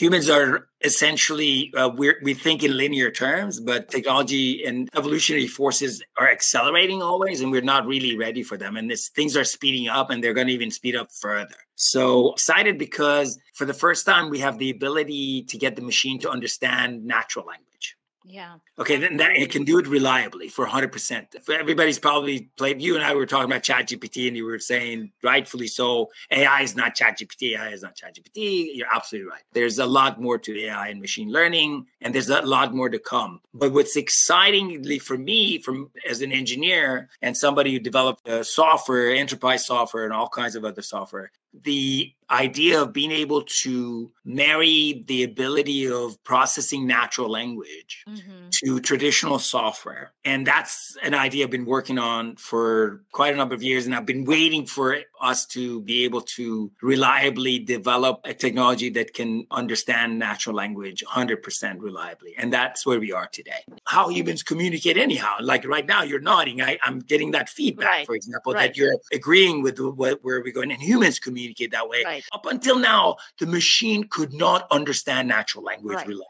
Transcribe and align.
Humans 0.00 0.28
are 0.28 0.68
essentially 0.82 1.72
uh, 1.76 1.90
we 1.96 2.34
think 2.34 2.62
in 2.62 2.76
linear 2.76 3.10
terms, 3.10 3.60
but 3.60 3.88
technology 3.88 4.64
and 4.64 4.88
evolutionary 4.96 5.46
forces 5.46 6.02
are 6.16 6.30
accelerating 6.30 7.02
always, 7.02 7.40
and 7.40 7.50
we're 7.50 7.62
not 7.62 7.86
really 7.86 8.16
ready 8.16 8.42
for 8.42 8.56
them. 8.56 8.76
And 8.76 8.90
this 8.90 9.08
things 9.08 9.36
are 9.36 9.44
speeding 9.44 9.88
up, 9.88 10.10
and 10.10 10.22
they're 10.22 10.34
going 10.34 10.46
to 10.48 10.52
even 10.52 10.70
speed 10.70 10.96
up 10.96 11.08
further. 11.12 11.56
So 11.76 12.32
excited 12.32 12.78
because 12.78 13.38
for 13.54 13.64
the 13.64 13.74
first 13.74 14.06
time 14.06 14.30
we 14.30 14.38
have 14.40 14.58
the 14.58 14.70
ability 14.70 15.44
to 15.44 15.58
get 15.58 15.76
the 15.76 15.82
machine 15.82 16.18
to 16.20 16.30
understand 16.30 17.04
natural 17.04 17.46
language. 17.46 17.96
Yeah. 18.26 18.56
Okay, 18.78 18.96
then 18.96 19.18
that 19.18 19.36
it 19.36 19.50
can 19.50 19.64
do 19.64 19.78
it 19.78 19.86
reliably 19.86 20.48
for 20.48 20.66
100%. 20.66 21.26
Everybody's 21.50 21.98
probably 21.98 22.48
played. 22.56 22.80
You 22.80 22.94
and 22.94 23.04
I 23.04 23.14
were 23.14 23.26
talking 23.26 23.44
about 23.44 23.62
ChatGPT, 23.62 24.28
and 24.28 24.36
you 24.36 24.46
were 24.46 24.58
saying, 24.58 25.12
rightfully 25.22 25.66
so, 25.66 26.10
AI 26.30 26.62
is 26.62 26.74
not 26.74 26.96
ChatGPT. 26.96 27.58
AI 27.58 27.68
is 27.68 27.82
not 27.82 27.96
ChatGPT. 27.96 28.70
You're 28.72 28.88
absolutely 28.92 29.30
right. 29.30 29.42
There's 29.52 29.78
a 29.78 29.84
lot 29.84 30.20
more 30.20 30.38
to 30.38 30.58
AI 30.58 30.88
and 30.88 31.02
machine 31.02 31.30
learning, 31.30 31.86
and 32.00 32.14
there's 32.14 32.30
a 32.30 32.40
lot 32.42 32.74
more 32.74 32.88
to 32.88 32.98
come. 32.98 33.40
But 33.52 33.74
what's 33.74 33.94
excitingly 33.94 34.98
for 34.98 35.18
me, 35.18 35.58
from 35.58 35.90
as 36.08 36.22
an 36.22 36.32
engineer 36.32 37.10
and 37.20 37.36
somebody 37.36 37.72
who 37.72 37.78
developed 37.78 38.26
uh, 38.26 38.42
software, 38.42 39.10
enterprise 39.10 39.66
software, 39.66 40.04
and 40.04 40.14
all 40.14 40.28
kinds 40.30 40.56
of 40.56 40.64
other 40.64 40.82
software, 40.82 41.30
the 41.62 42.12
idea 42.30 42.82
of 42.82 42.92
being 42.92 43.12
able 43.12 43.42
to 43.42 44.10
marry 44.24 45.04
the 45.06 45.22
ability 45.22 45.88
of 45.88 46.22
processing 46.24 46.86
natural 46.86 47.30
language 47.30 48.04
mm-hmm. 48.08 48.48
to 48.50 48.80
traditional 48.80 49.38
software. 49.38 50.12
And 50.24 50.46
that's 50.46 50.96
an 51.02 51.14
idea 51.14 51.44
I've 51.44 51.50
been 51.50 51.66
working 51.66 51.98
on 51.98 52.36
for 52.36 53.02
quite 53.12 53.34
a 53.34 53.36
number 53.36 53.54
of 53.54 53.62
years. 53.62 53.86
And 53.86 53.94
I've 53.94 54.06
been 54.06 54.24
waiting 54.24 54.66
for 54.66 54.98
us 55.24 55.46
to 55.46 55.80
be 55.80 56.04
able 56.04 56.20
to 56.20 56.70
reliably 56.82 57.58
develop 57.58 58.20
a 58.24 58.34
technology 58.34 58.90
that 58.90 59.14
can 59.14 59.46
understand 59.50 60.18
natural 60.18 60.54
language 60.54 61.02
100% 61.06 61.76
reliably. 61.80 62.34
And 62.38 62.52
that's 62.52 62.84
where 62.84 63.00
we 63.00 63.12
are 63.12 63.26
today. 63.26 63.64
How 63.86 64.08
humans 64.08 64.42
communicate, 64.42 64.96
anyhow. 64.96 65.36
Like 65.40 65.66
right 65.66 65.86
now, 65.86 66.02
you're 66.02 66.20
nodding. 66.20 66.60
I, 66.60 66.78
am 66.84 67.00
getting 67.00 67.30
that 67.32 67.48
feedback, 67.48 67.88
right. 67.88 68.06
for 68.06 68.14
example, 68.14 68.52
right. 68.52 68.68
that 68.68 68.76
you're 68.76 68.94
agreeing 69.12 69.62
with 69.62 69.80
what, 69.80 70.22
where 70.22 70.42
we're 70.42 70.52
going. 70.52 70.70
And 70.70 70.82
humans 70.82 71.18
communicate 71.18 71.72
that 71.72 71.88
way. 71.88 72.02
Right. 72.04 72.24
Up 72.32 72.46
until 72.46 72.78
now, 72.78 73.16
the 73.40 73.46
machine 73.46 74.04
could 74.08 74.32
not 74.32 74.66
understand 74.70 75.28
natural 75.28 75.64
language 75.64 75.98
reliably. 75.98 76.24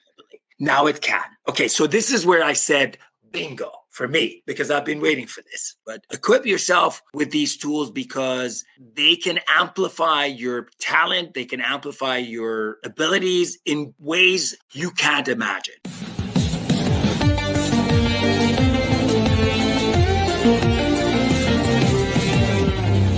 Now 0.60 0.86
it 0.86 1.00
can. 1.00 1.24
Okay, 1.48 1.68
so 1.68 1.86
this 1.86 2.12
is 2.12 2.24
where 2.24 2.44
I 2.44 2.52
said 2.52 2.98
bingo 3.32 3.72
for 3.94 4.08
me 4.08 4.42
because 4.44 4.70
I've 4.70 4.84
been 4.84 5.00
waiting 5.00 5.26
for 5.26 5.42
this. 5.42 5.76
But 5.86 6.04
equip 6.12 6.44
yourself 6.44 7.00
with 7.14 7.30
these 7.30 7.56
tools 7.56 7.90
because 7.90 8.64
they 8.94 9.14
can 9.16 9.38
amplify 9.48 10.26
your 10.26 10.68
talent, 10.80 11.34
they 11.34 11.44
can 11.44 11.60
amplify 11.60 12.18
your 12.18 12.78
abilities 12.84 13.58
in 13.64 13.94
ways 13.98 14.56
you 14.72 14.90
can't 14.90 15.28
imagine. 15.28 15.76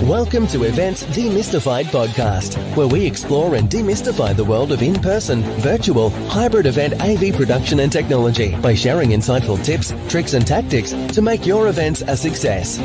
Welcome 0.07 0.47
to 0.49 0.63
Events 0.63 1.03
Demystified 1.03 1.87
podcast, 1.87 2.57
where 2.77 2.87
we 2.87 3.05
explore 3.05 3.57
and 3.57 3.69
demystify 3.69 4.37
the 4.37 4.45
world 4.45 4.71
of 4.71 4.81
in 4.81 4.95
person, 4.95 5.43
virtual, 5.59 6.11
hybrid 6.29 6.67
event 6.67 7.03
AV 7.03 7.35
production 7.35 7.81
and 7.81 7.91
technology 7.91 8.55
by 8.61 8.73
sharing 8.73 9.11
insightful 9.11 9.61
tips, 9.65 9.93
tricks, 10.09 10.35
and 10.35 10.47
tactics 10.47 10.93
to 10.93 11.23
make 11.23 11.45
your 11.45 11.67
events 11.67 12.03
a 12.03 12.17
success. 12.17 12.77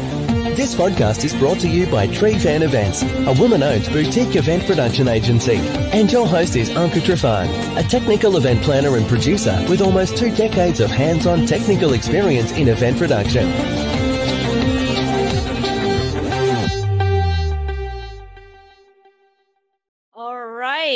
This 0.58 0.74
podcast 0.74 1.24
is 1.24 1.36
brought 1.36 1.60
to 1.60 1.70
you 1.70 1.86
by 1.92 2.08
Trifan 2.08 2.64
Events, 2.64 3.04
a 3.04 3.40
woman 3.40 3.62
owned 3.62 3.86
boutique 3.94 4.36
event 4.36 4.66
production 4.66 5.08
agency. 5.08 5.58
And 5.94 6.12
your 6.12 6.26
host 6.26 6.56
is 6.56 6.72
Anca 6.72 7.02
Trifan, 7.02 7.78
a 7.78 7.88
technical 7.88 8.36
event 8.38 8.64
planner 8.64 8.98
and 8.98 9.08
producer 9.08 9.64
with 9.70 9.82
almost 9.82 10.18
two 10.18 10.36
decades 10.36 10.80
of 10.80 10.90
hands 10.90 11.28
on 11.28 11.46
technical 11.46 11.94
experience 11.94 12.52
in 12.54 12.68
event 12.68 12.98
production. 12.98 13.91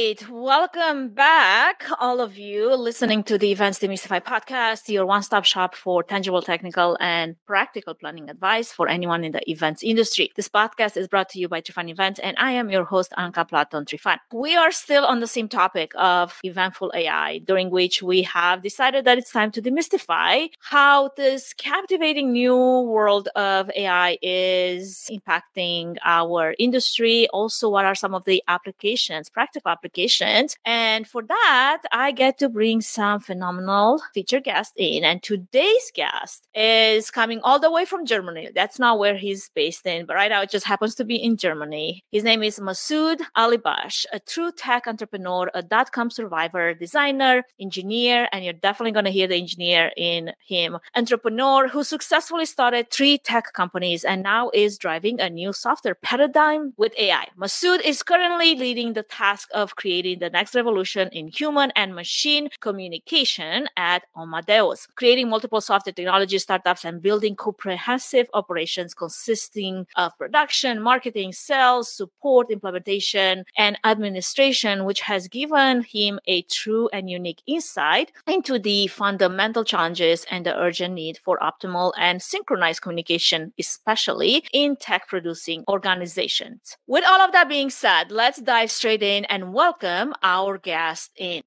Right. 0.05 0.29
Welcome 0.29 1.09
back, 1.09 1.83
all 1.99 2.21
of 2.21 2.37
you 2.37 2.75
listening 2.75 3.23
to 3.23 3.39
the 3.39 3.51
Events 3.51 3.79
Demystify 3.79 4.23
podcast, 4.23 4.87
your 4.87 5.03
one 5.03 5.23
stop 5.23 5.45
shop 5.45 5.73
for 5.73 6.03
tangible, 6.03 6.43
technical, 6.43 6.95
and 6.99 7.35
practical 7.47 7.95
planning 7.95 8.29
advice 8.29 8.71
for 8.71 8.87
anyone 8.87 9.23
in 9.23 9.31
the 9.31 9.41
events 9.49 9.81
industry. 9.81 10.31
This 10.35 10.47
podcast 10.47 10.95
is 10.95 11.07
brought 11.07 11.29
to 11.29 11.39
you 11.39 11.49
by 11.49 11.59
Trifan 11.61 11.89
Events, 11.89 12.19
and 12.19 12.37
I 12.37 12.51
am 12.51 12.69
your 12.69 12.83
host, 12.83 13.13
Anca 13.17 13.49
Platon 13.49 13.85
Trifan. 13.85 14.19
We 14.31 14.55
are 14.55 14.71
still 14.71 15.05
on 15.05 15.21
the 15.21 15.27
same 15.27 15.49
topic 15.49 15.91
of 15.95 16.39
eventful 16.43 16.91
AI, 16.93 17.39
during 17.39 17.71
which 17.71 18.03
we 18.03 18.21
have 18.21 18.61
decided 18.61 19.05
that 19.05 19.17
it's 19.17 19.31
time 19.31 19.49
to 19.53 19.61
demystify 19.61 20.49
how 20.59 21.09
this 21.17 21.51
captivating 21.53 22.31
new 22.31 22.55
world 22.55 23.29
of 23.35 23.71
AI 23.75 24.19
is 24.21 25.09
impacting 25.11 25.97
our 26.05 26.53
industry. 26.59 27.27
Also, 27.29 27.69
what 27.69 27.85
are 27.85 27.95
some 27.95 28.13
of 28.13 28.25
the 28.25 28.43
applications, 28.47 29.31
practical 29.31 29.71
applications? 29.71 29.94
Applications. 29.95 30.57
And 30.65 31.07
for 31.07 31.23
that, 31.23 31.81
I 31.93 32.11
get 32.11 32.37
to 32.39 32.49
bring 32.49 32.81
some 32.81 33.21
phenomenal 33.21 34.01
feature 34.13 34.41
guests 34.41 34.73
in. 34.75 35.05
And 35.05 35.23
today's 35.23 35.89
guest 35.93 36.49
is 36.53 37.09
coming 37.09 37.39
all 37.43 37.59
the 37.59 37.71
way 37.71 37.85
from 37.85 38.05
Germany. 38.05 38.49
That's 38.53 38.77
not 38.77 38.99
where 38.99 39.15
he's 39.15 39.49
based 39.55 39.85
in, 39.85 40.05
but 40.05 40.17
right 40.17 40.29
now 40.29 40.41
it 40.41 40.49
just 40.49 40.65
happens 40.65 40.95
to 40.95 41.05
be 41.05 41.15
in 41.15 41.37
Germany. 41.37 42.03
His 42.11 42.25
name 42.25 42.43
is 42.43 42.59
Massoud 42.59 43.21
Alibakhsh, 43.37 44.05
a 44.11 44.19
true 44.19 44.51
tech 44.51 44.85
entrepreneur, 44.85 45.49
a 45.53 45.61
dot 45.63 45.93
com 45.93 46.09
survivor, 46.09 46.73
designer, 46.73 47.43
engineer, 47.57 48.27
and 48.33 48.43
you're 48.43 48.51
definitely 48.53 48.91
going 48.91 49.05
to 49.05 49.11
hear 49.11 49.27
the 49.27 49.37
engineer 49.37 49.91
in 49.95 50.33
him. 50.45 50.77
Entrepreneur 50.97 51.69
who 51.69 51.85
successfully 51.85 52.45
started 52.45 52.91
three 52.91 53.17
tech 53.17 53.53
companies 53.53 54.03
and 54.03 54.23
now 54.23 54.51
is 54.53 54.77
driving 54.77 55.21
a 55.21 55.29
new 55.29 55.53
software 55.53 55.95
paradigm 55.95 56.73
with 56.75 56.91
AI. 56.97 57.27
Massoud 57.39 57.79
is 57.79 58.03
currently 58.03 58.55
leading 58.55 58.91
the 58.91 59.03
task 59.03 59.47
of 59.53 59.77
creating 59.85 60.17
the 60.17 60.31
next 60.31 60.55
revolution 60.55 61.07
in 61.11 61.27
human 61.27 61.71
and 61.75 61.93
machine 61.93 62.49
communication 62.59 63.67
at 63.77 64.01
OMADEUS, 64.17 64.87
creating 64.95 65.29
multiple 65.29 65.61
software 65.61 65.93
technology 65.93 66.39
startups 66.39 66.83
and 66.85 67.03
building 67.03 67.35
comprehensive 67.35 68.27
operations 68.33 68.95
consisting 68.95 69.85
of 69.95 70.17
production, 70.17 70.81
marketing, 70.81 71.31
sales, 71.31 71.87
support, 71.87 72.49
implementation, 72.49 73.45
and 73.59 73.77
administration, 73.83 74.85
which 74.85 75.01
has 75.01 75.27
given 75.27 75.83
him 75.83 76.19
a 76.25 76.41
true 76.43 76.89
and 76.91 77.07
unique 77.07 77.43
insight 77.45 78.11
into 78.25 78.57
the 78.57 78.87
fundamental 78.87 79.63
challenges 79.63 80.25
and 80.31 80.47
the 80.47 80.57
urgent 80.57 80.95
need 80.95 81.19
for 81.19 81.37
optimal 81.43 81.93
and 81.95 82.23
synchronized 82.23 82.81
communication, 82.81 83.53
especially 83.59 84.43
in 84.51 84.75
tech 84.77 85.07
producing 85.07 85.63
organizations. 85.67 86.75
With 86.87 87.03
all 87.05 87.21
of 87.21 87.33
that 87.33 87.47
being 87.47 87.69
said, 87.69 88.09
let's 88.09 88.41
dive 88.41 88.71
straight 88.71 89.03
in 89.03 89.25
and 89.25 89.53
what 89.53 89.74
welcome 89.81 90.13
our 90.23 90.57
guest 90.57 91.11
in. 91.17 91.41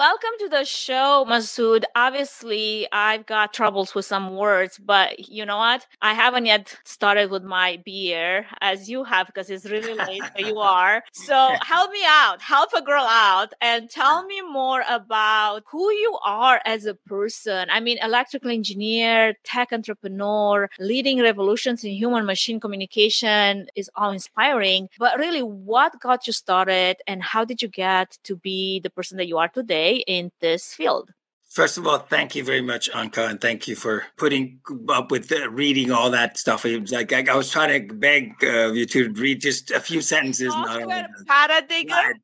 Welcome 0.00 0.30
to 0.38 0.48
the 0.48 0.64
show, 0.64 1.26
Massoud. 1.28 1.82
Obviously, 1.94 2.88
I've 2.90 3.26
got 3.26 3.52
troubles 3.52 3.94
with 3.94 4.06
some 4.06 4.34
words, 4.34 4.78
but 4.78 5.28
you 5.28 5.44
know 5.44 5.58
what? 5.58 5.86
I 6.00 6.14
haven't 6.14 6.46
yet 6.46 6.74
started 6.84 7.30
with 7.30 7.42
my 7.42 7.82
beer 7.84 8.46
as 8.62 8.88
you 8.88 9.04
have 9.04 9.26
because 9.26 9.50
it's 9.50 9.66
really 9.66 9.92
late 9.92 10.22
where 10.22 10.48
you 10.48 10.58
are. 10.78 11.04
So 11.12 11.54
help 11.60 11.90
me 11.92 12.00
out, 12.06 12.40
help 12.40 12.70
a 12.72 12.80
girl 12.80 13.04
out, 13.04 13.52
and 13.60 13.90
tell 13.90 14.24
me 14.24 14.40
more 14.40 14.84
about 14.88 15.64
who 15.70 15.90
you 15.90 16.18
are 16.24 16.62
as 16.64 16.86
a 16.86 16.94
person. 16.94 17.68
I 17.70 17.80
mean, 17.80 17.98
electrical 18.02 18.50
engineer, 18.50 19.34
tech 19.44 19.70
entrepreneur, 19.70 20.70
leading 20.78 21.20
revolutions 21.20 21.84
in 21.84 21.90
human 21.90 22.24
machine 22.24 22.58
communication 22.58 23.66
is 23.76 23.90
all 23.96 24.12
inspiring. 24.12 24.88
But 24.98 25.18
really, 25.18 25.42
what 25.42 26.00
got 26.00 26.26
you 26.26 26.32
started 26.32 26.96
and 27.06 27.22
how 27.22 27.44
did 27.44 27.60
you 27.60 27.68
get 27.68 28.16
to 28.24 28.36
be 28.36 28.80
the 28.80 28.88
person 28.88 29.18
that 29.18 29.28
you 29.28 29.36
are 29.36 29.48
today? 29.48 29.89
In 30.06 30.30
this 30.40 30.74
field. 30.74 31.10
First 31.50 31.78
of 31.78 31.86
all, 31.86 31.98
thank 31.98 32.36
you 32.36 32.44
very 32.44 32.60
much, 32.60 32.88
Anca, 32.92 33.28
and 33.28 33.40
thank 33.40 33.66
you 33.66 33.74
for 33.74 34.04
putting 34.16 34.60
up 34.88 35.10
with 35.10 35.32
uh, 35.32 35.50
reading 35.50 35.90
all 35.90 36.08
that 36.10 36.38
stuff. 36.38 36.64
It 36.64 36.80
was 36.80 36.92
like 36.92 37.12
I, 37.12 37.24
I 37.28 37.34
was 37.34 37.50
trying 37.50 37.88
to 37.88 37.92
beg 37.92 38.34
uh, 38.44 38.70
you 38.70 38.86
to 38.86 39.12
read 39.14 39.40
just 39.40 39.72
a 39.72 39.80
few 39.80 40.00
sentences. 40.00 40.54
Not 40.54 40.80
only 40.80 40.94
that. 40.94 41.10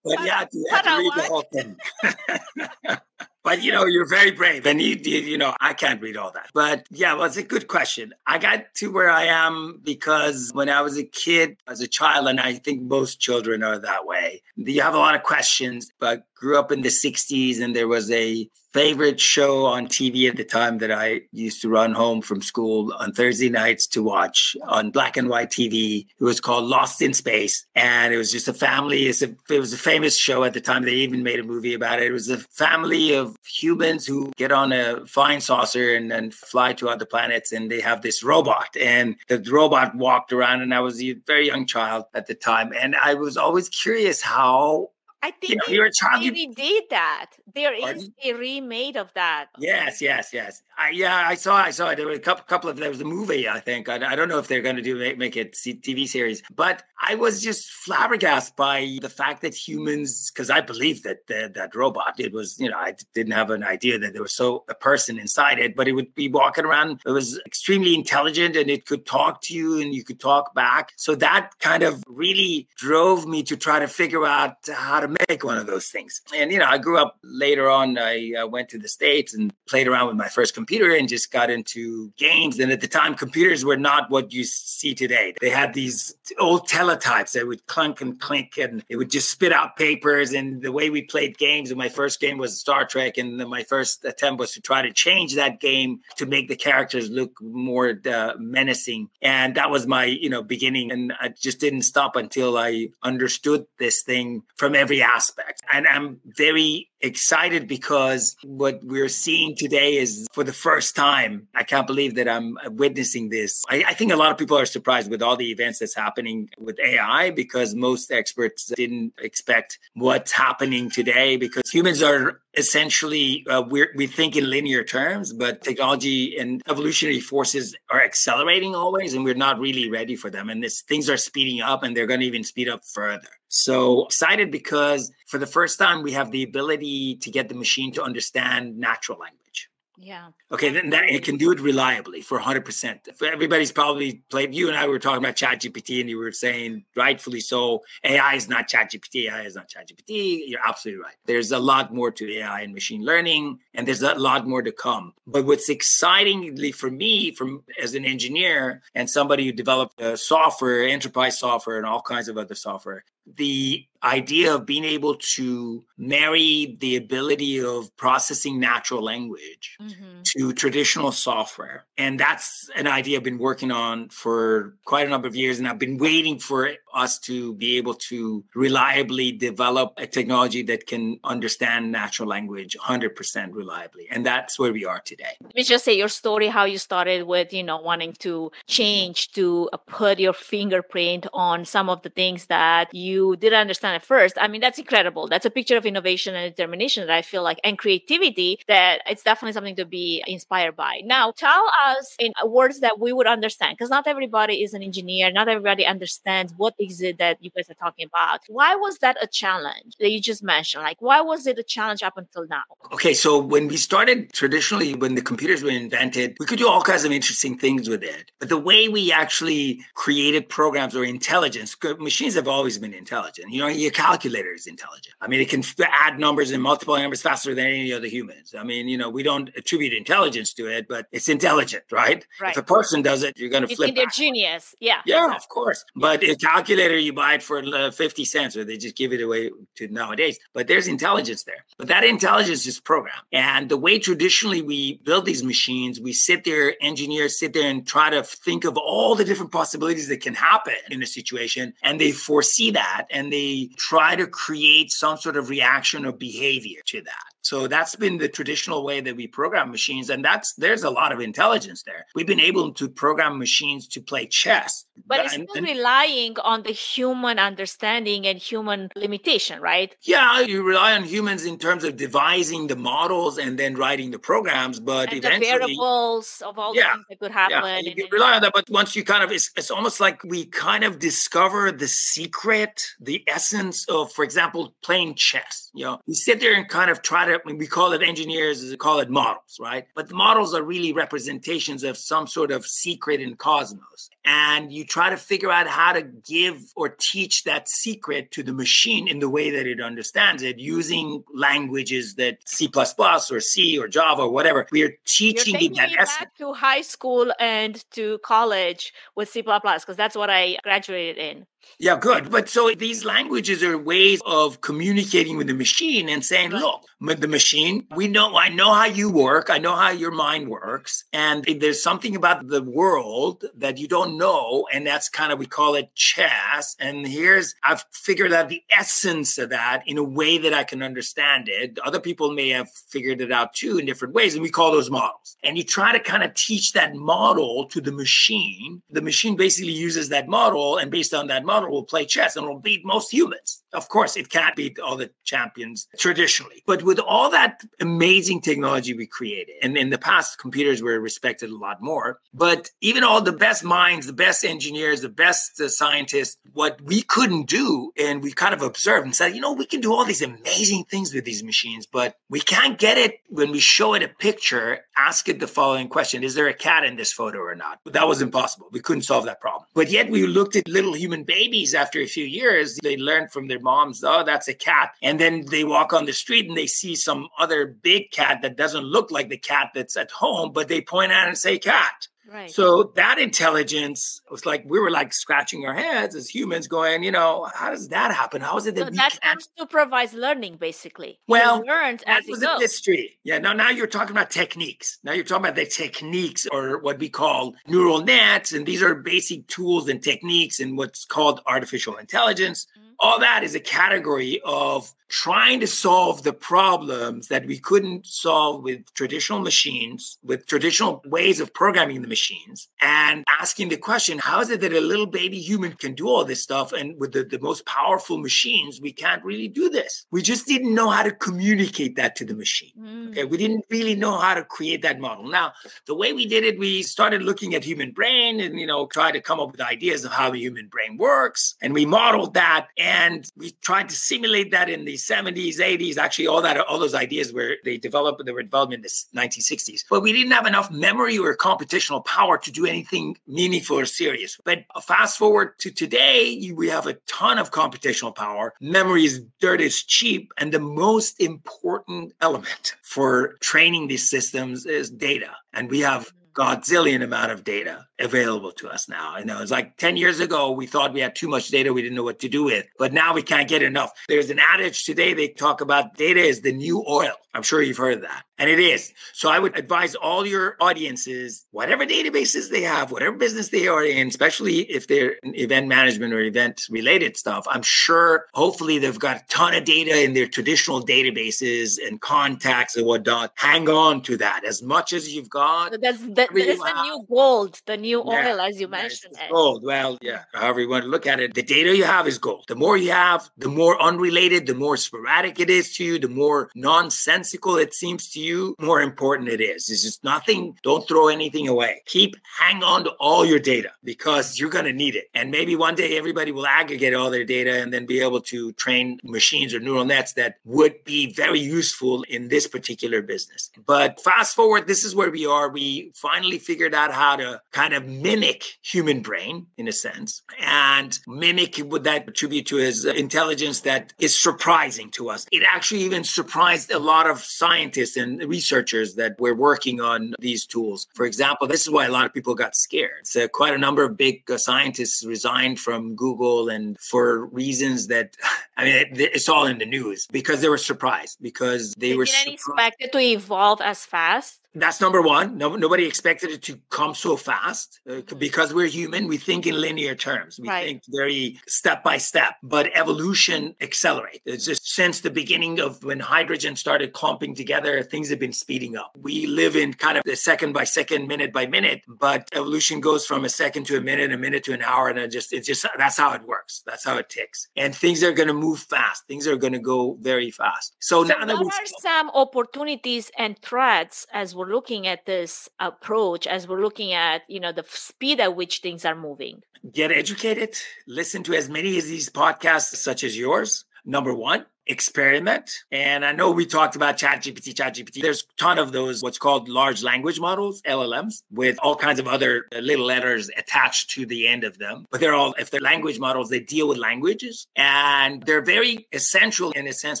But 0.04 0.26
yeah, 0.26 0.44
you 0.52 0.68
to 0.70 0.96
read 0.98 1.12
the 1.16 1.22
whole 1.22 1.44
thing. 1.50 1.76
But 3.44 3.62
you 3.62 3.72
know, 3.72 3.84
you're 3.84 4.08
very 4.08 4.30
brave, 4.30 4.66
and 4.66 4.80
you, 4.80 4.98
you, 5.04 5.18
you 5.18 5.38
know, 5.38 5.54
I 5.60 5.74
can't 5.74 6.00
read 6.00 6.16
all 6.16 6.30
that. 6.30 6.48
But 6.54 6.86
yeah, 6.90 7.12
well, 7.12 7.24
it's 7.24 7.36
a 7.36 7.42
good 7.42 7.68
question. 7.68 8.14
I 8.26 8.38
got 8.38 8.74
to 8.76 8.90
where 8.90 9.10
I 9.10 9.24
am 9.24 9.80
because 9.84 10.50
when 10.54 10.70
I 10.70 10.80
was 10.80 10.96
a 10.96 11.04
kid, 11.04 11.58
as 11.68 11.82
a 11.82 11.86
child, 11.86 12.26
and 12.26 12.40
I 12.40 12.54
think 12.54 12.80
most 12.80 13.20
children 13.20 13.62
are 13.62 13.78
that 13.78 14.06
way. 14.06 14.40
You 14.56 14.80
have 14.80 14.94
a 14.94 14.98
lot 14.98 15.14
of 15.14 15.24
questions, 15.24 15.92
but 16.00 16.24
grew 16.34 16.58
up 16.58 16.72
in 16.72 16.82
the 16.82 16.88
'60s, 16.88 17.60
and 17.60 17.74
there 17.74 17.88
was 17.88 18.10
a 18.10 18.48
favorite 18.74 19.20
show 19.20 19.66
on 19.66 19.86
TV 19.86 20.28
at 20.28 20.36
the 20.36 20.44
time 20.44 20.78
that 20.78 20.90
I 20.90 21.20
used 21.30 21.62
to 21.62 21.68
run 21.68 21.92
home 21.92 22.20
from 22.20 22.42
school 22.42 22.92
on 22.98 23.12
Thursday 23.12 23.48
nights 23.48 23.86
to 23.86 24.02
watch 24.02 24.56
on 24.66 24.90
black 24.90 25.16
and 25.16 25.28
white 25.28 25.50
TV. 25.50 26.06
It 26.18 26.24
was 26.24 26.40
called 26.40 26.64
Lost 26.64 27.00
in 27.00 27.14
Space. 27.14 27.64
And 27.76 28.12
it 28.12 28.16
was 28.16 28.32
just 28.32 28.48
a 28.48 28.52
family. 28.52 29.06
A, 29.06 29.12
it 29.48 29.60
was 29.60 29.72
a 29.72 29.78
famous 29.78 30.16
show 30.16 30.42
at 30.42 30.54
the 30.54 30.60
time. 30.60 30.82
They 30.82 30.94
even 30.94 31.22
made 31.22 31.38
a 31.38 31.44
movie 31.44 31.72
about 31.72 32.02
it. 32.02 32.08
It 32.08 32.12
was 32.12 32.28
a 32.28 32.38
family 32.38 33.14
of 33.14 33.36
humans 33.46 34.08
who 34.08 34.32
get 34.36 34.50
on 34.50 34.72
a 34.72 35.06
flying 35.06 35.38
saucer 35.38 35.94
and 35.94 36.10
then 36.10 36.32
fly 36.32 36.72
to 36.72 36.88
other 36.88 37.06
planets. 37.06 37.52
And 37.52 37.70
they 37.70 37.80
have 37.80 38.02
this 38.02 38.24
robot. 38.24 38.76
And 38.76 39.14
the 39.28 39.40
robot 39.52 39.94
walked 39.94 40.32
around. 40.32 40.62
And 40.62 40.74
I 40.74 40.80
was 40.80 41.00
a 41.00 41.12
very 41.28 41.46
young 41.46 41.66
child 41.66 42.06
at 42.12 42.26
the 42.26 42.34
time. 42.34 42.72
And 42.76 42.96
I 42.96 43.14
was 43.14 43.36
always 43.36 43.68
curious 43.68 44.20
how 44.20 44.90
I 45.24 45.30
think 45.30 45.52
you 45.52 45.56
know, 45.56 45.62
you're 45.68 45.86
a 45.86 45.90
child. 45.90 46.20
Maybe 46.20 46.48
did 46.48 46.84
that. 46.90 47.30
There 47.54 47.72
is 47.72 48.10
a 48.22 48.34
remake 48.34 48.96
of 48.96 49.10
that. 49.14 49.46
Yes, 49.58 50.02
yes, 50.02 50.34
yes. 50.34 50.62
I, 50.76 50.90
yeah, 50.90 51.24
I 51.26 51.34
saw. 51.34 51.56
I 51.56 51.70
saw 51.70 51.88
it. 51.88 51.96
There 51.96 52.04
were 52.04 52.12
a 52.12 52.18
couple, 52.18 52.44
couple 52.44 52.68
of. 52.68 52.76
There 52.76 52.90
was 52.90 53.00
a 53.00 53.06
movie. 53.06 53.48
I 53.48 53.58
think. 53.58 53.88
I, 53.88 53.94
I 54.12 54.16
don't 54.16 54.28
know 54.28 54.38
if 54.38 54.48
they're 54.48 54.60
going 54.60 54.76
to 54.76 54.82
do 54.82 54.98
make, 54.98 55.16
make 55.16 55.36
it 55.38 55.54
TV 55.54 56.06
series, 56.06 56.42
but 56.54 56.82
I 57.00 57.14
was 57.14 57.42
just 57.42 57.70
flabbergasted 57.70 58.54
by 58.56 58.98
the 59.00 59.08
fact 59.08 59.40
that 59.42 59.54
humans, 59.54 60.30
because 60.30 60.50
I 60.50 60.60
believed 60.60 61.04
that 61.04 61.26
the, 61.26 61.50
that 61.54 61.74
robot. 61.74 62.20
It 62.20 62.34
was, 62.34 62.60
you 62.60 62.68
know, 62.68 62.76
I 62.76 62.94
didn't 63.14 63.32
have 63.32 63.48
an 63.48 63.64
idea 63.64 63.98
that 64.00 64.12
there 64.12 64.22
was 64.22 64.34
so 64.34 64.64
a 64.68 64.74
person 64.74 65.18
inside 65.18 65.58
it, 65.58 65.74
but 65.74 65.88
it 65.88 65.92
would 65.92 66.14
be 66.14 66.28
walking 66.28 66.66
around. 66.66 67.00
It 67.06 67.12
was 67.12 67.40
extremely 67.46 67.94
intelligent, 67.94 68.56
and 68.56 68.68
it 68.68 68.84
could 68.84 69.06
talk 69.06 69.40
to 69.44 69.54
you, 69.54 69.80
and 69.80 69.94
you 69.94 70.04
could 70.04 70.20
talk 70.20 70.54
back. 70.54 70.92
So 70.96 71.14
that 71.14 71.52
kind 71.60 71.82
of 71.82 72.04
really 72.06 72.68
drove 72.76 73.26
me 73.26 73.42
to 73.44 73.56
try 73.56 73.78
to 73.78 73.88
figure 73.88 74.26
out 74.26 74.56
how 74.70 75.00
to 75.00 75.13
make 75.28 75.44
one 75.44 75.58
of 75.58 75.66
those 75.66 75.88
things. 75.88 76.22
And 76.34 76.52
you 76.52 76.58
know, 76.58 76.66
I 76.66 76.78
grew 76.78 76.98
up 76.98 77.18
later 77.22 77.70
on. 77.70 77.98
I 77.98 78.32
uh, 78.34 78.46
went 78.46 78.68
to 78.70 78.78
the 78.78 78.88
states 78.88 79.34
and 79.34 79.52
played 79.66 79.88
around 79.88 80.08
with 80.08 80.16
my 80.16 80.28
first 80.28 80.54
computer 80.54 80.94
and 80.94 81.08
just 81.08 81.30
got 81.32 81.50
into 81.50 82.12
games. 82.16 82.58
And 82.58 82.72
at 82.72 82.80
the 82.80 82.88
time, 82.88 83.14
computers 83.14 83.64
were 83.64 83.76
not 83.76 84.10
what 84.10 84.32
you 84.32 84.44
see 84.44 84.94
today. 84.94 85.34
They 85.40 85.50
had 85.50 85.74
these 85.74 86.14
old 86.38 86.68
teletypes 86.68 87.32
that 87.32 87.46
would 87.46 87.66
clunk 87.66 88.00
and 88.00 88.18
clink, 88.20 88.56
and 88.58 88.84
it 88.88 88.96
would 88.96 89.10
just 89.10 89.30
spit 89.30 89.52
out 89.52 89.76
papers. 89.76 90.32
And 90.32 90.62
the 90.62 90.72
way 90.72 90.90
we 90.90 91.02
played 91.02 91.38
games, 91.38 91.70
and 91.70 91.78
my 91.78 91.88
first 91.88 92.20
game 92.20 92.38
was 92.38 92.58
Star 92.58 92.84
Trek, 92.84 93.18
and 93.18 93.36
my 93.48 93.62
first 93.62 94.04
attempt 94.04 94.40
was 94.40 94.52
to 94.52 94.60
try 94.60 94.82
to 94.82 94.92
change 94.92 95.34
that 95.34 95.60
game 95.60 96.00
to 96.16 96.26
make 96.26 96.48
the 96.48 96.56
characters 96.56 97.10
look 97.10 97.40
more 97.40 98.00
uh, 98.06 98.32
menacing. 98.38 99.08
And 99.22 99.54
that 99.54 99.70
was 99.70 99.86
my, 99.86 100.04
you 100.04 100.30
know, 100.30 100.42
beginning. 100.42 100.90
And 100.92 101.12
I 101.20 101.28
just 101.28 101.60
didn't 101.60 101.82
stop 101.82 102.16
until 102.16 102.56
I 102.56 102.88
understood 103.02 103.66
this 103.78 104.02
thing 104.02 104.42
from 104.56 104.74
every 104.74 105.02
aspect. 105.04 105.60
And 105.72 105.86
I'm 105.86 106.20
very 106.24 106.88
excited 107.04 107.68
because 107.68 108.36
what 108.42 108.80
we're 108.82 109.08
seeing 109.08 109.54
today 109.54 109.96
is 109.96 110.26
for 110.32 110.42
the 110.42 110.52
first 110.52 110.96
time. 110.96 111.46
I 111.54 111.62
can't 111.62 111.86
believe 111.86 112.14
that 112.14 112.28
I'm 112.28 112.56
witnessing 112.70 113.28
this. 113.28 113.62
I, 113.68 113.84
I, 113.88 113.94
think 113.94 114.10
a 114.10 114.16
lot 114.16 114.30
of 114.30 114.38
people 114.38 114.56
are 114.58 114.64
surprised 114.64 115.10
with 115.10 115.20
all 115.20 115.36
the 115.36 115.50
events 115.50 115.80
that's 115.80 115.94
happening 115.94 116.48
with 116.58 116.78
AI 116.80 117.30
because 117.30 117.74
most 117.74 118.10
experts 118.10 118.72
didn't 118.74 119.12
expect 119.18 119.78
what's 119.92 120.32
happening 120.32 120.90
today 120.90 121.36
because 121.36 121.70
humans 121.70 122.02
are 122.02 122.40
essentially 122.56 123.44
uh, 123.50 123.62
we 123.68 124.06
think 124.06 124.36
in 124.36 124.48
linear 124.48 124.84
terms 124.84 125.32
but 125.32 125.60
technology 125.62 126.36
and 126.38 126.62
evolutionary 126.68 127.20
forces 127.20 127.74
are 127.90 128.02
accelerating 128.02 128.74
always 128.74 129.12
and 129.14 129.24
we're 129.24 129.34
not 129.34 129.58
really 129.58 129.90
ready 129.90 130.14
for 130.14 130.30
them 130.30 130.48
and 130.48 130.62
this 130.62 130.82
things 130.82 131.10
are 131.10 131.16
speeding 131.16 131.60
up 131.60 131.82
and 131.82 131.96
they're 131.96 132.06
going 132.06 132.20
to 132.20 132.26
even 132.26 132.44
speed 132.44 132.68
up 132.68 132.84
further 132.84 133.28
so 133.54 134.06
excited 134.06 134.50
because 134.50 135.12
for 135.26 135.38
the 135.38 135.46
first 135.46 135.78
time 135.78 136.02
we 136.02 136.12
have 136.12 136.30
the 136.30 136.42
ability 136.42 137.16
to 137.16 137.30
get 137.30 137.48
the 137.48 137.54
machine 137.54 137.92
to 137.92 138.02
understand 138.02 138.78
natural 138.78 139.18
language 139.18 139.70
yeah. 139.96 140.28
Okay, 140.50 140.70
then 140.70 140.90
that 140.90 141.08
it 141.08 141.24
can 141.24 141.36
do 141.36 141.52
it 141.52 141.60
reliably 141.60 142.20
for 142.20 142.38
100%. 142.38 143.22
Everybody's 143.22 143.70
probably 143.70 144.22
played. 144.28 144.54
You 144.54 144.68
and 144.68 144.76
I 144.76 144.88
were 144.88 144.98
talking 144.98 145.18
about 145.24 145.36
ChatGPT, 145.36 146.00
and 146.00 146.10
you 146.10 146.18
were 146.18 146.32
saying, 146.32 146.84
rightfully 146.96 147.40
so, 147.40 147.82
AI 148.02 148.34
is 148.34 148.48
not 148.48 148.68
ChatGPT. 148.68 149.30
AI 149.30 149.42
is 149.42 149.54
not 149.54 149.68
ChatGPT. 149.68 150.42
You're 150.46 150.60
absolutely 150.66 151.02
right. 151.04 151.14
There's 151.26 151.52
a 151.52 151.58
lot 151.60 151.94
more 151.94 152.10
to 152.10 152.32
AI 152.38 152.62
and 152.62 152.74
machine 152.74 153.04
learning, 153.04 153.60
and 153.72 153.86
there's 153.86 154.02
a 154.02 154.14
lot 154.14 154.46
more 154.46 154.62
to 154.62 154.72
come. 154.72 155.14
But 155.26 155.46
what's 155.46 155.68
excitingly 155.68 156.72
for 156.72 156.90
me, 156.90 157.32
from 157.32 157.62
as 157.80 157.94
an 157.94 158.04
engineer 158.04 158.82
and 158.94 159.08
somebody 159.08 159.44
who 159.46 159.52
developed 159.52 160.00
uh, 160.00 160.16
software, 160.16 160.82
enterprise 160.82 161.38
software, 161.38 161.76
and 161.76 161.86
all 161.86 162.02
kinds 162.02 162.28
of 162.28 162.36
other 162.36 162.56
software, 162.56 163.04
the 163.26 163.86
idea 164.02 164.54
of 164.54 164.66
being 164.66 164.84
able 164.84 165.14
to 165.14 165.82
marry 165.96 166.76
the 166.80 166.96
ability 166.96 167.64
of 167.64 167.96
processing 167.96 168.60
natural 168.60 169.02
language 169.02 169.78
mm-hmm. 169.80 170.20
to 170.22 170.52
traditional 170.52 171.10
software. 171.10 171.86
And 171.96 172.20
that's 172.20 172.68
an 172.76 172.86
idea 172.86 173.16
I've 173.16 173.24
been 173.24 173.38
working 173.38 173.70
on 173.70 174.10
for 174.10 174.76
quite 174.84 175.06
a 175.06 175.10
number 175.10 175.26
of 175.26 175.34
years. 175.34 175.58
And 175.58 175.66
I've 175.66 175.78
been 175.78 175.96
waiting 175.96 176.38
for 176.38 176.70
us 176.94 177.18
to 177.20 177.54
be 177.54 177.76
able 177.76 177.94
to 177.94 178.44
reliably 178.54 179.32
develop 179.32 179.94
a 179.98 180.06
technology 180.06 180.62
that 180.62 180.86
can 180.86 181.18
understand 181.24 181.92
natural 181.92 182.28
language 182.28 182.76
100% 182.80 183.54
reliably. 183.54 184.06
And 184.10 184.24
that's 184.24 184.58
where 184.58 184.72
we 184.72 184.84
are 184.84 185.00
today. 185.00 185.36
Let 185.42 185.54
me 185.54 185.62
just 185.64 185.84
say 185.84 185.96
your 185.96 186.08
story, 186.08 186.48
how 186.48 186.64
you 186.64 186.78
started 186.78 187.26
with, 187.26 187.52
you 187.52 187.62
know, 187.62 187.80
wanting 187.80 188.12
to 188.20 188.50
change 188.66 189.32
to 189.32 189.68
uh, 189.72 189.76
put 189.76 190.18
your 190.18 190.32
fingerprint 190.32 191.26
on 191.32 191.64
some 191.64 191.88
of 191.88 192.02
the 192.02 192.10
things 192.10 192.46
that 192.46 192.94
you 192.94 193.36
didn't 193.36 193.58
understand 193.58 193.96
at 193.96 194.04
first. 194.04 194.36
I 194.40 194.48
mean, 194.48 194.60
that's 194.60 194.78
incredible. 194.78 195.28
That's 195.28 195.46
a 195.46 195.50
picture 195.50 195.76
of 195.76 195.86
innovation 195.86 196.34
and 196.34 196.54
determination 196.54 197.06
that 197.06 197.14
I 197.14 197.22
feel 197.22 197.42
like, 197.42 197.60
and 197.64 197.78
creativity 197.78 198.58
that 198.68 199.00
it's 199.06 199.22
definitely 199.22 199.52
something 199.52 199.76
to 199.76 199.84
be 199.84 200.22
inspired 200.26 200.76
by. 200.76 201.00
Now, 201.04 201.32
tell 201.32 201.70
us 201.86 202.14
in 202.18 202.32
words 202.44 202.80
that 202.80 202.98
we 202.98 203.12
would 203.12 203.26
understand, 203.26 203.76
because 203.76 203.90
not 203.90 204.06
everybody 204.06 204.62
is 204.62 204.74
an 204.74 204.82
engineer, 204.82 205.32
not 205.32 205.48
everybody 205.48 205.86
understands 205.86 206.52
what 206.56 206.74
is 206.90 207.00
it 207.00 207.18
that 207.18 207.38
you 207.40 207.50
guys 207.50 207.68
are 207.70 207.74
talking 207.74 208.06
about. 208.06 208.40
Why 208.48 208.74
was 208.74 208.98
that 208.98 209.16
a 209.22 209.26
challenge 209.26 209.96
that 210.00 210.10
you 210.10 210.20
just 210.20 210.42
mentioned? 210.42 210.82
Like, 210.82 211.00
why 211.00 211.20
was 211.20 211.46
it 211.46 211.58
a 211.58 211.62
challenge 211.62 212.02
up 212.02 212.16
until 212.16 212.46
now? 212.48 212.62
Okay, 212.92 213.14
so 213.14 213.38
when 213.38 213.68
we 213.68 213.76
started 213.76 214.32
traditionally, 214.32 214.94
when 214.94 215.14
the 215.14 215.22
computers 215.22 215.62
were 215.62 215.70
invented, 215.70 216.36
we 216.38 216.46
could 216.46 216.58
do 216.58 216.68
all 216.68 216.82
kinds 216.82 217.04
of 217.04 217.12
interesting 217.12 217.58
things 217.58 217.88
with 217.88 218.02
it. 218.02 218.30
But 218.38 218.48
the 218.48 218.58
way 218.58 218.88
we 218.88 219.12
actually 219.12 219.80
created 219.94 220.48
programs 220.48 220.94
or 220.94 221.04
intelligence, 221.04 221.76
machines 221.98 222.34
have 222.34 222.48
always 222.48 222.78
been 222.78 222.94
intelligent. 222.94 223.52
You 223.52 223.60
know, 223.60 223.68
your 223.68 223.90
calculator 223.90 224.52
is 224.52 224.66
intelligent. 224.66 225.14
I 225.20 225.28
mean, 225.28 225.40
it 225.40 225.48
can 225.48 225.62
add 225.82 226.18
numbers 226.18 226.50
and 226.50 226.62
multiply 226.62 227.00
numbers 227.00 227.22
faster 227.22 227.54
than 227.54 227.66
any 227.66 227.92
other 227.92 228.06
humans. 228.06 228.54
I 228.56 228.64
mean, 228.64 228.88
you 228.88 228.98
know, 228.98 229.10
we 229.10 229.22
don't 229.22 229.50
attribute 229.56 229.92
intelligence 229.92 230.52
to 230.54 230.66
it, 230.66 230.86
but 230.88 231.06
it's 231.12 231.28
intelligent, 231.28 231.84
right? 231.90 232.26
right. 232.40 232.50
If 232.50 232.56
a 232.56 232.62
person 232.62 233.02
does 233.02 233.22
it, 233.22 233.38
you're 233.38 233.50
going 233.50 233.66
to 233.66 233.74
flip. 233.74 233.94
They're 233.94 234.06
genius. 234.06 234.74
Yeah. 234.80 235.00
Yeah, 235.06 235.34
of 235.34 235.48
course. 235.48 235.84
But 235.96 236.22
a 236.22 236.34
calculator, 236.74 236.98
you 236.98 237.12
buy 237.12 237.34
it 237.34 237.42
for 237.42 237.58
uh, 237.58 237.90
50 237.90 238.24
cents 238.24 238.56
or 238.56 238.64
they 238.64 238.76
just 238.76 238.96
give 238.96 239.12
it 239.12 239.22
away 239.22 239.50
to 239.76 239.88
nowadays. 239.88 240.38
But 240.52 240.66
there's 240.66 240.88
intelligence 240.88 241.44
there. 241.44 241.64
But 241.78 241.88
that 241.88 242.04
intelligence 242.04 242.66
is 242.66 242.80
programmed. 242.80 243.22
And 243.32 243.68
the 243.68 243.76
way 243.76 243.98
traditionally 243.98 244.62
we 244.62 245.00
build 245.04 245.24
these 245.24 245.44
machines, 245.44 246.00
we 246.00 246.12
sit 246.12 246.44
there, 246.44 246.74
engineers 246.80 247.38
sit 247.38 247.52
there 247.52 247.68
and 247.68 247.86
try 247.86 248.10
to 248.10 248.22
think 248.22 248.64
of 248.64 248.76
all 248.76 249.14
the 249.14 249.24
different 249.24 249.52
possibilities 249.52 250.08
that 250.08 250.20
can 250.20 250.34
happen 250.34 250.74
in 250.90 251.02
a 251.02 251.06
situation. 251.06 251.74
And 251.82 252.00
they 252.00 252.12
foresee 252.12 252.72
that 252.72 253.06
and 253.10 253.32
they 253.32 253.70
try 253.76 254.16
to 254.16 254.26
create 254.26 254.90
some 254.90 255.16
sort 255.16 255.36
of 255.36 255.48
reaction 255.48 256.04
or 256.04 256.12
behavior 256.12 256.80
to 256.86 257.02
that. 257.02 257.33
So 257.44 257.68
that's 257.68 257.94
been 257.94 258.18
the 258.18 258.28
traditional 258.28 258.84
way 258.84 259.00
that 259.00 259.16
we 259.16 259.26
program 259.26 259.70
machines. 259.70 260.10
And 260.10 260.24
that's 260.24 260.54
there's 260.54 260.82
a 260.82 260.90
lot 260.90 261.12
of 261.12 261.20
intelligence 261.20 261.82
there. 261.82 262.06
We've 262.14 262.26
been 262.26 262.40
able 262.40 262.72
to 262.72 262.88
program 262.88 263.38
machines 263.38 263.86
to 263.88 264.00
play 264.00 264.26
chess. 264.26 264.86
But 265.06 265.20
it's 265.20 265.34
still 265.34 265.46
and, 265.54 265.66
relying 265.66 266.38
on 266.38 266.62
the 266.62 266.72
human 266.72 267.38
understanding 267.38 268.26
and 268.26 268.38
human 268.38 268.88
limitation, 268.96 269.60
right? 269.60 269.94
Yeah, 270.02 270.40
you 270.40 270.62
rely 270.62 270.94
on 270.94 271.04
humans 271.04 271.44
in 271.44 271.58
terms 271.58 271.84
of 271.84 271.96
devising 271.96 272.68
the 272.68 272.76
models 272.76 273.38
and 273.38 273.58
then 273.58 273.74
writing 273.74 274.10
the 274.10 274.18
programs, 274.18 274.80
but 274.80 275.08
and 275.08 275.18
eventually 275.18 275.52
the 275.52 275.58
variables 275.58 276.42
of 276.46 276.58
all 276.58 276.74
yeah, 276.74 276.82
the 276.82 276.92
things 276.92 277.04
that 277.10 277.20
could 277.20 277.32
happen. 277.32 277.64
Yeah, 277.64 277.78
you, 277.80 277.92
you 277.96 278.08
rely 278.10 278.34
on 278.34 278.42
that, 278.42 278.52
but 278.54 278.70
once 278.70 278.96
you 278.96 279.04
kind 279.04 279.22
of 279.22 279.30
it's, 279.30 279.50
it's 279.56 279.70
almost 279.70 280.00
like 280.00 280.22
we 280.24 280.46
kind 280.46 280.84
of 280.84 280.98
discover 280.98 281.72
the 281.72 281.88
secret, 281.88 282.86
the 283.00 283.22
essence 283.26 283.86
of, 283.88 284.12
for 284.12 284.24
example, 284.24 284.74
playing 284.82 285.16
chess. 285.16 285.70
You 285.74 285.84
know, 285.84 286.00
we 286.06 286.14
sit 286.14 286.40
there 286.40 286.54
and 286.54 286.68
kind 286.68 286.90
of 286.90 287.02
try 287.02 287.26
to 287.26 287.33
we 287.44 287.66
call 287.66 287.92
it 287.92 288.02
engineers, 288.02 288.62
we 288.62 288.76
call 288.76 289.00
it 289.00 289.10
models, 289.10 289.58
right? 289.60 289.86
But 289.94 290.08
the 290.08 290.14
models 290.14 290.54
are 290.54 290.62
really 290.62 290.92
representations 290.92 291.84
of 291.84 291.96
some 291.96 292.26
sort 292.26 292.50
of 292.50 292.66
secret 292.66 293.20
in 293.20 293.36
cosmos. 293.36 294.10
And 294.24 294.72
you 294.72 294.84
try 294.84 295.10
to 295.10 295.16
figure 295.16 295.50
out 295.50 295.66
how 295.66 295.92
to 295.92 296.02
give 296.02 296.62
or 296.76 296.88
teach 296.88 297.44
that 297.44 297.68
secret 297.68 298.30
to 298.32 298.42
the 298.42 298.52
machine 298.52 299.06
in 299.06 299.18
the 299.18 299.28
way 299.28 299.50
that 299.50 299.66
it 299.66 299.80
understands 299.80 300.42
it 300.42 300.58
using 300.58 301.22
languages 301.32 302.14
that 302.14 302.38
C 302.46 302.70
or 302.74 303.40
C 303.40 303.78
or 303.78 303.88
Java 303.88 304.22
or 304.22 304.30
whatever. 304.30 304.66
We 304.72 304.82
are 304.82 304.94
teaching 305.04 305.56
it 305.60 305.76
that 305.76 305.90
essence. 305.98 306.30
to 306.38 306.52
high 306.52 306.82
school 306.82 307.32
and 307.38 307.84
to 307.92 308.18
college 308.24 308.92
with 309.14 309.28
C 309.28 309.42
because 309.42 309.96
that's 309.96 310.16
what 310.16 310.30
I 310.30 310.56
graduated 310.62 311.18
in. 311.18 311.46
Yeah, 311.78 311.96
good. 311.96 312.30
But 312.30 312.48
so 312.48 312.70
these 312.74 313.04
languages 313.04 313.62
are 313.62 313.76
ways 313.76 314.20
of 314.26 314.60
communicating 314.60 315.36
with 315.36 315.46
the 315.46 315.54
machine 315.54 316.08
and 316.08 316.24
saying, 316.24 316.50
right. 316.50 316.60
look, 316.60 316.84
the 317.20 317.28
machine, 317.28 317.86
we 317.94 318.08
know, 318.08 318.36
I 318.36 318.48
know 318.48 318.72
how 318.72 318.86
you 318.86 319.10
work. 319.10 319.50
I 319.50 319.58
know 319.58 319.74
how 319.74 319.90
your 319.90 320.10
mind 320.10 320.48
works. 320.48 321.04
And 321.12 321.44
there's 321.44 321.82
something 321.82 322.16
about 322.16 322.48
the 322.48 322.62
world 322.62 323.44
that 323.56 323.78
you 323.78 323.88
don't 323.88 324.13
know. 324.16 324.66
And 324.72 324.86
that's 324.86 325.08
kind 325.08 325.32
of, 325.32 325.38
we 325.38 325.46
call 325.46 325.74
it 325.74 325.94
chess. 325.94 326.76
And 326.78 327.06
here's, 327.06 327.54
I've 327.62 327.84
figured 327.92 328.32
out 328.32 328.48
the 328.48 328.62
essence 328.70 329.38
of 329.38 329.50
that 329.50 329.82
in 329.86 329.98
a 329.98 330.04
way 330.04 330.38
that 330.38 330.54
I 330.54 330.64
can 330.64 330.82
understand 330.82 331.48
it. 331.48 331.78
Other 331.84 332.00
people 332.00 332.32
may 332.32 332.50
have 332.50 332.70
figured 332.70 333.20
it 333.20 333.32
out 333.32 333.54
too 333.54 333.78
in 333.78 333.86
different 333.86 334.14
ways. 334.14 334.34
And 334.34 334.42
we 334.42 334.50
call 334.50 334.72
those 334.72 334.90
models. 334.90 335.36
And 335.42 335.56
you 335.56 335.64
try 335.64 335.92
to 335.92 336.00
kind 336.00 336.22
of 336.22 336.34
teach 336.34 336.72
that 336.74 336.94
model 336.94 337.66
to 337.66 337.80
the 337.80 337.92
machine. 337.92 338.82
The 338.90 339.02
machine 339.02 339.36
basically 339.36 339.72
uses 339.72 340.08
that 340.10 340.28
model. 340.28 340.76
And 340.76 340.90
based 340.90 341.14
on 341.14 341.26
that 341.28 341.44
model, 341.44 341.70
will 341.70 341.84
play 341.84 342.04
chess 342.04 342.36
and 342.36 342.46
will 342.46 342.60
beat 342.60 342.84
most 342.84 343.12
humans. 343.12 343.62
Of 343.74 343.88
course, 343.88 344.16
it 344.16 344.30
can't 344.30 344.56
beat 344.56 344.78
all 344.78 344.96
the 344.96 345.10
champions 345.24 345.88
traditionally. 345.98 346.62
But 346.66 346.82
with 346.82 346.98
all 346.98 347.30
that 347.30 347.62
amazing 347.80 348.40
technology 348.40 348.94
we 348.94 349.06
created, 349.06 349.56
and 349.62 349.76
in 349.76 349.90
the 349.90 349.98
past, 349.98 350.38
computers 350.38 350.82
were 350.82 350.98
respected 351.00 351.50
a 351.50 351.56
lot 351.56 351.82
more. 351.82 352.20
But 352.32 352.70
even 352.80 353.04
all 353.04 353.20
the 353.20 353.32
best 353.32 353.64
minds, 353.64 354.06
the 354.06 354.12
best 354.12 354.44
engineers, 354.44 355.00
the 355.00 355.08
best 355.08 355.60
uh, 355.60 355.68
scientists, 355.68 356.38
what 356.52 356.80
we 356.80 357.02
couldn't 357.02 357.48
do, 357.48 357.92
and 357.98 358.22
we 358.22 358.32
kind 358.32 358.54
of 358.54 358.62
observed 358.62 359.04
and 359.04 359.14
said, 359.14 359.34
you 359.34 359.40
know, 359.40 359.52
we 359.52 359.66
can 359.66 359.80
do 359.80 359.92
all 359.92 360.04
these 360.04 360.22
amazing 360.22 360.84
things 360.84 361.12
with 361.12 361.24
these 361.24 361.42
machines, 361.42 361.86
but 361.86 362.16
we 362.30 362.40
can't 362.40 362.78
get 362.78 362.96
it 362.96 363.18
when 363.28 363.50
we 363.50 363.58
show 363.58 363.94
it 363.94 364.02
a 364.02 364.08
picture, 364.08 364.80
ask 364.96 365.28
it 365.28 365.40
the 365.40 365.46
following 365.46 365.88
question 365.88 366.22
Is 366.24 366.34
there 366.34 366.48
a 366.48 366.54
cat 366.54 366.84
in 366.84 366.96
this 366.96 367.12
photo 367.12 367.38
or 367.38 367.54
not? 367.54 367.80
That 367.86 368.08
was 368.08 368.22
impossible. 368.22 368.68
We 368.72 368.80
couldn't 368.80 369.02
solve 369.02 369.24
that 369.26 369.40
problem. 369.40 369.66
But 369.74 369.90
yet 369.90 370.10
we 370.10 370.26
looked 370.26 370.56
at 370.56 370.68
little 370.68 370.94
human 370.94 371.24
babies 371.24 371.74
after 371.74 372.00
a 372.00 372.06
few 372.06 372.24
years, 372.24 372.78
they 372.82 372.96
learned 372.96 373.32
from 373.32 373.48
their 373.48 373.60
moms, 373.60 374.02
oh, 374.04 374.24
that's 374.24 374.48
a 374.48 374.54
cat. 374.54 374.94
And 375.02 375.18
then 375.18 375.46
they 375.50 375.64
walk 375.64 375.92
on 375.92 376.06
the 376.06 376.12
street 376.12 376.48
and 376.48 376.56
they 376.56 376.66
see 376.66 376.94
some 376.94 377.28
other 377.38 377.66
big 377.66 378.10
cat 378.10 378.42
that 378.42 378.56
doesn't 378.56 378.84
look 378.84 379.10
like 379.10 379.28
the 379.28 379.38
cat 379.38 379.70
that's 379.74 379.96
at 379.96 380.10
home, 380.10 380.52
but 380.52 380.68
they 380.68 380.80
point 380.80 381.12
at 381.12 381.28
and 381.28 381.38
say 381.38 381.58
cat. 381.58 382.08
Right. 382.32 382.50
So 382.50 382.92
that 382.96 383.18
intelligence 383.18 384.20
was 384.30 384.46
like 384.46 384.64
we 384.66 384.78
were 384.78 384.90
like 384.90 385.12
scratching 385.12 385.66
our 385.66 385.74
heads 385.74 386.14
as 386.14 386.28
humans, 386.28 386.66
going, 386.68 387.02
you 387.02 387.12
know, 387.12 387.48
how 387.54 387.70
does 387.70 387.88
that 387.88 388.12
happen? 388.12 388.40
How 388.40 388.56
is 388.56 388.66
it 388.66 388.74
that 388.76 388.86
so 388.86 388.90
that's 388.90 389.18
unsupervised 389.20 390.14
learning, 390.14 390.56
basically? 390.56 391.18
Well, 391.28 391.58
you 391.58 391.66
learned 391.66 392.02
that 392.06 392.22
as 392.22 392.28
was 392.28 392.42
a 392.42 392.58
history. 392.58 393.18
Yeah. 393.24 393.38
Now, 393.38 393.52
now 393.52 393.70
you're 393.70 393.86
talking 393.86 394.16
about 394.16 394.30
techniques. 394.30 394.98
Now 395.04 395.12
you're 395.12 395.24
talking 395.24 395.44
about 395.44 395.56
the 395.56 395.66
techniques, 395.66 396.46
or 396.50 396.78
what 396.78 396.98
we 396.98 397.08
call 397.08 397.54
neural 397.66 398.02
nets, 398.02 398.52
and 398.52 398.64
these 398.66 398.82
are 398.82 398.94
basic 398.94 399.46
tools 399.48 399.88
and 399.88 400.02
techniques 400.02 400.60
in 400.60 400.76
what's 400.76 401.04
called 401.04 401.40
artificial 401.46 401.96
intelligence. 401.96 402.66
Mm-hmm. 402.78 402.93
All 403.00 403.18
that 403.20 403.42
is 403.42 403.54
a 403.54 403.60
category 403.60 404.40
of 404.44 404.92
trying 405.08 405.60
to 405.60 405.66
solve 405.66 406.22
the 406.22 406.32
problems 406.32 407.28
that 407.28 407.46
we 407.46 407.58
couldn't 407.58 408.04
solve 408.04 408.62
with 408.62 408.92
traditional 408.94 409.38
machines, 409.38 410.18
with 410.24 410.44
traditional 410.46 411.02
ways 411.04 411.38
of 411.38 411.54
programming 411.54 412.02
the 412.02 412.08
machines, 412.08 412.68
and 412.80 413.22
asking 413.40 413.68
the 413.68 413.76
question 413.76 414.18
how 414.18 414.40
is 414.40 414.50
it 414.50 414.60
that 414.60 414.72
a 414.72 414.80
little 414.80 415.06
baby 415.06 415.38
human 415.38 415.72
can 415.72 415.94
do 415.94 416.08
all 416.08 416.24
this 416.24 416.42
stuff? 416.42 416.72
And 416.72 416.98
with 416.98 417.12
the, 417.12 417.22
the 417.22 417.38
most 417.38 417.64
powerful 417.66 418.18
machines, 418.18 418.80
we 418.80 418.92
can't 418.92 419.22
really 419.24 419.46
do 419.46 419.68
this. 419.70 420.06
We 420.10 420.22
just 420.22 420.46
didn't 420.46 420.74
know 420.74 420.90
how 420.90 421.02
to 421.02 421.12
communicate 421.12 421.94
that 421.96 422.16
to 422.16 422.24
the 422.24 422.34
machine. 422.34 422.72
Mm. 422.78 423.10
Okay. 423.10 423.24
We 423.24 423.36
didn't 423.36 423.66
really 423.70 423.94
know 423.94 424.16
how 424.18 424.34
to 424.34 424.42
create 424.42 424.82
that 424.82 424.98
model. 424.98 425.28
Now, 425.28 425.52
the 425.86 425.94
way 425.94 426.12
we 426.12 426.26
did 426.26 426.44
it, 426.44 426.58
we 426.58 426.82
started 426.82 427.22
looking 427.22 427.54
at 427.54 427.62
human 427.62 427.92
brain 427.92 428.40
and, 428.40 428.58
you 428.58 428.66
know, 428.66 428.86
tried 428.86 429.12
to 429.12 429.20
come 429.20 429.38
up 429.38 429.52
with 429.52 429.60
ideas 429.60 430.04
of 430.04 430.12
how 430.12 430.30
the 430.30 430.40
human 430.40 430.66
brain 430.66 430.96
works. 430.96 431.54
And 431.62 431.72
we 431.72 431.86
modeled 431.86 432.34
that 432.34 432.68
and 432.84 433.26
we 433.34 433.52
tried 433.62 433.88
to 433.88 433.96
simulate 433.96 434.50
that 434.50 434.68
in 434.68 434.84
the 434.84 434.92
70s, 434.92 435.56
80s, 435.56 435.96
actually 435.96 436.26
all 436.26 436.42
that, 436.42 436.58
all 436.58 436.78
those 436.78 436.94
ideas 436.94 437.32
where 437.32 437.56
they 437.64 437.78
developed, 437.78 438.22
they 438.26 438.30
were 438.30 438.42
developed 438.42 438.74
in 438.74 438.82
the 438.82 438.88
1960s. 439.16 439.84
But 439.88 440.02
we 440.02 440.12
didn't 440.12 440.32
have 440.32 440.46
enough 440.46 440.70
memory 440.70 441.16
or 441.16 441.34
computational 441.34 442.04
power 442.04 442.36
to 442.36 442.52
do 442.52 442.66
anything 442.66 443.16
meaningful 443.26 443.78
or 443.78 443.86
serious. 443.86 444.38
But 444.44 444.64
fast 444.82 445.16
forward 445.16 445.58
to 445.60 445.70
today, 445.70 446.52
we 446.54 446.68
have 446.68 446.86
a 446.86 446.98
ton 447.06 447.38
of 447.38 447.50
computational 447.50 448.14
power. 448.14 448.52
Memory 448.60 449.06
is 449.06 449.22
dirt 449.40 449.62
is 449.62 449.82
cheap. 449.82 450.30
And 450.36 450.52
the 450.52 450.60
most 450.60 451.18
important 451.22 452.12
element 452.20 452.74
for 452.82 453.36
training 453.40 453.88
these 453.88 454.10
systems 454.10 454.66
is 454.66 454.90
data. 454.90 455.30
And 455.54 455.70
we 455.70 455.80
have 455.80 456.02
mm-hmm. 456.02 456.42
godzillion 456.42 457.02
amount 457.02 457.32
of 457.32 457.44
data 457.44 457.86
available 458.00 458.52
to 458.52 458.68
us 458.68 458.88
now. 458.88 459.18
You 459.18 459.24
know, 459.24 459.40
it's 459.40 459.50
like 459.50 459.76
10 459.76 459.96
years 459.96 460.20
ago, 460.20 460.50
we 460.50 460.66
thought 460.66 460.92
we 460.92 461.00
had 461.00 461.14
too 461.14 461.28
much 461.28 461.48
data 461.48 461.72
we 461.72 461.82
didn't 461.82 461.96
know 461.96 462.02
what 462.02 462.18
to 462.20 462.28
do 462.28 462.44
with, 462.44 462.66
but 462.78 462.92
now 462.92 463.14
we 463.14 463.22
can't 463.22 463.48
get 463.48 463.62
enough. 463.62 463.92
There's 464.08 464.30
an 464.30 464.40
adage 464.40 464.84
today, 464.84 465.14
they 465.14 465.28
talk 465.28 465.60
about 465.60 465.96
data 465.96 466.20
is 466.20 466.40
the 466.40 466.52
new 466.52 466.84
oil. 466.88 467.12
I'm 467.34 467.42
sure 467.42 467.60
you've 467.60 467.76
heard 467.76 468.02
that. 468.02 468.24
And 468.38 468.48
it 468.48 468.60
is. 468.60 468.92
So 469.12 469.28
I 469.28 469.38
would 469.38 469.56
advise 469.58 469.94
all 469.94 470.26
your 470.26 470.56
audiences, 470.60 471.46
whatever 471.50 471.84
databases 471.84 472.50
they 472.50 472.62
have, 472.62 472.92
whatever 472.92 473.16
business 473.16 473.48
they 473.48 473.66
are 473.66 473.84
in, 473.84 474.08
especially 474.08 474.60
if 474.62 474.86
they're 474.86 475.16
event 475.22 475.66
management 475.66 476.14
or 476.14 476.20
event 476.20 476.66
related 476.70 477.16
stuff, 477.16 477.46
I'm 477.48 477.62
sure 477.62 478.26
hopefully 478.34 478.78
they've 478.78 478.98
got 478.98 479.16
a 479.18 479.24
ton 479.28 479.54
of 479.54 479.64
data 479.64 480.02
in 480.02 480.14
their 480.14 480.28
traditional 480.28 480.84
databases 480.84 481.78
and 481.84 482.00
contacts 482.00 482.76
and 482.76 482.86
whatnot. 482.86 483.32
Hang 483.36 483.68
on 483.68 484.02
to 484.02 484.16
that 484.16 484.44
as 484.44 484.62
much 484.62 484.92
as 484.92 485.12
you've 485.12 485.30
got. 485.30 485.80
That's 485.80 486.00
that, 486.00 486.28
that's 486.32 486.34
the 486.34 486.82
new 486.82 487.06
gold, 487.08 487.60
the 487.66 487.76
new 487.84 488.02
yeah. 488.04 488.28
oil, 488.28 488.40
as 488.40 488.60
you 488.60 488.68
mentioned. 488.68 489.14
Yes, 489.16 489.30
gold. 489.30 489.62
Well, 489.62 489.98
yeah, 490.00 490.24
however 490.32 490.60
you 490.60 490.68
want 490.68 490.84
to 490.84 490.90
look 490.90 491.06
at 491.06 491.20
it, 491.20 491.34
the 491.34 491.42
data 491.42 491.76
you 491.76 491.84
have 491.84 492.06
is 492.08 492.18
gold. 492.18 492.44
The 492.48 492.56
more 492.56 492.76
you 492.76 492.90
have, 492.90 493.30
the 493.38 493.48
more 493.48 493.80
unrelated, 493.80 494.46
the 494.46 494.54
more 494.54 494.76
sporadic 494.76 495.38
it 495.40 495.50
is 495.50 495.74
to 495.76 495.84
you, 495.84 495.98
the 495.98 496.08
more 496.08 496.50
nonsensical 496.54 497.56
it 497.56 497.74
seems 497.74 498.10
to 498.12 498.20
you, 498.20 498.56
more 498.58 498.80
important 498.80 499.28
it 499.28 499.40
is. 499.40 499.70
It's 499.70 499.82
just 499.82 500.02
nothing. 500.04 500.56
Don't 500.62 500.86
throw 500.88 501.08
anything 501.08 501.46
away. 501.48 501.82
Keep 501.86 502.16
hang 502.38 502.62
on 502.62 502.84
to 502.84 502.90
all 502.98 503.24
your 503.24 503.38
data 503.38 503.70
because 503.82 504.38
you're 504.38 504.50
going 504.50 504.64
to 504.64 504.72
need 504.72 504.96
it. 504.96 505.06
And 505.14 505.30
maybe 505.30 505.56
one 505.56 505.74
day 505.74 505.96
everybody 505.96 506.32
will 506.32 506.46
aggregate 506.46 506.94
all 506.94 507.10
their 507.10 507.24
data 507.24 507.60
and 507.62 507.72
then 507.72 507.86
be 507.86 508.00
able 508.00 508.20
to 508.22 508.52
train 508.52 508.98
machines 509.04 509.54
or 509.54 509.60
neural 509.60 509.84
nets 509.84 510.14
that 510.14 510.36
would 510.44 510.82
be 510.84 511.12
very 511.12 511.40
useful 511.40 512.02
in 512.04 512.28
this 512.28 512.46
particular 512.46 513.02
business. 513.02 513.50
But 513.66 514.00
fast 514.00 514.34
forward, 514.34 514.66
this 514.66 514.84
is 514.84 514.94
where 514.94 515.10
we 515.10 515.26
are. 515.26 515.48
We 515.48 515.92
finally 515.94 516.38
figured 516.38 516.74
out 516.74 516.92
how 516.92 517.16
to 517.16 517.40
kind 517.52 517.73
of 517.73 517.73
mimic 517.80 518.44
human 518.62 519.00
brain 519.00 519.46
in 519.56 519.68
a 519.68 519.72
sense 519.72 520.22
and 520.40 520.98
mimic 521.06 521.58
what 521.58 521.84
that 521.84 522.08
attribute 522.08 522.46
to 522.46 522.56
his 522.56 522.84
intelligence 522.84 523.60
that 523.60 523.92
is 523.98 524.18
surprising 524.20 524.90
to 524.90 525.10
us. 525.10 525.26
It 525.32 525.42
actually 525.50 525.80
even 525.80 526.04
surprised 526.04 526.70
a 526.70 526.78
lot 526.78 527.08
of 527.08 527.18
scientists 527.20 527.96
and 527.96 528.22
researchers 528.24 528.94
that 528.94 529.18
were 529.20 529.34
working 529.34 529.80
on 529.80 530.14
these 530.18 530.46
tools. 530.46 530.86
For 530.94 531.06
example, 531.06 531.46
this 531.46 531.62
is 531.62 531.70
why 531.70 531.86
a 531.86 531.90
lot 531.90 532.06
of 532.06 532.12
people 532.12 532.34
got 532.34 532.54
scared. 532.54 533.06
So 533.06 533.28
quite 533.28 533.54
a 533.54 533.58
number 533.58 533.84
of 533.84 533.96
big 533.96 534.30
uh, 534.30 534.38
scientists 534.38 535.04
resigned 535.04 535.60
from 535.60 535.94
Google 535.96 536.48
and 536.48 536.78
for 536.78 537.26
reasons 537.26 537.88
that, 537.88 538.16
I 538.56 538.64
mean, 538.64 538.86
it's 538.92 539.28
all 539.28 539.46
in 539.46 539.58
the 539.58 539.66
news 539.66 540.06
because 540.10 540.40
they 540.40 540.48
were 540.48 540.58
surprised 540.58 541.18
because 541.20 541.74
they, 541.76 541.90
they 541.90 541.96
were 541.96 542.04
didn't 542.04 542.34
expect 542.34 542.82
it 542.82 542.92
to 542.92 542.98
evolve 542.98 543.60
as 543.60 543.84
fast 543.84 544.43
that's 544.54 544.80
number 544.80 545.02
one. 545.02 545.36
No, 545.36 545.56
nobody 545.56 545.86
expected 545.86 546.30
it 546.30 546.42
to 546.42 546.58
come 546.70 546.94
so 546.94 547.16
fast 547.16 547.80
uh, 547.90 548.02
because 548.18 548.54
we're 548.54 548.68
human. 548.68 549.08
We 549.08 549.16
think 549.16 549.46
in 549.46 549.60
linear 549.60 549.94
terms. 549.94 550.38
We 550.38 550.48
right. 550.48 550.64
think 550.64 550.82
very 550.88 551.40
step 551.46 551.82
by 551.82 551.98
step. 551.98 552.36
But 552.42 552.70
evolution 552.74 553.56
accelerates. 553.60 554.20
It's 554.24 554.44
just 554.44 554.68
since 554.68 555.00
the 555.00 555.10
beginning 555.10 555.60
of 555.60 555.82
when 555.82 555.98
hydrogen 555.98 556.54
started 556.54 556.92
clumping 556.92 557.34
together, 557.34 557.82
things 557.82 558.10
have 558.10 558.20
been 558.20 558.32
speeding 558.32 558.76
up. 558.76 558.96
We 559.00 559.26
live 559.26 559.56
in 559.56 559.74
kind 559.74 559.98
of 559.98 560.04
the 560.04 560.16
second 560.16 560.52
by 560.52 560.64
second, 560.64 561.08
minute 561.08 561.32
by 561.32 561.46
minute. 561.46 561.82
But 561.88 562.28
evolution 562.32 562.80
goes 562.80 563.04
from 563.06 563.24
a 563.24 563.28
second 563.28 563.64
to 563.66 563.76
a 563.76 563.80
minute, 563.80 564.12
a 564.12 564.18
minute 564.18 564.44
to 564.44 564.52
an 564.52 564.62
hour, 564.62 564.88
and 564.88 564.98
it 564.98 565.08
just 565.08 565.32
it's 565.32 565.48
just 565.48 565.66
that's 565.76 565.96
how 565.96 566.12
it 566.12 566.22
works. 566.26 566.62
That's 566.64 566.84
how 566.84 566.96
it 566.98 567.08
ticks. 567.08 567.48
And 567.56 567.74
things 567.74 568.04
are 568.04 568.12
going 568.12 568.28
to 568.28 568.34
move 568.34 568.60
fast. 568.60 569.06
Things 569.08 569.26
are 569.26 569.36
going 569.36 569.52
to 569.52 569.58
go 569.58 569.96
very 570.00 570.30
fast. 570.30 570.76
So, 570.78 571.02
so 571.02 571.08
now 571.08 571.24
that 571.24 571.36
what 571.36 571.54
are 571.54 571.66
some 571.80 572.10
opportunities 572.10 573.10
and 573.18 573.36
threats 573.40 574.06
as 574.12 574.34
well? 574.34 574.43
We're 574.44 574.52
looking 574.52 574.86
at 574.86 575.06
this 575.06 575.48
approach 575.58 576.26
as 576.26 576.46
we're 576.46 576.60
looking 576.60 576.92
at 576.92 577.22
you 577.28 577.40
know 577.40 577.52
the 577.52 577.64
speed 577.68 578.20
at 578.20 578.36
which 578.36 578.58
things 578.58 578.84
are 578.84 578.94
moving. 578.94 579.42
Get 579.72 579.90
educated 579.90 580.56
listen 580.86 581.22
to 581.24 581.34
as 581.34 581.48
many 581.48 581.78
of 581.78 581.84
these 581.84 582.10
podcasts 582.10 582.74
such 582.76 583.04
as 583.04 583.18
yours. 583.18 583.64
Number 583.84 584.14
one 584.14 584.46
experiment. 584.66 585.50
And 585.70 586.04
I 586.04 586.12
know 586.12 586.30
we 586.30 586.46
talked 586.46 586.76
about 586.76 586.96
ChatGPT, 586.96 587.54
ChatGPT. 587.54 588.02
There's 588.02 588.22
a 588.22 588.42
ton 588.42 588.58
of 588.58 588.72
those, 588.72 589.02
what's 589.02 589.18
called 589.18 589.48
large 589.48 589.82
language 589.82 590.20
models, 590.20 590.62
LLMs, 590.62 591.22
with 591.30 591.58
all 591.62 591.76
kinds 591.76 591.98
of 591.98 592.08
other 592.08 592.46
little 592.52 592.86
letters 592.86 593.30
attached 593.36 593.90
to 593.90 594.06
the 594.06 594.26
end 594.26 594.44
of 594.44 594.58
them. 594.58 594.86
But 594.90 595.00
they're 595.00 595.14
all, 595.14 595.34
if 595.38 595.50
they're 595.50 595.60
language 595.60 595.98
models, 595.98 596.30
they 596.30 596.40
deal 596.40 596.68
with 596.68 596.78
languages. 596.78 597.46
And 597.56 598.22
they're 598.22 598.42
very 598.42 598.86
essential 598.92 599.50
in 599.52 599.66
a 599.66 599.72
sense 599.72 600.00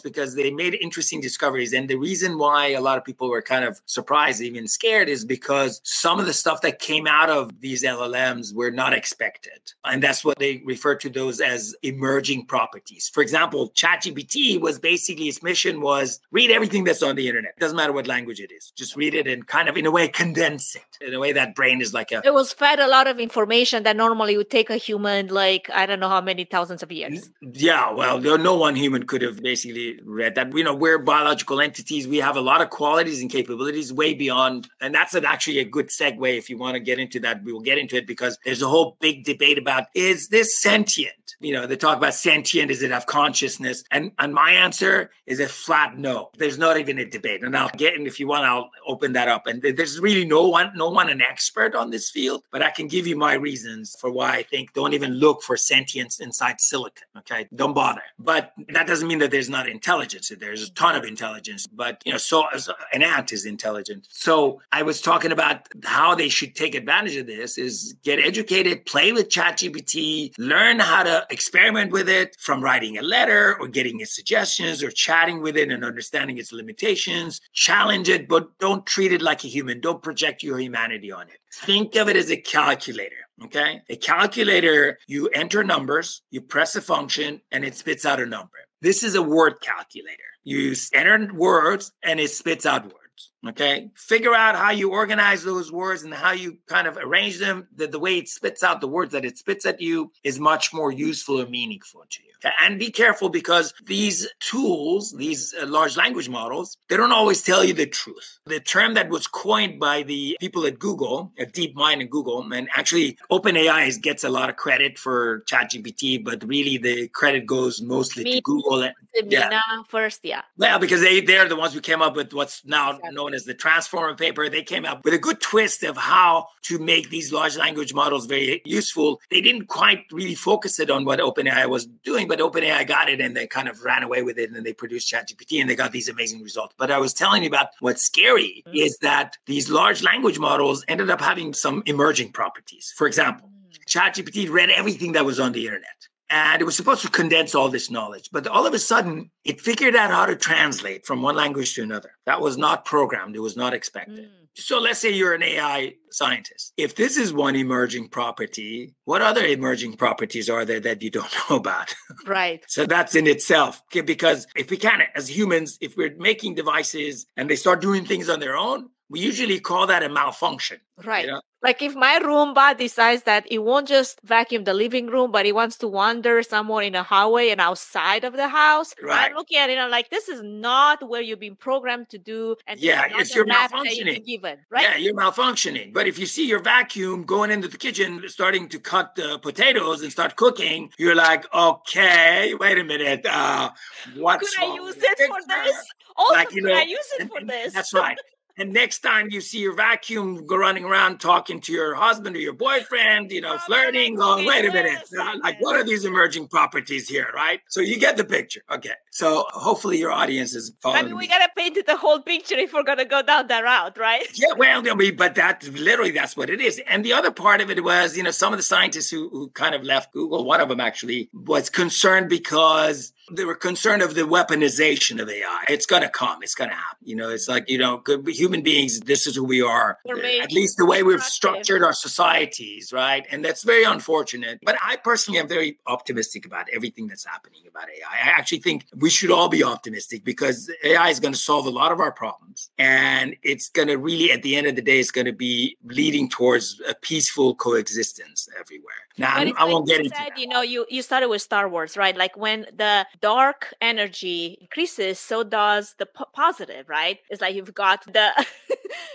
because 0.00 0.34
they 0.34 0.50
made 0.50 0.74
interesting 0.74 1.20
discoveries. 1.20 1.72
And 1.72 1.88
the 1.88 1.96
reason 1.96 2.38
why 2.38 2.68
a 2.68 2.80
lot 2.80 2.98
of 2.98 3.04
people 3.04 3.28
were 3.28 3.42
kind 3.42 3.64
of 3.64 3.80
surprised, 3.86 4.40
even 4.40 4.66
scared, 4.66 5.08
is 5.08 5.24
because 5.24 5.80
some 5.84 6.18
of 6.18 6.26
the 6.26 6.32
stuff 6.32 6.62
that 6.62 6.78
came 6.78 7.06
out 7.06 7.30
of 7.30 7.60
these 7.60 7.82
LLMs 7.82 8.54
were 8.54 8.70
not 8.70 8.92
expected. 8.94 9.72
And 9.84 10.02
that's 10.02 10.24
what 10.24 10.38
they 10.38 10.62
refer 10.64 10.94
to 10.96 11.10
those 11.10 11.40
as 11.40 11.74
emerging 11.82 12.46
properties. 12.46 13.10
For 13.12 13.22
example, 13.22 13.70
ChatGPT 13.70 14.53
was 14.58 14.78
basically 14.78 15.28
its 15.28 15.42
mission 15.42 15.80
was 15.80 16.20
read 16.30 16.50
everything 16.50 16.84
that's 16.84 17.02
on 17.02 17.16
the 17.16 17.28
internet. 17.28 17.52
It 17.56 17.60
doesn't 17.60 17.76
matter 17.76 17.92
what 17.92 18.06
language 18.06 18.40
it 18.40 18.52
is. 18.52 18.72
Just 18.76 18.96
read 18.96 19.14
it 19.14 19.26
and 19.26 19.46
kind 19.46 19.68
of 19.68 19.76
in 19.76 19.86
a 19.86 19.90
way 19.90 20.08
condense 20.08 20.74
it. 20.74 20.82
In 21.00 21.14
a 21.14 21.20
way 21.20 21.32
that 21.32 21.54
brain 21.54 21.80
is 21.80 21.92
like 21.92 22.12
a 22.12 22.22
It 22.24 22.32
was 22.32 22.52
fed 22.52 22.78
a 22.78 22.88
lot 22.88 23.06
of 23.06 23.18
information 23.18 23.82
that 23.82 23.96
normally 23.96 24.36
would 24.36 24.50
take 24.50 24.70
a 24.70 24.76
human 24.76 25.28
like 25.28 25.68
I 25.72 25.86
don't 25.86 26.00
know 26.00 26.08
how 26.08 26.20
many 26.20 26.44
thousands 26.44 26.82
of 26.82 26.90
years. 26.92 27.30
Yeah, 27.40 27.92
well, 27.92 28.18
no 28.20 28.54
one 28.56 28.74
human 28.74 29.04
could 29.04 29.22
have 29.22 29.42
basically 29.42 29.98
read 30.04 30.34
that. 30.36 30.56
You 30.56 30.64
know, 30.64 30.74
we're 30.74 30.98
biological 30.98 31.60
entities. 31.60 32.06
We 32.06 32.18
have 32.18 32.36
a 32.36 32.40
lot 32.40 32.60
of 32.60 32.70
qualities 32.70 33.20
and 33.20 33.30
capabilities 33.30 33.92
way 33.92 34.14
beyond, 34.14 34.68
and 34.80 34.94
that's 34.94 35.14
an, 35.14 35.24
actually 35.24 35.58
a 35.58 35.64
good 35.64 35.88
segue 35.88 36.38
if 36.38 36.48
you 36.48 36.58
want 36.58 36.74
to 36.74 36.80
get 36.80 36.98
into 36.98 37.20
that. 37.20 37.42
We 37.44 37.52
will 37.52 37.60
get 37.60 37.78
into 37.78 37.96
it 37.96 38.06
because 38.06 38.38
there's 38.44 38.62
a 38.62 38.68
whole 38.68 38.96
big 39.00 39.24
debate 39.24 39.58
about 39.58 39.86
is 39.94 40.28
this 40.28 40.60
sentient? 40.60 41.14
You 41.40 41.52
know, 41.52 41.66
they 41.66 41.76
talk 41.76 41.96
about 41.96 42.14
sentient, 42.14 42.68
does 42.68 42.82
it 42.82 42.90
have 42.90 43.06
consciousness? 43.06 43.84
And 43.90 44.12
and 44.18 44.34
my 44.34 44.52
answer 44.52 45.10
is 45.26 45.40
a 45.40 45.48
flat 45.48 45.98
no. 45.98 46.30
There's 46.38 46.58
not 46.58 46.78
even 46.78 46.98
a 46.98 47.04
debate. 47.04 47.42
And 47.42 47.56
I'll 47.56 47.70
get 47.76 47.94
and 47.94 48.06
if 48.06 48.20
you 48.20 48.28
want, 48.28 48.44
I'll 48.44 48.70
open 48.86 49.12
that 49.14 49.28
up. 49.28 49.46
And 49.46 49.62
there's 49.62 50.00
really 50.00 50.24
no 50.24 50.48
one, 50.48 50.72
no 50.74 50.90
one 50.90 51.08
an 51.08 51.20
expert 51.20 51.74
on 51.74 51.90
this 51.90 52.10
field, 52.10 52.44
but 52.50 52.62
I 52.62 52.70
can 52.70 52.88
give 52.88 53.06
you 53.06 53.16
my 53.16 53.34
reasons 53.34 53.96
for 54.00 54.10
why 54.10 54.32
I 54.32 54.42
think 54.42 54.72
don't 54.72 54.94
even 54.94 55.14
look 55.14 55.42
for 55.42 55.56
sentience 55.56 56.20
inside 56.20 56.60
silicon. 56.60 57.06
Okay. 57.18 57.48
Don't 57.54 57.74
bother. 57.74 58.02
But 58.18 58.52
that 58.68 58.86
doesn't 58.86 59.08
mean 59.08 59.18
that 59.18 59.30
there's 59.30 59.50
not 59.50 59.68
intelligence. 59.68 60.30
There's 60.38 60.62
a 60.62 60.72
ton 60.72 60.94
of 60.94 61.04
intelligence, 61.04 61.66
but 61.66 62.02
you 62.04 62.12
know, 62.12 62.18
so 62.18 62.44
an 62.92 63.02
ant 63.02 63.32
is 63.32 63.46
intelligent. 63.46 64.08
So 64.10 64.60
I 64.72 64.82
was 64.82 65.00
talking 65.00 65.32
about 65.32 65.68
how 65.84 66.14
they 66.14 66.28
should 66.28 66.54
take 66.54 66.74
advantage 66.74 67.16
of 67.16 67.26
this 67.26 67.58
is 67.58 67.94
get 68.02 68.18
educated, 68.18 68.86
play 68.86 69.12
with 69.12 69.28
ChatGPT, 69.28 70.32
learn 70.38 70.78
how 70.78 71.02
to 71.02 71.13
experiment 71.30 71.92
with 71.92 72.08
it 72.08 72.36
from 72.38 72.62
writing 72.62 72.98
a 72.98 73.02
letter 73.02 73.56
or 73.60 73.68
getting 73.68 74.00
its 74.00 74.14
suggestions 74.14 74.82
or 74.82 74.90
chatting 74.90 75.42
with 75.42 75.56
it 75.56 75.70
and 75.70 75.84
understanding 75.84 76.38
its 76.38 76.52
limitations. 76.52 77.40
Challenge 77.52 78.08
it, 78.08 78.28
but 78.28 78.56
don't 78.58 78.86
treat 78.86 79.12
it 79.12 79.22
like 79.22 79.44
a 79.44 79.48
human. 79.48 79.80
Don't 79.80 80.02
project 80.02 80.42
your 80.42 80.58
humanity 80.58 81.12
on 81.12 81.28
it. 81.28 81.38
Think 81.52 81.96
of 81.96 82.08
it 82.08 82.16
as 82.16 82.30
a 82.30 82.36
calculator. 82.36 83.16
Okay. 83.42 83.82
A 83.88 83.96
calculator, 83.96 84.98
you 85.06 85.28
enter 85.28 85.64
numbers, 85.64 86.22
you 86.30 86.40
press 86.40 86.76
a 86.76 86.80
function, 86.80 87.40
and 87.50 87.64
it 87.64 87.74
spits 87.74 88.04
out 88.04 88.20
a 88.20 88.26
number. 88.26 88.58
This 88.80 89.02
is 89.02 89.14
a 89.14 89.22
word 89.22 89.54
calculator. 89.60 90.22
You 90.44 90.74
enter 90.92 91.32
words 91.32 91.92
and 92.02 92.20
it 92.20 92.30
spits 92.30 92.66
out 92.66 92.84
words. 92.84 93.32
Okay. 93.46 93.90
Figure 93.94 94.34
out 94.34 94.56
how 94.56 94.70
you 94.70 94.90
organize 94.90 95.44
those 95.44 95.70
words 95.70 96.02
and 96.02 96.14
how 96.14 96.32
you 96.32 96.58
kind 96.66 96.86
of 96.86 96.96
arrange 96.96 97.38
them. 97.38 97.68
That 97.76 97.92
the 97.92 97.98
way 97.98 98.18
it 98.18 98.28
spits 98.28 98.62
out 98.62 98.80
the 98.80 98.88
words 98.88 99.12
that 99.12 99.24
it 99.24 99.38
spits 99.38 99.66
at 99.66 99.80
you 99.80 100.12
is 100.22 100.38
much 100.40 100.72
more 100.72 100.90
useful 100.90 101.40
or 101.40 101.46
meaningful 101.46 102.04
to 102.08 102.22
you. 102.22 102.30
Okay? 102.44 102.54
And 102.60 102.78
be 102.78 102.90
careful 102.90 103.28
because 103.28 103.74
these 103.84 104.28
tools, 104.40 105.12
these 105.12 105.54
uh, 105.60 105.66
large 105.66 105.96
language 105.96 106.28
models, 106.28 106.76
they 106.88 106.96
don't 106.96 107.12
always 107.12 107.42
tell 107.42 107.64
you 107.64 107.72
the 107.74 107.86
truth. 107.86 108.38
The 108.46 108.60
term 108.60 108.94
that 108.94 109.08
was 109.08 109.26
coined 109.26 109.80
by 109.80 110.02
the 110.02 110.36
people 110.40 110.66
at 110.66 110.78
Google, 110.78 111.32
at 111.38 111.52
DeepMind 111.52 112.00
and 112.00 112.10
Google, 112.10 112.52
and 112.52 112.68
actually 112.76 113.18
OpenAI 113.30 114.00
gets 114.02 114.24
a 114.24 114.28
lot 114.28 114.48
of 114.50 114.56
credit 114.56 114.98
for 114.98 115.42
ChatGPT, 115.50 116.22
but 116.24 116.44
really 116.44 116.78
the 116.78 117.08
credit 117.08 117.46
goes 117.46 117.80
mostly 117.80 118.24
Me, 118.24 118.34
to 118.36 118.40
Google. 118.42 118.82
And, 118.82 118.94
yeah. 119.30 119.60
first, 119.88 120.20
yeah. 120.22 120.42
Well, 120.56 120.78
because 120.78 121.00
they, 121.00 121.20
they're 121.20 121.48
the 121.48 121.56
ones 121.56 121.72
who 121.72 121.80
came 121.80 122.02
up 122.02 122.16
with 122.16 122.32
what's 122.32 122.64
now 122.64 122.90
exactly. 122.90 123.14
known 123.14 123.33
as 123.34 123.44
the 123.44 123.54
transformer 123.54 124.14
paper. 124.14 124.48
They 124.48 124.62
came 124.62 124.84
up 124.84 125.04
with 125.04 125.12
a 125.12 125.18
good 125.18 125.40
twist 125.40 125.82
of 125.82 125.96
how 125.96 126.48
to 126.62 126.78
make 126.78 127.10
these 127.10 127.32
large 127.32 127.56
language 127.56 127.92
models 127.92 128.26
very 128.26 128.62
useful. 128.64 129.20
They 129.30 129.40
didn't 129.40 129.66
quite 129.66 130.04
really 130.10 130.34
focus 130.34 130.80
it 130.80 130.90
on 130.90 131.04
what 131.04 131.18
OpenAI 131.18 131.68
was 131.68 131.86
doing, 132.04 132.28
but 132.28 132.38
OpenAI 132.38 132.86
got 132.86 133.10
it 133.10 133.20
and 133.20 133.36
they 133.36 133.46
kind 133.46 133.68
of 133.68 133.84
ran 133.84 134.02
away 134.02 134.22
with 134.22 134.38
it 134.38 134.50
and 134.50 134.64
they 134.64 134.72
produced 134.72 135.12
ChatGPT 135.12 135.60
and 135.60 135.68
they 135.68 135.76
got 135.76 135.92
these 135.92 136.08
amazing 136.08 136.42
results. 136.42 136.74
But 136.78 136.90
I 136.90 136.98
was 136.98 137.12
telling 137.12 137.42
you 137.42 137.48
about 137.48 137.68
what's 137.80 138.02
scary 138.02 138.62
mm-hmm. 138.66 138.76
is 138.76 138.96
that 138.98 139.36
these 139.46 139.68
large 139.68 140.02
language 140.02 140.38
models 140.38 140.84
ended 140.88 141.10
up 141.10 141.20
having 141.20 141.52
some 141.52 141.82
emerging 141.86 142.32
properties. 142.32 142.94
For 142.96 143.06
example, 143.06 143.48
mm. 143.48 143.78
ChatGPT 143.86 144.50
read 144.50 144.70
everything 144.70 145.12
that 145.12 145.24
was 145.24 145.40
on 145.40 145.52
the 145.52 145.66
internet 145.66 146.08
and 146.30 146.60
it 146.60 146.64
was 146.64 146.76
supposed 146.76 147.02
to 147.02 147.10
condense 147.10 147.54
all 147.54 147.68
this 147.68 147.90
knowledge. 147.90 148.30
But 148.32 148.46
all 148.46 148.66
of 148.66 148.74
a 148.74 148.78
sudden, 148.78 149.30
it 149.44 149.60
figured 149.60 149.94
out 149.94 150.10
how 150.10 150.26
to 150.26 150.36
translate 150.36 151.06
from 151.06 151.22
one 151.22 151.36
language 151.36 151.74
to 151.74 151.82
another. 151.82 152.12
That 152.26 152.40
was 152.40 152.56
not 152.56 152.84
programmed, 152.84 153.36
it 153.36 153.40
was 153.40 153.56
not 153.56 153.74
expected. 153.74 154.26
Mm. 154.26 154.44
So 154.56 154.78
let's 154.78 155.00
say 155.00 155.10
you're 155.10 155.34
an 155.34 155.42
AI 155.42 155.94
scientist. 156.10 156.72
If 156.76 156.94
this 156.94 157.16
is 157.16 157.32
one 157.32 157.56
emerging 157.56 158.08
property, 158.08 158.94
what 159.04 159.20
other 159.20 159.44
emerging 159.44 159.96
properties 159.96 160.48
are 160.48 160.64
there 160.64 160.78
that 160.80 161.02
you 161.02 161.10
don't 161.10 161.32
know 161.50 161.56
about? 161.56 161.92
Right. 162.24 162.64
so 162.68 162.86
that's 162.86 163.14
in 163.16 163.26
itself. 163.26 163.82
Okay, 163.90 164.00
because 164.00 164.46
if 164.54 164.70
we 164.70 164.76
can, 164.76 165.02
as 165.16 165.28
humans, 165.28 165.76
if 165.80 165.96
we're 165.96 166.14
making 166.16 166.54
devices 166.54 167.26
and 167.36 167.50
they 167.50 167.56
start 167.56 167.80
doing 167.80 168.04
things 168.04 168.28
on 168.28 168.38
their 168.38 168.56
own, 168.56 168.90
we 169.14 169.20
usually 169.20 169.60
call 169.60 169.86
that 169.86 170.02
a 170.02 170.08
malfunction. 170.08 170.80
Right. 171.04 171.24
You 171.24 171.30
know? 171.32 171.40
Like 171.62 171.80
if 171.82 171.94
my 171.94 172.18
Roomba 172.20 172.76
decides 172.76 173.22
that 173.22 173.46
it 173.48 173.58
won't 173.58 173.86
just 173.86 174.20
vacuum 174.24 174.64
the 174.64 174.74
living 174.74 175.06
room, 175.06 175.30
but 175.30 175.46
it 175.46 175.54
wants 175.54 175.76
to 175.78 175.88
wander 175.88 176.42
somewhere 176.42 176.82
in 176.82 176.96
a 176.96 177.04
hallway 177.04 177.50
and 177.50 177.60
outside 177.60 178.24
of 178.24 178.32
the 178.32 178.48
house, 178.48 178.92
right. 179.00 179.30
I'm 179.30 179.36
looking 179.36 179.58
at 179.58 179.70
it 179.70 179.74
and 179.74 179.82
I'm 179.82 179.90
like, 179.92 180.10
this 180.10 180.28
is 180.28 180.42
not 180.42 181.08
where 181.08 181.20
you've 181.20 181.38
been 181.38 181.54
programmed 181.54 182.08
to 182.08 182.18
do. 182.18 182.56
And 182.66 182.80
yeah, 182.80 183.06
it's 183.12 183.36
your 183.36 183.46
malfunctioning. 183.46 184.26
Given, 184.26 184.58
right? 184.68 184.82
Yeah, 184.82 184.96
you're 184.96 185.14
malfunctioning. 185.14 185.92
But 185.92 186.08
if 186.08 186.18
you 186.18 186.26
see 186.26 186.46
your 186.48 186.60
vacuum 186.60 187.22
going 187.22 187.52
into 187.52 187.68
the 187.68 187.78
kitchen, 187.78 188.24
starting 188.26 188.68
to 188.70 188.80
cut 188.80 189.14
the 189.14 189.38
potatoes 189.38 190.02
and 190.02 190.10
start 190.10 190.34
cooking, 190.34 190.90
you're 190.98 191.14
like, 191.14 191.46
okay, 191.54 192.52
wait 192.58 192.78
a 192.78 192.84
minute. 192.84 193.24
Uh, 193.24 193.70
what's 194.16 194.56
could 194.56 194.64
I 194.64 194.74
use 194.74 194.96
it 194.98 195.18
for 195.28 195.38
this? 195.46 195.76
Also, 196.16 196.34
like, 196.34 196.52
you 196.52 196.62
know, 196.62 196.74
I 196.74 196.82
use 196.82 197.08
it 197.20 197.28
for 197.28 197.44
this? 197.44 197.72
That's 197.72 197.94
right. 197.94 198.18
And 198.56 198.72
next 198.72 199.00
time 199.00 199.28
you 199.30 199.40
see 199.40 199.58
your 199.58 199.74
vacuum 199.74 200.46
go 200.46 200.56
running 200.56 200.84
around 200.84 201.18
talking 201.18 201.60
to 201.62 201.72
your 201.72 201.94
husband 201.94 202.36
or 202.36 202.38
your 202.38 202.52
boyfriend, 202.52 203.32
you 203.32 203.40
know, 203.40 203.54
oh, 203.54 203.58
flirting, 203.58 204.14
going, 204.14 204.46
wait 204.46 204.64
a 204.64 204.72
minute, 204.72 205.02
uh, 205.18 205.34
like 205.42 205.60
what 205.60 205.74
are 205.74 205.82
these 205.82 206.04
emerging 206.04 206.46
properties 206.46 207.08
here, 207.08 207.28
right? 207.34 207.60
So 207.68 207.80
you 207.80 207.98
get 207.98 208.16
the 208.16 208.24
picture. 208.24 208.62
Okay. 208.70 208.92
So 209.10 209.44
hopefully 209.48 209.98
your 209.98 210.12
audience 210.12 210.54
is 210.54 210.72
following. 210.80 211.04
I 211.04 211.06
mean, 211.06 211.16
we 211.16 211.26
gotta 211.26 211.48
paint 211.56 211.84
the 211.84 211.96
whole 211.96 212.20
picture 212.20 212.56
if 212.56 212.72
we're 212.72 212.84
gonna 212.84 213.04
go 213.04 213.22
down 213.22 213.48
that 213.48 213.64
route, 213.64 213.98
right? 213.98 214.26
Yeah, 214.34 214.52
well, 214.56 214.88
I 214.88 214.94
mean, 214.94 215.16
but 215.16 215.34
that 215.34 215.66
literally 215.68 216.12
that's 216.12 216.36
what 216.36 216.48
it 216.48 216.60
is. 216.60 216.80
And 216.86 217.04
the 217.04 217.12
other 217.12 217.32
part 217.32 217.60
of 217.60 217.70
it 217.70 217.82
was, 217.82 218.16
you 218.16 218.22
know, 218.22 218.30
some 218.30 218.52
of 218.52 218.58
the 218.58 218.62
scientists 218.62 219.10
who, 219.10 219.28
who 219.30 219.48
kind 219.50 219.74
of 219.74 219.82
left 219.82 220.12
Google, 220.12 220.44
one 220.44 220.60
of 220.60 220.68
them 220.68 220.80
actually 220.80 221.28
was 221.32 221.70
concerned 221.70 222.28
because 222.28 223.12
they 223.30 223.44
were 223.44 223.54
concerned 223.54 224.02
of 224.02 224.14
the 224.14 224.22
weaponization 224.22 225.20
of 225.20 225.28
AI. 225.28 225.64
It's 225.68 225.86
going 225.86 226.02
to 226.02 226.08
come. 226.08 226.42
It's 226.42 226.54
going 226.54 226.70
to 226.70 226.76
happen. 226.76 227.06
You 227.06 227.16
know, 227.16 227.30
it's 227.30 227.48
like, 227.48 227.68
you 227.68 227.78
know, 227.78 228.02
human 228.26 228.62
beings, 228.62 229.00
this 229.00 229.26
is 229.26 229.36
who 229.36 229.44
we 229.44 229.62
are. 229.62 229.98
Eh, 230.06 230.40
at 230.42 230.52
least 230.52 230.76
the 230.76 230.86
way 230.86 231.02
we've 231.02 231.22
structured 231.22 231.82
our 231.82 231.92
societies, 231.92 232.92
right? 232.92 233.26
And 233.30 233.44
that's 233.44 233.62
very 233.62 233.84
unfortunate. 233.84 234.60
But 234.64 234.76
I 234.82 234.96
personally 234.96 235.40
am 235.40 235.48
very 235.48 235.78
optimistic 235.86 236.46
about 236.46 236.66
everything 236.72 237.06
that's 237.06 237.24
happening 237.24 237.62
about 237.68 237.88
AI. 237.88 238.08
I 238.10 238.38
actually 238.38 238.60
think 238.60 238.86
we 238.96 239.10
should 239.10 239.30
all 239.30 239.48
be 239.48 239.64
optimistic 239.64 240.24
because 240.24 240.70
AI 240.82 241.08
is 241.08 241.20
going 241.20 241.34
to 241.34 241.40
solve 241.40 241.66
a 241.66 241.70
lot 241.70 241.92
of 241.92 242.00
our 242.00 242.12
problems. 242.12 242.70
And 242.78 243.36
it's 243.42 243.68
going 243.68 243.88
to 243.88 243.96
really, 243.96 244.32
at 244.32 244.42
the 244.42 244.56
end 244.56 244.66
of 244.66 244.76
the 244.76 244.82
day, 244.82 244.98
it's 244.98 245.10
going 245.10 245.26
to 245.26 245.32
be 245.32 245.76
leading 245.84 246.28
towards 246.28 246.80
a 246.88 246.94
peaceful 246.94 247.54
coexistence 247.54 248.48
everywhere. 248.58 248.94
Now, 249.16 249.36
I, 249.36 249.52
I 249.56 249.64
won't 249.64 249.86
get 249.86 250.00
into 250.00 250.10
said, 250.10 250.30
that. 250.30 250.38
You 250.38 250.48
know, 250.48 250.62
you, 250.62 250.86
you 250.88 251.00
started 251.02 251.28
with 251.28 251.40
Star 251.40 251.68
Wars, 251.68 251.96
right? 251.96 252.16
Like 252.16 252.36
when 252.36 252.66
the 252.74 253.06
dark 253.20 253.72
energy 253.80 254.58
increases, 254.60 255.20
so 255.20 255.44
does 255.44 255.94
the 255.98 256.06
p- 256.06 256.24
positive, 256.32 256.88
right? 256.88 257.18
It's 257.30 257.40
like 257.40 257.54
you've 257.54 257.74
got 257.74 258.04
the. 258.12 258.30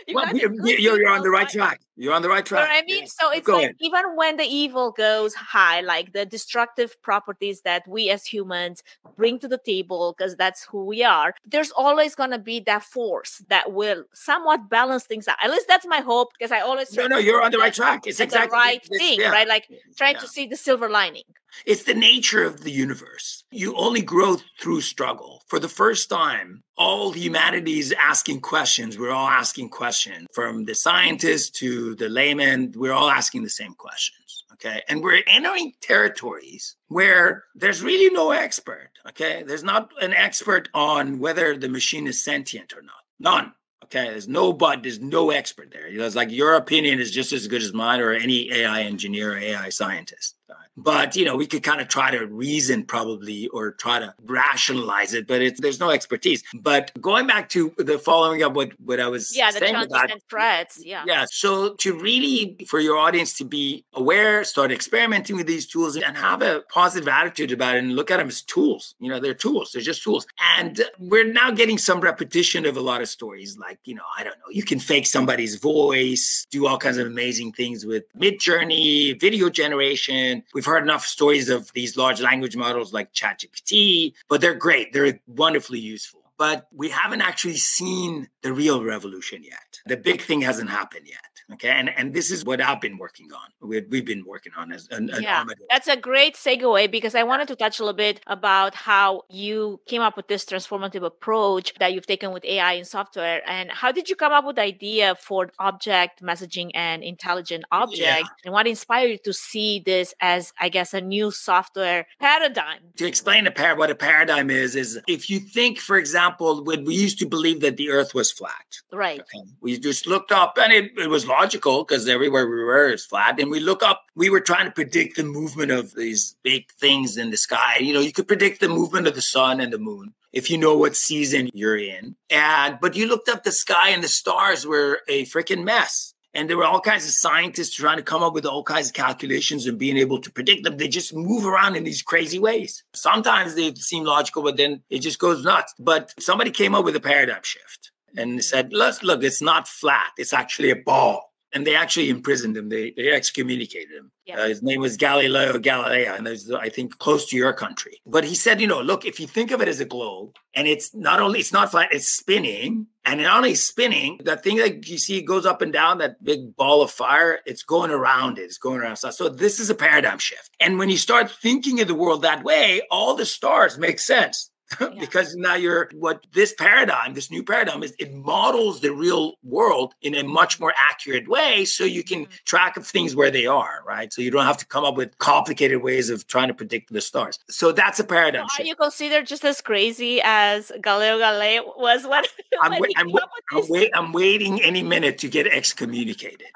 you've 0.08 0.16
well, 0.16 0.26
got 0.26 0.36
you're, 0.36 0.80
you're, 0.80 1.10
on 1.10 1.22
the 1.22 1.30
right 1.30 1.50
track. 1.50 1.82
You're 2.00 2.14
on 2.14 2.22
the 2.22 2.30
right 2.30 2.46
track. 2.46 2.70
You 2.70 2.74
know 2.74 2.80
I 2.80 2.84
mean? 2.86 3.04
Yeah. 3.04 3.10
So 3.20 3.32
it's 3.32 3.46
Go 3.46 3.56
like 3.56 3.64
ahead. 3.64 3.76
even 3.82 4.16
when 4.16 4.38
the 4.38 4.46
evil 4.46 4.92
goes 4.92 5.34
high, 5.34 5.82
like 5.82 6.14
the 6.14 6.26
destructive 6.26 7.00
properties 7.02 7.62
that 7.64 7.86
we 7.90 8.10
as 8.10 8.26
humans 8.26 8.82
bring 9.18 9.38
to 9.40 9.50
the 9.50 9.58
table, 9.58 10.16
because 10.18 10.38
that's 10.38 10.64
who 10.64 10.86
we 10.86 11.04
are, 11.04 11.36
there's 11.46 11.72
always 11.72 12.16
going 12.16 12.32
to 12.32 12.40
be 12.40 12.62
that 12.62 12.84
force 12.84 13.44
that 13.50 13.74
will 13.74 14.06
somewhat 14.14 14.70
balance 14.70 15.04
things 15.04 15.28
out. 15.28 15.36
At 15.44 15.52
least 15.52 15.68
that's 15.68 15.86
my 15.86 16.00
hope, 16.00 16.30
because 16.40 16.54
I 16.54 16.62
always. 16.62 16.94
No, 16.96 17.08
no, 17.08 17.18
you're 17.18 17.42
on 17.42 17.52
the 17.52 17.58
right 17.58 17.74
track. 17.74 18.08
It's 18.08 18.22
exactly 18.22 18.48
the 18.48 18.56
right 18.56 18.86
thing, 18.86 19.20
yeah. 19.20 19.32
right? 19.32 19.48
Like 19.48 19.68
trying 19.98 20.16
yeah. 20.16 20.22
to 20.22 20.28
see 20.30 20.48
the 20.48 20.56
silver 20.56 20.90
lining. 20.90 21.24
It's 21.66 21.84
the 21.84 21.94
nature 21.94 22.44
of 22.44 22.64
the 22.64 22.72
universe. 22.72 23.44
You 23.52 23.76
only 23.76 24.02
grow 24.02 24.38
through 24.60 24.82
struggle. 24.82 25.44
For 25.48 25.60
the 25.60 25.68
first 25.68 26.10
time, 26.10 26.64
all 26.78 27.12
humanity 27.12 27.80
is 27.80 27.94
asking 27.94 28.42
questions. 28.42 28.98
We're 28.98 29.12
all 29.12 29.28
asking 29.28 29.70
questions 29.70 30.28
from 30.34 30.66
the 30.66 30.76
scientists 30.76 31.50
to 31.60 31.96
the 31.96 32.10
layman. 32.10 32.74
We're 32.76 32.94
all 32.94 33.10
asking 33.10 33.44
the 33.44 33.50
same 33.50 33.74
questions. 33.74 34.46
Okay. 34.54 34.82
And 34.90 35.02
we're 35.02 35.24
entering 35.28 35.74
territories 35.82 36.76
where 36.88 37.46
there's 37.56 37.82
really 37.82 38.14
no 38.14 38.32
expert. 38.32 38.90
Okay. 39.08 39.44
There's 39.44 39.64
not 39.64 39.92
an 40.02 40.14
expert 40.14 40.70
on 40.74 41.20
whether 41.20 41.58
the 41.58 41.70
machine 41.70 42.08
is 42.08 42.24
sentient 42.24 42.74
or 42.74 42.82
not. 42.82 43.04
None. 43.20 43.54
Okay, 43.86 44.10
there's 44.10 44.28
no 44.28 44.54
but, 44.54 44.84
there's 44.84 45.00
no 45.00 45.32
expert 45.32 45.72
there. 45.72 45.88
It's 45.88 46.16
like 46.16 46.30
your 46.30 46.54
opinion 46.54 47.00
is 47.00 47.10
just 47.10 47.34
as 47.34 47.48
good 47.48 47.64
as 47.64 47.74
mine 47.74 48.02
or 48.02 48.12
any 48.12 48.52
AI 48.54 48.82
engineer 48.82 49.34
or 49.34 49.38
AI 49.38 49.70
scientist. 49.70 50.36
But 50.80 51.16
you 51.16 51.26
know, 51.26 51.36
we 51.36 51.46
could 51.46 51.64
kind 51.64 51.82
of 51.82 51.88
try 51.88 52.12
to 52.12 52.26
reason 52.26 52.84
probably 52.84 53.48
or 53.50 53.72
try 53.72 54.00
to 54.00 54.14
rationalize 54.26 55.14
it, 55.14 55.28
but 55.28 55.42
it's 55.42 55.60
there's 55.60 55.80
no 55.80 55.90
expertise. 55.90 56.44
But 56.54 56.92
going 57.02 57.28
back 57.28 57.50
to 57.50 57.74
the 57.78 58.00
following 58.00 58.44
up 58.44 58.54
what 58.54 58.72
what 58.80 59.00
I 59.00 59.08
was 59.08 59.36
yeah, 59.36 59.52
the 59.52 59.60
challenges 59.60 59.92
about, 59.92 60.12
and 60.12 60.22
threats. 60.30 60.82
Yeah. 60.84 61.04
Yeah. 61.06 61.26
So 61.30 61.76
to 61.76 62.00
really 62.00 62.58
for 62.68 62.80
your 62.80 62.98
audience 62.98 63.38
to 63.38 63.46
be 63.46 63.84
aware, 63.94 64.44
start 64.44 64.72
experimenting 64.72 65.36
with 65.36 65.48
these 65.48 65.68
tools 65.68 65.96
and 65.96 66.18
have 66.18 66.42
a 66.42 66.64
positive 66.70 67.08
attitude 67.08 67.52
about 67.52 67.76
it 67.76 67.80
and 67.80 67.96
look 67.96 68.12
at 68.12 68.18
them 68.18 68.28
as 68.28 68.42
tools. 68.42 68.96
You 69.00 69.10
know, 69.10 69.20
they're 69.20 69.34
tools, 69.34 69.72
they're 69.74 69.82
just 69.82 70.04
tools. 70.04 70.26
And 70.58 70.82
we're 71.00 71.32
now 71.32 71.52
getting 71.52 71.78
some 71.78 72.00
repetition 72.00 72.66
of 72.66 72.78
a 72.78 72.82
lot 72.82 73.02
of 73.02 73.10
stories, 73.10 73.58
like, 73.58 73.80
you 73.86 73.96
know, 73.96 74.04
I 74.18 74.24
don't 74.24 74.38
know, 74.40 74.50
you 74.52 74.64
can 74.64 74.80
fake 74.80 75.08
somebody's 75.08 75.56
voice, 75.56 76.48
do 76.50 76.68
all 76.68 76.78
kinds 76.78 76.98
of 76.98 77.08
amazing 77.08 77.54
things 77.54 77.86
with 77.86 78.04
Midjourney, 78.18 79.20
video 79.20 79.50
generation. 79.50 80.44
We've 80.54 80.66
heard 80.70 80.84
enough 80.84 81.06
stories 81.06 81.50
of 81.50 81.72
these 81.74 81.98
large 81.98 82.22
language 82.22 82.56
models 82.56 82.94
like 82.94 83.14
ChatGPT, 83.14 84.14
but 84.30 84.42
they're 84.42 84.56
great. 84.56 84.94
They're 84.94 85.20
wonderfully 85.28 85.80
useful. 85.80 86.22
But 86.38 86.68
we 86.74 86.88
haven't 86.90 87.22
actually 87.22 87.58
seen 87.58 88.30
the 88.44 88.54
real 88.54 88.82
revolution 88.82 89.44
yet. 89.44 89.82
The 89.86 89.98
big 89.98 90.22
thing 90.22 90.40
hasn't 90.40 90.70
happened 90.70 91.06
yet. 91.06 91.29
Okay. 91.54 91.70
And, 91.70 91.90
and 91.98 92.14
this 92.14 92.32
is 92.32 92.46
what 92.46 92.62
I've 92.62 92.82
been 92.82 92.98
working 92.98 93.32
on. 93.34 93.68
We, 93.68 93.82
we've 93.82 94.06
been 94.06 94.24
working 94.26 94.54
on 94.56 94.72
as 94.72 94.88
an, 94.92 95.10
an 95.10 95.24
yeah, 95.24 95.44
That's 95.70 95.88
a 95.88 95.98
great 95.98 96.36
segue 96.36 96.92
because 96.92 97.16
I 97.16 97.24
wanted 97.24 97.48
to 97.50 97.56
touch 97.56 97.80
a 97.80 97.84
little 97.84 97.96
bit 97.96 98.22
about 98.28 98.76
how 98.76 99.24
you 99.30 99.80
came 99.88 100.02
up 100.02 100.16
with 100.16 100.28
this 100.28 100.46
transformative 100.46 101.04
approach 101.04 101.74
that 101.80 101.94
you've 101.94 102.06
taken 102.06 102.32
with 102.32 102.46
AI 102.46 102.74
in 102.74 102.86
software. 102.86 103.42
And 103.50 103.72
how 103.72 103.92
did 103.92 104.10
you 104.10 104.16
come 104.16 104.32
up 104.32 104.46
with 104.46 104.58
the 104.58 104.62
idea 104.62 105.16
for 105.16 105.50
object 105.60 106.22
messaging 106.22 106.72
and 106.76 107.04
intelligent 107.04 107.66
object? 107.72 108.00
Yeah. 108.00 108.24
And 108.46 108.54
what 108.54 108.68
inspired 108.68 109.10
you 109.10 109.18
to 109.20 109.34
see 109.34 109.80
this 109.86 110.14
as, 110.22 110.54
I 110.60 110.70
guess, 110.70 110.94
a 110.94 111.02
new 111.02 111.32
software 111.32 112.08
paradigm? 112.20 112.80
To 112.98 113.08
explain 113.08 113.48
a 113.48 113.52
par- 113.52 113.76
what 113.76 113.90
a 113.90 113.96
paradigm 113.96 114.50
is, 114.50 114.76
is 114.76 115.00
if 115.08 115.30
you 115.30 115.40
think, 115.40 115.80
for 115.80 115.98
example, 115.98 116.64
when 116.64 116.86
we 116.86 116.96
used 116.96 117.20
to 117.20 117.26
believe 117.26 117.62
that 117.62 117.78
the 117.78 117.90
earth 117.90 118.14
was 118.14 118.32
flat. 118.32 118.82
Right. 118.92 119.20
Okay, 119.20 119.50
we 119.62 119.78
just 119.80 120.08
looked 120.08 120.32
up 120.32 120.58
and 120.58 120.72
it, 120.72 120.92
it 120.98 121.10
was 121.10 121.26
logical 121.40 121.84
because 121.84 122.08
everywhere 122.08 122.48
we 122.48 122.64
were 122.64 122.90
is 122.90 123.06
flat. 123.06 123.40
And 123.40 123.50
we 123.50 123.60
look 123.60 123.82
up, 123.82 124.06
we 124.16 124.30
were 124.30 124.42
trying 124.42 124.66
to 124.66 124.72
predict 124.72 125.16
the 125.16 125.24
movement 125.24 125.72
of 125.72 125.96
these 125.96 126.36
big 126.44 126.72
things 126.74 127.18
in 127.18 127.32
the 127.32 127.38
sky. 127.38 127.78
You 127.80 127.94
know, 127.94 128.02
you 128.02 128.12
could 128.12 128.28
predict 128.28 128.60
the 128.60 128.70
movement 128.70 129.08
of 129.08 129.16
the 129.16 129.22
sun 129.22 129.60
and 129.60 129.72
the 129.72 129.78
moon 129.78 130.14
if 130.34 130.50
you 130.52 130.58
know 130.58 130.78
what 130.78 130.96
season 130.96 131.50
you're 131.54 131.78
in. 131.78 132.16
And 132.30 132.78
but 132.82 132.96
you 132.96 133.08
looked 133.08 133.30
up 133.30 133.44
the 133.44 133.52
sky 133.52 133.90
and 133.90 134.04
the 134.04 134.08
stars 134.08 134.66
were 134.66 135.02
a 135.08 135.26
freaking 135.26 135.64
mess. 135.64 136.14
And 136.36 136.48
there 136.48 136.58
were 136.58 136.66
all 136.66 136.80
kinds 136.80 137.06
of 137.06 137.12
scientists 137.12 137.76
trying 137.76 137.98
to 137.98 138.04
come 138.04 138.22
up 138.22 138.34
with 138.34 138.46
all 138.46 138.64
kinds 138.64 138.90
of 138.90 138.94
calculations 138.94 139.66
and 139.66 139.80
being 139.80 139.98
able 139.98 140.20
to 140.22 140.32
predict 140.32 140.64
them. 140.64 140.78
They 140.78 140.88
just 140.88 141.12
move 141.16 141.44
around 141.44 141.76
in 141.76 141.86
these 141.86 142.04
crazy 142.04 142.38
ways. 142.38 142.84
Sometimes 142.94 143.56
they 143.56 143.74
seem 143.74 144.04
logical, 144.04 144.44
but 144.44 144.56
then 144.56 144.84
it 144.92 145.00
just 145.00 145.18
goes 145.18 145.44
nuts. 145.44 145.74
But 145.80 146.14
somebody 146.20 146.52
came 146.52 146.76
up 146.76 146.86
with 146.86 146.96
a 146.96 147.00
paradigm 147.00 147.42
shift 147.42 147.92
and 148.16 148.44
said, 148.44 148.72
let's 148.72 149.02
look, 149.02 149.24
it's 149.24 149.42
not 149.42 149.68
flat, 149.68 150.12
it's 150.18 150.34
actually 150.34 150.70
a 150.70 150.76
ball 150.76 151.29
and 151.54 151.66
they 151.66 151.76
actually 151.76 152.10
imprisoned 152.10 152.56
him. 152.56 152.70
They 152.70 152.92
they 152.96 153.12
excommunicated 153.12 153.92
him. 153.96 154.12
Yeah. 154.26 154.40
Uh, 154.40 154.48
his 154.48 154.62
name 154.62 154.82
was 154.82 154.98
Galileo 154.98 155.54
Galilei, 155.54 156.16
and 156.16 156.26
was 156.26 156.52
I 156.52 156.70
think 156.70 156.98
close 157.00 157.28
to 157.30 157.38
your 157.38 157.54
country. 157.54 158.02
But 158.06 158.26
he 158.26 158.36
said, 158.36 158.62
you 158.62 158.68
know, 158.68 158.82
look, 158.82 159.06
if 159.06 159.20
you 159.20 159.28
think 159.28 159.52
of 159.52 159.62
it 159.62 159.68
as 159.68 159.80
a 159.80 159.86
globe, 159.86 160.36
and 160.54 160.68
it's 160.68 160.94
not 160.94 161.20
only 161.20 161.40
it's 161.40 161.54
not 161.54 161.72
flat, 161.72 161.90
it's 161.92 162.08
spinning, 162.08 162.88
and 163.06 163.22
not 163.22 163.38
only 163.38 163.56
spinning, 163.56 164.20
that 164.26 164.44
thing 164.44 164.58
that 164.58 164.88
you 164.88 164.98
see 164.98 165.22
goes 165.22 165.46
up 165.46 165.62
and 165.62 165.74
down, 165.74 165.98
that 165.98 166.24
big 166.24 166.56
ball 166.56 166.82
of 166.82 166.92
fire, 166.92 167.40
it's 167.46 167.64
going 167.64 167.92
around 167.92 168.38
it, 168.38 168.44
it's 168.44 168.58
going 168.58 168.80
around. 168.80 168.98
So 168.98 169.30
this 169.30 169.60
is 169.60 169.70
a 169.70 169.76
paradigm 169.76 170.20
shift. 170.20 170.52
And 170.60 170.78
when 170.78 170.90
you 170.90 170.98
start 170.98 171.32
thinking 171.32 171.82
of 171.82 171.88
the 171.88 171.96
world 171.96 172.22
that 172.22 172.44
way, 172.44 172.82
all 172.92 173.16
the 173.16 173.26
stars 173.26 173.78
make 173.78 174.00
sense. 174.00 174.52
because 175.00 175.36
now 175.36 175.56
you're 175.56 175.90
what 175.94 176.26
this 176.34 176.54
paradigm, 176.54 177.14
this 177.14 177.32
new 177.32 177.44
paradigm 177.44 177.84
is 177.84 177.94
it 178.00 178.14
models 178.14 178.82
the 178.82 178.94
real 178.94 179.34
world 179.44 179.94
in 180.02 180.16
a 180.16 180.24
much 180.24 180.60
more 180.60 180.74
accurate 180.78 181.28
way 181.28 181.66
so 181.66 181.84
you 181.84 182.04
can 182.04 182.26
mm-hmm. 182.26 182.34
track 182.46 182.78
of 182.78 182.86
things 182.86 183.16
where 183.16 183.32
they 183.32 183.46
are, 183.46 183.84
right? 183.86 184.12
So 184.14 184.22
you 184.22 184.32
don't 184.32 184.46
have 184.46 184.58
to 184.58 184.66
come 184.66 184.84
up 184.86 184.96
with 184.96 185.18
complicated 185.18 185.82
ways 185.82 186.10
of 186.10 186.28
trying 186.28 186.48
to 186.48 186.54
predict 186.54 186.92
the 186.92 187.02
stars. 187.02 187.40
So 187.50 187.72
that's 187.72 188.00
a 188.00 188.04
paradigm. 188.04 188.48
So 188.50 188.64
are 188.64 188.66
you 188.66 188.76
considered 188.76 189.28
just 189.28 189.46
as 189.46 189.62
crazy 189.62 190.22
as 190.24 190.72
Galileo 190.82 191.20
Galilei 191.20 191.62
was 191.78 192.04
when, 192.08 192.24
I'm, 192.62 192.80
when 192.80 192.90
I'm, 192.98 193.12
I'm, 193.52 193.68
wait, 193.70 193.92
I'm 193.94 194.12
waiting 194.12 194.62
any 194.62 194.84
minute 194.84 195.18
to 195.20 195.30
get 195.30 195.48
excommunicated. 195.48 196.48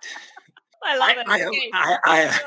I 0.86 0.98
love 0.98 1.18
it. 1.18 1.72
I, 1.74 1.98
I, 2.04 2.42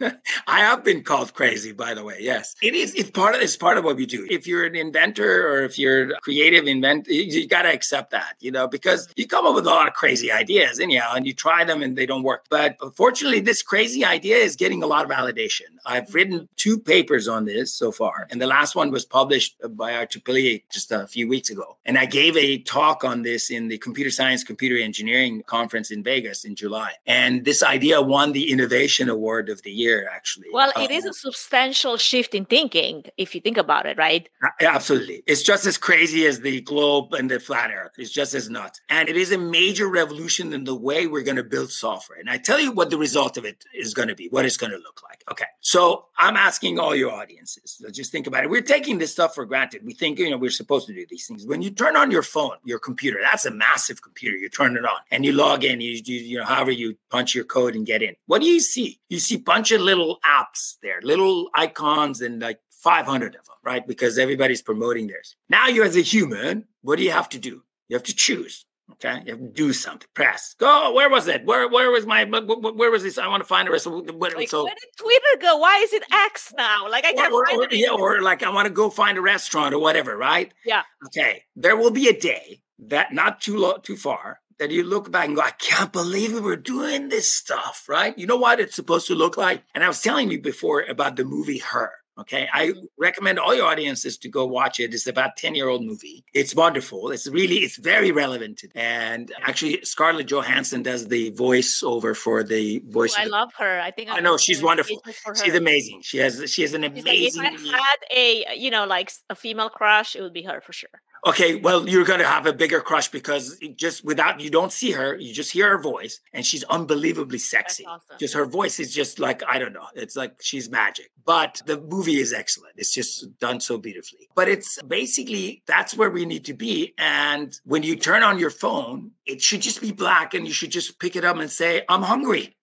I, 0.00 0.12
I, 0.46 0.58
have 0.60 0.84
been 0.84 1.02
called 1.02 1.34
crazy, 1.34 1.72
by 1.72 1.94
the 1.94 2.04
way. 2.04 2.18
Yes, 2.20 2.54
it 2.62 2.74
is. 2.74 2.94
It's 2.94 3.10
part 3.10 3.34
of. 3.34 3.40
It's 3.40 3.56
part 3.56 3.78
of 3.78 3.84
what 3.84 3.96
we 3.96 4.06
do. 4.06 4.26
If 4.30 4.46
you're 4.46 4.64
an 4.64 4.76
inventor 4.76 5.48
or 5.48 5.64
if 5.64 5.78
you're 5.78 6.12
a 6.12 6.20
creative 6.20 6.66
inventor, 6.66 7.12
you, 7.12 7.22
you 7.22 7.48
got 7.48 7.62
to 7.62 7.72
accept 7.72 8.10
that, 8.10 8.36
you 8.40 8.50
know, 8.50 8.68
because 8.68 9.06
mm-hmm. 9.06 9.20
you 9.20 9.26
come 9.26 9.46
up 9.46 9.54
with 9.54 9.66
a 9.66 9.70
lot 9.70 9.88
of 9.88 9.94
crazy 9.94 10.30
ideas, 10.30 10.78
anyhow, 10.80 11.12
and 11.14 11.26
you 11.26 11.32
try 11.32 11.64
them 11.64 11.82
and 11.82 11.96
they 11.96 12.06
don't 12.06 12.22
work. 12.22 12.44
But 12.50 12.76
fortunately, 12.94 13.40
this 13.40 13.62
crazy 13.62 14.04
idea 14.04 14.36
is 14.36 14.56
getting 14.56 14.82
a 14.82 14.86
lot 14.86 15.04
of 15.04 15.10
validation. 15.10 15.78
I've 15.86 16.04
mm-hmm. 16.04 16.14
written 16.14 16.48
two 16.56 16.78
papers 16.78 17.28
on 17.28 17.44
this 17.44 17.72
so 17.72 17.92
far, 17.92 18.26
and 18.30 18.40
the 18.40 18.46
last 18.46 18.74
one 18.74 18.90
was 18.90 19.04
published 19.04 19.56
by 19.70 19.92
IEEE 19.92 20.64
just 20.70 20.92
a 20.92 21.06
few 21.06 21.28
weeks 21.28 21.50
ago. 21.50 21.76
And 21.86 21.98
I 21.98 22.06
gave 22.06 22.36
a 22.36 22.58
talk 22.58 23.04
on 23.04 23.22
this 23.22 23.50
in 23.50 23.68
the 23.68 23.78
Computer 23.78 24.10
Science, 24.10 24.44
Computer 24.44 24.76
Engineering 24.76 25.42
conference 25.46 25.90
in 25.90 26.02
Vegas 26.02 26.44
in 26.44 26.54
July, 26.54 26.92
and 27.06 27.44
this 27.44 27.53
this 27.54 27.62
idea 27.62 28.02
won 28.02 28.32
the 28.32 28.50
innovation 28.50 29.08
award 29.08 29.48
of 29.48 29.62
the 29.62 29.70
year 29.70 30.10
actually. 30.12 30.48
Well 30.52 30.72
it 30.76 30.90
is 30.90 31.06
uh, 31.06 31.10
a 31.10 31.12
substantial 31.12 31.96
shift 31.96 32.34
in 32.34 32.46
thinking 32.46 33.04
if 33.16 33.32
you 33.32 33.40
think 33.40 33.56
about 33.56 33.86
it 33.86 33.96
right? 33.96 34.28
Absolutely. 34.60 35.22
It's 35.28 35.42
just 35.42 35.66
as 35.66 35.78
crazy 35.78 36.26
as 36.26 36.40
the 36.40 36.62
globe 36.62 37.14
and 37.14 37.30
the 37.30 37.38
flat 37.38 37.70
earth. 37.70 37.92
It's 37.96 38.10
just 38.10 38.34
as 38.34 38.50
nuts. 38.50 38.80
And 38.88 39.08
it 39.08 39.16
is 39.16 39.30
a 39.30 39.38
major 39.38 39.88
revolution 39.88 40.52
in 40.52 40.64
the 40.64 40.74
way 40.74 41.06
we're 41.06 41.22
going 41.22 41.36
to 41.36 41.44
build 41.44 41.70
software. 41.70 42.18
And 42.18 42.28
i 42.28 42.38
tell 42.38 42.58
you 42.58 42.72
what 42.72 42.90
the 42.90 42.98
result 42.98 43.36
of 43.36 43.44
it 43.44 43.64
is 43.72 43.94
going 43.94 44.08
to 44.08 44.16
be 44.16 44.26
what 44.30 44.44
it's 44.44 44.56
going 44.56 44.72
to 44.72 44.78
look 44.78 45.00
like. 45.08 45.22
Okay 45.30 45.46
so 45.60 46.06
i'm 46.18 46.36
asking 46.36 46.78
all 46.78 46.94
your 46.94 47.12
audiences 47.12 47.78
so 47.80 47.88
just 47.88 48.10
think 48.10 48.26
about 48.26 48.42
it. 48.42 48.50
We're 48.50 48.62
taking 48.62 48.98
this 48.98 49.12
stuff 49.12 49.34
for 49.36 49.44
granted. 49.44 49.84
We 49.84 49.94
think 49.94 50.18
you 50.18 50.28
know 50.28 50.36
we're 50.36 50.50
supposed 50.50 50.88
to 50.88 50.92
do 50.92 51.06
these 51.08 51.28
things. 51.28 51.46
When 51.46 51.62
you 51.62 51.70
turn 51.70 51.94
on 51.96 52.10
your 52.10 52.24
phone 52.24 52.56
your 52.64 52.80
computer 52.80 53.18
that's 53.22 53.46
a 53.46 53.52
massive 53.52 54.02
computer 54.02 54.36
you 54.36 54.48
turn 54.48 54.76
it 54.76 54.84
on 54.84 54.98
and 55.12 55.24
you 55.24 55.32
log 55.32 55.62
in 55.62 55.80
you, 55.80 55.92
you, 56.04 56.16
you 56.30 56.38
know 56.38 56.44
however 56.44 56.72
you 56.72 56.96
punch 57.10 57.34
your 57.34 57.43
your 57.44 57.62
code 57.62 57.74
and 57.74 57.86
get 57.86 58.02
in. 58.02 58.14
What 58.26 58.40
do 58.40 58.48
you 58.48 58.60
see? 58.60 59.00
You 59.08 59.18
see 59.18 59.36
a 59.36 59.38
bunch 59.38 59.70
of 59.70 59.80
little 59.80 60.18
apps 60.24 60.76
there, 60.82 61.00
little 61.02 61.50
icons 61.54 62.20
and 62.20 62.40
like 62.40 62.60
500 62.70 63.34
of 63.36 63.44
them, 63.44 63.56
right? 63.62 63.86
Because 63.86 64.18
everybody's 64.18 64.62
promoting 64.62 65.06
theirs. 65.06 65.36
Now 65.48 65.68
you 65.68 65.84
as 65.84 65.96
a 65.96 66.00
human, 66.00 66.64
what 66.82 66.96
do 66.96 67.04
you 67.04 67.10
have 67.10 67.28
to 67.30 67.38
do? 67.38 67.62
You 67.88 67.96
have 67.96 68.02
to 68.04 68.14
choose. 68.14 68.64
Okay, 68.92 69.22
you 69.24 69.32
have 69.32 69.40
to 69.40 69.48
do 69.48 69.72
something. 69.72 70.06
Press. 70.12 70.54
Go. 70.58 70.92
Where 70.92 71.08
was 71.08 71.26
it? 71.26 71.46
Where 71.46 71.66
Where 71.68 71.90
was 71.90 72.04
my? 72.04 72.24
Where 72.24 72.90
was 72.90 73.02
this? 73.02 73.16
I 73.16 73.28
want 73.28 73.42
to 73.42 73.46
find 73.46 73.66
the 73.66 73.72
rest. 73.72 73.86
Of, 73.86 73.92
what, 74.14 74.36
like, 74.36 74.50
so 74.50 74.64
where 74.64 74.74
did 74.74 74.90
Twitter 74.98 75.40
go? 75.40 75.56
Why 75.56 75.78
is 75.78 75.94
it 75.94 76.02
X 76.12 76.52
now? 76.54 76.86
Like 76.90 77.06
I 77.06 77.14
can't 77.14 77.32
or, 77.32 77.46
find 77.46 77.60
or, 77.60 77.64
it. 77.64 77.72
Yeah, 77.72 77.92
or 77.92 78.20
like 78.20 78.42
I 78.42 78.50
want 78.50 78.66
to 78.66 78.70
go 78.70 78.90
find 78.90 79.16
a 79.16 79.22
restaurant 79.22 79.74
or 79.74 79.78
whatever. 79.78 80.18
Right? 80.18 80.52
Yeah. 80.66 80.82
Okay. 81.06 81.44
There 81.56 81.76
will 81.76 81.92
be 81.92 82.08
a 82.08 82.18
day 82.18 82.60
that 82.78 83.14
not 83.14 83.40
too 83.40 83.56
low, 83.56 83.78
too 83.78 83.96
far 83.96 84.40
that 84.58 84.70
you 84.70 84.84
look 84.84 85.10
back 85.10 85.26
and 85.26 85.36
go, 85.36 85.42
I 85.42 85.50
can't 85.52 85.92
believe 85.92 86.32
we 86.32 86.40
were 86.40 86.56
doing 86.56 87.08
this 87.08 87.30
stuff, 87.30 87.84
right? 87.88 88.16
You 88.18 88.26
know 88.26 88.36
what 88.36 88.60
it's 88.60 88.76
supposed 88.76 89.06
to 89.08 89.14
look 89.14 89.36
like? 89.36 89.62
And 89.74 89.84
I 89.84 89.88
was 89.88 90.02
telling 90.02 90.30
you 90.30 90.40
before 90.40 90.82
about 90.82 91.16
the 91.16 91.24
movie 91.24 91.58
Her. 91.58 91.92
Okay. 92.16 92.48
I 92.52 92.68
mm-hmm. 92.68 92.84
recommend 92.96 93.38
all 93.38 93.54
your 93.54 93.66
audiences 93.66 94.16
to 94.18 94.28
go 94.28 94.46
watch 94.46 94.78
it. 94.78 94.94
It's 94.94 95.06
about 95.06 95.36
10 95.36 95.54
year 95.54 95.68
old 95.68 95.84
movie. 95.84 96.24
It's 96.32 96.54
wonderful. 96.54 97.10
It's 97.10 97.26
really, 97.26 97.56
it's 97.56 97.76
very 97.76 98.12
relevant. 98.12 98.62
And 98.74 99.32
actually, 99.42 99.80
Scarlett 99.84 100.28
Johansson 100.28 100.82
does 100.82 101.08
the 101.08 101.32
voiceover 101.32 102.16
for 102.16 102.44
the 102.44 102.82
voice. 102.86 103.14
Oh, 103.18 103.22
I 103.22 103.26
love 103.26 103.52
her. 103.58 103.80
I 103.80 103.90
think 103.90 104.10
I, 104.10 104.18
I 104.18 104.20
know 104.20 104.36
she's 104.36 104.62
wonderful. 104.62 105.02
She's 105.42 105.54
amazing. 105.54 106.02
She 106.02 106.18
has, 106.18 106.50
she 106.50 106.62
has 106.62 106.72
an 106.74 106.84
amazing. 106.84 107.42
Like, 107.42 107.54
if 107.54 107.74
I 107.74 107.78
had 107.78 108.16
a, 108.16 108.56
you 108.56 108.70
know, 108.70 108.86
like 108.86 109.10
a 109.28 109.34
female 109.34 109.68
crush, 109.68 110.14
it 110.14 110.22
would 110.22 110.32
be 110.32 110.42
her 110.42 110.60
for 110.60 110.72
sure. 110.72 111.00
Okay, 111.26 111.56
well, 111.56 111.88
you're 111.88 112.04
going 112.04 112.18
to 112.20 112.26
have 112.26 112.44
a 112.44 112.52
bigger 112.52 112.80
crush 112.80 113.08
because 113.08 113.58
just 113.76 114.04
without 114.04 114.40
you 114.40 114.50
don't 114.50 114.70
see 114.70 114.90
her, 114.90 115.16
you 115.16 115.32
just 115.32 115.50
hear 115.52 115.70
her 115.70 115.78
voice, 115.78 116.20
and 116.34 116.44
she's 116.44 116.64
unbelievably 116.64 117.38
sexy. 117.38 117.86
awesome. 117.86 118.16
Just 118.18 118.34
her 118.34 118.44
voice 118.44 118.78
is 118.78 118.92
just 118.92 119.18
like 119.18 119.42
I 119.48 119.58
don't 119.58 119.72
know, 119.72 119.86
it's 119.94 120.16
like 120.16 120.34
she's 120.42 120.68
magic. 120.70 121.10
But 121.24 121.62
the 121.64 121.80
movie 121.80 122.20
is 122.20 122.34
excellent. 122.34 122.74
It's 122.76 122.92
just 122.92 123.38
done 123.38 123.60
so 123.60 123.78
beautifully. 123.78 124.28
But 124.34 124.48
it's 124.48 124.80
basically 124.82 125.62
that's 125.66 125.96
where 125.96 126.10
we 126.10 126.26
need 126.26 126.44
to 126.44 126.54
be. 126.54 126.92
And 126.98 127.58
when 127.64 127.82
you 127.82 127.96
turn 127.96 128.22
on 128.22 128.38
your 128.38 128.50
phone, 128.50 129.12
it 129.24 129.40
should 129.40 129.62
just 129.62 129.80
be 129.80 129.92
black, 129.92 130.34
and 130.34 130.46
you 130.46 130.52
should 130.52 130.70
just 130.70 130.98
pick 130.98 131.16
it 131.16 131.24
up 131.24 131.38
and 131.38 131.50
say, 131.50 131.84
"I'm 131.88 132.02
hungry." 132.02 132.54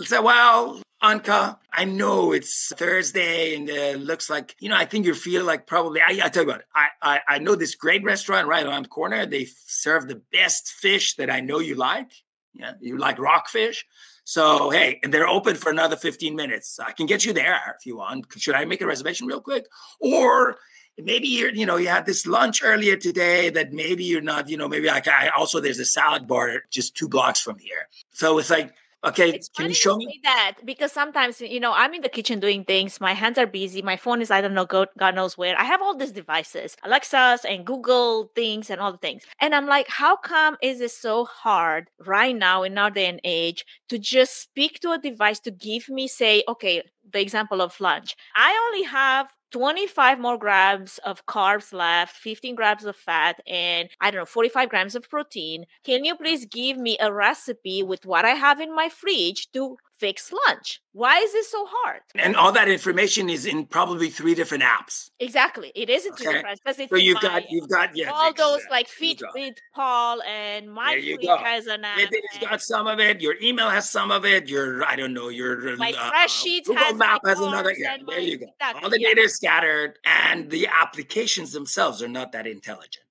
Say, 0.00 0.20
well, 0.20 0.80
Anca, 1.02 1.58
I 1.72 1.84
know 1.84 2.32
it's 2.32 2.72
Thursday 2.74 3.54
and 3.54 3.70
uh, 3.70 3.98
looks 3.98 4.28
like, 4.28 4.56
you 4.58 4.68
know, 4.68 4.76
I 4.76 4.84
think 4.84 5.06
you 5.06 5.14
feel 5.14 5.44
like 5.44 5.66
probably, 5.66 6.00
I, 6.00 6.18
I 6.24 6.28
tell 6.28 6.42
you 6.42 6.48
what, 6.48 6.64
I, 6.74 6.88
I, 7.00 7.20
I 7.28 7.38
know 7.38 7.54
this 7.54 7.76
great 7.76 8.02
restaurant 8.02 8.48
right 8.48 8.66
around 8.66 8.84
the 8.84 8.88
corner. 8.88 9.24
They 9.24 9.46
serve 9.66 10.08
the 10.08 10.20
best 10.32 10.72
fish 10.72 11.14
that 11.16 11.30
I 11.30 11.40
know 11.40 11.60
you 11.60 11.76
like. 11.76 12.10
Yeah, 12.54 12.72
you 12.80 12.98
like 12.98 13.20
rockfish. 13.20 13.86
So, 14.24 14.70
hey, 14.70 14.98
and 15.04 15.14
they're 15.14 15.28
open 15.28 15.54
for 15.54 15.70
another 15.70 15.96
15 15.96 16.34
minutes. 16.34 16.80
I 16.80 16.90
can 16.90 17.06
get 17.06 17.24
you 17.24 17.32
there 17.32 17.76
if 17.78 17.86
you 17.86 17.96
want. 17.96 18.26
Should 18.36 18.56
I 18.56 18.64
make 18.64 18.80
a 18.80 18.86
reservation 18.86 19.28
real 19.28 19.40
quick? 19.40 19.66
Or 20.00 20.56
maybe 20.98 21.28
you're, 21.28 21.54
you 21.54 21.64
know, 21.64 21.76
you 21.76 21.88
had 21.88 22.06
this 22.06 22.26
lunch 22.26 22.60
earlier 22.64 22.96
today 22.96 23.50
that 23.50 23.72
maybe 23.72 24.02
you're 24.02 24.20
not, 24.20 24.48
you 24.48 24.56
know, 24.56 24.68
maybe 24.68 24.90
I 24.90 25.28
also, 25.36 25.60
there's 25.60 25.78
a 25.78 25.84
salad 25.84 26.26
bar 26.26 26.62
just 26.70 26.96
two 26.96 27.08
blocks 27.08 27.40
from 27.40 27.58
here. 27.58 27.88
So 28.10 28.38
it's 28.38 28.50
like, 28.50 28.74
Okay, 29.04 29.30
it's 29.30 29.48
can 29.48 29.68
you 29.68 29.74
show 29.74 29.96
me? 29.96 30.20
that 30.24 30.56
because 30.64 30.90
sometimes 30.90 31.40
you 31.40 31.60
know 31.60 31.72
I'm 31.72 31.94
in 31.94 32.02
the 32.02 32.08
kitchen 32.08 32.40
doing 32.40 32.64
things. 32.64 33.00
My 33.00 33.12
hands 33.12 33.38
are 33.38 33.46
busy. 33.46 33.80
My 33.80 33.96
phone 33.96 34.20
is 34.20 34.30
I 34.30 34.40
don't 34.40 34.54
know 34.54 34.64
God, 34.66 34.88
God 34.98 35.14
knows 35.14 35.38
where. 35.38 35.56
I 35.56 35.62
have 35.62 35.80
all 35.80 35.96
these 35.96 36.10
devices, 36.10 36.76
Alexa's 36.82 37.44
and 37.44 37.64
Google 37.64 38.32
things 38.34 38.70
and 38.70 38.80
all 38.80 38.90
the 38.90 38.98
things, 38.98 39.22
and 39.40 39.54
I'm 39.54 39.66
like, 39.66 39.86
how 39.88 40.16
come 40.16 40.56
is 40.62 40.80
it 40.80 40.90
so 40.90 41.24
hard 41.26 41.90
right 42.04 42.34
now 42.34 42.64
in 42.64 42.76
our 42.76 42.90
day 42.90 43.06
and 43.06 43.20
age 43.22 43.64
to 43.88 43.98
just 44.00 44.40
speak 44.42 44.80
to 44.80 44.90
a 44.90 44.98
device 44.98 45.38
to 45.40 45.52
give 45.52 45.88
me 45.88 46.08
say, 46.08 46.42
okay, 46.48 46.82
the 47.12 47.20
example 47.20 47.62
of 47.62 47.80
lunch. 47.80 48.16
I 48.34 48.68
only 48.68 48.84
have 48.84 49.28
25 49.50 50.18
more 50.18 50.38
grams 50.38 50.98
of 50.98 51.24
carbs 51.26 51.72
left, 51.72 52.16
15 52.16 52.54
grams 52.54 52.84
of 52.84 52.96
fat, 52.96 53.40
and 53.46 53.88
I 54.00 54.10
don't 54.10 54.20
know, 54.20 54.26
45 54.26 54.68
grams 54.68 54.94
of 54.94 55.08
protein. 55.08 55.66
Can 55.84 56.04
you 56.04 56.16
please 56.16 56.44
give 56.46 56.76
me 56.76 56.96
a 57.00 57.12
recipe 57.12 57.82
with 57.82 58.04
what 58.06 58.24
I 58.24 58.30
have 58.30 58.60
in 58.60 58.74
my 58.74 58.88
fridge 58.88 59.50
to 59.52 59.76
fix 59.98 60.32
lunch? 60.46 60.80
Why 60.92 61.18
is 61.18 61.32
this 61.32 61.50
so 61.50 61.64
hard? 61.68 62.00
And 62.16 62.34
all 62.34 62.50
that 62.52 62.68
information 62.68 63.28
is 63.30 63.46
in 63.46 63.66
probably 63.66 64.10
three 64.10 64.34
different 64.34 64.64
apps. 64.64 65.10
Exactly. 65.20 65.70
It 65.74 65.88
isn't 65.90 66.16
too 66.16 66.24
Okay. 66.28 66.38
different 66.38 66.60
because 66.64 66.78
it's 66.80 66.90
So 66.90 66.96
you've 66.96 67.20
got 67.20 67.50
you've 67.50 67.68
got 67.68 67.96
yeah 67.96 68.10
all 68.10 68.32
those 68.32 68.56
exactly. 68.64 68.76
like 68.76 68.88
You 69.00 69.08
Fit 69.08 69.20
got 69.20 69.32
Fit 69.34 69.60
Paul 69.74 70.22
and 70.22 70.72
my 70.72 70.94
Fleet 71.00 71.28
has 71.28 71.66
an 71.66 71.84
app. 71.84 71.98
And 71.98 72.10
got 72.40 72.62
some 72.62 72.86
of 72.86 72.98
it. 73.00 73.20
Your 73.20 73.34
email 73.42 73.68
has 73.70 73.88
some 73.90 74.10
of 74.10 74.24
it. 74.24 74.48
Your 74.48 74.84
I 74.84 74.96
don't 74.96 75.12
know. 75.14 75.28
Your 75.28 75.76
My 75.76 75.92
uh, 75.96 76.10
spreadsheets 76.10 76.64
Google 76.66 76.82
has 76.84 76.94
Map 76.96 77.20
has 77.24 77.38
another. 77.40 77.72
Yeah, 77.76 77.96
there 78.06 78.18
you 78.20 78.38
go. 78.38 78.46
exactly, 78.58 78.82
All 78.82 78.90
the 78.90 79.00
yeah. 79.00 79.08
data 79.08 79.20
is 79.22 79.34
scattered, 79.36 79.98
and 80.04 80.50
the 80.50 80.66
applications 80.68 81.52
themselves 81.52 82.02
are 82.02 82.08
not 82.08 82.32
that 82.32 82.46
intelligent. 82.46 83.04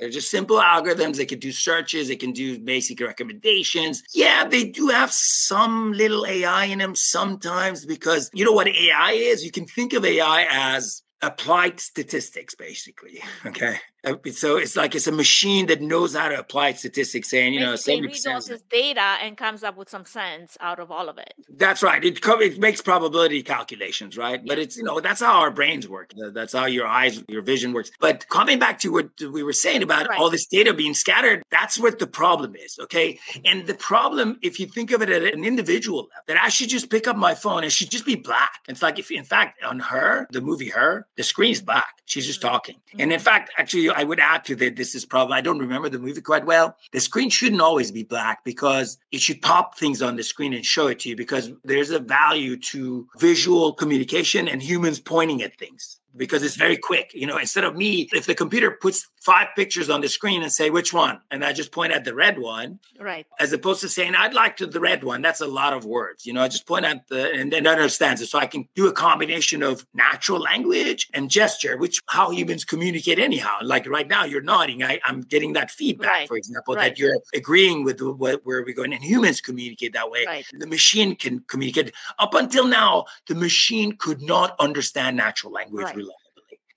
They're 0.00 0.08
just 0.08 0.30
simple 0.30 0.56
algorithms. 0.56 1.16
They 1.16 1.26
can 1.26 1.38
do 1.38 1.52
searches. 1.52 2.08
They 2.08 2.16
can 2.16 2.32
do 2.32 2.58
basic 2.58 3.00
recommendations. 3.00 4.02
Yeah, 4.14 4.48
they 4.48 4.64
do 4.64 4.88
have 4.88 5.12
some 5.12 5.92
little 5.92 6.26
AI 6.26 6.64
in 6.64 6.78
them 6.78 6.96
sometimes 6.96 7.84
because 7.84 8.30
you 8.32 8.46
know 8.46 8.52
what 8.52 8.66
AI 8.66 9.12
is? 9.12 9.44
You 9.44 9.50
can 9.50 9.66
think 9.66 9.92
of 9.92 10.04
AI 10.06 10.46
as 10.50 11.02
applied 11.22 11.80
statistics, 11.80 12.54
basically. 12.54 13.22
Okay. 13.46 13.78
Uh, 14.04 14.14
So 14.32 14.56
it's 14.56 14.76
like 14.76 14.94
it's 14.94 15.06
a 15.06 15.12
machine 15.12 15.66
that 15.66 15.80
knows 15.80 16.14
how 16.14 16.28
to 16.28 16.38
apply 16.38 16.72
statistics, 16.72 17.30
saying, 17.30 17.54
you 17.54 17.60
know, 17.60 17.72
Basically 17.72 18.00
70% 18.00 18.06
reads 18.08 18.26
all 18.26 18.40
this 18.40 18.62
data 18.70 19.00
and 19.22 19.36
comes 19.36 19.62
up 19.62 19.76
with 19.76 19.88
some 19.88 20.04
sense 20.06 20.56
out 20.60 20.78
of 20.78 20.90
all 20.90 21.08
of 21.08 21.18
it. 21.18 21.34
That's 21.48 21.82
right. 21.82 22.02
It 22.04 22.20
co- 22.22 22.40
it 22.40 22.58
makes 22.58 22.80
probability 22.80 23.42
calculations, 23.42 24.16
right? 24.16 24.40
But 24.44 24.58
it's 24.58 24.76
you 24.76 24.82
know 24.84 25.00
that's 25.00 25.20
how 25.20 25.40
our 25.40 25.50
brains 25.50 25.88
work. 25.88 26.12
That's 26.32 26.52
how 26.52 26.66
your 26.66 26.86
eyes, 26.86 27.22
your 27.28 27.42
vision 27.42 27.72
works. 27.72 27.90
But 28.00 28.28
coming 28.28 28.58
back 28.58 28.78
to 28.80 28.88
what 28.92 29.10
we 29.20 29.42
were 29.42 29.52
saying 29.52 29.82
about 29.82 30.08
Right. 30.08 30.18
all 30.18 30.30
this 30.30 30.46
data 30.46 30.72
being 30.74 30.94
scattered, 30.94 31.42
that's 31.50 31.78
what 31.78 31.98
the 31.98 32.06
problem 32.06 32.54
is. 32.56 32.78
Okay, 32.80 33.18
and 33.44 33.66
the 33.66 33.74
problem, 33.74 34.38
if 34.42 34.58
you 34.60 34.66
think 34.66 34.90
of 34.92 35.02
it 35.02 35.10
at 35.10 35.22
an 35.34 35.44
individual 35.44 35.98
level, 35.98 36.10
that 36.28 36.36
I 36.38 36.48
should 36.48 36.68
just 36.68 36.90
pick 36.90 37.06
up 37.06 37.16
my 37.16 37.34
phone 37.34 37.62
and 37.64 37.72
should 37.72 37.90
just 37.90 38.06
be 38.06 38.14
black. 38.14 38.52
It's 38.68 38.82
like 38.82 38.98
if, 38.98 39.10
in 39.10 39.24
fact, 39.24 39.62
on 39.64 39.78
her, 39.80 40.26
the 40.30 40.40
movie 40.40 40.68
Her, 40.70 41.06
the 41.16 41.22
screen's 41.22 41.60
black. 41.60 41.92
She's 42.06 42.26
just 42.26 42.40
talking. 42.40 42.76
And 42.98 43.12
in 43.12 43.20
fact, 43.20 43.50
actually, 43.56 43.89
I 43.96 44.04
would 44.04 44.20
add 44.20 44.44
to 44.46 44.56
that. 44.56 44.76
This 44.76 44.94
is 44.94 45.04
probably 45.04 45.36
I 45.36 45.40
don't 45.40 45.58
remember 45.58 45.88
the 45.88 45.98
movie 45.98 46.20
quite 46.20 46.46
well. 46.46 46.76
The 46.92 47.00
screen 47.00 47.30
shouldn't 47.30 47.60
always 47.60 47.90
be 47.90 48.02
black 48.02 48.44
because 48.44 48.98
it 49.12 49.20
should 49.20 49.42
pop 49.42 49.76
things 49.76 50.02
on 50.02 50.16
the 50.16 50.22
screen 50.22 50.52
and 50.52 50.64
show 50.64 50.88
it 50.88 51.00
to 51.00 51.10
you 51.10 51.16
because 51.16 51.52
there's 51.64 51.90
a 51.90 51.98
value 51.98 52.56
to 52.56 53.06
visual 53.18 53.72
communication 53.72 54.48
and 54.48 54.62
humans 54.62 55.00
pointing 55.00 55.42
at 55.42 55.58
things 55.58 55.99
because 56.16 56.42
it's 56.42 56.56
very 56.56 56.76
quick. 56.76 57.12
You 57.14 57.26
know, 57.26 57.38
instead 57.38 57.64
of 57.64 57.76
me, 57.76 58.08
if 58.12 58.26
the 58.26 58.34
computer 58.34 58.70
puts 58.70 59.08
five 59.20 59.48
pictures 59.54 59.90
on 59.90 60.00
the 60.00 60.08
screen 60.08 60.42
and 60.42 60.50
say 60.52 60.70
which 60.70 60.92
one, 60.92 61.20
and 61.30 61.44
I 61.44 61.52
just 61.52 61.72
point 61.72 61.92
at 61.92 62.04
the 62.04 62.14
red 62.14 62.38
one, 62.38 62.78
Right. 62.98 63.26
as 63.38 63.52
opposed 63.52 63.80
to 63.82 63.88
saying 63.88 64.14
I'd 64.14 64.34
like 64.34 64.56
to 64.58 64.66
the 64.66 64.80
red 64.80 65.04
one. 65.04 65.22
That's 65.22 65.40
a 65.40 65.46
lot 65.46 65.72
of 65.72 65.84
words. 65.84 66.24
You 66.26 66.32
know, 66.32 66.42
I 66.42 66.48
just 66.48 66.66
point 66.66 66.84
at 66.84 67.06
the 67.08 67.30
and 67.32 67.52
then 67.52 67.66
understands 67.66 68.20
it. 68.22 68.26
So 68.28 68.38
I 68.38 68.46
can 68.46 68.66
do 68.74 68.86
a 68.88 68.92
combination 68.92 69.62
of 69.62 69.86
natural 69.94 70.40
language 70.40 71.08
and 71.14 71.30
gesture, 71.30 71.76
which 71.76 72.00
how 72.06 72.30
humans 72.30 72.64
communicate 72.64 73.18
anyhow. 73.18 73.58
Like 73.62 73.86
right 73.88 74.08
now, 74.08 74.24
you're 74.24 74.40
nodding. 74.42 74.82
I, 74.82 75.00
I'm 75.04 75.20
getting 75.20 75.52
that 75.54 75.70
feedback, 75.70 76.08
Right. 76.10 76.28
for 76.28 76.36
example, 76.36 76.74
Right. 76.74 76.90
that 76.90 76.98
you're 76.98 77.16
agreeing 77.34 77.84
with 77.84 78.00
what 78.00 78.44
where 78.44 78.62
we're 78.64 78.74
going. 78.74 78.92
And 78.92 79.04
humans 79.04 79.40
communicate 79.40 79.92
that 79.92 80.10
way. 80.10 80.24
Right. 80.26 80.46
The 80.52 80.66
machine 80.66 81.14
can 81.14 81.40
communicate. 81.40 81.92
Up 82.18 82.34
until 82.34 82.66
now, 82.66 83.04
the 83.26 83.34
machine 83.34 83.92
could 83.96 84.22
not 84.22 84.56
understand 84.58 85.16
natural 85.16 85.52
language. 85.52 85.86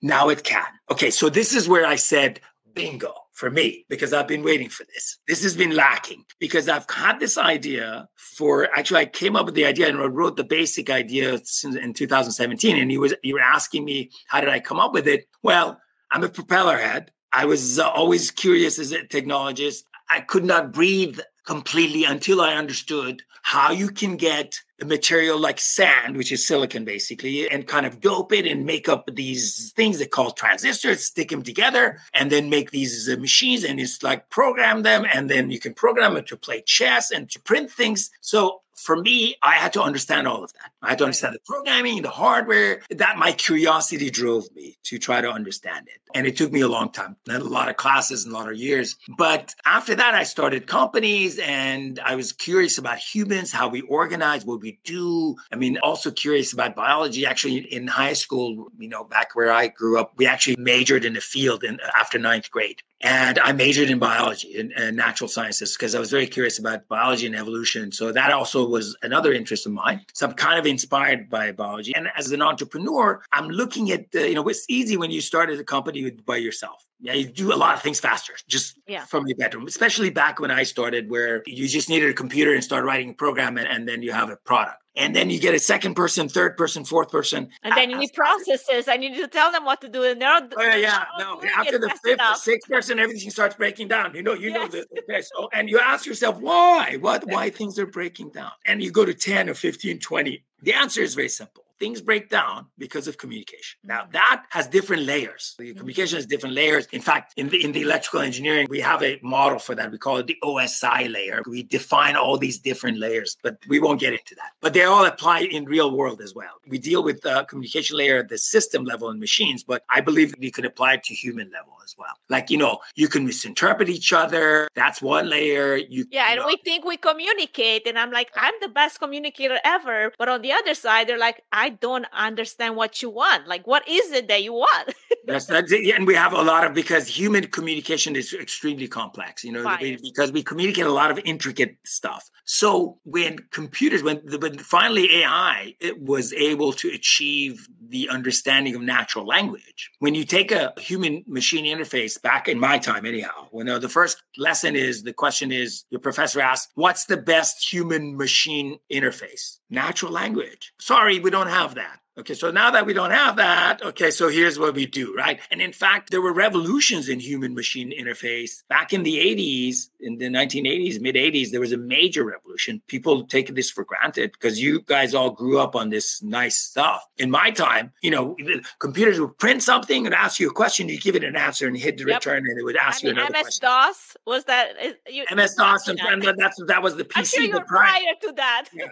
Now 0.04 0.28
it 0.28 0.44
can. 0.44 0.66
Okay, 0.90 1.10
so 1.10 1.30
this 1.30 1.54
is 1.54 1.66
where 1.66 1.86
I 1.86 1.96
said 1.96 2.38
bingo 2.74 3.14
for 3.32 3.50
me 3.50 3.86
because 3.88 4.12
I've 4.12 4.28
been 4.28 4.42
waiting 4.42 4.68
for 4.68 4.84
this. 4.84 5.16
This 5.26 5.42
has 5.42 5.56
been 5.56 5.74
lacking 5.74 6.26
because 6.38 6.68
I've 6.68 6.88
had 6.90 7.20
this 7.20 7.38
idea 7.38 8.06
for 8.14 8.68
actually 8.76 9.00
I 9.00 9.06
came 9.06 9.34
up 9.34 9.46
with 9.46 9.54
the 9.54 9.64
idea 9.64 9.88
and 9.88 9.96
I 9.96 10.04
wrote 10.04 10.36
the 10.36 10.44
basic 10.44 10.90
idea 10.90 11.40
in 11.64 11.94
2017 11.94 12.76
and 12.76 12.92
you 12.92 13.00
was 13.00 13.14
you 13.22 13.32
were 13.32 13.40
asking 13.40 13.86
me 13.86 14.10
how 14.26 14.42
did 14.42 14.50
I 14.50 14.60
come 14.60 14.78
up 14.78 14.92
with 14.92 15.08
it? 15.08 15.24
Well, 15.42 15.80
I'm 16.10 16.22
a 16.22 16.28
propeller 16.28 16.76
head. 16.76 17.10
I 17.32 17.46
was 17.46 17.78
uh, 17.78 17.88
always 17.88 18.30
curious 18.30 18.78
as 18.78 18.92
a 18.92 19.04
technologist. 19.04 19.84
I 20.10 20.20
could 20.20 20.44
not 20.44 20.70
breathe 20.70 21.18
completely 21.46 22.04
until 22.04 22.42
I 22.42 22.56
understood 22.56 23.22
how 23.42 23.72
you 23.72 23.88
can 23.88 24.18
get 24.18 24.60
material 24.86 25.38
like 25.38 25.60
sand, 25.60 26.16
which 26.16 26.32
is 26.32 26.46
silicon 26.46 26.84
basically, 26.84 27.48
and 27.48 27.66
kind 27.66 27.86
of 27.86 28.00
dope 28.00 28.32
it 28.32 28.46
and 28.46 28.64
make 28.64 28.88
up 28.88 29.08
these 29.12 29.72
things 29.72 29.98
they 29.98 30.06
call 30.06 30.30
transistors, 30.30 31.04
stick 31.04 31.28
them 31.30 31.42
together, 31.42 31.98
and 32.12 32.30
then 32.30 32.50
make 32.50 32.70
these 32.70 33.08
uh, 33.08 33.16
machines 33.16 33.64
and 33.64 33.80
it's 33.80 34.02
like 34.02 34.30
program 34.30 34.82
them. 34.82 35.06
And 35.12 35.30
then 35.30 35.50
you 35.50 35.60
can 35.60 35.74
program 35.74 36.16
it 36.16 36.26
to 36.28 36.36
play 36.36 36.62
chess 36.62 37.10
and 37.10 37.30
to 37.30 37.40
print 37.40 37.70
things. 37.70 38.10
So 38.20 38.60
for 38.76 38.96
me, 38.96 39.36
I 39.42 39.52
had 39.52 39.72
to 39.74 39.82
understand 39.82 40.26
all 40.26 40.44
of 40.44 40.52
that. 40.54 40.70
I 40.82 40.90
had 40.90 40.98
to 40.98 41.04
understand 41.04 41.34
the 41.34 41.40
programming, 41.44 42.02
the 42.02 42.10
hardware. 42.10 42.82
That 42.90 43.18
my 43.18 43.32
curiosity 43.32 44.10
drove 44.10 44.44
me 44.54 44.76
to 44.84 44.98
try 44.98 45.20
to 45.20 45.30
understand 45.30 45.88
it. 45.88 46.00
And 46.14 46.26
it 46.26 46.36
took 46.36 46.52
me 46.52 46.60
a 46.60 46.68
long 46.68 46.92
time. 46.92 47.16
Had 47.28 47.40
a 47.40 47.44
lot 47.44 47.68
of 47.68 47.76
classes 47.76 48.24
and 48.24 48.34
a 48.34 48.38
lot 48.38 48.48
of 48.48 48.56
years. 48.56 48.96
But 49.16 49.54
after 49.64 49.94
that, 49.96 50.14
I 50.14 50.22
started 50.22 50.66
companies 50.66 51.38
and 51.38 51.98
I 52.00 52.14
was 52.14 52.32
curious 52.32 52.78
about 52.78 52.98
humans, 52.98 53.50
how 53.50 53.68
we 53.68 53.80
organize, 53.82 54.44
what 54.44 54.60
we 54.60 54.78
do. 54.84 55.36
I 55.52 55.56
mean, 55.56 55.78
also 55.78 56.10
curious 56.10 56.52
about 56.52 56.76
biology. 56.76 57.26
Actually, 57.26 57.58
in 57.58 57.86
high 57.88 58.12
school, 58.12 58.68
you 58.78 58.88
know, 58.88 59.04
back 59.04 59.34
where 59.34 59.52
I 59.52 59.68
grew 59.68 59.98
up, 59.98 60.12
we 60.16 60.26
actually 60.26 60.56
majored 60.56 61.04
in 61.04 61.14
the 61.14 61.20
field 61.20 61.64
in, 61.64 61.80
after 61.98 62.18
ninth 62.18 62.50
grade. 62.50 62.82
And 63.04 63.38
I 63.38 63.52
majored 63.52 63.90
in 63.90 63.98
biology 63.98 64.58
and, 64.58 64.72
and 64.72 64.96
natural 64.96 65.28
sciences 65.28 65.76
because 65.76 65.94
I 65.94 66.00
was 66.00 66.10
very 66.10 66.26
curious 66.26 66.58
about 66.58 66.88
biology 66.88 67.26
and 67.26 67.36
evolution. 67.36 67.92
So 67.92 68.12
that 68.12 68.32
also 68.32 68.66
was 68.66 68.96
another 69.02 69.34
interest 69.34 69.66
of 69.66 69.72
mine. 69.72 70.00
So 70.14 70.26
I'm 70.26 70.32
kind 70.32 70.58
of 70.58 70.64
inspired 70.64 71.28
by 71.28 71.52
biology. 71.52 71.94
And 71.94 72.08
as 72.16 72.32
an 72.32 72.40
entrepreneur, 72.40 73.22
I'm 73.30 73.48
looking 73.48 73.90
at, 73.90 74.10
the, 74.12 74.26
you 74.30 74.34
know, 74.34 74.48
it's 74.48 74.64
easy 74.70 74.96
when 74.96 75.10
you 75.10 75.20
started 75.20 75.60
a 75.60 75.64
company 75.64 76.12
by 76.12 76.38
yourself. 76.38 76.86
Yeah, 77.00 77.12
you 77.14 77.26
do 77.26 77.52
a 77.52 77.56
lot 77.56 77.74
of 77.74 77.82
things 77.82 78.00
faster 78.00 78.34
just 78.48 78.78
Yeah. 78.86 79.04
from 79.04 79.26
your 79.26 79.36
bedroom, 79.36 79.66
especially 79.66 80.10
back 80.10 80.40
when 80.40 80.50
I 80.50 80.62
started, 80.62 81.10
where 81.10 81.42
you 81.46 81.68
just 81.68 81.88
needed 81.88 82.08
a 82.08 82.14
computer 82.14 82.54
and 82.54 82.62
start 82.64 82.84
writing 82.84 83.10
a 83.10 83.14
program 83.14 83.58
and, 83.58 83.66
and 83.68 83.86
then 83.88 84.00
you 84.02 84.12
have 84.12 84.30
a 84.30 84.36
product. 84.36 84.78
And 84.96 85.14
then 85.14 85.28
you 85.28 85.40
get 85.40 85.54
a 85.54 85.58
second 85.58 85.94
person, 85.94 86.28
third 86.28 86.56
person, 86.56 86.84
fourth 86.84 87.10
person. 87.10 87.50
And 87.64 87.74
then 87.76 87.90
you 87.90 87.98
need 88.02 88.12
processes. 88.14 88.86
I 88.86 88.96
need 88.96 89.16
to 89.16 89.26
tell 89.26 89.50
them 89.50 89.64
what 89.64 89.80
to 89.80 89.88
do. 89.88 90.04
And 90.04 90.22
they're 90.22 90.32
all, 90.32 90.42
Oh 90.56 90.62
yeah, 90.62 90.76
yeah. 90.76 91.04
No, 91.18 91.42
after 91.56 91.78
the 91.80 91.90
fifth, 92.04 92.20
sixth 92.36 92.70
person, 92.70 93.00
everything 93.00 93.28
starts 93.30 93.56
breaking 93.56 93.88
down. 93.88 94.14
You 94.14 94.22
know, 94.22 94.34
you 94.34 94.52
know 94.52 94.62
Yes. 94.62 94.72
the 94.72 94.86
okay. 95.10 95.20
So, 95.22 95.48
and 95.52 95.68
you 95.68 95.80
ask 95.80 96.06
yourself 96.06 96.38
why, 96.40 96.96
what, 97.00 97.24
why 97.28 97.50
things 97.50 97.76
are 97.80 97.86
breaking 97.86 98.30
down, 98.30 98.52
and 98.66 98.80
you 98.80 98.92
go 98.92 99.04
to 99.04 99.12
ten 99.14 99.50
or 99.50 99.54
15, 99.54 99.98
20. 99.98 100.44
The 100.62 100.72
answer 100.74 101.02
is 101.02 101.14
very 101.16 101.28
simple. 101.28 101.63
Things 101.78 102.00
break 102.00 102.30
down 102.30 102.66
because 102.78 103.08
of 103.08 103.18
communication. 103.18 103.78
Now 103.84 104.06
that 104.12 104.44
has 104.50 104.66
different 104.66 105.04
layers. 105.04 105.54
The 105.58 105.64
mm-hmm. 105.64 105.78
communication 105.78 106.16
has 106.16 106.26
different 106.26 106.54
layers. 106.54 106.86
In 106.92 107.00
fact, 107.00 107.34
in 107.36 107.48
the 107.48 107.62
in 107.64 107.72
the 107.72 107.82
electrical 107.82 108.20
engineering, 108.20 108.66
we 108.70 108.80
have 108.80 109.02
a 109.02 109.18
model 109.22 109.58
for 109.58 109.74
that. 109.74 109.90
We 109.90 109.98
call 109.98 110.18
it 110.18 110.26
the 110.26 110.36
OSI 110.42 111.12
layer. 111.12 111.42
We 111.46 111.62
define 111.62 112.16
all 112.16 112.36
these 112.38 112.58
different 112.58 112.98
layers, 112.98 113.36
but 113.42 113.58
we 113.68 113.80
won't 113.80 114.00
get 114.00 114.12
into 114.12 114.34
that. 114.36 114.52
But 114.60 114.74
they 114.74 114.84
all 114.84 115.04
apply 115.04 115.40
in 115.40 115.64
real 115.64 115.96
world 115.96 116.20
as 116.20 116.34
well. 116.34 116.54
We 116.66 116.78
deal 116.78 117.02
with 117.02 117.20
the 117.22 117.44
communication 117.44 117.96
layer 117.96 118.18
at 118.18 118.28
the 118.28 118.38
system 118.38 118.84
level 118.84 119.10
in 119.10 119.18
machines, 119.18 119.62
but 119.64 119.84
I 119.90 120.00
believe 120.00 120.34
you 120.38 120.50
can 120.50 120.64
apply 120.64 120.94
it 120.94 121.04
to 121.04 121.14
human 121.14 121.50
level 121.50 121.74
as 121.84 121.94
well. 121.98 122.14
Like, 122.28 122.50
you 122.50 122.58
know, 122.58 122.78
you 122.94 123.08
can 123.08 123.26
misinterpret 123.26 123.88
each 123.88 124.12
other. 124.12 124.68
That's 124.74 125.02
one 125.02 125.28
layer. 125.28 125.76
You 125.76 126.06
Yeah, 126.10 126.26
you 126.26 126.32
and 126.32 126.40
know, 126.40 126.46
we 126.46 126.56
think 126.64 126.84
we 126.84 126.96
communicate, 126.96 127.86
and 127.86 127.98
I'm 127.98 128.10
like, 128.10 128.30
I'm 128.36 128.54
the 128.60 128.68
best 128.68 128.98
communicator 128.98 129.58
ever. 129.64 130.12
But 130.18 130.28
on 130.28 130.42
the 130.42 130.52
other 130.52 130.74
side, 130.74 131.08
they're 131.08 131.18
like, 131.18 131.42
I 131.52 131.70
don't 131.80 132.06
understand 132.12 132.76
what 132.76 133.02
you 133.02 133.10
want. 133.10 133.46
Like, 133.46 133.66
what 133.66 133.86
is 133.88 134.12
it 134.12 134.28
that 134.28 134.42
you 134.42 134.52
want? 134.52 134.94
That's 135.26 135.46
that's 135.46 135.72
it. 135.72 135.84
Yeah, 135.84 135.96
and 135.96 136.06
we 136.06 136.14
have 136.14 136.32
a 136.32 136.42
lot 136.42 136.66
of 136.66 136.74
because 136.74 137.08
human 137.08 137.46
communication 137.46 138.14
is 138.14 138.34
extremely 138.34 138.88
complex. 138.88 139.42
You 139.42 139.52
know, 139.52 139.76
because 140.02 140.32
we 140.32 140.42
communicate 140.42 140.86
a 140.86 140.92
lot 140.92 141.10
of 141.10 141.18
intricate 141.24 141.78
stuff. 141.84 142.30
So 142.44 142.98
when 143.04 143.38
computers, 143.50 144.02
when 144.02 144.18
when 144.38 144.58
finally 144.58 145.22
AI 145.22 145.74
it 145.80 146.02
was 146.02 146.32
able 146.34 146.72
to 146.74 146.88
achieve 146.90 147.66
the 147.88 148.08
understanding 148.10 148.74
of 148.74 148.82
natural 148.82 149.26
language, 149.26 149.90
when 149.98 150.14
you 150.14 150.24
take 150.24 150.52
a 150.52 150.74
human 150.78 151.24
machine 151.26 151.64
interface 151.64 152.20
back 152.20 152.48
in 152.48 152.60
my 152.60 152.78
time, 152.78 153.06
anyhow, 153.06 153.48
when 153.50 153.68
uh, 153.68 153.78
the 153.78 153.88
first 153.88 154.22
lesson 154.36 154.76
is 154.76 155.04
the 155.04 155.12
question 155.12 155.52
is 155.52 155.84
your 155.88 156.00
professor 156.00 156.40
asks, 156.40 156.70
"What's 156.74 157.06
the 157.06 157.16
best 157.16 157.72
human 157.72 158.16
machine 158.16 158.78
interface?" 158.92 159.58
Natural 159.70 160.12
language. 160.12 160.72
Sorry, 160.78 161.18
we 161.18 161.30
don't 161.30 161.48
have 161.54 161.74
that. 161.76 162.00
Okay, 162.16 162.34
so 162.34 162.52
now 162.52 162.70
that 162.70 162.86
we 162.86 162.92
don't 162.92 163.10
have 163.10 163.34
that, 163.36 163.82
okay, 163.82 164.12
so 164.12 164.28
here's 164.28 164.56
what 164.56 164.72
we 164.74 164.86
do, 164.86 165.12
right? 165.16 165.40
And 165.50 165.60
in 165.60 165.72
fact, 165.72 166.10
there 166.12 166.20
were 166.20 166.32
revolutions 166.32 167.08
in 167.08 167.18
human 167.18 167.54
machine 167.56 167.90
interface. 167.92 168.62
Back 168.68 168.92
in 168.92 169.02
the 169.02 169.16
80s, 169.18 169.88
in 169.98 170.18
the 170.18 170.26
1980s, 170.26 171.00
mid 171.00 171.16
80s, 171.16 171.50
there 171.50 171.58
was 171.58 171.72
a 171.72 171.76
major 171.76 172.22
revolution. 172.24 172.80
People 172.86 173.24
take 173.24 173.52
this 173.56 173.68
for 173.68 173.82
granted 173.84 174.30
because 174.30 174.62
you 174.62 174.82
guys 174.82 175.12
all 175.12 175.30
grew 175.30 175.58
up 175.58 175.74
on 175.74 175.90
this 175.90 176.22
nice 176.22 176.56
stuff. 176.56 177.04
In 177.18 177.32
my 177.32 177.50
time, 177.50 177.92
you 178.00 178.12
know, 178.12 178.36
computers 178.78 179.18
would 179.18 179.36
print 179.38 179.64
something 179.64 180.06
and 180.06 180.14
ask 180.14 180.38
you 180.38 180.48
a 180.50 180.52
question, 180.54 180.88
you 180.88 181.00
give 181.00 181.16
it 181.16 181.24
an 181.24 181.34
answer 181.34 181.66
and 181.66 181.76
hit 181.76 181.96
the 181.98 182.04
Yep. 182.04 182.14
return, 182.24 182.46
and 182.48 182.56
it 182.56 182.62
would 182.62 182.76
I 182.78 182.84
ask 182.84 183.02
you 183.02 183.08
mean, 183.08 183.18
another 183.18 183.32
MS 183.38 183.42
question. 183.58 183.66
DOS 183.68 184.16
was 184.24 184.44
that? 184.44 184.68
is- 184.80 184.94
You, 185.10 185.24
MS 185.32 185.54
DOS, 185.56 185.88
and, 185.88 185.98
and 186.00 186.22
that's 186.38 186.62
that 186.68 186.80
was 186.80 186.94
the 186.94 187.04
PC. 187.04 187.16
I'm 187.18 187.24
sure 187.24 187.42
you 187.42 187.50
prior- 187.60 187.64
prior 187.64 188.14
to 188.22 188.32
that. 188.36 188.68
Yeah. 188.72 188.86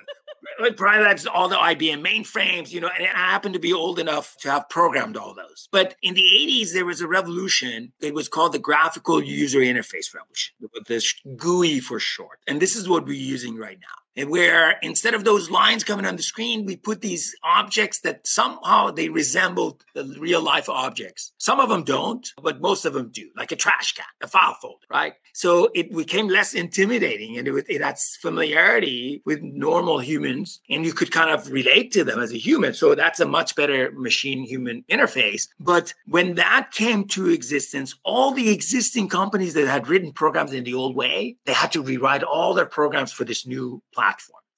Prior 0.77 0.99
to 0.99 1.23
that, 1.23 1.33
all 1.33 1.49
the 1.49 1.57
IBM 1.57 2.05
mainframes, 2.05 2.73
you 2.73 2.81
know, 2.81 2.89
and 2.99 3.07
I 3.14 3.31
happen 3.31 3.53
to 3.53 3.59
be 3.59 3.72
old 3.72 3.98
enough 3.98 4.37
to 4.40 4.51
have 4.51 4.68
programmed 4.68 5.16
all 5.16 5.35
those. 5.35 5.68
But 5.70 5.96
in 6.03 6.14
the 6.14 6.22
80s, 6.22 6.72
there 6.72 6.85
was 6.85 7.01
a 7.01 7.09
revolution. 7.09 7.92
It 8.01 8.14
was 8.14 8.29
called 8.29 8.53
the 8.53 8.59
Graphical 8.59 9.22
User 9.22 9.61
Interface 9.61 10.14
Revolution, 10.14 10.55
with 10.72 10.87
this 10.87 11.14
GUI 11.37 11.81
for 11.81 11.98
short. 11.98 12.40
And 12.46 12.61
this 12.61 12.77
is 12.77 12.88
what 12.88 13.07
we're 13.07 13.12
using 13.12 13.57
right 13.57 13.79
now. 13.81 13.87
And 14.16 14.31
where 14.31 14.77
instead 14.83 15.14
of 15.14 15.25
those 15.25 15.51
lines 15.51 15.85
coming 15.85 16.07
on 16.07 16.16
the 16.16 16.22
screen, 16.22 16.66
we 16.66 16.77
put 16.77 17.01
these 17.01 17.35
objects 17.42 18.01
that 18.01 18.27
somehow 18.27 18.90
they 18.90 19.09
resemble 19.09 19.79
the 19.94 20.05
real 20.18 20.42
life 20.42 20.68
objects. 20.68 21.33
Some 21.38 21.61
of 21.61 21.68
them 21.68 21.85
don't, 21.85 22.29
but 22.42 22.61
most 22.61 22.85
of 22.85 22.92
them 22.92 23.11
do, 23.11 23.31
like 23.37 23.53
a 23.53 23.57
trash 23.57 23.92
can, 23.94 24.05
a 24.22 24.29
file 24.29 24.57
folder, 24.61 24.87
right? 24.90 25.14
So 25.33 25.70
it 25.75 25.94
became 25.94 26.29
less 26.29 26.53
intimidating 26.53 27.38
and 27.38 27.48
it, 27.48 27.66
it 27.68 27.81
had 27.81 27.98
familiarity 28.20 29.22
with 29.25 29.40
normal 29.42 29.98
humans 29.98 30.61
and 30.68 30.85
you 30.85 30.92
could 30.92 31.11
kind 31.11 31.31
of 31.31 31.51
relate 31.51 31.92
to 31.92 32.05
them 32.05 32.20
as 32.20 32.33
a 32.33 32.38
human. 32.38 32.75
So 32.75 32.94
that's 32.94 33.20
a 33.20 33.27
much 33.27 33.57
better 33.57 33.92
machine 33.92 34.44
human 34.44 34.85
interface. 34.90 35.48
But 35.59 35.94
when 36.07 36.35
that 36.35 36.70
came 36.72 37.07
to 37.09 37.29
existence, 37.29 37.94
all 38.05 38.33
the 38.33 38.51
existing 38.51 39.09
companies 39.09 39.55
that 39.55 39.66
had 39.66 39.88
written 39.88 40.12
programs 40.12 40.53
in 40.53 40.64
the 40.64 40.75
old 40.75 40.94
way, 40.94 41.37
they 41.46 41.55
had 41.55 41.72
to 41.72 41.83
rewrite 41.83 42.22
all 42.22 42.53
their 42.53 42.66
programs 42.66 43.12
for 43.12 43.25
this 43.25 43.46
new 43.46 43.83
platform. 43.94 44.02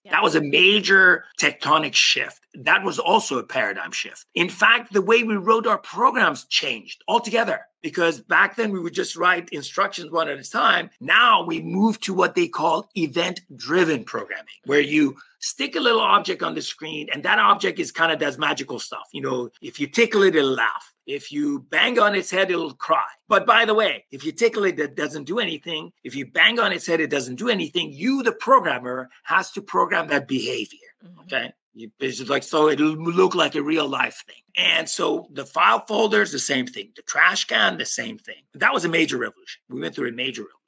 Yeah. 0.05 0.13
That 0.13 0.23
was 0.23 0.35
a 0.35 0.43
major 0.43 1.25
tectonic 1.41 1.95
shift. 1.95 2.41
That 2.55 2.85
was 2.85 2.99
also 2.99 3.39
a 3.39 3.43
paradigm 3.43 3.91
shift. 3.91 4.27
In 4.35 4.51
fact, 4.51 4.93
the 4.93 5.01
way 5.01 5.23
we 5.23 5.37
wrote 5.37 5.67
our 5.67 5.79
programs 5.79 6.45
changed 6.45 7.03
altogether 7.09 7.61
because 7.83 8.21
back 8.21 8.57
then 8.57 8.71
we 8.71 8.81
would 8.81 8.93
just 8.93 9.17
write 9.17 9.49
instructions 9.49 10.11
one 10.11 10.29
at 10.29 10.39
a 10.39 10.51
time. 10.51 10.91
Now 11.01 11.43
we 11.45 11.63
move 11.63 12.01
to 12.01 12.13
what 12.13 12.35
they 12.35 12.49
call 12.49 12.91
event 12.97 13.41
driven 13.57 14.05
programming, 14.05 14.45
where 14.67 14.81
you 14.81 15.17
stick 15.41 15.75
a 15.75 15.81
little 15.81 16.01
object 16.01 16.43
on 16.43 16.55
the 16.55 16.63
screen 16.63 17.09
and 17.13 17.23
that 17.23 17.39
object 17.39 17.79
is 17.79 17.91
kind 17.91 18.13
of 18.13 18.19
does 18.19 18.37
magical 18.37 18.79
stuff. 18.79 19.09
You 19.13 19.23
know, 19.23 19.51
if 19.63 19.81
you 19.81 19.87
tickle 19.87 20.23
it, 20.23 20.37
it'll 20.37 20.51
laugh. 20.51 20.94
If 21.07 21.31
you 21.31 21.61
bang 21.71 21.99
on 21.99 22.15
its 22.15 22.31
head, 22.31 22.51
it'll 22.51 22.73
cry. 22.75 23.05
But 23.29 23.47
by 23.47 23.65
the 23.65 23.75
way, 23.75 24.05
if 24.11 24.25
you 24.25 24.33
tickle 24.33 24.65
it, 24.65 24.77
that 24.79 24.95
doesn't 24.97 25.25
do 25.25 25.39
anything. 25.39 25.93
If 26.03 26.15
you 26.15 26.27
bang 26.27 26.59
on 26.59 26.73
its 26.73 26.87
head, 26.87 27.01
it 27.01 27.11
doesn't 27.11 27.37
do 27.37 27.49
anything. 27.49 27.93
You, 27.93 28.23
the 28.23 28.33
programmer, 28.33 29.11
has 29.25 29.51
to 29.53 29.63
program 29.63 30.09
that 30.09 30.29
behavior. 30.29 30.79
Mhm. 31.05 31.23
Okay. 31.25 31.53
You, 31.75 31.91
it's 31.99 32.19
just 32.19 32.31
like 32.31 32.45
so 32.45 32.69
it'll 32.69 32.95
look 32.95 33.35
like 33.35 33.57
a 33.57 33.63
real 33.63 33.89
life 33.89 34.23
thing. 34.27 34.43
And 34.57 34.89
so 34.89 35.27
the 35.33 35.45
file 35.45 35.85
folders, 35.87 36.31
the 36.31 36.39
same 36.39 36.67
thing. 36.67 36.93
The 36.95 37.03
trash 37.03 37.47
can, 37.47 37.79
the 37.79 37.85
same 37.85 38.17
thing. 38.17 38.43
That 38.55 38.73
was 38.73 38.85
a 38.85 38.89
major 38.89 39.19
revolution. 39.19 39.61
We 39.69 39.81
went 39.81 39.95
through 39.95 40.09
a 40.09 40.13
major 40.13 40.43
revolution. 40.43 40.64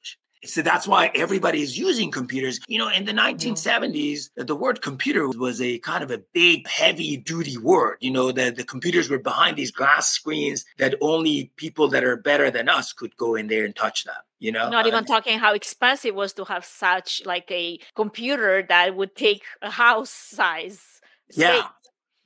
So 0.49 0.63
that's 0.63 0.87
why 0.87 1.11
everybody 1.15 1.63
is 1.63 1.79
using 1.79 2.11
computers. 2.11 2.61
You 2.69 2.79
know, 2.79 2.89
in 2.89 3.05
the 3.05 3.13
1970s, 3.13 4.31
the 4.37 4.55
word 4.55 4.83
computer 4.83 5.29
was 5.29 5.61
a 5.61 5.79
kind 5.79 6.03
of 6.03 6.11
a 6.11 6.19
big, 6.33 6.67
heavy 6.69 7.17
duty 7.17 7.59
word. 7.59 7.99
You 8.01 8.11
know, 8.11 8.33
the, 8.33 8.51
the 8.51 8.65
computers 8.65 9.11
were 9.11 9.19
behind 9.19 9.57
these 9.57 9.71
glass 9.71 10.11
screens 10.11 10.65
that 10.79 10.95
only 11.01 11.53
people 11.57 11.89
that 11.89 12.05
are 12.05 12.17
better 12.17 12.51
than 12.51 12.69
us 12.69 12.93
could 12.93 13.17
go 13.17 13.35
in 13.35 13.49
there 13.49 13.65
and 13.65 13.75
touch 13.75 14.05
them. 14.05 14.15
You 14.39 14.53
know, 14.53 14.69
Not 14.69 14.87
even 14.87 14.99
Um, 14.99 15.05
talking 15.05 15.39
how 15.39 15.55
expensive 15.55 16.09
it 16.11 16.15
was 16.15 16.33
to 16.35 16.45
have 16.45 16.65
such 16.65 17.23
like 17.25 17.51
a 17.51 17.79
computer 17.95 18.63
that 18.69 18.95
would 18.95 19.17
take 19.17 19.43
a 19.63 19.71
house 19.71 20.11
size. 20.11 21.01
Yeah. 21.35 21.69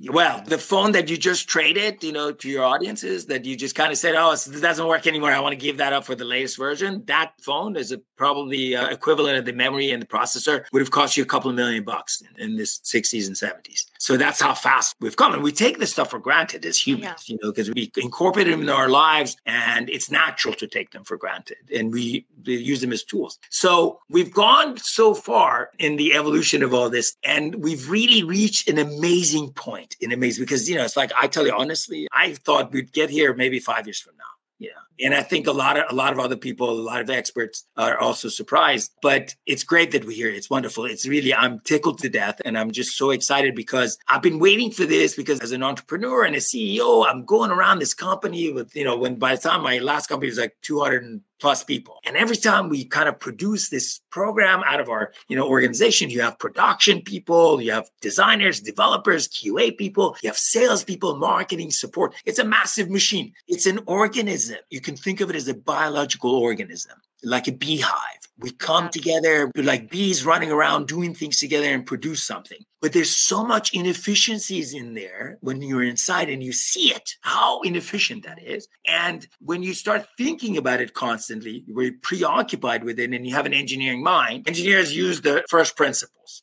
Well, 0.08 0.42
the 0.46 0.56
phone 0.56 0.92
that 0.92 1.10
you 1.10 1.18
just 1.18 1.46
traded, 1.46 2.02
you 2.02 2.12
know, 2.12 2.32
to 2.32 2.48
your 2.48 2.64
audiences 2.64 3.26
that 3.26 3.44
you 3.44 3.54
just 3.54 3.74
kind 3.74 3.92
of 3.92 3.98
said, 3.98 4.14
"Oh, 4.14 4.32
it 4.32 4.60
doesn't 4.60 4.86
work 4.86 5.06
anymore. 5.06 5.30
I 5.30 5.40
want 5.40 5.52
to 5.52 5.58
give 5.58 5.76
that 5.76 5.92
up 5.92 6.04
for 6.04 6.14
the 6.14 6.24
latest 6.24 6.56
version." 6.56 7.02
That 7.06 7.34
phone 7.42 7.76
is 7.76 7.92
a, 7.92 7.98
probably 8.16 8.74
uh, 8.74 8.88
equivalent 8.88 9.36
of 9.36 9.44
the 9.44 9.52
memory 9.52 9.90
and 9.90 10.00
the 10.00 10.06
processor 10.06 10.64
would 10.72 10.80
have 10.80 10.90
cost 10.90 11.18
you 11.18 11.22
a 11.22 11.26
couple 11.26 11.50
of 11.50 11.56
million 11.56 11.84
bucks 11.84 12.22
in, 12.22 12.50
in 12.50 12.56
this 12.56 12.78
60s 12.78 13.26
and 13.26 13.36
70s. 13.36 13.86
So 13.98 14.16
that's 14.16 14.40
how 14.40 14.54
fast 14.54 14.96
we've 15.00 15.16
come, 15.16 15.34
and 15.34 15.42
we 15.42 15.52
take 15.52 15.78
this 15.78 15.92
stuff 15.92 16.10
for 16.10 16.18
granted 16.18 16.64
as 16.64 16.78
humans, 16.78 17.28
you 17.28 17.38
know, 17.42 17.50
because 17.50 17.70
we 17.70 17.92
incorporate 17.98 18.46
them 18.46 18.62
in 18.62 18.70
our 18.70 18.88
lives, 18.88 19.36
and 19.44 19.90
it's 19.90 20.10
natural 20.10 20.54
to 20.54 20.66
take 20.66 20.92
them 20.92 21.04
for 21.04 21.18
granted, 21.18 21.58
and 21.74 21.92
we, 21.92 22.26
we 22.46 22.56
use 22.56 22.80
them 22.80 22.92
as 22.92 23.04
tools. 23.04 23.38
So 23.50 24.00
we've 24.08 24.32
gone 24.32 24.78
so 24.78 25.12
far 25.12 25.70
in 25.78 25.96
the 25.96 26.14
evolution 26.14 26.62
of 26.62 26.72
all 26.72 26.88
this, 26.88 27.16
and 27.22 27.56
we've 27.56 27.90
really 27.90 28.22
reached 28.22 28.66
an 28.66 28.78
amazing 28.78 29.52
point. 29.52 29.89
An 30.00 30.12
amazing 30.12 30.42
because 30.42 30.68
you 30.68 30.76
know 30.76 30.84
it's 30.84 30.96
like 30.96 31.12
I 31.20 31.26
tell 31.26 31.46
you 31.46 31.54
honestly, 31.56 32.08
I 32.12 32.34
thought 32.34 32.72
we'd 32.72 32.92
get 32.92 33.10
here 33.10 33.34
maybe 33.34 33.58
five 33.58 33.86
years 33.86 34.00
from 34.00 34.16
now. 34.16 34.24
Yeah, 34.58 35.06
and 35.06 35.14
I 35.14 35.22
think 35.22 35.46
a 35.46 35.52
lot 35.52 35.78
of 35.78 35.86
a 35.88 35.94
lot 35.94 36.12
of 36.12 36.18
other 36.18 36.36
people, 36.36 36.68
a 36.68 36.72
lot 36.72 37.00
of 37.00 37.08
experts 37.08 37.64
are 37.78 37.98
also 37.98 38.28
surprised. 38.28 38.92
But 39.00 39.34
it's 39.46 39.64
great 39.64 39.92
that 39.92 40.04
we're 40.04 40.16
here. 40.16 40.28
It's 40.28 40.50
wonderful. 40.50 40.84
It's 40.84 41.08
really 41.08 41.32
I'm 41.32 41.60
tickled 41.60 41.98
to 42.00 42.10
death, 42.10 42.42
and 42.44 42.58
I'm 42.58 42.70
just 42.70 42.96
so 42.96 43.10
excited 43.10 43.54
because 43.54 43.96
I've 44.08 44.20
been 44.20 44.38
waiting 44.38 44.70
for 44.70 44.84
this. 44.84 45.14
Because 45.14 45.40
as 45.40 45.52
an 45.52 45.62
entrepreneur 45.62 46.24
and 46.24 46.36
a 46.36 46.40
CEO, 46.40 47.06
I'm 47.08 47.24
going 47.24 47.50
around 47.50 47.78
this 47.78 47.94
company 47.94 48.52
with 48.52 48.76
you 48.76 48.84
know 48.84 48.98
when 48.98 49.16
by 49.16 49.34
the 49.34 49.40
time 49.40 49.62
my 49.62 49.78
last 49.78 50.08
company 50.08 50.28
was 50.28 50.38
like 50.38 50.54
200 50.62 51.04
and 51.04 51.22
plus 51.40 51.64
people. 51.64 51.98
And 52.04 52.16
every 52.16 52.36
time 52.36 52.68
we 52.68 52.84
kind 52.84 53.08
of 53.08 53.18
produce 53.18 53.68
this 53.70 54.00
program 54.10 54.62
out 54.66 54.80
of 54.80 54.88
our, 54.88 55.12
you 55.28 55.36
know, 55.36 55.48
organization, 55.48 56.10
you 56.10 56.20
have 56.20 56.38
production 56.38 57.02
people, 57.02 57.60
you 57.60 57.72
have 57.72 57.90
designers, 58.00 58.60
developers, 58.60 59.28
QA 59.28 59.76
people, 59.76 60.16
you 60.22 60.28
have 60.28 60.36
sales 60.36 60.84
people, 60.84 61.16
marketing 61.16 61.70
support. 61.70 62.14
It's 62.24 62.38
a 62.38 62.44
massive 62.44 62.90
machine. 62.90 63.32
It's 63.48 63.66
an 63.66 63.80
organism. 63.86 64.58
You 64.70 64.80
can 64.80 64.96
think 64.96 65.20
of 65.20 65.30
it 65.30 65.36
as 65.36 65.48
a 65.48 65.54
biological 65.54 66.34
organism, 66.34 66.98
like 67.22 67.48
a 67.48 67.52
beehive. 67.52 68.20
We 68.38 68.52
come 68.52 68.88
together 68.88 69.50
we're 69.54 69.64
like 69.64 69.90
bees 69.90 70.24
running 70.24 70.50
around 70.50 70.88
doing 70.88 71.14
things 71.14 71.38
together 71.38 71.66
and 71.66 71.84
produce 71.84 72.22
something. 72.22 72.58
But 72.80 72.94
there's 72.94 73.14
so 73.14 73.44
much 73.44 73.74
inefficiencies 73.74 74.72
in 74.72 74.94
there 74.94 75.36
when 75.42 75.60
you're 75.60 75.82
inside 75.82 76.30
and 76.30 76.42
you 76.42 76.52
see 76.52 76.90
it, 76.90 77.16
how 77.20 77.60
inefficient 77.60 78.24
that 78.24 78.42
is. 78.42 78.66
And 78.86 79.26
when 79.40 79.62
you 79.62 79.74
start 79.74 80.06
thinking 80.16 80.56
about 80.56 80.80
it 80.80 80.94
constantly, 80.94 81.64
you're 81.66 81.92
preoccupied 82.00 82.84
with 82.84 82.98
it 82.98 83.12
and 83.12 83.26
you 83.26 83.34
have 83.34 83.46
an 83.46 83.52
engineering 83.52 84.02
mind, 84.02 84.48
engineers 84.48 84.96
use 84.96 85.20
the 85.20 85.44
first 85.50 85.76
principles. 85.76 86.42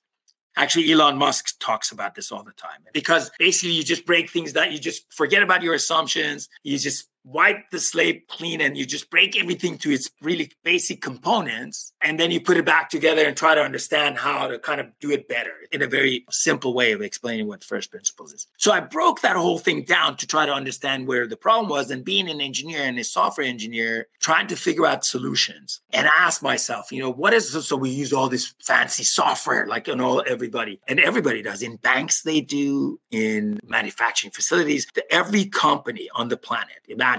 Actually, 0.58 0.92
Elon 0.92 1.18
Musk 1.18 1.60
talks 1.60 1.92
about 1.92 2.16
this 2.16 2.32
all 2.32 2.44
the 2.44 2.52
time 2.54 2.80
because 2.92 3.30
basically 3.38 3.76
you 3.76 3.84
just 3.84 4.08
break 4.08 4.30
things 4.32 4.54
down. 4.54 4.72
You 4.72 4.80
just 4.80 5.12
forget 5.13 5.44
about 5.44 5.62
your 5.62 5.76
assumptions. 5.76 6.50
You 6.63 6.80
just 6.80 7.08
wipe 7.28 7.70
the 7.72 7.80
slate 7.80 8.28
clean 8.30 8.62
and 8.62 8.78
you 8.78 8.86
just 8.86 9.10
break 9.10 9.38
everything 9.38 9.78
to 9.78 9.92
its 9.92 10.10
really 10.22 10.50
basic 10.63 11.02
components. 11.02 11.92
And 12.02 12.18
then 12.18 12.32
you 12.32 12.40
put 12.40 12.58
it 12.58 12.66
back 12.66 12.90
together 12.90 13.26
and 13.26 13.36
try 13.36 13.54
to 13.54 13.62
understand 13.62 14.18
how 14.18 14.48
to 14.48 14.58
kind 14.58 14.80
of 14.80 14.88
do 15.02 15.12
it 15.12 15.28
better 15.28 15.52
in 15.72 15.82
a 15.82 15.88
very 15.88 16.26
simple 16.30 16.74
way 16.74 16.94
of 16.94 17.02
explaining 17.02 17.48
what 17.48 17.63
first 17.63 17.92
principles 17.92 18.32
is. 18.32 18.48
So 18.58 18.72
I 18.72 18.80
broke 18.80 19.22
that 19.22 19.36
whole 19.36 19.60
thing 19.60 19.84
down 19.84 20.16
to 20.18 20.28
try 20.28 20.46
to 20.46 20.54
understand 20.54 21.08
where 21.08 21.28
the 21.28 21.36
problem 21.36 21.70
was. 21.70 21.92
And 21.92 22.06
being 22.06 22.30
an 22.30 22.40
engineer 22.40 22.80
and 22.80 22.98
a 22.98 23.04
software 23.04 23.46
engineer, 23.46 24.08
trying 24.22 24.48
to 24.48 24.56
figure 24.56 24.86
out 24.86 25.04
solutions 25.04 25.82
and 25.92 26.08
ask 26.18 26.42
myself, 26.42 26.92
you 26.92 27.02
know, 27.02 27.12
what 27.12 27.34
is 27.34 27.52
this? 27.52 27.68
So 27.68 27.76
we 27.76 27.90
use 27.90 28.14
all 28.14 28.30
this 28.30 28.54
fancy 28.64 29.04
software, 29.04 29.68
like, 29.68 29.88
you 29.88 29.95
know, 29.95 30.20
everybody, 30.20 30.80
and 30.88 30.99
everybody 30.99 31.41
does. 31.41 31.62
In 31.62 31.76
banks, 31.76 32.22
they 32.22 32.39
do, 32.39 32.99
in 33.12 33.60
manufacturing 33.66 34.32
facilities, 34.32 34.88
every 35.10 35.45
company 35.45 36.10
on 36.16 36.30
the 36.30 36.38
planet, 36.38 36.78
imagine 36.88 37.16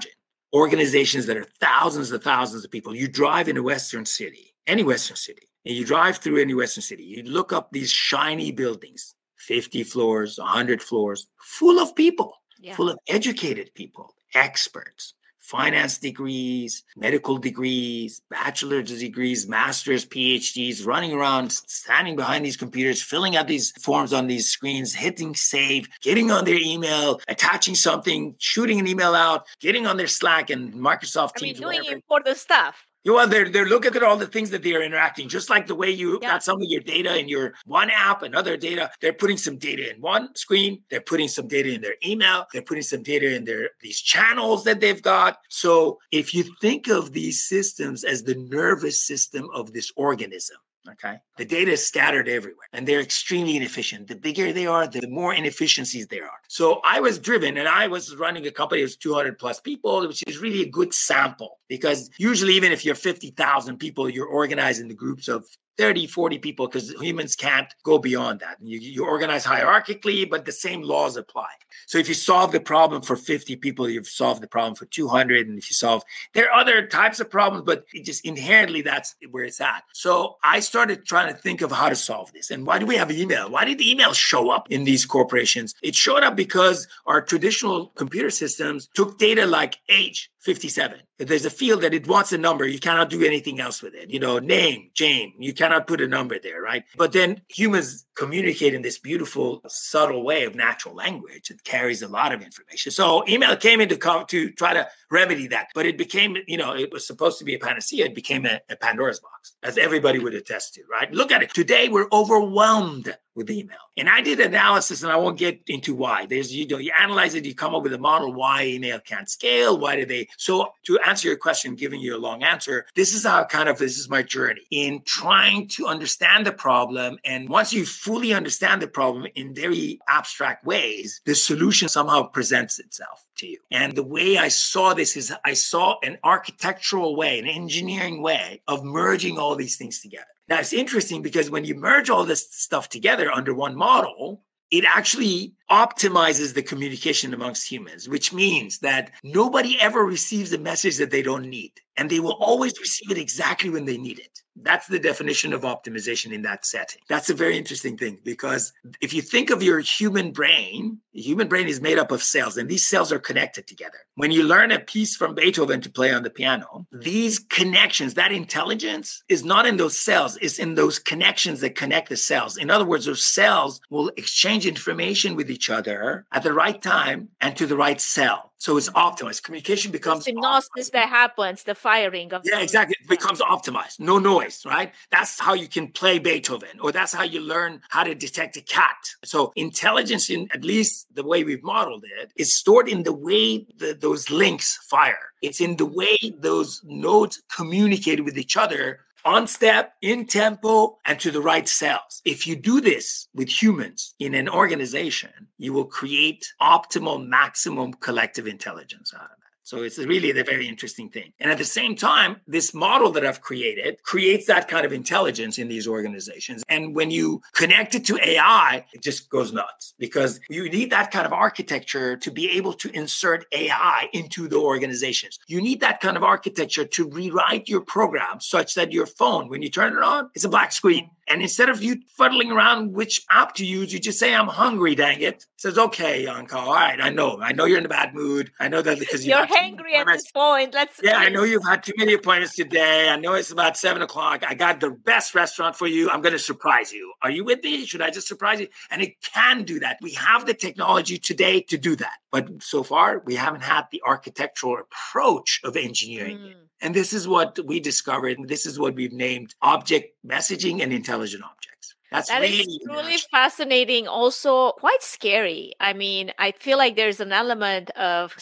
organizations 0.52 1.26
that 1.26 1.36
are 1.36 1.46
thousands 1.60 2.10
of 2.10 2.22
thousands 2.22 2.64
of 2.64 2.70
people. 2.70 2.94
You 2.94 3.08
drive 3.08 3.48
in 3.48 3.56
a 3.56 3.62
Western 3.62 4.04
city, 4.04 4.54
any 4.66 4.82
Western 4.82 5.16
city, 5.16 5.48
and 5.64 5.74
you 5.76 5.84
drive 5.84 6.18
through 6.18 6.40
any 6.40 6.54
Western 6.54 6.82
city, 6.82 7.04
you 7.04 7.22
look 7.24 7.52
up 7.52 7.70
these 7.70 7.90
shiny 7.90 8.50
buildings, 8.50 9.14
50 9.38 9.84
floors, 9.84 10.38
100 10.38 10.82
floors, 10.82 11.26
full 11.38 11.78
of 11.78 11.94
people, 11.94 12.34
yeah. 12.58 12.74
full 12.74 12.88
of 12.88 12.98
educated 13.08 13.70
people, 13.74 14.14
experts, 14.34 15.14
finance 15.40 15.98
degrees, 15.98 16.84
medical 16.96 17.38
degrees, 17.38 18.20
bachelor's 18.30 18.98
degrees, 18.98 19.46
master's, 19.48 20.04
PhDs, 20.04 20.86
running 20.86 21.12
around, 21.12 21.52
standing 21.52 22.16
behind 22.16 22.44
these 22.44 22.56
computers, 22.56 23.02
filling 23.02 23.36
out 23.36 23.48
these 23.48 23.72
forms 23.82 24.12
on 24.12 24.26
these 24.26 24.48
screens, 24.48 24.94
hitting 24.94 25.34
save, 25.34 25.88
getting 26.02 26.30
on 26.30 26.44
their 26.44 26.58
email, 26.58 27.20
attaching 27.28 27.74
something, 27.74 28.34
shooting 28.38 28.78
an 28.78 28.86
email 28.86 29.14
out, 29.14 29.46
getting 29.60 29.86
on 29.86 29.96
their 29.96 30.06
Slack 30.06 30.50
and 30.50 30.74
Microsoft 30.74 31.32
I 31.36 31.42
mean, 31.42 31.54
Teams. 31.54 31.60
doing 31.60 31.84
important 31.92 32.36
stuff. 32.36 32.87
You 33.04 33.14
know, 33.14 33.26
they're 33.26 33.48
they're 33.48 33.66
looking 33.66 33.94
at 33.94 34.02
all 34.02 34.16
the 34.16 34.26
things 34.26 34.50
that 34.50 34.62
they 34.62 34.74
are 34.74 34.82
interacting, 34.82 35.28
just 35.28 35.50
like 35.50 35.66
the 35.66 35.74
way 35.74 35.90
you 35.90 36.18
yeah. 36.20 36.28
got 36.30 36.42
some 36.42 36.56
of 36.56 36.68
your 36.68 36.80
data 36.80 37.16
in 37.16 37.28
your 37.28 37.54
one 37.64 37.90
app 37.90 38.22
another 38.22 38.56
data. 38.56 38.90
They're 39.00 39.12
putting 39.12 39.36
some 39.36 39.56
data 39.56 39.94
in 39.94 40.00
one 40.00 40.34
screen. 40.34 40.82
They're 40.90 41.00
putting 41.00 41.28
some 41.28 41.48
data 41.48 41.72
in 41.72 41.80
their 41.80 41.94
email. 42.04 42.46
They're 42.52 42.62
putting 42.62 42.82
some 42.82 43.02
data 43.02 43.34
in 43.34 43.44
their 43.44 43.70
these 43.80 44.00
channels 44.00 44.64
that 44.64 44.80
they've 44.80 45.00
got. 45.00 45.38
So 45.48 45.98
if 46.12 46.34
you 46.34 46.44
think 46.60 46.88
of 46.88 47.12
these 47.12 47.44
systems 47.44 48.04
as 48.04 48.24
the 48.24 48.34
nervous 48.34 49.00
system 49.00 49.48
of 49.54 49.72
this 49.72 49.92
organism, 49.96 50.58
Okay. 50.92 51.16
The 51.36 51.44
data 51.44 51.72
is 51.72 51.86
scattered 51.86 52.28
everywhere 52.28 52.66
and 52.72 52.86
they're 52.86 53.00
extremely 53.00 53.56
inefficient. 53.56 54.08
The 54.08 54.16
bigger 54.16 54.52
they 54.52 54.66
are, 54.66 54.86
the 54.86 55.06
more 55.08 55.34
inefficiencies 55.34 56.06
there 56.06 56.24
are. 56.24 56.40
So 56.48 56.80
I 56.84 57.00
was 57.00 57.18
driven 57.18 57.56
and 57.58 57.68
I 57.68 57.86
was 57.86 58.16
running 58.16 58.46
a 58.46 58.50
company 58.50 58.82
of 58.82 58.98
200 58.98 59.38
plus 59.38 59.60
people, 59.60 60.06
which 60.06 60.22
is 60.26 60.38
really 60.38 60.62
a 60.62 60.68
good 60.68 60.94
sample 60.94 61.58
because 61.68 62.10
usually, 62.18 62.54
even 62.54 62.72
if 62.72 62.84
you're 62.84 62.94
50,000 62.94 63.78
people, 63.78 64.08
you're 64.08 64.26
organized 64.26 64.80
into 64.80 64.94
groups 64.94 65.28
of 65.28 65.46
30, 65.78 66.08
40 66.08 66.38
people 66.38 66.66
because 66.66 66.90
humans 67.00 67.36
can't 67.36 67.72
go 67.84 67.98
beyond 67.98 68.40
that. 68.40 68.56
You, 68.60 68.78
you 68.78 69.06
organize 69.06 69.44
hierarchically, 69.44 70.28
but 70.28 70.44
the 70.44 70.52
same 70.52 70.82
laws 70.82 71.16
apply. 71.16 71.48
So 71.86 71.98
if 71.98 72.08
you 72.08 72.14
solve 72.14 72.52
the 72.52 72.60
problem 72.60 73.00
for 73.02 73.16
50 73.16 73.56
people, 73.56 73.88
you've 73.88 74.08
solved 74.08 74.42
the 74.42 74.48
problem 74.48 74.74
for 74.74 74.86
200. 74.86 75.46
And 75.46 75.56
if 75.56 75.70
you 75.70 75.74
solve, 75.74 76.02
there 76.34 76.50
are 76.50 76.60
other 76.60 76.86
types 76.86 77.20
of 77.20 77.30
problems, 77.30 77.64
but 77.64 77.84
it 77.94 78.04
just 78.04 78.26
inherently 78.26 78.82
that's 78.82 79.14
where 79.30 79.44
it's 79.44 79.60
at. 79.60 79.84
So 79.92 80.36
I 80.42 80.60
started 80.60 81.06
trying 81.06 81.32
to 81.32 81.40
think 81.40 81.62
of 81.62 81.70
how 81.70 81.88
to 81.88 81.96
solve 81.96 82.32
this. 82.32 82.50
And 82.50 82.66
why 82.66 82.78
do 82.78 82.86
we 82.86 82.96
have 82.96 83.10
email? 83.12 83.48
Why 83.48 83.64
did 83.64 83.80
email 83.80 84.12
show 84.12 84.50
up 84.50 84.70
in 84.70 84.84
these 84.84 85.06
corporations? 85.06 85.74
It 85.82 85.94
showed 85.94 86.24
up 86.24 86.36
because 86.36 86.88
our 87.06 87.22
traditional 87.22 87.86
computer 87.94 88.30
systems 88.30 88.88
took 88.94 89.18
data 89.18 89.46
like 89.46 89.76
age, 89.88 90.30
57. 90.48 91.02
If 91.18 91.28
there's 91.28 91.44
a 91.44 91.50
field 91.50 91.82
that 91.82 91.92
it 91.92 92.06
wants 92.06 92.32
a 92.32 92.38
number, 92.38 92.66
you 92.66 92.78
cannot 92.78 93.10
do 93.10 93.22
anything 93.22 93.60
else 93.60 93.82
with 93.82 93.94
it. 93.94 94.08
You 94.08 94.18
know, 94.18 94.38
name, 94.38 94.88
Jane, 94.94 95.34
you 95.38 95.52
cannot 95.52 95.86
put 95.86 96.00
a 96.00 96.08
number 96.08 96.38
there, 96.38 96.62
right? 96.62 96.84
But 96.96 97.12
then 97.12 97.42
humans 97.48 98.06
communicate 98.16 98.72
in 98.72 98.80
this 98.80 98.98
beautiful, 98.98 99.60
subtle 99.68 100.24
way 100.24 100.44
of 100.44 100.54
natural 100.54 100.94
language. 100.94 101.50
It 101.50 101.64
carries 101.64 102.00
a 102.00 102.08
lot 102.08 102.32
of 102.32 102.40
information. 102.40 102.92
So 102.92 103.28
email 103.28 103.56
came 103.56 103.82
into 103.82 103.98
co- 103.98 104.24
to 104.24 104.50
try 104.52 104.72
to 104.72 104.88
remedy 105.10 105.48
that, 105.48 105.68
but 105.74 105.84
it 105.84 105.98
became, 105.98 106.38
you 106.46 106.56
know, 106.56 106.74
it 106.74 106.90
was 106.94 107.06
supposed 107.06 107.38
to 107.40 107.44
be 107.44 107.54
a 107.54 107.58
panacea. 107.58 108.06
It 108.06 108.14
became 108.14 108.46
a, 108.46 108.58
a 108.70 108.76
Pandora's 108.76 109.20
box, 109.20 109.54
as 109.62 109.76
everybody 109.76 110.18
would 110.18 110.34
attest 110.34 110.72
to, 110.74 110.82
right? 110.90 111.12
Look 111.12 111.30
at 111.30 111.42
it. 111.42 111.52
Today, 111.52 111.90
we're 111.90 112.08
overwhelmed 112.10 113.14
with 113.38 113.50
email. 113.50 113.78
And 113.96 114.08
I 114.08 114.20
did 114.20 114.40
analysis, 114.40 115.02
and 115.02 115.10
I 115.10 115.16
won't 115.16 115.38
get 115.38 115.62
into 115.66 115.94
why. 115.94 116.26
There's 116.26 116.54
you 116.54 116.66
know 116.66 116.78
you 116.78 116.92
analyze 117.00 117.34
it, 117.34 117.46
you 117.46 117.54
come 117.54 117.74
up 117.74 117.82
with 117.82 117.94
a 117.94 117.98
model 117.98 118.34
why 118.34 118.66
email 118.66 119.00
can't 119.00 119.30
scale. 119.30 119.78
Why 119.78 119.96
do 119.96 120.04
they? 120.04 120.28
So 120.36 120.72
to 120.84 120.98
answer 121.00 121.28
your 121.28 121.38
question, 121.38 121.74
giving 121.74 122.00
you 122.00 122.14
a 122.14 122.18
long 122.18 122.42
answer, 122.42 122.84
this 122.94 123.14
is 123.14 123.24
how 123.24 123.44
kind 123.44 123.68
of 123.68 123.78
this 123.78 123.98
is 123.98 124.10
my 124.10 124.22
journey 124.22 124.66
in 124.70 125.02
trying 125.06 125.68
to 125.68 125.86
understand 125.86 126.46
the 126.46 126.52
problem. 126.52 127.18
And 127.24 127.48
once 127.48 127.72
you 127.72 127.86
fully 127.86 128.34
understand 128.34 128.82
the 128.82 128.88
problem 128.88 129.26
in 129.34 129.54
very 129.54 130.00
abstract 130.08 130.66
ways, 130.66 131.20
the 131.24 131.34
solution 131.34 131.88
somehow 131.88 132.24
presents 132.24 132.78
itself 132.78 133.24
to 133.38 133.46
you. 133.46 133.58
And 133.70 133.94
the 133.94 134.02
way 134.02 134.36
I 134.36 134.48
saw 134.48 134.94
this 134.94 135.16
is 135.16 135.32
I 135.44 135.54
saw 135.54 135.96
an 136.02 136.18
architectural 136.24 137.16
way, 137.16 137.38
an 137.38 137.46
engineering 137.46 138.20
way 138.20 138.60
of 138.66 138.84
merging 138.84 139.38
all 139.38 139.54
these 139.54 139.76
things 139.76 140.00
together. 140.00 140.26
Now 140.48 140.60
it's 140.60 140.72
interesting 140.72 141.22
because 141.22 141.50
when 141.50 141.64
you 141.64 141.74
merge 141.74 142.10
all 142.10 142.24
this 142.24 142.48
stuff 142.50 142.88
together 142.88 143.30
under 143.30 143.54
one 143.54 143.76
model, 143.76 144.42
it 144.70 144.84
actually 144.86 145.54
optimizes 145.70 146.54
the 146.54 146.62
communication 146.62 147.32
amongst 147.32 147.70
humans, 147.70 148.08
which 148.08 148.32
means 148.32 148.80
that 148.80 149.12
nobody 149.22 149.78
ever 149.80 150.04
receives 150.04 150.52
a 150.52 150.58
message 150.58 150.98
that 150.98 151.10
they 151.10 151.22
don't 151.22 151.48
need. 151.48 151.72
And 151.96 152.10
they 152.10 152.20
will 152.20 152.36
always 152.40 152.78
receive 152.78 153.10
it 153.10 153.18
exactly 153.18 153.70
when 153.70 153.86
they 153.86 153.96
need 153.96 154.18
it. 154.18 154.42
That's 154.62 154.86
the 154.86 154.98
definition 154.98 155.52
of 155.52 155.62
optimization 155.62 156.32
in 156.32 156.42
that 156.42 156.66
setting. 156.66 157.00
That's 157.08 157.30
a 157.30 157.34
very 157.34 157.56
interesting 157.56 157.96
thing 157.96 158.18
because 158.24 158.72
if 159.00 159.12
you 159.12 159.22
think 159.22 159.50
of 159.50 159.62
your 159.62 159.80
human 159.80 160.32
brain, 160.32 160.98
the 161.12 161.20
human 161.20 161.48
brain 161.48 161.68
is 161.68 161.80
made 161.80 161.98
up 161.98 162.10
of 162.10 162.22
cells 162.22 162.56
and 162.56 162.68
these 162.68 162.88
cells 162.88 163.12
are 163.12 163.18
connected 163.18 163.66
together. 163.66 163.98
When 164.14 164.30
you 164.30 164.42
learn 164.42 164.72
a 164.72 164.78
piece 164.78 165.16
from 165.16 165.34
Beethoven 165.34 165.80
to 165.82 165.90
play 165.90 166.12
on 166.12 166.22
the 166.22 166.30
piano, 166.30 166.86
these 166.92 167.38
connections, 167.38 168.14
that 168.14 168.32
intelligence 168.32 169.22
is 169.28 169.44
not 169.44 169.66
in 169.66 169.76
those 169.76 169.98
cells, 169.98 170.38
it's 170.40 170.58
in 170.58 170.74
those 170.74 170.98
connections 170.98 171.60
that 171.60 171.74
connect 171.74 172.08
the 172.08 172.16
cells. 172.16 172.56
In 172.56 172.70
other 172.70 172.84
words, 172.84 173.06
those 173.06 173.24
cells 173.24 173.80
will 173.90 174.10
exchange 174.16 174.66
information 174.66 175.36
with 175.36 175.50
each 175.50 175.70
other 175.70 176.26
at 176.32 176.42
the 176.42 176.52
right 176.52 176.80
time 176.80 177.28
and 177.40 177.56
to 177.56 177.66
the 177.66 177.76
right 177.76 178.00
cell. 178.00 178.47
So 178.58 178.76
it's 178.76 178.90
optimized. 178.90 179.44
Communication 179.44 179.92
becomes 179.92 180.24
the 180.24 180.32
synopsis 180.32 180.90
that 180.90 181.08
happens, 181.08 181.62
the 181.62 181.76
firing 181.76 182.32
of 182.32 182.42
yeah, 182.44 182.60
exactly. 182.60 182.96
It 183.00 183.08
becomes 183.08 183.40
optimized. 183.40 184.00
No 184.00 184.18
noise, 184.18 184.64
right? 184.66 184.92
That's 185.10 185.38
how 185.38 185.54
you 185.54 185.68
can 185.68 185.88
play 185.88 186.18
Beethoven, 186.18 186.80
or 186.80 186.90
that's 186.90 187.14
how 187.14 187.22
you 187.22 187.40
learn 187.40 187.80
how 187.88 188.02
to 188.02 188.14
detect 188.14 188.56
a 188.56 188.60
cat. 188.60 188.96
So 189.24 189.52
intelligence, 189.54 190.28
in 190.28 190.48
at 190.52 190.64
least 190.64 191.06
the 191.14 191.24
way 191.24 191.44
we've 191.44 191.62
modeled 191.62 192.04
it, 192.20 192.32
is 192.36 192.56
stored 192.56 192.88
in 192.88 193.04
the 193.04 193.12
way 193.12 193.64
the, 193.78 193.96
those 193.98 194.28
links 194.28 194.78
fire. 194.90 195.32
It's 195.40 195.60
in 195.60 195.76
the 195.76 195.86
way 195.86 196.18
those 196.36 196.82
nodes 196.84 197.40
communicate 197.54 198.24
with 198.24 198.36
each 198.36 198.56
other 198.56 199.00
on 199.28 199.46
step, 199.46 199.92
in 200.00 200.24
tempo, 200.24 200.96
and 201.04 201.20
to 201.20 201.30
the 201.30 201.42
right 201.42 201.68
cells. 201.68 202.22
If 202.24 202.46
you 202.46 202.56
do 202.56 202.80
this 202.80 203.28
with 203.34 203.50
humans 203.50 204.14
in 204.18 204.34
an 204.34 204.48
organization, 204.48 205.30
you 205.58 205.74
will 205.74 205.84
create 205.84 206.50
optimal, 206.62 207.26
maximum 207.26 207.92
collective 207.92 208.46
intelligence 208.46 209.12
out 209.14 209.24
of 209.24 209.30
it. 209.32 209.47
So 209.68 209.82
it's 209.82 209.98
really 209.98 210.30
a 210.30 210.44
very 210.44 210.66
interesting 210.66 211.10
thing. 211.10 211.34
And 211.38 211.50
at 211.50 211.58
the 211.58 211.64
same 211.78 211.94
time, 211.94 212.40
this 212.46 212.72
model 212.72 213.12
that 213.12 213.26
I've 213.26 213.42
created 213.42 214.02
creates 214.02 214.46
that 214.46 214.66
kind 214.66 214.86
of 214.86 214.94
intelligence 214.94 215.58
in 215.58 215.68
these 215.68 215.86
organizations. 215.86 216.64
And 216.70 216.96
when 216.96 217.10
you 217.10 217.42
connect 217.52 217.94
it 217.94 218.06
to 218.06 218.18
AI, 218.26 218.86
it 218.94 219.02
just 219.02 219.28
goes 219.28 219.52
nuts 219.52 219.92
because 219.98 220.40
you 220.48 220.70
need 220.70 220.88
that 220.92 221.10
kind 221.10 221.26
of 221.26 221.34
architecture 221.34 222.16
to 222.16 222.30
be 222.30 222.48
able 222.52 222.72
to 222.72 222.88
insert 222.96 223.44
AI 223.52 224.08
into 224.14 224.48
the 224.48 224.56
organizations. 224.56 225.38
You 225.48 225.60
need 225.60 225.80
that 225.80 226.00
kind 226.00 226.16
of 226.16 226.22
architecture 226.22 226.86
to 226.86 227.06
rewrite 227.06 227.68
your 227.68 227.82
program 227.82 228.40
such 228.40 228.74
that 228.74 228.90
your 228.90 229.04
phone, 229.04 229.50
when 229.50 229.60
you 229.60 229.68
turn 229.68 229.92
it 229.92 230.02
on, 230.02 230.30
it's 230.34 230.44
a 230.44 230.48
black 230.48 230.72
screen. 230.72 231.10
And 231.28 231.42
instead 231.42 231.68
of 231.68 231.82
you 231.82 232.00
fuddling 232.16 232.50
around 232.50 232.92
which 232.92 233.24
app 233.30 233.54
to 233.56 233.64
use, 233.66 233.92
you 233.92 233.98
just 233.98 234.18
say, 234.18 234.34
I'm 234.34 234.48
hungry, 234.48 234.94
dang 234.94 235.20
it. 235.20 235.34
it 235.34 235.44
says, 235.56 235.78
okay, 235.78 236.24
Yanko, 236.24 236.56
all 236.58 236.74
right, 236.74 237.00
I 237.00 237.10
know. 237.10 237.38
I 237.40 237.52
know 237.52 237.64
you're 237.64 237.78
in 237.78 237.86
a 237.86 237.88
bad 237.88 238.14
mood. 238.14 238.50
I 238.58 238.68
know 238.68 238.82
that 238.82 238.98
because 238.98 239.26
you 239.26 239.34
are 239.34 239.46
hangry 239.46 239.94
at 239.94 240.06
this 240.06 240.30
point. 240.30 240.74
Let's 240.74 241.00
Yeah, 241.02 241.18
I 241.18 241.28
know 241.28 241.44
you've 241.44 241.66
had 241.66 241.82
too 241.82 241.92
many 241.96 242.14
appointments 242.14 242.56
today. 242.56 243.08
I 243.08 243.16
know 243.16 243.34
it's 243.34 243.50
about 243.50 243.76
seven 243.76 244.02
o'clock. 244.02 244.42
I 244.46 244.54
got 244.54 244.80
the 244.80 244.90
best 244.90 245.34
restaurant 245.34 245.76
for 245.76 245.86
you. 245.86 246.10
I'm 246.10 246.20
gonna 246.20 246.38
surprise 246.38 246.92
you. 246.92 247.12
Are 247.22 247.30
you 247.30 247.44
with 247.44 247.62
me? 247.62 247.84
Should 247.84 248.02
I 248.02 248.10
just 248.10 248.28
surprise 248.28 248.60
you? 248.60 248.68
And 248.90 249.02
it 249.02 249.20
can 249.22 249.64
do 249.64 249.80
that. 249.80 249.98
We 250.00 250.12
have 250.12 250.46
the 250.46 250.54
technology 250.54 251.18
today 251.18 251.60
to 251.62 251.78
do 251.78 251.96
that. 251.96 252.18
But 252.30 252.62
so 252.62 252.82
far, 252.82 253.22
we 253.24 253.34
haven't 253.34 253.62
had 253.62 253.84
the 253.90 254.02
architectural 254.06 254.78
approach 254.78 255.60
of 255.64 255.76
engineering 255.76 256.38
mm. 256.38 256.54
And 256.80 256.94
this 256.94 257.12
is 257.12 257.26
what 257.26 257.58
we 257.64 257.80
discovered. 257.80 258.38
And 258.38 258.48
This 258.48 258.66
is 258.66 258.78
what 258.78 258.94
we've 258.94 259.12
named 259.12 259.54
object 259.62 260.14
messaging 260.26 260.82
and 260.82 260.92
intelligent 260.92 261.42
objects. 261.44 261.94
That's 262.10 262.28
that 262.28 262.40
really 262.40 262.60
is 262.60 262.80
truly 262.86 263.18
fascinating. 263.30 264.08
Also, 264.08 264.72
quite 264.72 265.02
scary. 265.02 265.74
I 265.78 265.92
mean, 265.92 266.32
I 266.38 266.52
feel 266.52 266.78
like 266.78 266.96
there's 266.96 267.20
an 267.20 267.32
element 267.32 267.90
of 267.90 268.34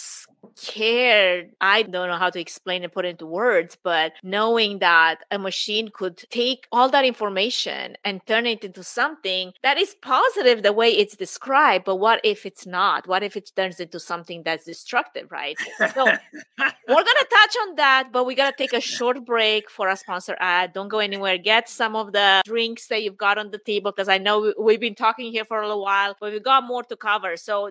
scared. 0.55 1.51
I 1.61 1.83
don't 1.83 2.09
know 2.09 2.17
how 2.17 2.31
to 2.31 2.41
explain 2.41 2.83
and 2.85 2.93
put 2.93 3.05
into 3.05 3.27
words, 3.27 3.77
but 3.83 4.13
knowing 4.23 4.79
that 4.81 5.25
a 5.31 5.39
machine 5.39 5.91
could 5.93 6.19
take 6.31 6.67
all 6.73 6.89
that 6.91 7.05
information 7.05 7.97
and 8.05 8.25
turn 8.27 8.47
it 8.47 8.65
into 8.65 8.83
something 8.83 9.53
that 9.63 9.79
is 9.79 9.95
positive 10.03 10.63
the 10.63 10.73
way 10.73 10.91
it's 10.91 11.17
described, 11.17 11.85
but 11.85 11.97
what 11.97 12.21
if 12.25 12.47
it's 12.47 12.67
not? 12.67 13.07
What 13.07 13.23
if 13.23 13.37
it 13.37 13.51
turns 13.57 13.81
into 13.81 13.99
something 14.01 14.43
that's 14.43 14.65
destructive, 14.65 15.31
right? 15.31 15.57
So 15.95 16.05
we're 16.05 17.05
gonna 17.09 17.27
touch 17.31 17.57
on 17.63 17.75
that, 17.77 18.09
but 18.13 18.25
we 18.25 18.35
gotta 18.35 18.57
take 18.57 18.73
a 18.73 18.81
short 18.97 19.25
break 19.25 19.71
for 19.71 19.89
a 19.89 19.97
sponsor 19.97 20.37
ad. 20.41 20.73
Don't 20.73 20.89
go 20.89 20.99
anywhere. 20.99 21.39
Get 21.39 21.69
some 21.69 21.97
of 21.97 22.13
the 22.13 22.43
drinks 22.45 22.87
that 22.89 23.03
you've 23.03 23.17
got 23.17 23.39
on 23.39 23.51
the 23.51 23.59
table 23.59 23.93
because 23.93 24.09
I 24.09 24.19
know 24.19 24.53
we've 24.59 24.81
been 24.81 24.95
talking 24.95 25.31
here 25.33 25.45
for 25.45 25.61
a 25.61 25.67
little 25.67 25.83
while, 25.83 26.17
but 26.21 26.33
we've 26.33 26.43
got 26.43 26.65
more 26.65 26.83
to 26.85 26.97
cover. 26.97 27.37
So 27.37 27.71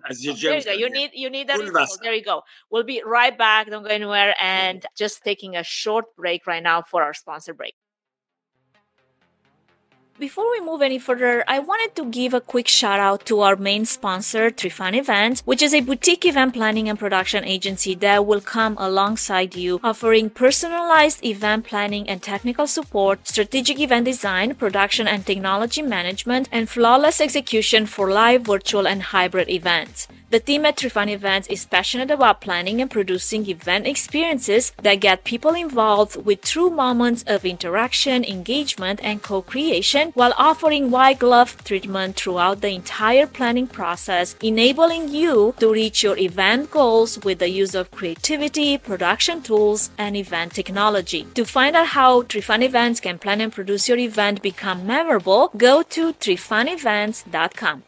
there 0.50 0.58
you 0.58 0.64
go. 0.66 0.72
You 0.72 0.90
need 0.90 1.12
you 1.14 1.30
need 1.30 1.48
that. 1.48 1.58
There 2.02 2.14
you 2.14 2.24
go. 2.24 2.44
We'll 2.70 2.84
be 2.84 3.02
right 3.06 3.38
back. 3.38 3.70
Don't 3.70 3.84
go 3.84 3.90
anywhere. 3.90 4.36
And 4.42 4.86
just 4.98 5.24
taking 5.24 5.56
a 5.56 5.64
short 5.64 6.16
break 6.16 6.48
right 6.48 6.64
now 6.64 6.82
for 6.82 7.04
our 7.04 7.14
sponsor 7.14 7.54
break. 7.54 7.76
Before 10.18 10.50
we 10.50 10.62
move 10.62 10.82
any 10.82 10.98
further, 10.98 11.44
I 11.46 11.60
wanted 11.60 11.94
to 11.98 12.06
give 12.06 12.34
a 12.34 12.40
quick 12.40 12.70
shout 12.70 13.02
out 13.02 13.26
to 13.26 13.42
our 13.42 13.58
main 13.58 13.84
sponsor, 13.84 14.50
Trifan 14.50 14.96
Events, 14.96 15.42
which 15.44 15.62
is 15.62 15.74
a 15.74 15.82
boutique 15.82 16.24
event 16.24 16.54
planning 16.54 16.88
and 16.88 16.98
production 16.98 17.44
agency 17.44 17.96
that 17.96 18.26
will 18.26 18.40
come 18.40 18.78
alongside 18.80 19.58
you, 19.58 19.82
offering 19.84 20.30
personalized 20.30 21.22
event 21.26 21.66
planning 21.66 22.08
and 22.08 22.24
technical 22.24 22.66
support, 22.66 23.28
strategic 23.28 23.78
event 23.78 24.06
design, 24.06 24.56
production 24.56 25.06
and 25.06 25.26
technology 25.26 25.82
management, 25.82 26.48
and 26.50 26.70
flawless 26.70 27.20
execution 27.20 27.86
for 27.86 28.10
live, 28.10 28.44
virtual, 28.44 28.88
and 28.88 29.04
hybrid 29.04 29.50
events. 29.50 30.08
The 30.32 30.40
team 30.40 30.66
at 30.66 30.78
Trifan 30.78 31.10
Events 31.10 31.48
is 31.50 31.66
passionate 31.66 32.10
about 32.10 32.42
planning 32.42 32.82
and 32.82 32.90
producing 32.90 33.48
event 33.48 33.86
experiences 33.86 34.74
that 34.82 34.96
get 34.96 35.24
people 35.24 35.54
involved 35.54 36.26
with 36.26 36.42
true 36.42 36.70
moments 36.70 37.24
of 37.28 37.46
interaction, 37.46 38.24
engagement, 38.26 39.00
and 39.04 39.22
while 40.14 40.34
offering 40.38 40.92
white 40.92 41.20
glove 41.20 41.64
treatment 41.64 42.16
throughout 42.16 42.62
the 42.62 42.70
entire 42.70 43.28
planning 43.28 43.68
process, 43.68 44.36
enabling 44.42 45.10
you 45.10 45.54
to 45.60 45.72
reach 45.72 46.04
your 46.04 46.18
event 46.18 46.72
goals 46.72 47.20
with 47.24 47.40
the 47.40 47.50
use 47.50 47.76
of 47.76 47.92
creativity, 47.92 48.78
production 48.78 49.42
tools, 49.42 49.90
and 49.98 50.16
event 50.16 50.54
technology. 50.54 51.28
To 51.34 51.46
find 51.46 51.76
out 51.76 51.88
how 51.88 52.22
Trifan 52.24 52.64
Events 52.64 53.00
can 53.00 53.18
plan 53.20 53.42
and 53.42 53.52
produce 53.52 53.88
your 53.90 53.98
event 53.98 54.42
become 54.42 54.86
memorable, 54.86 55.52
go 55.58 55.82
to 55.84 56.14
trifanevents.com. 56.14 57.84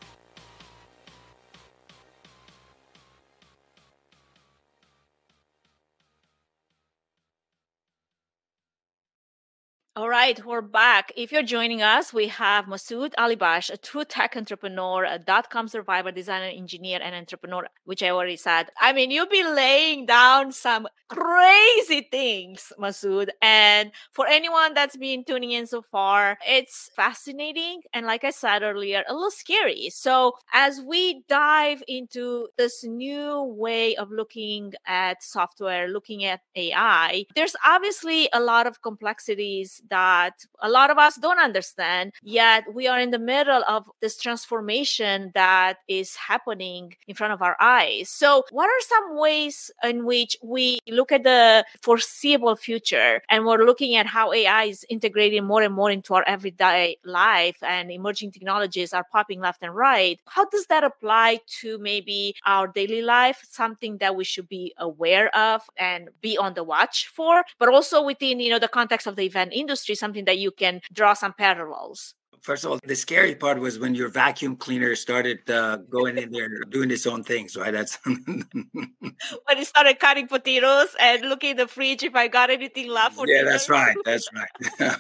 All 9.98 10.10
right, 10.10 10.40
we're 10.46 10.62
back. 10.62 11.12
If 11.18 11.32
you're 11.32 11.42
joining 11.42 11.82
us, 11.82 12.14
we 12.14 12.28
have 12.28 12.66
Massoud 12.66 13.16
Alibakhsh, 13.18 13.72
a 13.72 13.78
true 13.78 14.06
tech 14.06 14.38
entrepreneur, 14.38 15.06
a 15.06 15.18
dot-com 15.18 15.68
survivor, 15.68 16.12
designer, 16.12 16.52
engineer, 16.56 17.00
and 17.02 17.16
entrepreneur, 17.16 17.66
which 17.86 18.04
I 18.04 18.12
already 18.12 18.36
said. 18.36 18.70
I 18.80 18.94
mean, 18.94 19.10
you've 19.10 19.32
been 19.32 19.56
laying 19.56 20.06
down 20.06 20.52
some 20.52 20.88
crazy 21.10 22.08
things, 22.12 22.72
Masood. 22.80 23.30
And 23.42 23.92
for 24.12 24.28
anyone 24.28 24.76
that's 24.76 24.96
been 24.98 25.24
tuning 25.24 25.54
in 25.54 25.66
so 25.66 25.82
far, 25.82 26.38
it's 26.48 26.92
fascinating. 26.96 27.82
And 27.92 28.06
like 28.06 28.24
I 28.24 28.30
said 28.30 28.62
earlier, 28.62 29.04
a 29.10 29.14
little 29.16 29.32
scary. 29.32 29.90
So 29.90 30.34
as 30.54 30.80
we 30.80 31.24
dive 31.28 31.82
into 31.88 32.50
this 32.56 32.84
new 32.84 33.42
way 33.42 33.96
of 33.96 34.12
looking 34.12 34.74
at 34.86 35.24
software, 35.24 35.88
looking 35.88 36.24
at 36.26 36.42
AI, 36.56 37.26
there's 37.34 37.56
obviously 37.66 38.30
a 38.32 38.40
lot 38.40 38.68
of 38.68 38.84
complexities 38.84 39.82
that 39.90 40.46
a 40.62 40.70
lot 40.70 40.90
of 40.90 40.98
us 40.98 41.16
don't 41.16 41.40
understand. 41.40 42.14
Yet 42.22 42.74
we 42.74 42.88
are 42.88 43.00
in 43.00 43.12
the 43.12 43.20
middle 43.20 43.64
of 43.68 43.90
this 44.02 44.18
transformation 44.18 45.32
that 45.34 45.78
is 45.88 46.16
happening 46.16 46.96
in 47.08 47.16
front 47.16 47.34
of 47.34 47.42
our 47.42 47.56
eyes. 47.60 48.10
So, 48.10 48.44
what 48.52 48.68
are 48.68 48.82
some 48.82 49.18
ways 49.18 49.72
in 49.84 50.06
which 50.06 50.38
we 50.44 50.80
look 50.88 51.12
at 51.12 51.24
the 51.24 51.66
foreseeable 51.82 52.56
future 52.56 53.22
and 53.30 53.46
we're 53.46 53.66
looking 53.66 53.96
at 53.96 54.06
how 54.06 54.34
AI 54.34 54.64
is 54.66 54.86
integrating 54.90 55.46
more 55.46 55.62
and 55.62 55.74
more 55.74 55.92
into 55.92 56.14
our 56.14 56.24
everyday 56.28 56.98
life 57.06 57.58
and 57.64 57.92
emerging 57.92 58.32
technologies 58.32 58.94
are 58.94 59.06
popping 59.12 59.40
left 59.40 59.64
and 59.64 59.76
right? 59.76 60.20
How 60.26 60.46
does 60.46 60.66
that 60.68 60.84
apply 60.84 61.40
to 61.62 61.78
maybe 61.78 62.36
our 62.46 62.68
daily 62.68 63.02
life? 63.02 63.44
Something 63.50 63.98
that 63.98 64.16
we 64.16 64.24
should 64.24 64.50
be 64.50 64.74
aware 64.78 65.36
of 65.36 65.62
and 65.78 66.10
be 66.22 66.38
on 66.38 66.54
the 66.54 66.64
watch 66.64 67.08
for, 67.08 67.44
but 67.60 67.70
also 67.70 68.04
within, 68.04 68.40
you 68.40 68.50
know, 68.50 68.60
the 68.60 68.68
context 68.68 69.08
of 69.08 69.16
the 69.16 69.24
event 69.24 69.54
industry 69.54 69.77
industry 69.78 69.96
something 69.96 70.26
that 70.26 70.38
you 70.38 70.52
can 70.52 70.82
draw 70.94 71.14
some 71.14 71.34
parallels? 71.34 72.16
First 72.42 72.66
of 72.66 72.72
all, 72.72 72.80
the 72.86 72.96
scary 72.96 73.34
part 73.34 73.60
was 73.60 73.80
when 73.80 73.96
your 73.96 74.10
vacuum 74.10 74.56
cleaner 74.56 74.96
started 74.96 75.50
uh, 75.50 75.78
going 75.90 76.18
in 76.20 76.32
there 76.32 76.50
doing 76.70 76.92
its 76.92 77.08
own 77.08 77.24
things, 77.24 77.58
right? 77.58 77.74
That's 77.74 77.98
when 78.06 79.58
it 79.58 79.68
started 79.68 80.00
cutting 80.00 80.28
potatoes 80.28 80.90
and 81.00 81.24
looking 81.24 81.52
in 81.52 81.58
the 81.58 81.68
fridge 81.68 82.04
if 82.04 82.16
I 82.16 82.28
got 82.28 82.52
anything 82.52 82.90
left. 82.90 83.16
For 83.16 83.28
yeah, 83.28 83.40
dinner. 83.40 83.52
that's 83.52 83.70
right. 83.70 83.98
That's 84.06 84.30
right. 84.34 84.54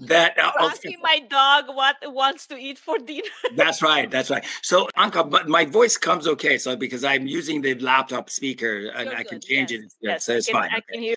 that 0.00 0.38
uh, 0.38 0.52
asking 0.60 0.98
my 1.02 1.20
dog 1.30 1.74
what 1.74 1.96
wants 2.04 2.46
to 2.48 2.56
eat 2.56 2.78
for 2.78 2.98
dinner. 2.98 3.22
that's 3.56 3.80
right. 3.80 4.10
That's 4.10 4.30
right. 4.30 4.44
So, 4.62 4.88
Anca, 4.98 5.28
but 5.28 5.48
my 5.48 5.64
voice 5.64 5.96
comes 5.96 6.28
okay. 6.28 6.58
So 6.58 6.76
because 6.76 7.02
I'm 7.02 7.26
using 7.26 7.62
the 7.62 7.76
laptop 7.76 8.28
speaker 8.28 8.92
and 8.94 9.06
You're 9.08 9.18
I 9.18 9.24
can 9.24 9.40
change 9.40 9.72
yes. 9.72 9.80
it. 9.80 9.92
Yes, 10.02 10.24
so 10.26 10.34
it's 10.34 10.46
can, 10.46 10.54
fine. 10.54 10.70
I 10.70 10.78
okay. 10.78 10.92
can 10.92 11.02
hear. 11.02 11.16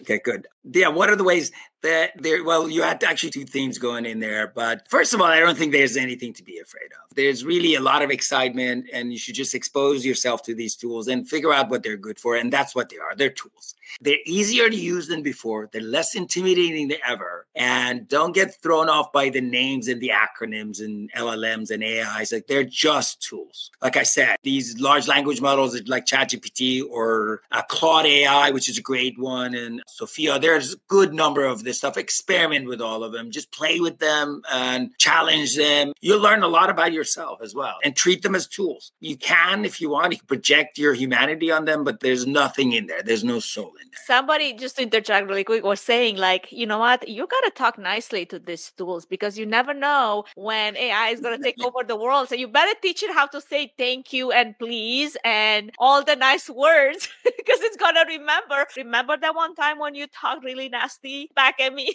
Okay, 0.00 0.20
good. 0.22 0.46
Yeah, 0.72 0.88
what 0.88 1.08
are 1.08 1.16
the 1.16 1.24
ways 1.24 1.50
that 1.82 2.10
there? 2.16 2.44
Well, 2.44 2.68
you 2.68 2.82
had 2.82 3.02
actually 3.02 3.30
two 3.30 3.44
themes 3.44 3.78
going 3.78 4.04
in 4.04 4.20
there, 4.20 4.52
but 4.54 4.86
first 4.88 5.14
of 5.14 5.20
all, 5.20 5.26
I 5.26 5.40
don't 5.40 5.56
think 5.56 5.72
there's 5.72 5.96
anything 5.96 6.32
to 6.34 6.42
be 6.42 6.58
afraid 6.58 6.90
of. 6.92 7.14
There's 7.16 7.44
really 7.44 7.74
a 7.74 7.80
lot 7.80 8.02
of 8.02 8.10
excitement, 8.10 8.86
and 8.92 9.12
you 9.12 9.18
should 9.18 9.34
just 9.34 9.54
expose 9.54 10.04
yourself 10.04 10.42
to 10.42 10.54
these 10.54 10.76
tools 10.76 11.08
and 11.08 11.28
figure 11.28 11.52
out 11.52 11.70
what 11.70 11.82
they're 11.82 11.96
good 11.96 12.18
for. 12.18 12.36
And 12.36 12.52
that's 12.52 12.74
what 12.74 12.90
they 12.90 12.98
are. 12.98 13.14
They're 13.16 13.30
tools. 13.30 13.74
They're 14.00 14.18
easier 14.26 14.68
to 14.68 14.76
use 14.76 15.08
than 15.08 15.22
before. 15.22 15.68
They're 15.72 15.80
less 15.80 16.14
intimidating 16.14 16.88
than 16.88 16.98
ever. 17.06 17.46
And 17.54 18.06
don't 18.08 18.34
get 18.34 18.60
thrown 18.62 18.88
off 18.88 19.12
by 19.12 19.30
the 19.30 19.40
names 19.40 19.88
and 19.88 20.00
the 20.00 20.12
acronyms 20.14 20.80
and 20.80 21.10
LLMs 21.12 21.70
and 21.70 21.82
AIs. 21.82 22.32
Like 22.32 22.46
they're 22.46 22.64
just 22.64 23.22
tools. 23.22 23.70
Like 23.82 23.96
I 23.96 24.02
said, 24.02 24.36
these 24.42 24.78
large 24.78 25.08
language 25.08 25.40
models 25.40 25.80
like 25.86 26.06
ChatGPT 26.06 26.82
or 26.88 27.40
uh, 27.50 27.62
Claude 27.68 28.06
AI, 28.06 28.50
which 28.50 28.68
is 28.68 28.78
a 28.78 28.82
great 28.82 29.18
one, 29.18 29.54
and 29.54 29.82
Sophia. 29.86 30.38
There's 30.58 30.74
a 30.74 30.78
good 30.88 31.14
number 31.14 31.44
of 31.44 31.62
this 31.62 31.78
stuff. 31.78 31.96
Experiment 31.96 32.66
with 32.66 32.80
all 32.80 33.04
of 33.04 33.12
them. 33.12 33.30
Just 33.30 33.52
play 33.52 33.78
with 33.78 34.00
them 34.00 34.42
and 34.52 34.90
challenge 34.98 35.56
them. 35.56 35.92
You'll 36.00 36.20
learn 36.20 36.42
a 36.42 36.48
lot 36.48 36.68
about 36.68 36.92
yourself 36.92 37.40
as 37.42 37.54
well 37.54 37.76
and 37.84 37.94
treat 37.94 38.22
them 38.22 38.34
as 38.34 38.48
tools. 38.48 38.90
You 38.98 39.16
can, 39.16 39.64
if 39.64 39.80
you 39.80 39.90
want, 39.90 40.12
you 40.12 40.18
can 40.18 40.26
project 40.26 40.76
your 40.78 40.94
humanity 40.94 41.52
on 41.52 41.64
them, 41.64 41.84
but 41.84 42.00
there's 42.00 42.26
nothing 42.26 42.72
in 42.72 42.88
there. 42.88 43.04
There's 43.04 43.22
no 43.22 43.38
soul 43.38 43.68
in 43.80 43.86
there. 43.92 44.00
Somebody 44.04 44.54
just 44.54 44.76
to 44.76 44.82
interject 44.82 45.28
really 45.28 45.44
quick 45.44 45.62
was 45.62 45.80
saying, 45.80 46.16
like, 46.16 46.50
you 46.50 46.66
know 46.66 46.78
what? 46.78 47.08
You 47.08 47.28
got 47.28 47.40
to 47.42 47.50
talk 47.50 47.78
nicely 47.78 48.26
to 48.26 48.40
these 48.40 48.72
tools 48.76 49.06
because 49.06 49.38
you 49.38 49.46
never 49.46 49.72
know 49.72 50.24
when 50.34 50.76
AI 50.76 51.10
is 51.10 51.20
going 51.20 51.38
to 51.38 51.44
take 51.44 51.62
over 51.64 51.84
the 51.86 51.94
world. 51.94 52.28
So 52.28 52.34
you 52.34 52.48
better 52.48 52.74
teach 52.82 53.04
it 53.04 53.14
how 53.14 53.26
to 53.28 53.40
say 53.40 53.72
thank 53.78 54.12
you 54.12 54.32
and 54.32 54.58
please 54.58 55.16
and 55.24 55.70
all 55.78 56.02
the 56.02 56.16
nice 56.16 56.50
words 56.50 57.08
because 57.24 57.60
it's 57.60 57.76
going 57.76 57.94
to 57.94 58.04
remember. 58.08 58.66
Remember 58.76 59.16
that 59.16 59.36
one 59.36 59.54
time 59.54 59.78
when 59.78 59.94
you 59.94 60.08
talked 60.08 60.44
really 60.48 60.68
nasty 60.70 61.30
back 61.34 61.60
at 61.60 61.74
me? 61.74 61.92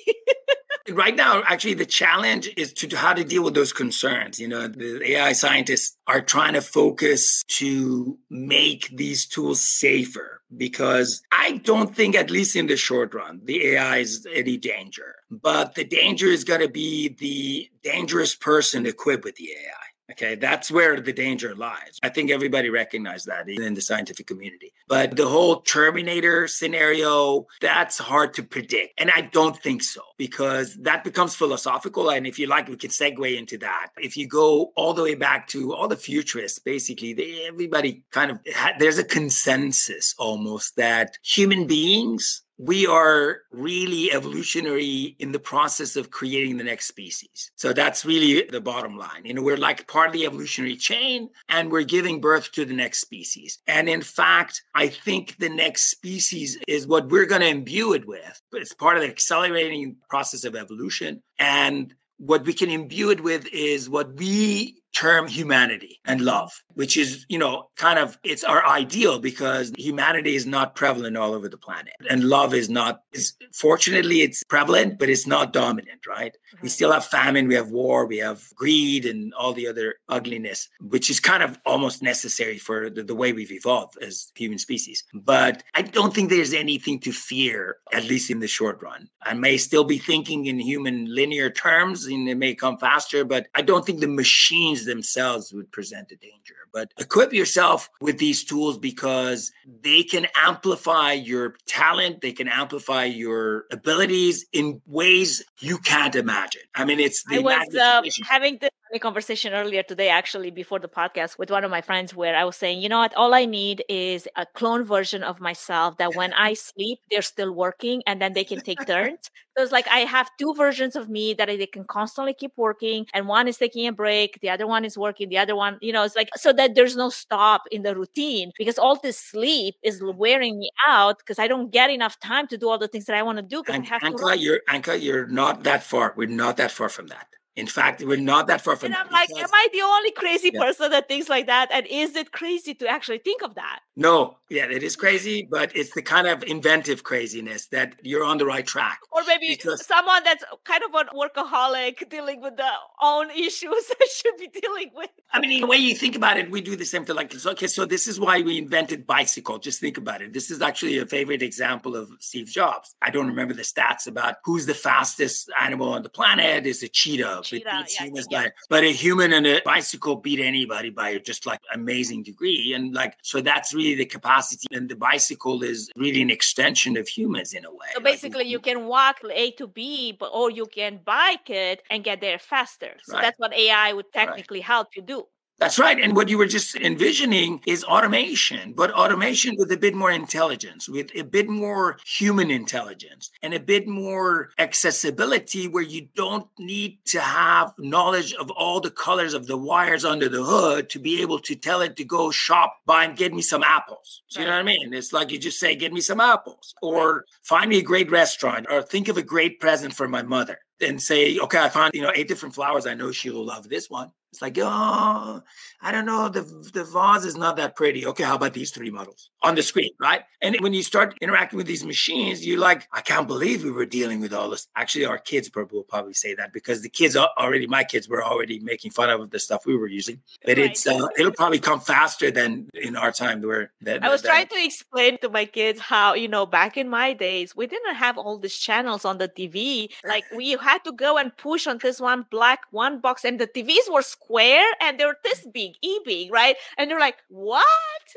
right 0.90 1.16
now, 1.16 1.42
actually, 1.48 1.74
the 1.74 1.86
challenge 1.86 2.50
is 2.56 2.72
to 2.74 2.96
how 2.96 3.14
to 3.14 3.24
deal 3.24 3.44
with 3.44 3.56
those 3.56 3.74
concerns. 3.74 4.40
You 4.40 4.48
know, 4.48 4.68
the 4.68 5.02
AI 5.14 5.34
scientists 5.34 5.98
are 6.08 6.22
trying 6.22 6.54
to 6.54 6.62
focus 6.62 7.44
to 7.60 8.18
make 8.30 8.96
these 8.96 9.26
tools 9.26 9.60
safer 9.60 10.42
because 10.56 11.24
I 11.32 11.58
don't 11.64 11.96
think, 11.96 12.16
at 12.16 12.30
least 12.30 12.56
in 12.56 12.68
the 12.68 12.78
short 12.78 13.14
run, 13.16 13.42
the 13.44 13.70
AI 13.70 13.98
is 13.98 14.28
any 14.32 14.58
danger. 14.58 15.16
But 15.32 15.74
the 15.74 15.84
danger 15.84 16.28
is 16.28 16.44
going 16.44 16.62
to 16.62 16.70
be 16.70 17.10
the 17.10 17.70
dangerous 17.84 18.36
person 18.36 18.86
equipped 18.86 19.24
with 19.24 19.36
the 19.36 19.50
AI. 19.50 19.83
Okay, 20.12 20.36
that's 20.36 20.70
where 20.70 21.00
the 21.00 21.14
danger 21.14 21.56
lies. 21.56 21.98
I 22.04 22.10
think 22.10 22.30
everybody 22.30 22.70
recognizes 22.70 23.26
that 23.26 23.48
in 23.48 23.74
the 23.74 23.82
scientific 23.82 24.28
community. 24.28 24.74
But 24.88 25.16
the 25.16 25.28
whole 25.28 25.62
Terminator 25.62 26.48
scenario, 26.48 27.48
that's 27.62 28.00
hard 28.00 28.34
to 28.36 28.44
predict. 28.44 29.00
And 29.00 29.10
I 29.16 29.22
don't 29.22 29.58
think 29.58 29.82
so 29.82 30.02
because 30.18 30.76
that 30.82 31.06
becomes 31.06 31.36
philosophical. 31.36 32.10
And 32.10 32.28
if 32.28 32.38
you 32.38 32.48
like, 32.48 32.68
we 32.68 32.76
can 32.76 32.90
segue 32.90 33.38
into 33.38 33.58
that. 33.60 33.92
If 33.98 34.18
you 34.18 34.28
go 34.28 34.74
all 34.76 34.94
the 34.94 35.04
way 35.04 35.16
back 35.16 35.48
to 35.50 35.74
all 35.74 35.88
the 35.88 35.96
futurists, 35.96 36.60
basically, 36.60 37.14
they, 37.14 37.46
everybody 37.48 38.04
kind 38.12 38.30
of, 38.30 38.40
there's 38.80 39.00
a 39.00 39.06
consensus 39.06 40.16
almost 40.20 40.76
that 40.76 41.18
human 41.24 41.66
beings 41.66 42.43
we 42.58 42.86
are 42.86 43.42
really 43.52 44.12
evolutionary 44.12 45.16
in 45.20 45.32
the 45.32 45.40
process 45.40 45.96
of 45.96 46.12
creating 46.12 46.58
the 46.58 46.64
next 46.64 46.88
species. 46.88 47.52
So 47.56 47.74
that's 47.74 48.06
really 48.06 48.48
the 48.50 48.62
bottom 48.62 48.98
line. 48.98 49.26
You 49.26 49.34
know, 49.34 49.42
we're 49.42 49.58
like 49.58 49.88
part 49.88 50.08
of 50.08 50.14
the 50.14 50.26
evolutionary 50.26 50.76
chain 50.76 51.30
and 51.50 51.72
we're 51.72 51.84
giving 51.84 52.22
birth 52.22 52.52
to 52.54 52.66
the 52.66 52.74
next 52.74 53.00
species. 53.00 53.60
And 53.68 53.90
in 53.90 54.02
fact, 54.02 54.62
I 54.76 54.88
think 54.88 55.38
the 55.38 55.50
next 55.50 55.90
species 55.90 56.58
is 56.68 56.88
what 56.88 57.10
we're 57.10 57.26
going 57.26 57.42
to 57.42 57.48
imbue 57.48 57.94
it 57.94 58.08
with. 58.08 58.42
It's 58.54 58.74
part 58.74 58.98
of 58.98 59.04
the 59.04 59.10
accelerating 59.10 59.96
process 60.10 60.44
of 60.44 60.56
evolution. 60.56 61.24
And 61.40 61.94
what 62.18 62.46
we 62.46 62.54
can 62.54 62.70
imbue 62.70 63.10
it 63.10 63.22
with 63.22 63.48
is 63.48 63.90
what 63.90 64.16
we 64.16 64.83
term 64.94 65.28
humanity 65.28 66.00
and 66.06 66.22
love, 66.22 66.52
which 66.74 66.98
is, 66.98 67.26
you 67.28 67.38
know, 67.38 67.70
kind 67.78 68.00
of 68.00 68.18
it's 68.24 68.44
our 68.44 68.66
ideal 68.66 69.20
because 69.20 69.72
humanity 69.78 70.36
is 70.36 70.46
not 70.46 70.76
prevalent 70.76 71.18
all 71.18 71.34
over 71.34 71.50
the 71.50 71.58
planet. 71.58 71.94
And 72.10 72.26
love 72.26 72.54
is 72.54 72.70
not, 72.70 73.02
is, 73.12 73.34
fortunately, 73.54 74.22
it's 74.22 74.44
prevalent, 74.44 75.00
but 75.00 75.10
it's 75.10 75.28
not 75.28 75.52
dominant, 75.54 76.06
right? 76.08 76.36
We 76.62 76.70
still 76.70 76.92
have 76.92 77.06
famine, 77.06 77.48
we 77.48 77.56
have 77.56 77.72
war, 77.72 78.06
we 78.06 78.18
have 78.18 78.44
greed 78.56 79.06
and 79.06 79.34
all 79.34 79.54
the 79.54 79.68
other 79.68 79.96
ugliness, 80.10 80.70
which 80.80 81.10
is 81.10 81.20
kind 81.20 81.44
of 81.44 81.58
almost 81.66 82.02
necessary 82.02 82.58
for 82.58 82.90
the, 82.90 83.04
the 83.04 83.16
way 83.16 83.34
we've 83.34 83.52
evolved 83.52 83.98
as 84.02 84.32
human 84.36 84.60
species. 84.60 85.04
But 85.14 85.64
I 85.74 85.82
don't 85.82 86.14
think 86.14 86.30
there's 86.30 86.54
anything 86.54 87.00
to 87.00 87.12
fear, 87.12 87.78
at 87.92 88.06
least 88.06 88.30
in 88.30 88.40
the 88.40 88.48
short 88.48 88.82
run. 88.82 89.10
I 89.24 89.34
may 89.34 89.58
still 89.58 89.84
be 89.84 89.98
thinking 89.98 90.46
in 90.46 90.60
human 90.60 91.14
linear 91.14 91.50
terms 91.50 92.06
and 92.06 92.30
it 92.30 92.36
may 92.36 92.54
come 92.54 92.78
faster, 92.78 93.26
but 93.26 93.48
I 93.56 93.62
don't 93.62 93.86
think 93.86 94.00
the 94.00 94.08
machines 94.08 94.83
themselves 94.86 95.54
would 95.54 95.72
present 95.72 96.12
a 96.12 96.16
danger. 96.16 96.56
But 96.74 96.92
equip 97.00 97.34
yourself 97.34 97.90
with 98.02 98.18
these 98.18 98.44
tools 98.44 98.78
because 98.78 99.52
they 99.82 100.04
can 100.04 100.28
amplify 100.36 101.14
your 101.14 101.56
talent, 101.68 102.22
they 102.22 102.32
can 102.32 102.48
amplify 102.48 103.06
your 103.06 103.66
abilities 103.72 104.46
in 104.54 104.82
ways 104.86 105.44
you 105.60 105.78
can't 105.78 106.16
imagine. 106.16 106.64
I 106.76 106.86
mean, 106.86 107.00
it's 107.00 107.24
the 107.24 107.38
I 107.38 107.40
was 107.40 107.76
uh, 107.76 108.02
having 108.28 108.58
this 108.60 108.70
conversation 109.00 109.54
earlier 109.54 109.84
today, 109.84 110.10
actually, 110.10 110.52
before 110.52 110.80
the 110.80 110.88
podcast, 110.88 111.38
with 111.38 111.52
one 111.52 111.64
of 111.64 111.72
my 111.72 111.82
friends, 111.82 112.16
where 112.16 112.36
I 112.36 112.44
was 112.44 112.56
saying, 112.56 112.82
you 112.82 112.90
know 112.90 113.00
what, 113.00 113.14
all 113.16 113.34
I 113.34 113.46
need 113.46 113.84
is 113.90 114.28
a 114.36 114.46
clone 114.46 114.84
version 114.84 115.24
of 115.24 115.40
myself 115.40 115.98
that 115.98 116.16
when 116.16 116.34
I 116.34 116.54
sleep, 116.70 117.00
they're 117.10 117.22
still 117.22 117.52
working 117.52 118.04
and 118.08 118.22
then 118.22 118.34
they 118.34 118.44
can 118.44 118.62
take 118.62 118.86
turns. 118.86 119.30
So 119.56 119.62
it's 119.62 119.72
like 119.72 119.88
I 119.88 120.00
have 120.00 120.30
two 120.40 120.56
versions 120.56 120.96
of 120.96 121.10
me 121.10 121.36
that 121.36 121.48
they 121.48 121.68
can 121.68 121.84
constantly 121.86 122.34
keep 122.34 122.54
working, 122.58 123.06
and 123.14 123.28
one 123.28 123.48
is 123.48 123.58
taking 123.58 123.86
a 123.88 123.92
break, 123.92 124.40
the 124.42 124.50
other 124.50 124.66
one 124.66 124.84
is 124.84 124.98
working, 124.98 125.30
the 125.30 125.38
other 125.38 125.56
one, 125.56 125.78
you 125.82 125.94
know, 125.94 126.04
it's 126.04 126.16
like 126.16 126.30
so 126.36 126.52
that 126.54 126.74
there's 126.74 126.96
no 126.96 127.10
stop 127.10 127.62
in 127.72 127.84
the 127.84 127.96
routine 127.96 128.52
because 128.58 128.80
all 128.80 128.96
this 128.96 129.20
sleep 129.20 129.76
is 129.84 130.02
wearing 130.04 130.58
me 130.58 130.72
out 130.88 131.20
because 131.20 131.38
I 131.38 131.48
don't 131.48 131.72
get 131.72 131.92
enough 131.92 132.20
time 132.20 132.48
to 132.48 132.58
do 132.58 132.68
all 132.68 132.80
the 132.80 132.88
things 132.88 133.06
that 133.06 133.16
I 133.16 133.22
want 133.22 133.38
to 133.38 133.44
do. 133.44 133.62
Because 133.62 133.82
I 133.82 133.86
have 133.86 134.02
Anca, 134.02 134.34
to. 134.34 134.40
You're 134.40 134.62
Anca, 134.70 135.00
you're 135.00 135.28
not 135.28 135.64
that 135.64 135.84
far. 135.84 136.14
We're 136.18 136.28
not 136.28 136.58
that 136.58 136.72
far 136.72 136.90
from 136.90 137.08
that. 137.08 137.28
In 137.56 137.68
fact, 137.68 138.02
we're 138.04 138.18
not 138.18 138.48
that 138.48 138.62
far 138.62 138.76
from. 138.76 138.88
And 138.88 138.96
I'm 138.96 139.12
like, 139.12 139.30
am 139.30 139.50
I 139.54 139.68
the 139.72 139.82
only 139.82 140.12
crazy 140.12 140.50
yeah. 140.52 140.60
person 140.60 140.90
that 140.90 141.08
thinks 141.08 141.30
like 141.30 141.46
that? 141.46 141.70
And 141.72 141.86
is 141.86 142.16
it 142.16 142.32
crazy 142.32 142.74
to 142.76 142.88
actually 142.88 143.20
think 143.20 143.44
of 143.44 143.54
that? 143.56 143.82
No, 143.96 144.38
yeah, 144.50 144.66
it 144.66 144.82
is 144.82 144.96
crazy, 144.96 145.48
but 145.50 145.76
it's 145.76 145.92
the 145.94 146.02
kind 146.02 146.26
of 146.26 146.44
inventive 146.44 147.04
craziness 147.04 147.68
that 147.68 147.96
you're 148.02 148.24
on 148.24 148.40
the 148.40 148.46
right 148.46 148.66
track. 148.66 149.00
Or 149.12 149.22
maybe 149.28 149.50
because... 149.50 149.86
someone 149.86 150.24
that's 150.24 150.44
kind 150.64 150.82
of 150.84 150.96
a 150.96 151.16
workaholic 151.16 152.10
dealing 152.10 152.42
with 152.42 152.58
their 152.58 152.72
own 153.04 153.30
issues 153.36 153.86
that 153.88 154.08
should 154.10 154.38
be 154.38 154.48
dealing 154.48 154.90
with. 154.96 155.12
I 155.32 155.40
mean, 155.40 155.62
the 155.62 155.68
way 155.68 155.78
you 155.78 155.96
think 155.96 156.16
about 156.16 156.38
it, 156.38 156.50
we 156.50 156.60
do 156.60 156.76
the 156.76 156.86
same 156.86 157.06
thing. 157.06 157.16
Like, 157.16 157.36
okay, 157.46 157.68
so 157.68 157.86
this 157.86 158.08
is 158.08 158.20
why 158.20 158.42
we 158.42 158.58
invented 158.58 159.06
bicycle. 159.06 159.60
Just 159.60 159.80
think 159.80 160.00
about 160.00 160.24
it. 160.24 160.34
This 160.34 160.50
is 160.50 160.60
actually 160.64 160.98
a 160.98 161.06
favorite 161.06 161.44
example 161.44 161.96
of 161.96 162.10
Steve 162.20 162.48
Jobs. 162.48 162.96
I 163.00 163.12
don't 163.12 163.28
remember 163.28 163.54
the 163.54 163.62
stats 163.62 164.08
about 164.08 164.38
who's 164.44 164.66
the 164.66 164.74
fastest 164.74 165.52
animal 165.60 165.94
on 165.94 166.02
the 166.02 166.10
planet. 166.10 166.66
Is 166.66 166.82
a 166.82 166.88
cheetah 166.88 167.43
cheetah, 167.44 167.86
yeah, 168.00 168.22
yeah. 168.30 168.48
but 168.70 168.84
a 168.84 168.92
human 168.92 169.34
and 169.34 169.46
a 169.46 169.62
bicycle 169.64 170.16
beat 170.16 170.40
anybody 170.40 170.90
by 170.90 171.18
just 171.20 171.46
like 171.46 171.60
amazing 171.74 172.24
degree. 172.24 172.74
And 172.74 172.94
like, 172.94 173.18
so 173.22 173.42
that's 173.42 173.74
really 173.74 173.96
the 173.96 174.06
capacity. 174.06 174.68
And 174.72 174.90
the 174.90 174.96
bicycle 174.96 175.64
is 175.64 175.92
really 175.96 176.22
an 176.22 176.30
extension 176.30 176.98
of 176.98 177.08
humans 177.08 177.54
in 177.54 177.66
a 177.66 177.72
way. 177.72 177.88
So 177.94 178.02
basically, 178.02 178.46
like, 178.46 178.52
you 178.52 178.60
can 178.60 178.88
walk 178.88 179.20
A 179.32 179.52
to 179.52 179.68
B, 179.68 180.16
but 180.18 180.30
or 180.34 180.50
you 180.50 180.66
can 180.66 181.00
bike 181.04 181.50
it 181.50 181.84
and 181.90 182.04
get 182.04 182.22
there 182.22 182.40
faster. 182.40 182.94
So 183.04 183.14
right. 183.14 183.22
that's 183.22 183.40
what 183.40 183.54
AI 183.54 183.94
would 183.94 184.12
technically 184.12 184.60
right. 184.60 184.66
help 184.66 184.96
you 184.96 185.02
do. 185.02 185.28
That's 185.60 185.80
right. 185.80 186.00
And 186.00 186.16
what 186.16 186.30
you 186.30 186.38
were 186.38 186.48
just 186.48 186.76
envisioning 186.76 187.62
is 187.66 187.84
automation, 187.84 188.74
but 188.74 188.92
automation 188.92 189.56
with 189.58 189.72
a 189.72 189.78
bit 189.78 189.96
more 189.96 190.12
intelligence, 190.12 190.90
with 190.90 191.12
a 191.16 191.22
bit 191.24 191.48
more 191.48 191.98
human 192.06 192.52
intelligence, 192.52 193.30
and 193.42 193.54
a 193.54 193.60
bit 193.60 193.88
more 193.88 194.50
accessibility 194.58 195.68
where 195.68 195.84
you 195.84 196.08
don't 196.16 196.48
need 196.60 196.98
to 197.06 197.22
have 197.22 197.74
knowledge 197.78 198.34
of 198.34 198.50
all 198.52 198.82
the 198.82 198.92
colors 198.92 199.34
of 199.34 199.48
the 199.48 199.56
wires 199.56 200.04
under 200.04 200.28
the 200.28 200.44
hood 200.44 200.90
to 200.90 201.00
be 201.00 201.22
able 201.22 201.40
to 201.40 201.56
tell 201.56 201.82
it 201.82 201.96
to 201.98 202.04
go 202.04 202.32
shop, 202.32 202.76
buy, 202.86 203.06
and 203.06 203.16
get 203.16 203.34
me 203.34 203.42
some 203.42 203.64
apples. 203.64 204.24
So 204.28 204.40
you 204.40 204.48
know 204.48 204.54
what 204.54 204.60
I 204.60 204.64
mean? 204.64 204.94
It's 204.94 205.14
like 205.14 205.32
you 205.32 205.38
just 205.38 205.60
say, 205.60 205.76
get 205.76 205.94
me 205.94 206.02
some 206.02 206.20
apples, 206.20 206.74
or 206.82 207.26
find 207.44 207.70
me 207.70 207.78
a 207.78 207.84
great 207.84 208.12
restaurant, 208.12 208.66
or 208.70 208.82
think 208.82 209.08
of 209.08 209.18
a 209.18 209.24
great 209.24 209.60
present 209.60 209.94
for 209.94 210.08
my 210.08 210.24
mother 210.24 210.60
and 210.82 211.02
say, 211.02 211.40
okay, 211.40 211.60
I 211.60 211.70
found, 211.70 211.94
you 211.94 212.02
know, 212.02 212.12
eight 212.14 212.28
different 212.28 212.56
flowers. 212.56 212.86
I 212.86 212.96
know 212.96 213.12
she 213.12 213.30
will 213.30 213.46
love 213.46 213.70
this 213.70 213.90
one. 213.90 214.12
It's 214.34 214.42
like, 214.42 214.58
oh, 214.60 215.44
I 215.80 215.92
don't 215.92 216.08
know. 216.08 216.28
The, 216.28 216.42
the 216.74 216.84
vase 216.84 217.24
is 217.24 217.38
not 217.38 217.56
that 217.58 217.76
pretty. 217.76 218.04
Okay, 218.04 218.24
how 218.24 218.34
about 218.34 218.54
these 218.54 218.72
three 218.72 218.90
models 218.90 219.30
on 219.44 219.54
the 219.54 219.62
screen, 219.62 219.92
right? 220.00 220.24
And 220.42 220.56
when 220.60 220.74
you 220.74 220.82
start 220.82 221.16
interacting 221.22 221.58
with 221.58 221.68
these 221.68 221.86
machines, 221.86 222.44
you're 222.44 222.60
like, 222.60 222.88
I 222.92 223.02
can't 223.02 223.28
believe 223.28 223.64
we 223.64 223.70
were 223.70 223.86
dealing 223.86 224.22
with 224.22 224.34
all 224.34 224.50
this. 224.50 224.68
Actually, 224.76 225.06
our 225.06 225.20
kids 225.20 225.50
probably 225.50 225.78
will 225.78 225.84
probably 225.84 226.16
say 226.16 226.34
that 226.34 226.52
because 226.52 226.82
the 226.82 226.90
kids 226.90 227.16
already, 227.16 227.68
my 227.68 227.84
kids 227.84 228.10
were 228.10 228.24
already 228.24 228.60
making 228.60 228.90
fun 228.90 229.12
of 229.12 229.30
the 229.30 229.38
stuff 229.38 229.68
we 229.68 229.78
were 229.78 229.88
using. 229.88 230.20
But 230.44 230.58
right. 230.58 230.72
it's 230.72 230.88
uh, 230.88 231.08
it'll 231.16 231.32
probably 231.32 231.60
come 231.60 231.80
faster 231.80 232.32
than 232.32 232.70
in 232.74 232.96
our 232.96 233.12
time. 233.12 233.44
Where 233.44 233.72
that, 233.82 234.04
I 234.04 234.10
was 234.10 234.24
that, 234.24 234.30
trying 234.30 234.48
to 234.48 234.66
explain 234.66 235.20
to 235.20 235.30
my 235.30 235.46
kids 235.46 235.80
how 235.80 236.16
you 236.16 236.28
know 236.28 236.48
back 236.48 236.76
in 236.76 236.90
my 236.90 237.14
days 237.14 237.56
we 237.56 237.68
didn't 237.68 237.96
have 237.96 238.18
all 238.18 238.40
these 238.40 238.58
channels 238.58 239.06
on 239.06 239.20
the 239.20 239.30
TV. 239.30 239.90
Like 240.04 240.24
we 240.36 240.54
had 240.54 240.84
to 240.86 240.92
go 240.92 241.18
and 241.18 241.36
push 241.38 241.68
on 241.68 241.78
this 241.78 242.00
one 242.00 242.26
black 242.32 242.62
one 242.72 243.00
box, 243.00 243.24
and 243.24 243.40
the 243.40 243.48
TVs 243.48 243.92
were 243.92 244.02
square 244.24 244.66
and 244.82 245.00
they're 245.00 245.18
this 245.24 245.46
big, 245.54 245.74
e 245.82 246.00
big, 246.06 246.32
right? 246.32 246.56
And 246.78 246.90
they're 246.90 247.00
like, 247.00 247.18
what? 247.30 247.64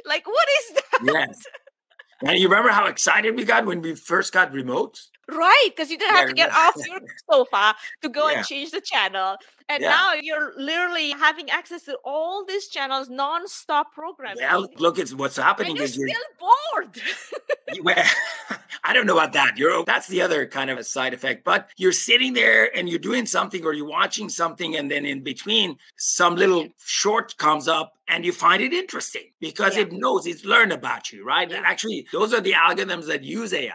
Like, 0.04 0.26
what 0.26 0.48
is 0.58 0.76
that? 1.02 1.12
Yes. 1.12 1.42
And 2.24 2.38
you 2.38 2.48
remember 2.48 2.70
how 2.70 2.86
excited 2.86 3.36
we 3.36 3.44
got 3.44 3.66
when 3.66 3.82
we 3.82 3.94
first 3.94 4.32
got 4.32 4.52
remotes? 4.52 5.08
Right, 5.28 5.68
because 5.74 5.90
you 5.90 5.98
didn't 5.98 6.14
yeah, 6.14 6.20
have 6.20 6.28
to 6.28 6.34
get 6.34 6.52
off 6.52 6.74
your 6.86 7.00
sofa 7.30 7.74
to 8.02 8.08
go 8.08 8.28
yeah. 8.28 8.38
and 8.38 8.46
change 8.46 8.70
the 8.70 8.80
channel. 8.80 9.36
And 9.68 9.82
yeah. 9.82 9.88
now 9.88 10.12
you're 10.14 10.52
literally 10.56 11.10
having 11.10 11.50
access 11.50 11.82
to 11.84 11.98
all 12.04 12.44
these 12.44 12.68
channels 12.68 13.08
non-stop 13.10 13.92
programming. 13.92 14.44
Well, 14.44 14.68
look, 14.78 15.00
it's 15.00 15.12
what's 15.12 15.36
happening 15.36 15.70
and 15.70 15.78
you're 15.78 15.84
is 15.84 15.96
you're 15.96 16.08
still 16.08 16.20
bored. 16.38 17.00
well, 17.82 18.04
I 18.84 18.92
don't 18.92 19.06
know 19.06 19.14
about 19.14 19.32
that. 19.32 19.58
You're 19.58 19.84
that's 19.84 20.06
the 20.06 20.22
other 20.22 20.46
kind 20.46 20.70
of 20.70 20.78
a 20.78 20.84
side 20.84 21.12
effect. 21.12 21.42
But 21.42 21.70
you're 21.76 21.90
sitting 21.90 22.32
there 22.32 22.74
and 22.76 22.88
you're 22.88 23.00
doing 23.00 23.26
something 23.26 23.64
or 23.64 23.72
you're 23.72 23.88
watching 23.88 24.28
something, 24.28 24.76
and 24.76 24.88
then 24.88 25.04
in 25.04 25.24
between 25.24 25.76
some 25.96 26.36
little 26.36 26.68
short 26.84 27.36
comes 27.38 27.66
up 27.66 27.94
and 28.06 28.24
you 28.24 28.30
find 28.30 28.62
it 28.62 28.72
interesting 28.72 29.32
because 29.40 29.74
yeah. 29.74 29.82
it 29.82 29.92
knows 29.92 30.28
it's 30.28 30.44
learned 30.44 30.72
about 30.72 31.12
you, 31.12 31.24
right? 31.24 31.50
Yeah. 31.50 31.56
And 31.56 31.66
actually, 31.66 32.06
those 32.12 32.32
are 32.32 32.40
the 32.40 32.52
algorithms 32.52 33.06
that 33.08 33.24
use 33.24 33.52
AI 33.52 33.72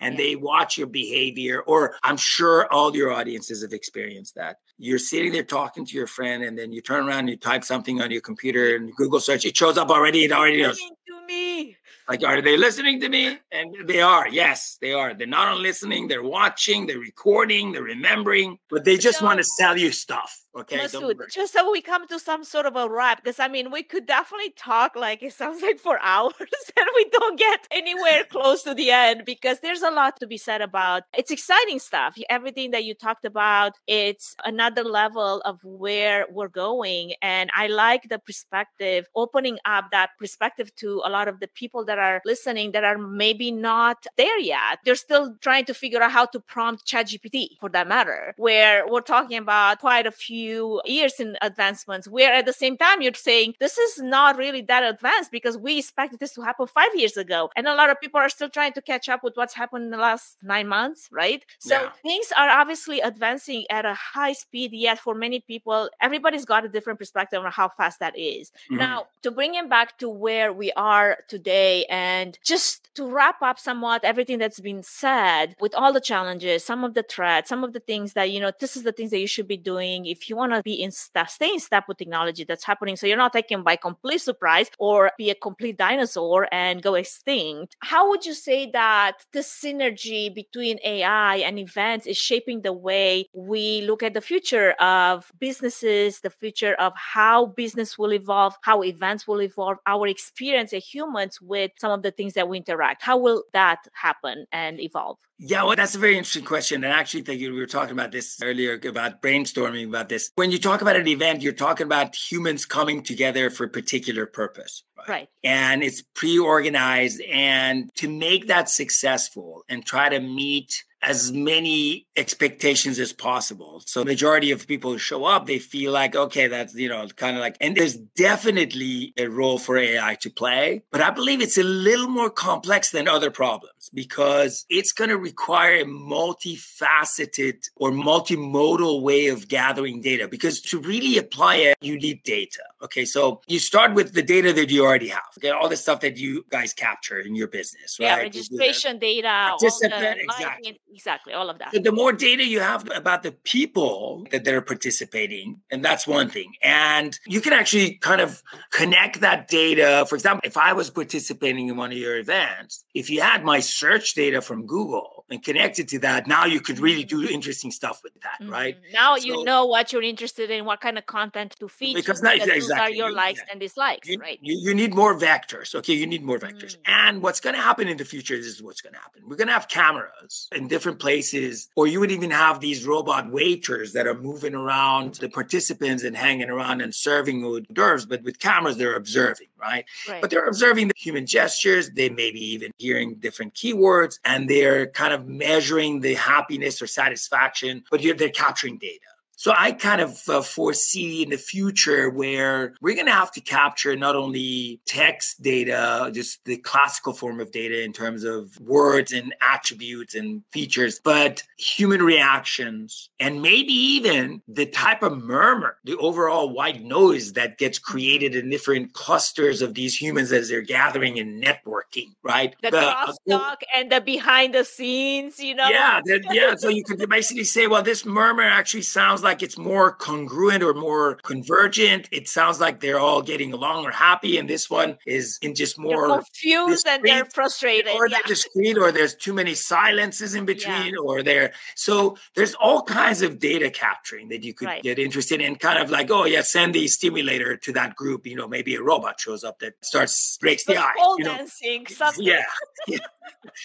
and 0.00 0.14
yeah. 0.14 0.18
they 0.18 0.36
watch 0.36 0.78
your 0.78 0.86
behavior. 0.86 1.60
Or 1.62 1.96
I'm 2.02 2.16
sure 2.16 2.72
all 2.72 2.94
your 2.94 3.12
audiences 3.12 3.62
have 3.62 3.72
experienced 3.72 4.34
that. 4.36 4.58
You're 4.78 4.98
sitting 4.98 5.32
there 5.32 5.44
talking 5.44 5.86
to 5.86 5.96
your 5.96 6.06
friend, 6.06 6.44
and 6.44 6.58
then 6.58 6.72
you 6.72 6.80
turn 6.80 7.08
around 7.08 7.20
and 7.20 7.30
you 7.30 7.36
type 7.36 7.64
something 7.64 8.00
on 8.00 8.10
your 8.10 8.20
computer 8.20 8.76
and 8.76 8.94
Google 8.96 9.20
search, 9.20 9.44
it 9.44 9.56
shows 9.56 9.78
up 9.78 9.90
already. 9.90 10.24
It 10.24 10.32
already 10.32 10.62
knows. 10.62 10.78
To 10.78 11.26
me. 11.26 11.76
Like, 12.08 12.22
are 12.22 12.42
they 12.42 12.56
listening 12.56 13.00
to 13.00 13.08
me? 13.08 13.38
And 13.50 13.74
they 13.86 14.02
are. 14.02 14.28
Yes, 14.28 14.76
they 14.80 14.92
are. 14.92 15.14
They're 15.14 15.26
not 15.26 15.48
only 15.48 15.62
listening, 15.62 16.06
they're 16.06 16.22
watching, 16.22 16.86
they're 16.86 16.98
recording, 16.98 17.72
they're 17.72 17.82
remembering, 17.82 18.58
but 18.68 18.84
they 18.84 18.98
just 18.98 19.22
want 19.22 19.38
to 19.38 19.44
sell 19.44 19.78
you 19.78 19.90
stuff. 19.90 20.43
Okay. 20.56 20.78
Massoud, 20.78 21.28
just 21.32 21.52
so 21.52 21.70
we 21.72 21.80
come 21.80 22.06
to 22.06 22.18
some 22.20 22.44
sort 22.44 22.66
of 22.66 22.76
a 22.76 22.88
wrap, 22.88 23.22
because 23.22 23.40
I 23.40 23.48
mean, 23.48 23.72
we 23.72 23.82
could 23.82 24.06
definitely 24.06 24.50
talk 24.56 24.94
like 24.94 25.20
it 25.22 25.32
sounds 25.32 25.62
like 25.62 25.80
for 25.80 25.98
hours 26.02 26.34
and 26.38 26.86
we 26.94 27.08
don't 27.10 27.36
get 27.38 27.66
anywhere 27.72 28.22
close 28.30 28.62
to 28.62 28.74
the 28.74 28.90
end 28.92 29.24
because 29.24 29.58
there's 29.60 29.82
a 29.82 29.90
lot 29.90 30.20
to 30.20 30.26
be 30.28 30.36
said 30.36 30.60
about 30.60 31.02
it's 31.16 31.32
exciting 31.32 31.80
stuff. 31.80 32.16
Everything 32.30 32.70
that 32.70 32.84
you 32.84 32.94
talked 32.94 33.24
about, 33.24 33.72
it's 33.88 34.36
another 34.44 34.84
level 34.84 35.40
of 35.40 35.58
where 35.64 36.26
we're 36.30 36.48
going. 36.48 37.14
And 37.20 37.50
I 37.54 37.66
like 37.66 38.08
the 38.08 38.20
perspective, 38.20 39.06
opening 39.16 39.58
up 39.64 39.86
that 39.90 40.10
perspective 40.20 40.72
to 40.76 41.02
a 41.04 41.10
lot 41.10 41.26
of 41.26 41.40
the 41.40 41.48
people 41.48 41.84
that 41.86 41.98
are 41.98 42.20
listening 42.24 42.72
that 42.72 42.84
are 42.84 42.98
maybe 42.98 43.50
not 43.50 44.06
there 44.16 44.38
yet. 44.38 44.78
They're 44.84 44.94
still 44.94 45.34
trying 45.40 45.64
to 45.64 45.74
figure 45.74 46.00
out 46.00 46.12
how 46.12 46.26
to 46.26 46.38
prompt 46.38 46.86
ChatGPT 46.86 47.58
for 47.60 47.68
that 47.70 47.88
matter, 47.88 48.34
where 48.36 48.86
we're 48.86 49.00
talking 49.00 49.38
about 49.38 49.80
quite 49.80 50.06
a 50.06 50.12
few 50.12 50.43
few 50.44 50.82
years 50.84 51.14
in 51.20 51.36
advancements, 51.40 52.06
where 52.06 52.32
at 52.32 52.46
the 52.46 52.52
same 52.52 52.76
time 52.76 53.00
you're 53.00 53.14
saying 53.14 53.54
this 53.60 53.78
is 53.78 53.98
not 53.98 54.36
really 54.36 54.62
that 54.62 54.82
advanced 54.82 55.30
because 55.30 55.56
we 55.56 55.78
expected 55.78 56.20
this 56.20 56.34
to 56.34 56.42
happen 56.42 56.66
five 56.66 56.94
years 56.94 57.16
ago. 57.16 57.50
And 57.56 57.66
a 57.66 57.74
lot 57.74 57.90
of 57.90 58.00
people 58.00 58.20
are 58.20 58.28
still 58.28 58.50
trying 58.50 58.74
to 58.74 58.82
catch 58.82 59.08
up 59.08 59.24
with 59.24 59.34
what's 59.36 59.54
happened 59.54 59.84
in 59.84 59.90
the 59.90 59.96
last 60.08 60.36
nine 60.42 60.68
months, 60.68 61.08
right? 61.10 61.44
So 61.58 61.74
yeah. 61.74 61.90
things 62.02 62.26
are 62.36 62.48
obviously 62.48 63.00
advancing 63.00 63.64
at 63.70 63.84
a 63.86 63.94
high 63.94 64.34
speed, 64.34 64.72
yet 64.72 64.98
for 64.98 65.14
many 65.14 65.40
people, 65.40 65.88
everybody's 66.00 66.44
got 66.44 66.64
a 66.64 66.68
different 66.68 66.98
perspective 66.98 67.42
on 67.42 67.50
how 67.50 67.68
fast 67.68 68.00
that 68.00 68.18
is. 68.18 68.50
Mm-hmm. 68.50 68.76
Now, 68.76 69.06
to 69.22 69.30
bring 69.30 69.54
him 69.54 69.68
back 69.68 69.98
to 69.98 70.08
where 70.08 70.52
we 70.52 70.72
are 70.72 71.18
today 71.28 71.86
and 71.86 72.38
just 72.44 72.94
to 72.94 73.10
wrap 73.10 73.40
up 73.42 73.58
somewhat 73.58 74.04
everything 74.04 74.38
that's 74.38 74.60
been 74.60 74.82
said 74.82 75.56
with 75.60 75.74
all 75.74 75.92
the 75.92 76.00
challenges, 76.00 76.64
some 76.64 76.84
of 76.84 76.94
the 76.94 77.02
threats, 77.02 77.48
some 77.48 77.64
of 77.64 77.72
the 77.72 77.80
things 77.80 78.12
that, 78.12 78.30
you 78.30 78.40
know, 78.40 78.52
this 78.60 78.76
is 78.76 78.82
the 78.82 78.92
things 78.92 79.10
that 79.10 79.18
you 79.18 79.26
should 79.26 79.48
be 79.48 79.56
doing 79.56 80.06
if 80.06 80.28
you 80.28 80.33
want 80.34 80.52
to 80.52 80.62
be 80.62 80.74
in 80.74 80.90
step, 80.90 81.30
stay 81.30 81.52
in 81.52 81.60
step 81.60 81.84
with 81.88 81.98
technology 81.98 82.44
that's 82.44 82.64
happening. 82.64 82.96
So 82.96 83.06
you're 83.06 83.16
not 83.16 83.32
taken 83.32 83.62
by 83.62 83.76
complete 83.76 84.20
surprise 84.20 84.70
or 84.78 85.12
be 85.18 85.30
a 85.30 85.34
complete 85.34 85.76
dinosaur 85.76 86.48
and 86.52 86.82
go 86.82 86.94
extinct. 86.94 87.76
How 87.80 88.08
would 88.08 88.26
you 88.26 88.34
say 88.34 88.70
that 88.72 89.24
the 89.32 89.40
synergy 89.40 90.34
between 90.34 90.78
AI 90.84 91.36
and 91.36 91.58
events 91.58 92.06
is 92.06 92.16
shaping 92.16 92.62
the 92.62 92.72
way 92.72 93.26
we 93.34 93.82
look 93.82 94.02
at 94.02 94.14
the 94.14 94.20
future 94.20 94.72
of 94.72 95.30
businesses, 95.38 96.20
the 96.20 96.30
future 96.30 96.74
of 96.74 96.92
how 96.96 97.46
business 97.46 97.98
will 97.98 98.12
evolve, 98.12 98.54
how 98.62 98.82
events 98.82 99.26
will 99.26 99.40
evolve, 99.40 99.78
our 99.86 100.06
experience 100.06 100.72
as 100.72 100.84
humans 100.84 101.40
with 101.40 101.70
some 101.78 101.92
of 101.92 102.02
the 102.02 102.10
things 102.10 102.34
that 102.34 102.48
we 102.48 102.58
interact? 102.58 103.02
How 103.02 103.16
will 103.16 103.44
that 103.52 103.78
happen 103.92 104.46
and 104.52 104.80
evolve? 104.80 105.18
Yeah, 105.38 105.64
well, 105.64 105.74
that's 105.74 105.96
a 105.96 105.98
very 105.98 106.16
interesting 106.16 106.44
question. 106.44 106.84
And 106.84 106.92
actually, 106.92 107.22
think 107.22 107.40
we 107.40 107.50
were 107.50 107.66
talking 107.66 107.92
about 107.92 108.12
this 108.12 108.38
earlier 108.42 108.80
about 108.84 109.20
brainstorming 109.20 109.88
about 109.88 110.08
this. 110.08 110.30
When 110.36 110.50
you 110.50 110.58
talk 110.58 110.80
about 110.80 110.96
an 110.96 111.08
event, 111.08 111.42
you're 111.42 111.52
talking 111.52 111.86
about 111.86 112.14
humans 112.14 112.64
coming 112.64 113.02
together 113.02 113.50
for 113.50 113.64
a 113.64 113.68
particular 113.68 114.26
purpose. 114.26 114.84
Right. 114.96 115.08
right. 115.08 115.28
And 115.42 115.82
it's 115.82 116.02
pre 116.14 116.38
organized. 116.38 117.20
And 117.22 117.90
to 117.96 118.08
make 118.08 118.46
that 118.46 118.68
successful 118.68 119.64
and 119.68 119.84
try 119.84 120.08
to 120.08 120.20
meet 120.20 120.84
as 121.06 121.32
many 121.32 122.06
expectations 122.16 122.98
as 122.98 123.12
possible. 123.12 123.82
So 123.86 124.04
majority 124.04 124.50
of 124.50 124.66
people 124.66 124.92
who 124.92 124.98
show 124.98 125.24
up, 125.24 125.46
they 125.46 125.58
feel 125.58 125.92
like, 125.92 126.16
okay, 126.16 126.46
that's, 126.46 126.74
you 126.74 126.88
know, 126.88 127.06
kind 127.16 127.36
of 127.36 127.40
like, 127.40 127.56
and 127.60 127.76
there's 127.76 127.94
definitely 127.94 129.12
a 129.18 129.26
role 129.26 129.58
for 129.58 129.76
AI 129.76 130.14
to 130.20 130.30
play, 130.30 130.82
but 130.90 131.00
I 131.00 131.10
believe 131.10 131.40
it's 131.40 131.58
a 131.58 131.62
little 131.62 132.08
more 132.08 132.30
complex 132.30 132.90
than 132.90 133.08
other 133.08 133.30
problems 133.30 133.90
because 133.92 134.64
it's 134.70 134.92
going 134.92 135.10
to 135.10 135.18
require 135.18 135.76
a 135.76 135.84
multifaceted 135.84 137.68
or 137.76 137.90
multimodal 137.90 139.02
way 139.02 139.26
of 139.26 139.48
gathering 139.48 140.00
data 140.00 140.28
because 140.28 140.60
to 140.62 140.80
really 140.80 141.18
apply 141.18 141.56
it, 141.56 141.76
you 141.80 141.98
need 141.98 142.22
data. 142.22 142.62
Okay. 142.82 143.04
So 143.04 143.40
you 143.46 143.58
start 143.58 143.94
with 143.94 144.14
the 144.14 144.22
data 144.22 144.52
that 144.52 144.70
you 144.70 144.84
already 144.84 145.08
have. 145.08 145.22
Okay. 145.38 145.50
All 145.50 145.68
the 145.68 145.76
stuff 145.76 146.00
that 146.00 146.16
you 146.16 146.44
guys 146.50 146.72
capture 146.72 147.18
in 147.18 147.34
your 147.34 147.48
business, 147.48 147.98
right? 148.00 148.06
Yeah, 148.06 148.16
registration 148.16 148.98
data, 148.98 149.28
all 149.52 149.58
the 149.58 150.16
exactly 150.20 150.80
exactly 150.94 151.32
all 151.32 151.50
of 151.50 151.58
that. 151.58 151.72
So 151.72 151.80
the 151.80 151.92
more 151.92 152.12
data 152.12 152.44
you 152.46 152.60
have 152.60 152.88
about 152.94 153.22
the 153.22 153.32
people 153.32 154.26
that 154.30 154.44
they're 154.44 154.62
participating 154.62 155.60
and 155.70 155.84
that's 155.84 156.06
one 156.06 156.30
thing 156.30 156.52
and 156.62 157.18
you 157.26 157.40
can 157.40 157.52
actually 157.52 157.96
kind 157.96 158.20
of 158.20 158.42
connect 158.72 159.20
that 159.20 159.48
data. 159.48 160.06
For 160.08 160.14
example 160.14 160.40
if 160.44 160.56
i 160.56 160.72
was 160.72 160.90
participating 160.90 161.68
in 161.68 161.76
one 161.76 161.90
of 161.90 161.98
your 161.98 162.16
events 162.18 162.84
if 162.94 163.10
you 163.10 163.20
had 163.20 163.44
my 163.44 163.60
search 163.60 164.14
data 164.14 164.40
from 164.40 164.66
google 164.66 165.23
and 165.34 165.42
connected 165.42 165.88
to 165.88 165.98
that 165.98 166.26
now 166.26 166.44
you 166.44 166.60
could 166.60 166.78
really 166.78 167.04
do 167.04 167.28
interesting 167.28 167.70
stuff 167.70 168.00
with 168.02 168.14
that 168.22 168.38
mm-hmm. 168.40 168.52
right 168.52 168.76
now 168.92 169.16
so, 169.16 169.24
you 169.24 169.44
know 169.44 169.66
what 169.66 169.92
you're 169.92 170.02
interested 170.02 170.50
in 170.50 170.64
what 170.64 170.80
kind 170.80 170.96
of 170.96 171.04
content 171.06 171.54
to 171.58 171.68
feed. 171.68 171.94
because 171.94 172.22
now, 172.22 172.32
exactly. 172.32 172.74
are 172.74 172.90
your 172.90 173.12
likes 173.12 173.40
yeah. 173.40 173.52
and 173.52 173.60
dislikes 173.60 174.08
you, 174.08 174.18
right 174.18 174.38
you, 174.40 174.56
you, 174.58 174.74
need 174.74 174.94
more 174.94 175.18
vectors 175.18 175.74
okay 175.74 175.94
you 175.94 176.06
need 176.06 176.22
more 176.22 176.38
vectors 176.38 176.76
mm. 176.76 176.80
and 176.86 177.22
what's 177.22 177.40
going 177.40 177.54
to 177.54 177.60
happen 177.60 177.88
in 177.88 177.96
the 177.96 178.04
future 178.04 178.34
is 178.34 178.62
what's 178.62 178.80
going 178.80 178.94
to 178.94 179.00
happen 179.00 179.22
we're 179.26 179.36
going 179.36 179.48
to 179.48 179.52
have 179.52 179.68
cameras 179.68 180.48
in 180.52 180.68
different 180.68 180.94
different 180.94 181.00
places, 181.00 181.68
or 181.76 181.86
you 181.86 181.98
would 182.00 182.10
even 182.10 182.30
have 182.30 182.60
these 182.60 182.86
robot 182.86 183.30
waiters 183.30 183.92
that 183.94 184.06
are 184.06 184.14
moving 184.14 184.54
around 184.54 185.14
the 185.14 185.28
participants 185.28 186.04
and 186.04 186.16
hanging 186.16 186.50
around 186.50 186.80
and 186.82 186.94
serving 186.94 187.42
hors 187.42 187.60
d'oeuvres, 187.72 188.06
but 188.06 188.22
with 188.22 188.38
cameras, 188.38 188.76
they're 188.76 188.96
observing, 188.96 189.48
right? 189.58 189.84
right? 190.08 190.20
But 190.20 190.30
they're 190.30 190.46
observing 190.46 190.88
the 190.88 190.94
human 190.96 191.26
gestures, 191.26 191.90
they 191.90 192.10
may 192.10 192.30
be 192.30 192.44
even 192.54 192.70
hearing 192.78 193.14
different 193.14 193.54
keywords, 193.54 194.18
and 194.24 194.48
they're 194.48 194.88
kind 194.88 195.14
of 195.14 195.23
measuring 195.26 196.00
the 196.00 196.14
happiness 196.14 196.80
or 196.80 196.86
satisfaction, 196.86 197.84
but 197.90 198.02
they're 198.02 198.28
capturing 198.30 198.78
data. 198.78 199.00
So 199.44 199.52
I 199.54 199.72
kind 199.72 200.00
of 200.00 200.26
uh, 200.26 200.40
foresee 200.40 201.22
in 201.22 201.28
the 201.28 201.36
future 201.36 202.08
where 202.08 202.72
we're 202.80 202.94
going 202.94 203.08
to 203.08 203.12
have 203.12 203.30
to 203.32 203.42
capture 203.42 203.94
not 203.94 204.16
only 204.16 204.80
text 204.86 205.42
data, 205.42 206.10
just 206.14 206.42
the 206.46 206.56
classical 206.56 207.12
form 207.12 207.40
of 207.40 207.52
data 207.52 207.82
in 207.82 207.92
terms 207.92 208.24
of 208.24 208.58
words 208.58 209.12
and 209.12 209.34
attributes 209.42 210.14
and 210.14 210.42
features, 210.50 210.98
but 210.98 211.42
human 211.58 212.00
reactions 212.02 213.10
and 213.20 213.42
maybe 213.42 213.74
even 213.74 214.40
the 214.48 214.64
type 214.64 215.02
of 215.02 215.22
murmur, 215.22 215.76
the 215.84 215.98
overall 215.98 216.48
white 216.48 216.82
noise 216.82 217.34
that 217.34 217.58
gets 217.58 217.78
created 217.78 218.34
in 218.34 218.48
different 218.48 218.94
clusters 218.94 219.60
of 219.60 219.74
these 219.74 219.94
humans 219.94 220.32
as 220.32 220.48
they're 220.48 220.62
gathering 220.62 221.18
and 221.18 221.44
networking, 221.44 222.14
right? 222.22 222.56
The, 222.62 222.70
the 222.70 222.78
uh, 222.78 223.06
crosstalk 223.08 223.52
uh, 223.52 223.76
and 223.76 223.92
the 223.92 224.00
behind 224.00 224.54
the 224.54 224.64
scenes, 224.64 225.38
you 225.38 225.54
know? 225.54 225.68
Yeah, 225.68 226.00
the, 226.02 226.24
yeah. 226.32 226.54
So 226.56 226.70
you 226.70 226.82
could 226.82 227.06
basically 227.10 227.44
say, 227.44 227.66
well, 227.66 227.82
this 227.82 228.06
murmur 228.06 228.44
actually 228.44 228.80
sounds 228.80 229.22
like 229.22 229.33
like 229.34 229.42
it's 229.42 229.58
more 229.58 229.90
congruent 229.90 230.62
or 230.62 230.74
more 230.74 231.16
convergent. 231.24 232.08
It 232.12 232.28
sounds 232.28 232.60
like 232.60 232.78
they're 232.78 233.00
all 233.00 233.20
getting 233.20 233.52
along 233.52 233.84
or 233.84 233.90
happy. 233.90 234.38
And 234.38 234.48
this 234.48 234.70
one 234.70 234.96
is 235.06 235.38
in 235.42 235.56
just 235.56 235.76
more 235.76 236.06
they're 236.06 236.18
confused 236.18 236.84
discreet, 236.84 236.94
and 236.94 237.04
they're 237.04 237.24
frustrated. 237.24 237.92
Or 237.92 238.06
yeah. 238.06 238.18
they're 238.18 238.28
discreet, 238.28 238.78
or 238.78 238.92
there's 238.92 239.16
too 239.16 239.32
many 239.32 239.54
silences 239.54 240.36
in 240.36 240.44
between, 240.44 240.94
yeah. 240.94 241.00
or 241.02 241.24
there. 241.24 241.52
So 241.74 242.16
there's 242.36 242.54
all 242.54 242.82
kinds 242.82 243.22
of 243.22 243.40
data 243.40 243.70
capturing 243.70 244.28
that 244.28 244.44
you 244.44 244.54
could 244.54 244.68
right. 244.68 244.82
get 244.84 245.00
interested 245.00 245.40
in. 245.40 245.56
Kind 245.56 245.82
of 245.82 245.90
like, 245.90 246.12
oh 246.12 246.26
yeah, 246.26 246.42
send 246.42 246.74
the 246.74 246.86
stimulator 246.86 247.56
to 247.56 247.72
that 247.72 247.96
group. 247.96 248.26
You 248.26 248.36
know, 248.36 248.46
maybe 248.46 248.76
a 248.76 248.82
robot 248.82 249.18
shows 249.18 249.42
up 249.42 249.58
that 249.58 249.74
starts 249.82 250.38
breaks 250.38 250.64
the, 250.64 250.74
the 250.74 250.80
ice. 250.80 250.94
You 251.18 251.24
know? 251.24 251.36
dancing, 251.36 251.86
something. 251.88 252.24
Yeah. 252.24 252.44
yeah. 252.86 252.98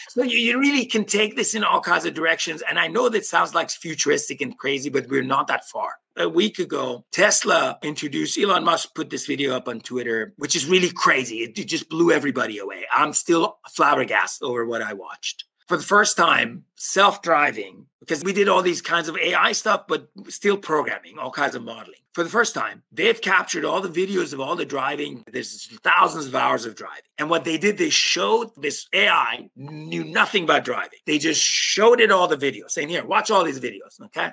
so 0.09 0.23
you, 0.23 0.37
you 0.37 0.59
really 0.59 0.85
can 0.85 1.05
take 1.05 1.35
this 1.35 1.53
in 1.53 1.63
all 1.63 1.79
kinds 1.79 2.05
of 2.05 2.15
directions. 2.15 2.63
And 2.67 2.79
I 2.79 2.87
know 2.87 3.09
that 3.09 3.25
sounds 3.25 3.53
like 3.53 3.69
futuristic 3.69 4.41
and 4.41 4.57
crazy, 4.57 4.89
but 4.89 5.07
we're 5.07 5.23
not 5.23 5.47
that 5.47 5.58
that 5.59 5.69
far. 5.69 5.95
A 6.17 6.27
week 6.27 6.59
ago, 6.59 7.05
Tesla 7.11 7.77
introduced, 7.81 8.37
Elon 8.37 8.63
Musk 8.63 8.93
put 8.93 9.09
this 9.09 9.25
video 9.25 9.55
up 9.55 9.67
on 9.67 9.79
Twitter, 9.79 10.33
which 10.37 10.55
is 10.55 10.65
really 10.65 10.91
crazy. 10.91 11.37
It, 11.37 11.57
it 11.57 11.65
just 11.65 11.89
blew 11.89 12.11
everybody 12.11 12.57
away. 12.57 12.85
I'm 12.93 13.13
still 13.13 13.57
flabbergasted 13.69 14.45
over 14.45 14.65
what 14.65 14.81
I 14.81 14.93
watched. 14.93 15.45
For 15.67 15.77
the 15.77 15.83
first 15.83 16.17
time, 16.17 16.65
self 16.75 17.21
driving, 17.21 17.85
because 17.99 18.23
we 18.23 18.33
did 18.33 18.49
all 18.49 18.63
these 18.63 18.81
kinds 18.81 19.07
of 19.07 19.15
AI 19.17 19.51
stuff, 19.51 19.85
but 19.87 20.09
still 20.27 20.57
programming, 20.57 21.19
all 21.19 21.31
kinds 21.31 21.53
of 21.53 21.63
modeling. 21.63 21.99
For 22.13 22.23
the 22.23 22.29
first 22.29 22.55
time, 22.55 22.81
they've 22.91 23.21
captured 23.21 23.65
all 23.65 23.79
the 23.79 23.87
videos 23.87 24.33
of 24.33 24.39
all 24.39 24.55
the 24.55 24.65
driving. 24.65 25.23
There's 25.31 25.67
thousands 25.83 26.25
of 26.25 26.33
hours 26.33 26.65
of 26.65 26.75
driving. 26.75 27.03
And 27.19 27.29
what 27.29 27.43
they 27.45 27.59
did, 27.59 27.77
they 27.77 27.91
showed 27.91 28.49
this 28.57 28.87
AI 28.93 29.47
knew 29.55 30.03
nothing 30.03 30.45
about 30.45 30.65
driving. 30.65 30.99
They 31.05 31.19
just 31.19 31.41
showed 31.41 32.01
it 32.01 32.11
all 32.11 32.27
the 32.27 32.35
videos, 32.35 32.71
saying, 32.71 32.89
Here, 32.89 33.05
watch 33.05 33.29
all 33.29 33.43
these 33.43 33.59
videos. 33.59 34.01
Okay 34.05 34.31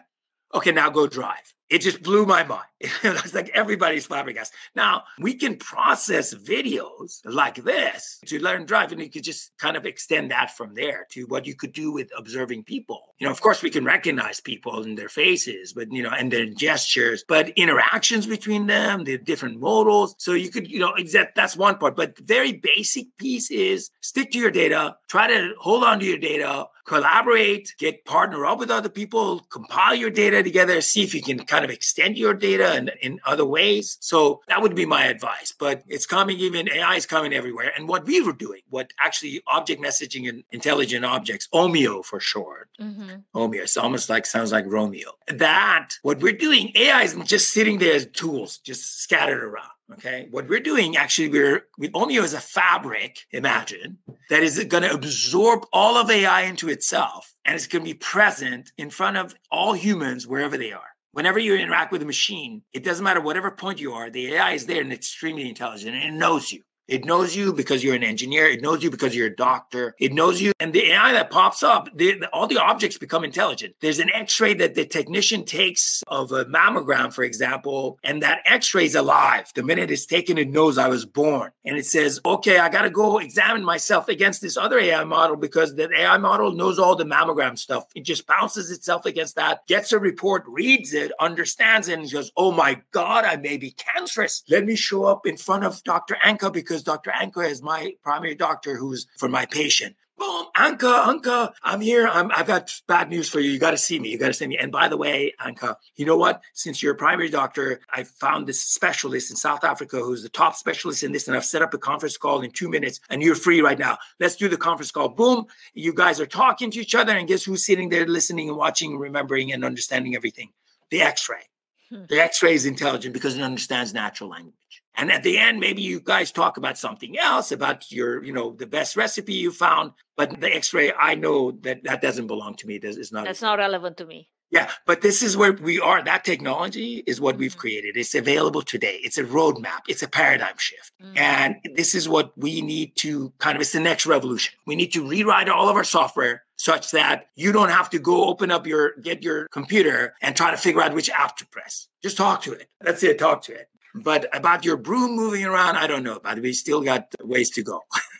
okay, 0.57 0.72
now 0.72 0.90
go 0.90 1.07
drive 1.07 1.55
it 1.68 1.80
just 1.80 2.02
blew 2.02 2.26
my 2.26 2.44
mind. 2.44 2.62
it's 2.80 3.34
like 3.34 3.48
everybody's 3.54 4.06
flabbergasted. 4.06 4.54
Now 4.74 5.04
we 5.18 5.34
can 5.34 5.56
process 5.56 6.34
videos 6.34 7.20
like 7.24 7.56
this 7.56 8.20
to 8.26 8.38
learn 8.38 8.66
drive, 8.66 8.92
and 8.92 9.00
you 9.00 9.10
could 9.10 9.24
just 9.24 9.56
kind 9.58 9.76
of 9.76 9.86
extend 9.86 10.30
that 10.30 10.56
from 10.56 10.74
there 10.74 11.06
to 11.12 11.24
what 11.24 11.46
you 11.46 11.54
could 11.54 11.72
do 11.72 11.90
with 11.90 12.10
observing 12.16 12.64
people. 12.64 13.14
You 13.18 13.26
know, 13.26 13.30
of 13.30 13.40
course, 13.40 13.62
we 13.62 13.70
can 13.70 13.84
recognize 13.84 14.40
people 14.40 14.82
and 14.82 14.96
their 14.96 15.08
faces, 15.08 15.72
but 15.72 15.90
you 15.90 16.02
know, 16.02 16.10
and 16.10 16.30
their 16.30 16.46
gestures, 16.46 17.24
but 17.26 17.48
interactions 17.50 18.26
between 18.26 18.66
them, 18.66 19.04
the 19.04 19.18
different 19.18 19.60
modals. 19.60 20.14
So 20.18 20.32
you 20.32 20.50
could, 20.50 20.70
you 20.70 20.78
know, 20.78 20.92
that 21.12 21.34
that's 21.34 21.56
one 21.56 21.78
part. 21.78 21.96
But 21.96 22.18
very 22.18 22.52
basic 22.52 23.06
piece 23.16 23.50
is 23.50 23.90
stick 24.02 24.32
to 24.32 24.38
your 24.38 24.50
data, 24.50 24.96
try 25.08 25.26
to 25.28 25.54
hold 25.58 25.82
on 25.82 25.98
to 26.00 26.04
your 26.04 26.18
data, 26.18 26.66
collaborate, 26.86 27.74
get 27.78 28.04
partner 28.04 28.46
up 28.46 28.58
with 28.58 28.70
other 28.70 28.88
people, 28.88 29.40
compile 29.50 29.94
your 29.94 30.10
data 30.10 30.42
together, 30.42 30.80
see 30.80 31.02
if 31.02 31.14
you 31.14 31.22
can 31.22 31.38
kind 31.57 31.64
of 31.64 31.70
extend 31.70 32.18
your 32.18 32.34
data 32.34 32.76
in, 32.76 32.90
in 33.00 33.20
other 33.24 33.46
ways. 33.46 33.96
So 34.00 34.42
that 34.48 34.61
would 34.61 34.74
be 34.74 34.84
my 34.84 35.07
advice. 35.07 35.54
But 35.59 35.82
it's 35.88 36.04
coming 36.04 36.38
even, 36.38 36.68
AI 36.70 36.96
is 36.96 37.07
coming 37.07 37.32
everywhere. 37.32 37.72
And 37.74 37.88
what 37.88 38.04
we 38.04 38.20
were 38.20 38.34
doing, 38.34 38.61
what 38.68 38.92
actually 39.00 39.40
object 39.46 39.80
messaging 39.82 40.28
and 40.28 40.44
intelligent 40.52 41.07
objects, 41.07 41.48
OMIO 41.54 42.04
for 42.04 42.20
short, 42.20 42.68
mm-hmm. 42.78 43.20
OMIO, 43.34 43.62
it's 43.62 43.78
almost 43.78 44.11
like 44.11 44.26
sounds 44.26 44.52
like 44.52 44.66
Romeo. 44.66 45.12
That, 45.28 45.94
what 46.02 46.20
we're 46.20 46.32
doing, 46.32 46.72
AI 46.74 47.04
isn't 47.04 47.26
just 47.26 47.54
sitting 47.54 47.78
there 47.78 47.94
as 47.94 48.07
tools, 48.09 48.59
just 48.59 49.00
scattered 49.00 49.42
around. 49.42 49.70
Okay. 49.92 50.26
What 50.32 50.48
we're 50.48 50.61
doing 50.61 50.96
actually, 50.96 51.28
we're 51.28 51.66
with 51.78 51.92
Omio 51.92 52.22
as 52.22 52.34
a 52.34 52.40
fabric, 52.40 53.20
imagine, 53.30 53.98
that 54.30 54.42
is 54.42 54.62
going 54.64 54.82
to 54.82 54.92
absorb 54.92 55.64
all 55.72 55.96
of 55.96 56.11
AI 56.11 56.42
into 56.42 56.68
itself 56.68 57.34
and 57.44 57.54
it's 57.54 57.68
going 57.68 57.84
to 57.84 57.90
be 57.90 57.94
present 57.94 58.72
in 58.76 58.90
front 58.90 59.16
of 59.16 59.34
all 59.50 59.74
humans 59.74 60.26
wherever 60.26 60.59
they 60.59 60.72
are 60.72 60.95
whenever 61.16 61.38
you 61.38 61.54
interact 61.54 61.92
with 61.92 62.02
a 62.02 62.04
machine, 62.04 62.60
it 62.74 62.84
doesn't 62.84 63.02
matter 63.02 63.22
whatever 63.22 63.50
point 63.50 63.80
you 63.80 63.94
are, 63.94 64.10
the 64.10 64.34
AI 64.34 64.52
is 64.52 64.66
there 64.66 64.82
and 64.82 64.92
extremely 64.92 65.48
intelligent 65.48 65.96
and 65.96 66.04
it 66.04 66.18
knows 66.18 66.52
you. 66.52 66.62
It 66.89 67.05
knows 67.05 67.34
you 67.34 67.53
because 67.53 67.82
you're 67.82 67.95
an 67.95 68.05
engineer. 68.05 68.47
It 68.47 68.62
knows 68.62 68.82
you 68.82 68.91
because 68.91 69.14
you're 69.14 69.26
a 69.26 69.34
doctor. 69.34 69.95
It 69.99 70.12
knows 70.12 70.41
you. 70.41 70.53
And 70.61 70.72
the 70.72 70.93
AI 70.93 71.12
that 71.12 71.30
pops 71.30 71.62
up, 71.62 71.89
all 72.32 72.47
the 72.47 72.59
objects 72.59 72.97
become 72.97 73.24
intelligent. 73.24 73.74
There's 73.80 73.99
an 73.99 74.11
x 74.11 74.41
ray 74.41 74.55
that 74.55 74.74
the 74.74 74.87
technician 74.87 75.45
takes 75.45 76.03
of 76.07 76.30
a 76.32 76.45
mammogram, 76.45 77.12
for 77.12 77.24
example, 77.24 77.99
and 78.05 78.22
that 78.22 78.41
x 78.45 78.74
ray 78.74 78.84
is 78.84 78.95
alive. 78.95 79.51
The 79.55 79.62
minute 79.62 79.91
it's 79.91 80.07
taken, 80.07 80.39
it 80.39 80.51
knows 80.51 80.78
I 80.78 80.89
was 80.89 81.05
born. 81.05 81.51
And 81.64 81.76
it 81.76 81.87
says, 81.87 82.20
okay, 82.24 82.59
I 82.59 82.68
got 82.68 82.82
to 82.82 82.91
go 82.91 83.18
examine 83.18 83.64
myself 83.64 84.09
against 84.09 84.41
this 84.41 84.57
other 84.57 84.78
AI 84.78 85.05
model 85.05 85.37
because 85.37 85.74
the 85.74 85.91
AI 85.93 86.18
model 86.18 86.53
knows 86.53 86.78
all 86.78 86.95
the 86.95 87.05
mammogram 87.05 87.59
stuff. 87.59 87.87
It 87.95 88.05
just 88.05 88.26
bounces 88.26 88.70
itself 88.70 89.07
against 89.07 89.37
that, 89.37 89.66
gets 89.66 89.93
a 89.93 89.99
report, 89.99 90.45
reads 90.47 90.95
it, 90.95 91.11
understands 91.18 91.89
it, 91.89 91.99
and 91.99 92.11
goes, 92.11 92.30
oh 92.37 92.53
my 92.53 92.80
God, 92.93 93.24
I 93.24 93.37
may 93.37 93.57
be 93.57 93.72
cancerous. 93.72 94.45
Let 94.49 94.64
me 94.64 94.76
show 94.76 95.05
up 95.05 95.26
in 95.26 95.37
front 95.37 95.64
of 95.64 95.82
Dr. 95.82 96.16
Anca 96.24 96.53
because 96.53 96.75
because 96.76 96.84
Dr. 96.84 97.10
Anca 97.10 97.48
is 97.48 97.62
my 97.62 97.94
primary 98.02 98.34
doctor 98.34 98.76
who's 98.76 99.06
for 99.16 99.30
my 99.30 99.46
patient. 99.46 99.96
Boom, 100.18 100.46
Anca, 100.54 101.04
Anca, 101.04 101.52
I'm 101.62 101.80
here. 101.80 102.06
I'm, 102.06 102.30
I've 102.30 102.46
got 102.46 102.70
bad 102.86 103.08
news 103.08 103.28
for 103.30 103.40
you. 103.40 103.50
You 103.50 103.58
got 103.58 103.70
to 103.70 103.78
see 103.78 103.98
me. 103.98 104.10
You 104.10 104.18
got 104.18 104.28
to 104.28 104.34
see 104.34 104.46
me. 104.46 104.58
And 104.58 104.70
by 104.70 104.88
the 104.88 104.96
way, 104.96 105.32
Anca, 105.40 105.76
you 105.96 106.04
know 106.04 106.16
what? 106.16 106.42
Since 106.52 106.82
you're 106.82 106.92
a 106.92 106.96
primary 106.96 107.30
doctor, 107.30 107.80
I 107.90 108.04
found 108.04 108.46
this 108.46 108.60
specialist 108.60 109.30
in 109.30 109.36
South 109.36 109.64
Africa 109.64 109.98
who's 109.98 110.22
the 110.22 110.28
top 110.28 110.54
specialist 110.54 111.02
in 111.02 111.12
this, 111.12 111.28
and 111.28 111.36
I've 111.36 111.44
set 111.46 111.62
up 111.62 111.72
a 111.72 111.78
conference 111.78 112.18
call 112.18 112.42
in 112.42 112.50
two 112.50 112.68
minutes, 112.68 113.00
and 113.08 113.22
you're 113.22 113.34
free 113.34 113.62
right 113.62 113.78
now. 113.78 113.96
Let's 114.20 114.36
do 114.36 114.48
the 114.48 114.58
conference 114.58 114.90
call. 114.90 115.08
Boom, 115.08 115.46
you 115.72 115.94
guys 115.94 116.20
are 116.20 116.26
talking 116.26 116.70
to 116.72 116.80
each 116.80 116.94
other, 116.94 117.12
and 117.12 117.26
guess 117.28 117.44
who's 117.44 117.64
sitting 117.64 117.88
there 117.88 118.06
listening 118.06 118.48
and 118.48 118.58
watching, 118.58 118.98
remembering, 118.98 119.52
and 119.52 119.64
understanding 119.64 120.14
everything? 120.14 120.50
The 120.90 121.02
X-ray. 121.02 121.48
Hmm. 121.90 122.04
The 122.08 122.22
X-ray 122.22 122.54
is 122.54 122.66
intelligent 122.66 123.14
because 123.14 123.36
it 123.36 123.42
understands 123.42 123.94
natural 123.94 124.30
language. 124.30 124.54
And 124.97 125.12
at 125.12 125.22
the 125.22 125.38
end, 125.38 125.61
maybe 125.61 125.82
you 125.82 126.01
guys 126.01 126.32
talk 126.32 126.57
about 126.57 126.78
something 126.78 127.18
else, 127.18 127.53
about 127.53 127.92
your, 127.92 128.24
you 128.24 128.32
know, 128.32 128.53
the 128.53 128.66
best 128.66 128.97
recipe 128.97 129.34
you 129.34 129.53
found. 129.53 129.92
But 130.16 130.40
the 130.40 130.55
X-ray, 130.55 130.92
I 130.92 131.14
know 131.14 131.53
that 131.62 131.84
that 131.84 132.01
doesn't 132.01 132.26
belong 132.26 132.55
to 132.57 132.66
me. 132.66 132.76
It's 132.76 133.12
not. 133.12 133.24
That's 133.24 133.42
not 133.42 133.59
relevant 133.59 133.99
to 133.99 134.07
me. 134.07 134.30
Yeah, 134.49 134.70
but 134.86 135.01
this 135.01 135.24
is 135.24 135.36
where 135.36 135.53
we 135.53 135.80
are. 135.80 136.05
That 136.05 136.24
technology 136.24 137.03
is 137.05 137.20
what 137.20 137.36
we've 137.36 137.51
mm-hmm. 137.51 137.61
created. 137.61 137.97
It's 137.97 138.14
available 138.14 138.62
today. 138.62 139.01
It's 139.03 139.18
a 139.18 139.24
roadmap. 139.24 139.80
It's 139.88 140.05
a 140.05 140.09
paradigm 140.09 140.57
shift. 140.57 140.92
Mm-hmm. 141.03 141.18
And 141.18 141.57
this 141.74 141.97
is 141.97 142.09
what 142.09 142.32
we 142.38 142.61
need 142.61 142.94
to 142.99 143.32
kind 143.38 143.57
of, 143.57 143.61
it's 143.61 143.72
the 143.72 143.80
next 143.80 144.07
revolution. 144.07 144.55
We 144.64 144.76
need 144.76 144.92
to 144.92 145.07
rewrite 145.07 145.49
all 145.49 145.68
of 145.68 145.74
our 145.74 145.82
software 145.82 146.44
such 146.55 146.92
that 146.92 147.26
you 147.34 147.51
don't 147.51 147.70
have 147.70 147.90
to 147.90 147.99
go 147.99 148.26
open 148.26 148.53
up 148.53 148.68
your, 148.68 148.94
get 148.99 149.24
your 149.24 149.49
computer 149.49 150.14
and 150.22 150.36
try 150.36 150.53
to 150.53 150.57
figure 150.57 150.80
out 150.80 150.94
which 150.94 151.11
app 151.11 151.36
to 151.38 151.47
press. 151.49 151.88
Just 152.01 152.16
talk 152.16 152.40
to 152.42 152.53
it. 152.53 152.68
That's 152.80 153.03
it. 153.03 153.18
Talk 153.18 153.42
to 153.42 153.53
it. 153.53 153.68
But 154.03 154.28
about 154.36 154.64
your 154.64 154.76
broom 154.76 155.16
moving 155.16 155.44
around, 155.44 155.76
I 155.76 155.86
don't 155.86 156.03
know. 156.03 156.20
But 156.22 156.40
we 156.40 156.53
still 156.53 156.82
got 156.82 157.14
ways 157.22 157.51
to 157.51 157.62
go. 157.62 157.82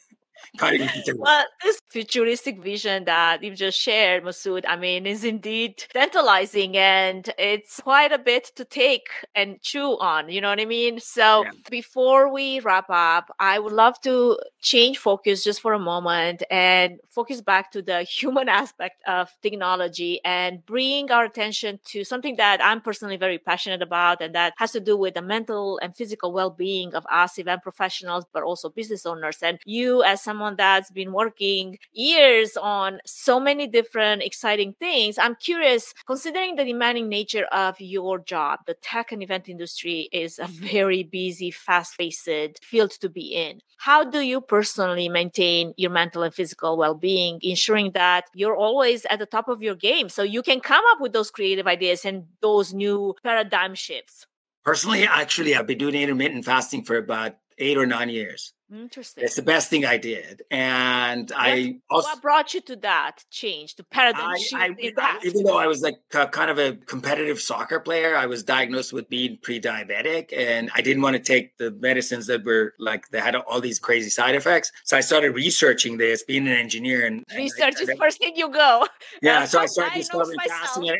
well, 1.17 1.45
this 1.63 1.81
futuristic 1.89 2.63
vision 2.63 3.05
that 3.05 3.43
you've 3.43 3.57
just 3.57 3.79
shared, 3.79 4.25
Massoud, 4.25 4.65
I 4.67 4.77
mean, 4.77 5.07
is 5.07 5.25
indeed 5.25 5.83
tantalizing 5.93 6.77
and 6.77 7.29
it's 7.39 7.81
quite 7.81 8.13
a 8.13 8.19
bit 8.19 8.53
to 8.57 8.65
take 8.65 9.09
and 9.35 9.61
chew 9.63 9.99
on. 9.99 10.29
You 10.29 10.41
know 10.41 10.51
what 10.51 10.61
I 10.61 10.65
mean? 10.65 11.01
So 11.01 11.45
yeah. 11.45 11.51
before 11.71 12.33
we 12.33 12.61
wrap 12.61 12.87
up, 12.91 13.31
I 13.39 13.59
would 13.59 13.73
love 13.73 14.01
to 14.03 14.39
change 14.61 14.99
focus 14.99 15.45
just 15.45 15.61
for 15.61 15.73
a 15.73 15.79
moment 15.79 16.43
and 16.51 16.99
focus 17.11 17.41
back 17.41 17.71
to 17.73 17.83
the 17.83 18.03
human 18.19 18.49
aspect 18.49 19.03
of 19.07 19.29
technology 19.43 20.21
and 20.25 20.65
bring 20.67 21.11
our 21.11 21.25
attention 21.25 21.81
to 21.87 22.05
something 22.05 22.37
that 22.37 22.65
I'm 22.65 22.81
personally 22.81 23.17
very 23.17 23.39
passionate 23.39 23.83
about, 23.83 24.21
and 24.21 24.35
that 24.35 24.55
has 24.59 24.73
to 24.73 24.81
do 24.81 24.97
with 24.97 25.15
the 25.15 25.23
mental 25.23 25.79
and 25.83 25.95
physical 25.95 26.33
well 26.33 26.51
being 26.51 26.95
of 26.95 27.07
us 27.11 27.39
event 27.39 27.63
professionals, 27.63 28.25
but 28.33 28.43
also 28.43 28.69
business 28.69 29.07
owners. 29.07 29.39
And 29.43 29.59
you, 29.65 30.03
as 30.03 30.23
someone 30.23 30.46
someone 30.47 30.57
that's 30.57 30.91
been 30.93 31.13
working 31.13 31.77
years 31.93 32.57
on 32.57 33.01
so 33.05 33.41
many 33.41 33.67
different 33.67 34.23
exciting 34.23 34.75
things, 34.79 35.19
I'm 35.19 35.35
curious, 35.35 35.93
considering 36.07 36.55
the 36.55 36.65
demanding 36.65 37.09
nature 37.09 37.47
of 37.47 37.81
your 37.81 38.21
job, 38.21 38.61
the 38.67 38.75
tech 38.75 39.11
and 39.11 39.23
event 39.23 39.49
industry 39.49 40.09
is 40.13 40.39
a 40.39 40.45
mm-hmm. 40.45 40.67
very 40.67 41.03
busy, 41.03 41.51
fast 41.51 41.99
paced 41.99 42.63
field 42.63 42.93
to 43.01 43.09
be 43.09 43.35
in. 43.35 43.61
How 43.79 44.05
do 44.05 44.21
you 44.21 44.41
personally 44.41 45.09
maintain 45.09 45.75
your 45.77 45.91
mental 45.91 46.23
and 46.23 46.33
physical 46.33 46.77
well 46.77 46.95
being, 46.95 47.41
ensuring 47.43 47.91
that 47.93 48.25
you're 48.33 48.57
always 48.57 49.05
at 49.07 49.19
the 49.19 49.27
top 49.27 49.49
of 49.49 49.63
your 49.63 49.75
game 49.75 50.09
so 50.09 50.23
you 50.23 50.43
can 50.43 50.61
come 50.61 50.85
up 50.93 51.01
with 51.01 51.13
those 51.13 51.31
creative 51.31 51.67
ideas 51.67 52.05
and 52.05 52.25
those 52.41 52.73
new 52.73 53.15
paradigm 53.25 53.75
shifts? 53.75 54.27
Personally, 54.65 55.07
actually, 55.07 55.57
I've 55.57 55.67
been 55.67 55.79
doing 55.79 55.95
intermittent 55.95 56.45
fasting 56.45 56.85
for 56.85 56.97
about 56.97 57.37
eight 57.59 57.77
or 57.79 57.87
nine 57.87 58.11
years. 58.11 58.53
Interesting. 58.73 59.23
It's 59.23 59.37
the 59.37 59.43
best 59.43 59.71
thing 59.71 59.87
I 59.87 59.97
did, 59.97 60.43
and 60.51 61.31
what, 61.31 61.39
I 61.39 61.77
also, 61.89 62.09
what 62.09 62.21
brought 62.21 62.53
you 62.53 62.61
to 62.63 62.75
that 62.77 63.25
change, 63.31 63.77
to 63.77 63.85
paradigm 63.85 64.31
I, 64.31 64.39
shift? 64.39 64.55
I, 64.61 64.93
I, 64.99 65.19
even 65.23 65.45
though 65.45 65.57
I 65.57 65.69
was 65.69 65.83
like 65.83 65.95
a, 66.13 66.27
kind 66.27 66.51
of 66.51 66.59
a 66.59 66.75
competitive 66.75 67.41
soccer 67.41 67.79
player, 67.79 68.17
I 68.17 68.27
was 68.27 68.43
diagnosed 68.43 68.93
with 68.93 69.09
being 69.09 69.39
pre-diabetic, 69.41 70.37
and 70.37 70.69
I 70.75 70.81
didn't 70.81 71.03
want 71.03 71.15
to 71.15 71.23
take 71.23 71.57
the 71.59 71.71
medicines 71.71 72.27
that 72.27 72.45
were 72.45 72.75
like 72.81 73.09
they 73.11 73.21
had 73.21 73.37
all 73.37 73.61
these 73.61 73.79
crazy 73.79 74.11
side 74.11 74.35
effects. 74.35 74.73
So 74.83 74.97
I 74.97 75.01
started 75.01 75.31
researching 75.31 75.97
this, 75.97 76.25
being 76.25 76.49
an 76.49 76.55
engineer, 76.55 77.07
and 77.07 77.25
research 77.37 77.75
and 77.81 77.89
is 77.89 77.99
first 77.99 78.19
thing 78.19 78.35
you 78.35 78.51
go. 78.51 78.85
Yeah, 79.23 79.45
so 79.45 79.61
I 79.61 79.67
started 79.67 79.95
discovering 79.95 80.39
fasting, 80.41 80.91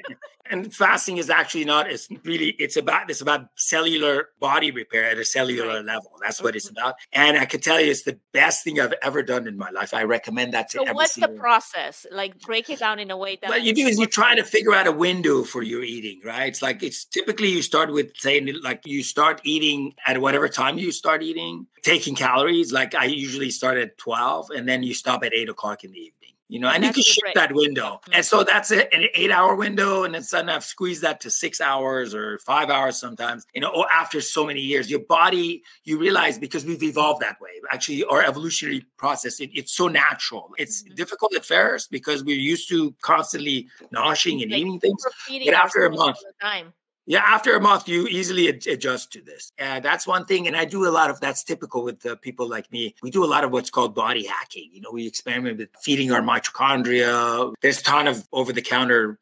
and, 0.51 0.75
fasting 0.75 1.17
is 1.17 1.31
actually 1.31 1.65
not. 1.65 1.91
It's 1.91 2.09
really 2.25 2.51
it's 2.59 2.77
about 2.77 3.11
it's 3.11 3.21
about 3.21 3.49
cellular 3.57 4.29
body 4.41 4.71
repair 4.71 5.05
at 5.05 5.19
a 5.19 5.25
cellular 5.25 5.83
level. 5.83 6.13
That's 6.21 6.43
what 6.43 6.57
it's 6.57 6.69
mm-hmm. 6.69 6.79
about, 6.79 6.95
and 7.13 7.39
I 7.39 7.45
can 7.45 7.61
tell 7.61 7.81
you 7.81 7.91
it's 7.91 8.03
the 8.03 8.19
best 8.33 8.65
thing 8.65 8.81
I've 8.81 8.95
ever 9.03 9.23
done 9.23 9.47
in 9.47 9.57
my 9.57 9.71
life. 9.71 9.95
I 9.95 10.05
recommend 10.05 10.55
that 10.55 10.71
to 10.71 10.85
so 10.87 10.93
what's 10.93 11.15
the 11.15 11.29
process? 11.29 12.07
Like 12.11 12.39
break 12.41 12.69
it 12.71 12.81
down 12.81 12.99
in 12.99 13.11
a 13.11 13.17
way 13.17 13.39
that 13.41 13.49
what 13.49 13.63
you 13.63 13.75
do 13.75 13.87
is 13.87 13.99
you 13.99 14.07
try 14.07 14.35
to 14.35 14.45
figure 14.45 14.75
out 14.75 14.87
a 14.87 14.93
window 14.93 15.45
for 15.45 15.63
your 15.63 15.83
eating, 15.83 16.21
right? 16.25 16.49
It's 16.49 16.63
like 16.63 16.83
it's 16.83 17.05
typically 17.05 17.49
you 17.49 17.63
start 17.63 17.93
with 17.93 18.13
saying 18.17 18.55
like 18.63 18.83
you 18.87 19.03
start 19.03 19.41
eating 19.45 19.95
at 20.07 20.21
whatever 20.21 20.49
time 20.49 20.79
you 20.79 20.93
start 20.93 21.23
eating, 21.23 21.67
taking 21.83 22.15
calories. 22.15 22.73
Like 22.73 22.95
I 22.95 23.05
usually 23.05 23.51
start 23.51 23.79
at 23.79 23.99
12 23.99 24.51
and 24.51 24.69
then 24.69 24.83
you 24.83 24.95
stop 24.95 25.23
at 25.25 25.33
eight 25.35 25.49
o'clock 25.49 25.85
in 25.85 25.93
the 25.93 25.99
evening 25.99 26.16
you 26.49 26.61
know, 26.61 26.69
and, 26.69 26.77
and 26.77 26.85
you 26.85 26.93
can 26.93 27.03
shift 27.03 27.35
that 27.35 27.53
window. 27.53 28.01
And 28.13 28.25
so 28.25 28.45
that's 28.45 28.71
it, 28.71 28.89
an 28.93 29.09
eight 29.15 29.31
hour 29.31 29.55
window. 29.55 30.05
And 30.05 30.15
then 30.15 30.23
suddenly 30.23 30.55
I've 30.55 30.65
squeezed 30.65 31.03
that 31.03 31.21
to 31.23 31.31
six 31.31 31.61
hours 31.61 32.15
or 32.15 32.39
five 32.39 32.71
hours 32.71 32.99
sometimes, 32.99 33.45
you 33.55 33.61
know, 33.61 33.87
after 33.93 34.21
so 34.21 34.47
many 34.47 34.61
years, 34.61 34.91
your 34.91 35.01
body, 35.01 35.63
you 35.85 35.99
realize 35.99 36.39
because 36.39 36.65
we've 36.65 36.83
evolved 36.83 37.23
that 37.23 37.41
way, 37.41 37.51
actually, 37.73 38.05
our 38.05 38.23
evolutionary 38.23 38.87
process, 38.97 39.41
it, 39.41 39.51
it's 39.55 39.73
so 39.73 39.89
natural. 39.89 40.53
It's 40.59 40.83
mm-hmm. 40.83 40.95
difficult 40.95 41.35
at 41.35 41.45
first 41.45 41.91
because 41.91 42.23
we're 42.23 42.37
used 42.37 42.69
to 42.69 42.95
constantly 43.03 43.69
noshing 43.93 44.43
and 44.43 44.53
like 44.53 44.61
eating 44.61 44.81
things. 44.81 45.05
But 45.45 45.55
after 45.55 45.85
a 45.85 45.91
month, 45.91 46.19
time. 46.41 46.73
Yeah, 47.09 47.23
after 47.25 47.55
a 47.57 47.61
month, 47.61 47.89
you 47.89 48.09
easily 48.09 48.49
ad- 48.49 48.67
adjust 48.67 49.13
to 49.13 49.21
this. 49.21 49.53
And 49.59 49.85
that's 49.85 50.09
one 50.09 50.25
thing. 50.25 50.49
And 50.49 50.57
I 50.57 50.65
do 50.65 50.89
a 50.89 50.91
lot 50.91 51.09
of 51.09 51.21
that's 51.21 51.45
typical 51.45 51.85
with 51.85 52.01
the 52.01 52.17
people 52.17 52.49
like 52.49 52.71
me. 52.73 52.97
We 53.01 53.13
do 53.13 53.25
a 53.25 53.27
lot 53.27 53.45
of 53.45 53.53
what's 53.53 53.71
called 53.71 53.95
body 53.95 54.27
hacking. 54.27 54.71
You 54.73 54.81
know, 54.81 54.91
we 54.91 55.07
experiment 55.07 55.59
with 55.59 55.69
feeding 55.81 56.11
our 56.11 56.21
mitochondria. 56.21 57.55
There's 57.63 57.81
a 57.81 57.85
ton 57.85 58.09
of 58.09 58.27
over 58.33 58.53
the 58.53 58.61
counter 58.63 59.21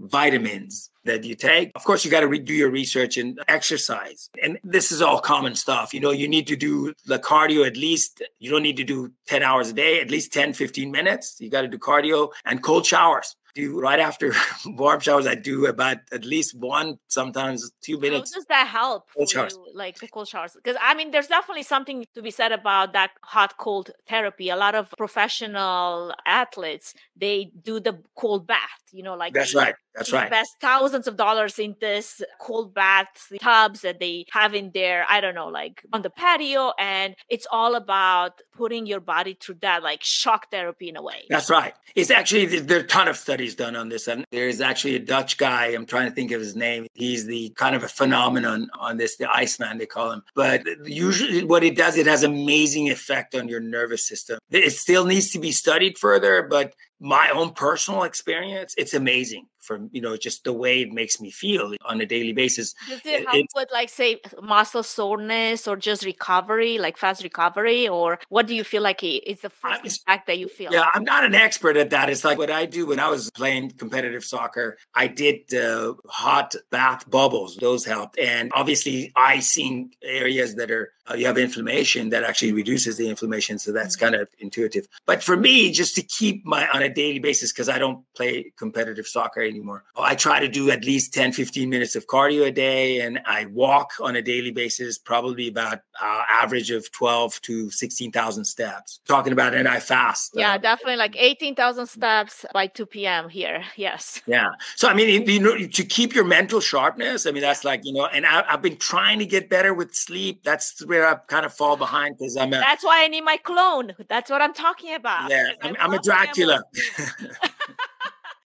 vitamins 0.00 0.90
that 1.04 1.22
you 1.22 1.36
take. 1.36 1.70
Of 1.76 1.84
course, 1.84 2.04
you 2.04 2.10
got 2.10 2.20
to 2.20 2.28
re- 2.28 2.40
do 2.40 2.52
your 2.52 2.70
research 2.70 3.16
and 3.16 3.38
exercise. 3.46 4.30
And 4.42 4.58
this 4.64 4.90
is 4.90 5.00
all 5.00 5.20
common 5.20 5.54
stuff. 5.54 5.94
You 5.94 6.00
know, 6.00 6.10
you 6.10 6.26
need 6.26 6.48
to 6.48 6.56
do 6.56 6.92
the 7.06 7.20
cardio 7.20 7.66
at 7.66 7.76
least, 7.76 8.22
you 8.40 8.50
don't 8.50 8.62
need 8.62 8.76
to 8.78 8.84
do 8.84 9.12
10 9.28 9.42
hours 9.44 9.70
a 9.70 9.72
day, 9.72 10.00
at 10.00 10.10
least 10.10 10.32
10, 10.32 10.54
15 10.54 10.90
minutes. 10.90 11.36
You 11.40 11.50
got 11.50 11.62
to 11.62 11.68
do 11.68 11.78
cardio 11.78 12.30
and 12.44 12.62
cold 12.62 12.84
showers 12.84 13.36
do 13.54 13.80
right 13.80 14.00
after 14.00 14.32
warm 14.66 15.00
showers. 15.00 15.26
I 15.26 15.34
do 15.34 15.66
about 15.66 15.98
at 16.12 16.24
least 16.24 16.58
one, 16.58 16.98
sometimes 17.08 17.70
two 17.82 17.98
minutes. 17.98 18.32
How 18.32 18.38
does 18.38 18.46
that 18.46 18.66
help? 18.66 19.08
Cold 19.16 19.28
showers. 19.28 19.54
You, 19.54 19.72
like 19.74 19.98
the 19.98 20.08
cold 20.08 20.28
showers, 20.28 20.52
because 20.54 20.76
I 20.80 20.94
mean, 20.94 21.10
there's 21.10 21.28
definitely 21.28 21.62
something 21.62 22.04
to 22.14 22.22
be 22.22 22.30
said 22.30 22.52
about 22.52 22.92
that 22.92 23.10
hot 23.22 23.56
cold 23.58 23.90
therapy. 24.08 24.48
A 24.48 24.56
lot 24.56 24.74
of 24.74 24.92
professional 24.96 26.14
athletes 26.26 26.94
they 27.16 27.52
do 27.62 27.80
the 27.80 27.98
cold 28.16 28.46
bath. 28.46 28.58
You 28.92 29.02
know, 29.02 29.14
like 29.14 29.32
that's 29.32 29.54
right. 29.54 29.74
That's 29.94 30.12
right. 30.12 30.24
Invest 30.24 30.56
thousands 30.60 31.06
of 31.06 31.16
dollars 31.16 31.58
in 31.58 31.76
this 31.80 32.22
cold 32.40 32.74
bath 32.74 33.32
tubs 33.40 33.82
that 33.82 34.00
they 34.00 34.26
have 34.32 34.54
in 34.54 34.70
there. 34.72 35.04
I 35.08 35.20
don't 35.20 35.34
know, 35.34 35.48
like 35.48 35.82
on 35.92 36.02
the 36.02 36.10
patio, 36.10 36.72
and 36.78 37.14
it's 37.28 37.46
all 37.50 37.74
about 37.74 38.40
putting 38.52 38.86
your 38.86 39.00
body 39.00 39.36
through 39.38 39.56
that, 39.62 39.82
like 39.82 40.02
shock 40.02 40.50
therapy 40.50 40.88
in 40.88 40.96
a 40.96 41.02
way. 41.02 41.24
That's 41.28 41.50
right. 41.50 41.74
It's 41.94 42.10
actually 42.10 42.46
there 42.60 42.78
are 42.78 42.82
a 42.82 42.86
ton 42.86 43.08
of 43.08 43.16
studies 43.16 43.41
done 43.54 43.76
on 43.76 43.88
this, 43.88 44.08
and 44.08 44.24
there's 44.30 44.60
actually 44.60 44.96
a 44.96 44.98
Dutch 44.98 45.36
guy. 45.36 45.66
I'm 45.66 45.86
trying 45.86 46.08
to 46.08 46.14
think 46.14 46.30
of 46.32 46.40
his 46.40 46.56
name. 46.56 46.86
He's 46.94 47.26
the 47.26 47.50
kind 47.56 47.76
of 47.76 47.82
a 47.82 47.88
phenomenon 47.88 48.68
on 48.78 48.96
this, 48.96 49.16
the 49.16 49.30
Iceman 49.32 49.78
they 49.78 49.86
call 49.86 50.12
him. 50.12 50.22
But 50.34 50.62
usually, 50.84 51.44
what 51.44 51.64
it 51.64 51.76
does, 51.76 51.96
it 51.96 52.06
has 52.06 52.22
amazing 52.22 52.90
effect 52.90 53.34
on 53.34 53.48
your 53.48 53.60
nervous 53.60 54.06
system. 54.06 54.38
It 54.50 54.72
still 54.72 55.04
needs 55.04 55.30
to 55.30 55.38
be 55.38 55.52
studied 55.52 55.98
further, 55.98 56.46
but 56.48 56.74
my 57.00 57.30
own 57.30 57.52
personal 57.52 58.04
experience, 58.04 58.74
it's 58.78 58.94
amazing 58.94 59.46
from 59.62 59.88
you 59.92 60.00
know 60.00 60.16
just 60.16 60.44
the 60.44 60.52
way 60.52 60.82
it 60.82 60.92
makes 60.92 61.20
me 61.20 61.30
feel 61.30 61.74
on 61.84 62.00
a 62.00 62.06
daily 62.06 62.32
basis. 62.32 62.74
Does 62.88 63.00
it 63.04 63.26
help 63.26 63.46
with 63.54 63.68
like 63.72 63.88
say 63.88 64.20
muscle 64.42 64.82
soreness 64.82 65.66
or 65.66 65.76
just 65.76 66.04
recovery, 66.04 66.78
like 66.78 66.96
fast 66.96 67.22
recovery, 67.22 67.88
or 67.88 68.18
what 68.28 68.46
do 68.46 68.54
you 68.54 68.64
feel 68.64 68.82
like 68.82 69.02
it's 69.02 69.42
the 69.42 69.50
first 69.50 69.84
impact 69.84 70.26
that 70.26 70.38
you 70.38 70.48
feel? 70.48 70.72
Yeah, 70.72 70.88
I'm 70.92 71.04
not 71.04 71.24
an 71.24 71.34
expert 71.34 71.76
at 71.76 71.90
that. 71.90 72.10
It's 72.10 72.24
like 72.24 72.38
what 72.38 72.50
I 72.50 72.66
do 72.66 72.86
when 72.86 73.00
I 73.00 73.08
was 73.08 73.30
playing 73.30 73.70
competitive 73.72 74.24
soccer. 74.24 74.78
I 74.94 75.06
did 75.06 75.54
uh, 75.54 75.94
hot 76.08 76.54
bath 76.70 77.08
bubbles; 77.10 77.56
those 77.56 77.84
helped, 77.84 78.18
and 78.18 78.50
obviously 78.54 79.12
icing 79.16 79.92
areas 80.02 80.56
that 80.56 80.70
are 80.70 80.92
uh, 81.10 81.14
you 81.14 81.26
have 81.26 81.38
inflammation 81.38 82.10
that 82.10 82.22
actually 82.22 82.52
reduces 82.52 82.96
the 82.96 83.08
inflammation. 83.08 83.58
So 83.58 83.72
that's 83.72 83.96
mm-hmm. 83.96 84.04
kind 84.04 84.14
of 84.22 84.28
intuitive. 84.38 84.86
But 85.06 85.22
for 85.22 85.36
me, 85.36 85.72
just 85.72 85.94
to 85.96 86.02
keep 86.02 86.44
my 86.44 86.68
on 86.68 86.82
a 86.82 86.92
daily 86.92 87.18
basis 87.18 87.52
because 87.52 87.68
I 87.68 87.78
don't 87.78 88.04
play 88.14 88.52
competitive 88.56 89.06
soccer 89.06 89.42
anymore. 89.52 89.84
I 89.96 90.14
try 90.14 90.40
to 90.40 90.48
do 90.48 90.70
at 90.70 90.84
least 90.84 91.12
10, 91.14 91.32
15 91.32 91.68
minutes 91.68 91.94
of 91.96 92.06
cardio 92.06 92.46
a 92.46 92.50
day 92.50 93.00
and 93.00 93.20
I 93.26 93.46
walk 93.46 93.92
on 94.00 94.16
a 94.16 94.22
daily 94.22 94.50
basis, 94.50 94.98
probably 94.98 95.48
about 95.48 95.80
uh, 96.00 96.22
average 96.28 96.70
of 96.70 96.90
12 96.92 97.40
to 97.42 97.70
16,000 97.70 98.44
steps. 98.44 99.00
Talking 99.06 99.32
about 99.32 99.54
and 99.54 99.68
I 99.68 99.80
fast. 99.80 100.32
Yeah, 100.34 100.54
uh, 100.54 100.58
definitely 100.58 100.96
like 100.96 101.14
18,000 101.16 101.86
steps 101.86 102.44
by 102.52 102.66
2 102.66 102.86
p.m. 102.86 103.28
here. 103.28 103.64
Yes. 103.76 104.22
Yeah. 104.26 104.50
So, 104.76 104.88
I 104.88 104.94
mean, 104.94 105.28
you 105.28 105.40
know, 105.40 105.56
to 105.56 105.84
keep 105.84 106.14
your 106.14 106.24
mental 106.24 106.60
sharpness, 106.60 107.26
I 107.26 107.30
mean, 107.30 107.42
that's 107.42 107.64
like, 107.64 107.84
you 107.84 107.92
know, 107.92 108.06
and 108.06 108.26
I, 108.26 108.44
I've 108.48 108.62
been 108.62 108.76
trying 108.76 109.18
to 109.18 109.26
get 109.26 109.48
better 109.48 109.74
with 109.74 109.94
sleep. 109.94 110.42
That's 110.44 110.84
where 110.86 111.06
I 111.06 111.14
kind 111.26 111.44
of 111.44 111.52
fall 111.52 111.76
behind 111.76 112.18
because 112.18 112.36
I'm 112.36 112.52
a. 112.52 112.58
That's 112.58 112.84
why 112.84 113.04
I 113.04 113.08
need 113.08 113.22
my 113.22 113.36
clone. 113.36 113.92
That's 114.08 114.30
what 114.30 114.40
I'm 114.40 114.54
talking 114.54 114.94
about. 114.94 115.30
Yeah, 115.30 115.50
I'm, 115.62 115.76
I'm 115.78 115.92
a 115.92 115.98
Dracula. 115.98 116.62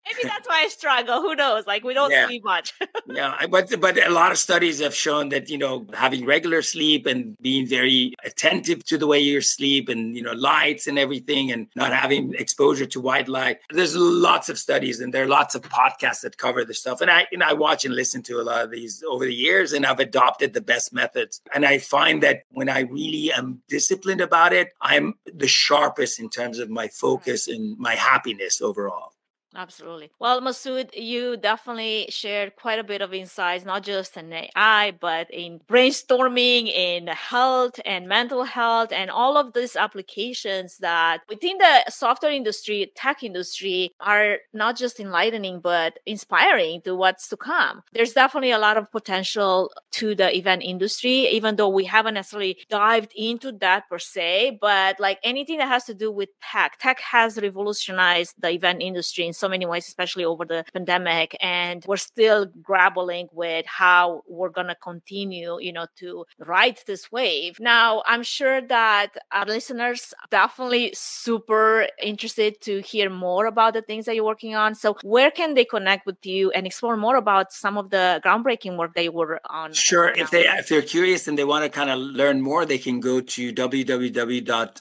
Maybe 0.07 0.29
that's 0.29 0.47
why 0.47 0.63
I 0.65 0.69
struggle. 0.69 1.21
Who 1.21 1.35
knows? 1.35 1.67
Like 1.67 1.83
we 1.83 1.95
don't 1.95 2.11
yeah. 2.11 2.27
sleep 2.27 2.45
much. 2.45 2.73
yeah, 3.07 3.47
but 3.51 3.81
but 3.81 4.05
a 4.05 4.11
lot 4.11 4.31
of 4.31 4.39
studies 4.39 4.81
have 4.81 4.95
shown 4.95 5.31
that 5.31 5.51
you 5.51 5.59
know 5.59 5.87
having 5.95 6.25
regular 6.25 6.63
sleep 6.63 7.07
and 7.07 7.37
being 7.41 7.67
very 7.67 8.15
attentive 8.25 8.85
to 8.87 8.99
the 8.99 9.07
way 9.07 9.19
you 9.19 9.41
sleep 9.41 9.89
and 9.89 10.17
you 10.17 10.23
know 10.23 10.33
lights 10.33 10.87
and 10.87 10.99
everything 10.99 11.51
and 11.51 11.67
not 11.75 11.93
having 11.93 12.35
exposure 12.35 12.87
to 12.87 13.01
white 13.01 13.29
light. 13.29 13.59
There's 13.71 13.97
lots 13.97 14.49
of 14.49 14.59
studies 14.59 15.01
and 15.01 15.13
there 15.13 15.25
are 15.25 15.29
lots 15.29 15.55
of 15.55 15.63
podcasts 15.63 16.21
that 16.21 16.39
cover 16.39 16.65
this 16.65 16.79
stuff. 16.79 17.01
And 17.01 17.11
I 17.11 17.27
and 17.33 17.43
I 17.43 17.53
watch 17.53 17.85
and 17.85 17.95
listen 17.95 18.23
to 18.25 18.41
a 18.41 18.45
lot 18.45 18.63
of 18.63 18.71
these 18.71 19.03
over 19.09 19.25
the 19.25 19.35
years 19.35 19.73
and 19.73 19.85
I've 19.85 20.01
adopted 20.01 20.53
the 20.53 20.61
best 20.61 20.93
methods. 20.93 21.41
And 21.53 21.67
I 21.67 21.79
find 21.79 22.23
that 22.23 22.43
when 22.51 22.69
I 22.69 22.81
really 22.81 23.33
am 23.33 23.63
disciplined 23.69 24.21
about 24.21 24.53
it, 24.53 24.69
I'm 24.81 25.15
the 25.33 25.49
sharpest 25.49 26.21
in 26.21 26.31
terms 26.31 26.61
of 26.61 26.71
my 26.71 26.87
focus 26.89 27.49
and 27.49 27.77
my 27.79 27.95
happiness 27.97 28.63
overall. 28.63 29.16
Absolutely. 29.57 30.11
Well, 30.19 30.43
Massoud, 30.43 30.91
you 30.95 31.39
definitely 31.39 32.07
shared 32.11 32.57
quite 32.57 32.79
a 32.79 32.85
bit 32.85 33.01
of 33.01 33.15
insights, 33.15 33.65
not 33.65 33.83
just 33.83 34.19
in 34.19 34.31
AI, 34.31 34.91
but 35.01 35.31
in 35.31 35.61
brainstorming, 35.67 36.69
in 36.69 37.07
health 37.07 37.81
and 37.87 38.07
mental 38.07 38.45
health, 38.45 38.93
and 38.93 39.11
all 39.11 39.39
of 39.39 39.55
these 39.55 39.75
applications 39.75 40.77
that 40.79 41.23
within 41.31 41.57
the 41.57 41.85
software 41.89 42.33
industry, 42.33 42.93
tech 42.97 43.23
industry 43.23 43.95
are 44.01 44.39
not 44.53 44.77
just 44.77 45.01
enlightening, 45.01 45.61
but 45.61 45.99
inspiring 46.05 46.83
to 46.83 46.95
what's 46.95 47.27
to 47.29 47.37
come. 47.39 47.83
There's 47.95 48.13
definitely 48.13 48.51
a 48.51 48.59
lot 48.59 48.77
of 48.77 48.93
potential 48.93 49.73
to 49.93 50.15
the 50.15 50.37
event 50.37 50.63
industry, 50.65 51.29
even 51.29 51.57
though 51.57 51.71
we 51.71 51.85
haven't 51.87 52.15
necessarily 52.15 52.59
dived 52.69 53.13
into 53.17 53.53
that 53.53 53.89
per 53.89 53.99
se, 53.99 54.59
but 54.61 55.01
like 55.01 55.19
anything 55.25 55.59
that 55.59 55.69
has 55.69 55.85
to 55.85 55.95
do 55.95 56.13
with 56.13 56.29
tech, 56.43 56.79
tech 56.79 57.01
has 57.01 57.39
revolutionized 57.41 58.35
the 58.39 58.51
event 58.51 58.83
industry 58.83 59.27
in 59.27 59.33
so 59.33 59.46
so 59.47 59.51
many 59.51 59.65
ways, 59.65 59.87
especially 59.87 60.25
over 60.25 60.45
the 60.45 60.65
pandemic. 60.73 61.37
And 61.41 61.85
we're 61.87 61.97
still 61.97 62.47
grappling 62.63 63.29
with 63.33 63.65
how 63.67 64.23
we're 64.27 64.51
going 64.51 64.67
to 64.67 64.75
continue, 64.75 65.59
you 65.61 65.73
know, 65.73 65.87
to 66.01 66.25
ride 66.39 66.79
this 66.87 67.13
wave. 67.13 67.61
Now, 67.61 68.03
I'm 68.07 68.25
sure 68.25 68.61
that 68.63 69.17
our 69.31 69.47
listeners 69.47 70.13
definitely 70.31 70.93
super 70.95 71.87
interested 72.03 72.61
to 72.63 72.81
hear 72.81 73.09
more 73.09 73.47
about 73.47 73.75
the 73.75 73.83
things 73.83 74.07
that 74.07 74.17
you're 74.17 74.25
working 74.25 74.57
on. 74.57 74.75
So, 74.75 74.97
where 75.05 75.31
can 75.31 75.55
they 75.55 75.65
connect 75.65 76.07
with 76.07 76.27
you 76.27 76.51
and 76.51 76.67
explore 76.67 76.97
more 76.97 77.15
about 77.17 77.53
some 77.53 77.79
of 77.79 77.91
the 77.91 78.21
groundbreaking 78.25 78.77
work 78.77 78.95
that 78.95 79.05
you 79.05 79.13
were 79.13 79.41
on? 79.49 79.73
Sure. 79.73 80.09
If 80.09 80.31
they 80.33 80.49
if 80.49 80.69
they're 80.69 80.83
curious 80.83 81.29
and 81.29 81.39
they 81.39 81.45
want 81.45 81.63
to 81.65 81.71
kind 81.71 81.91
of 81.91 81.99
learn 81.99 82.41
more, 82.41 82.67
they 82.67 82.79
can 82.79 82.99
go 82.99 83.21
to 83.21 83.53
www.omadeus 83.53 84.79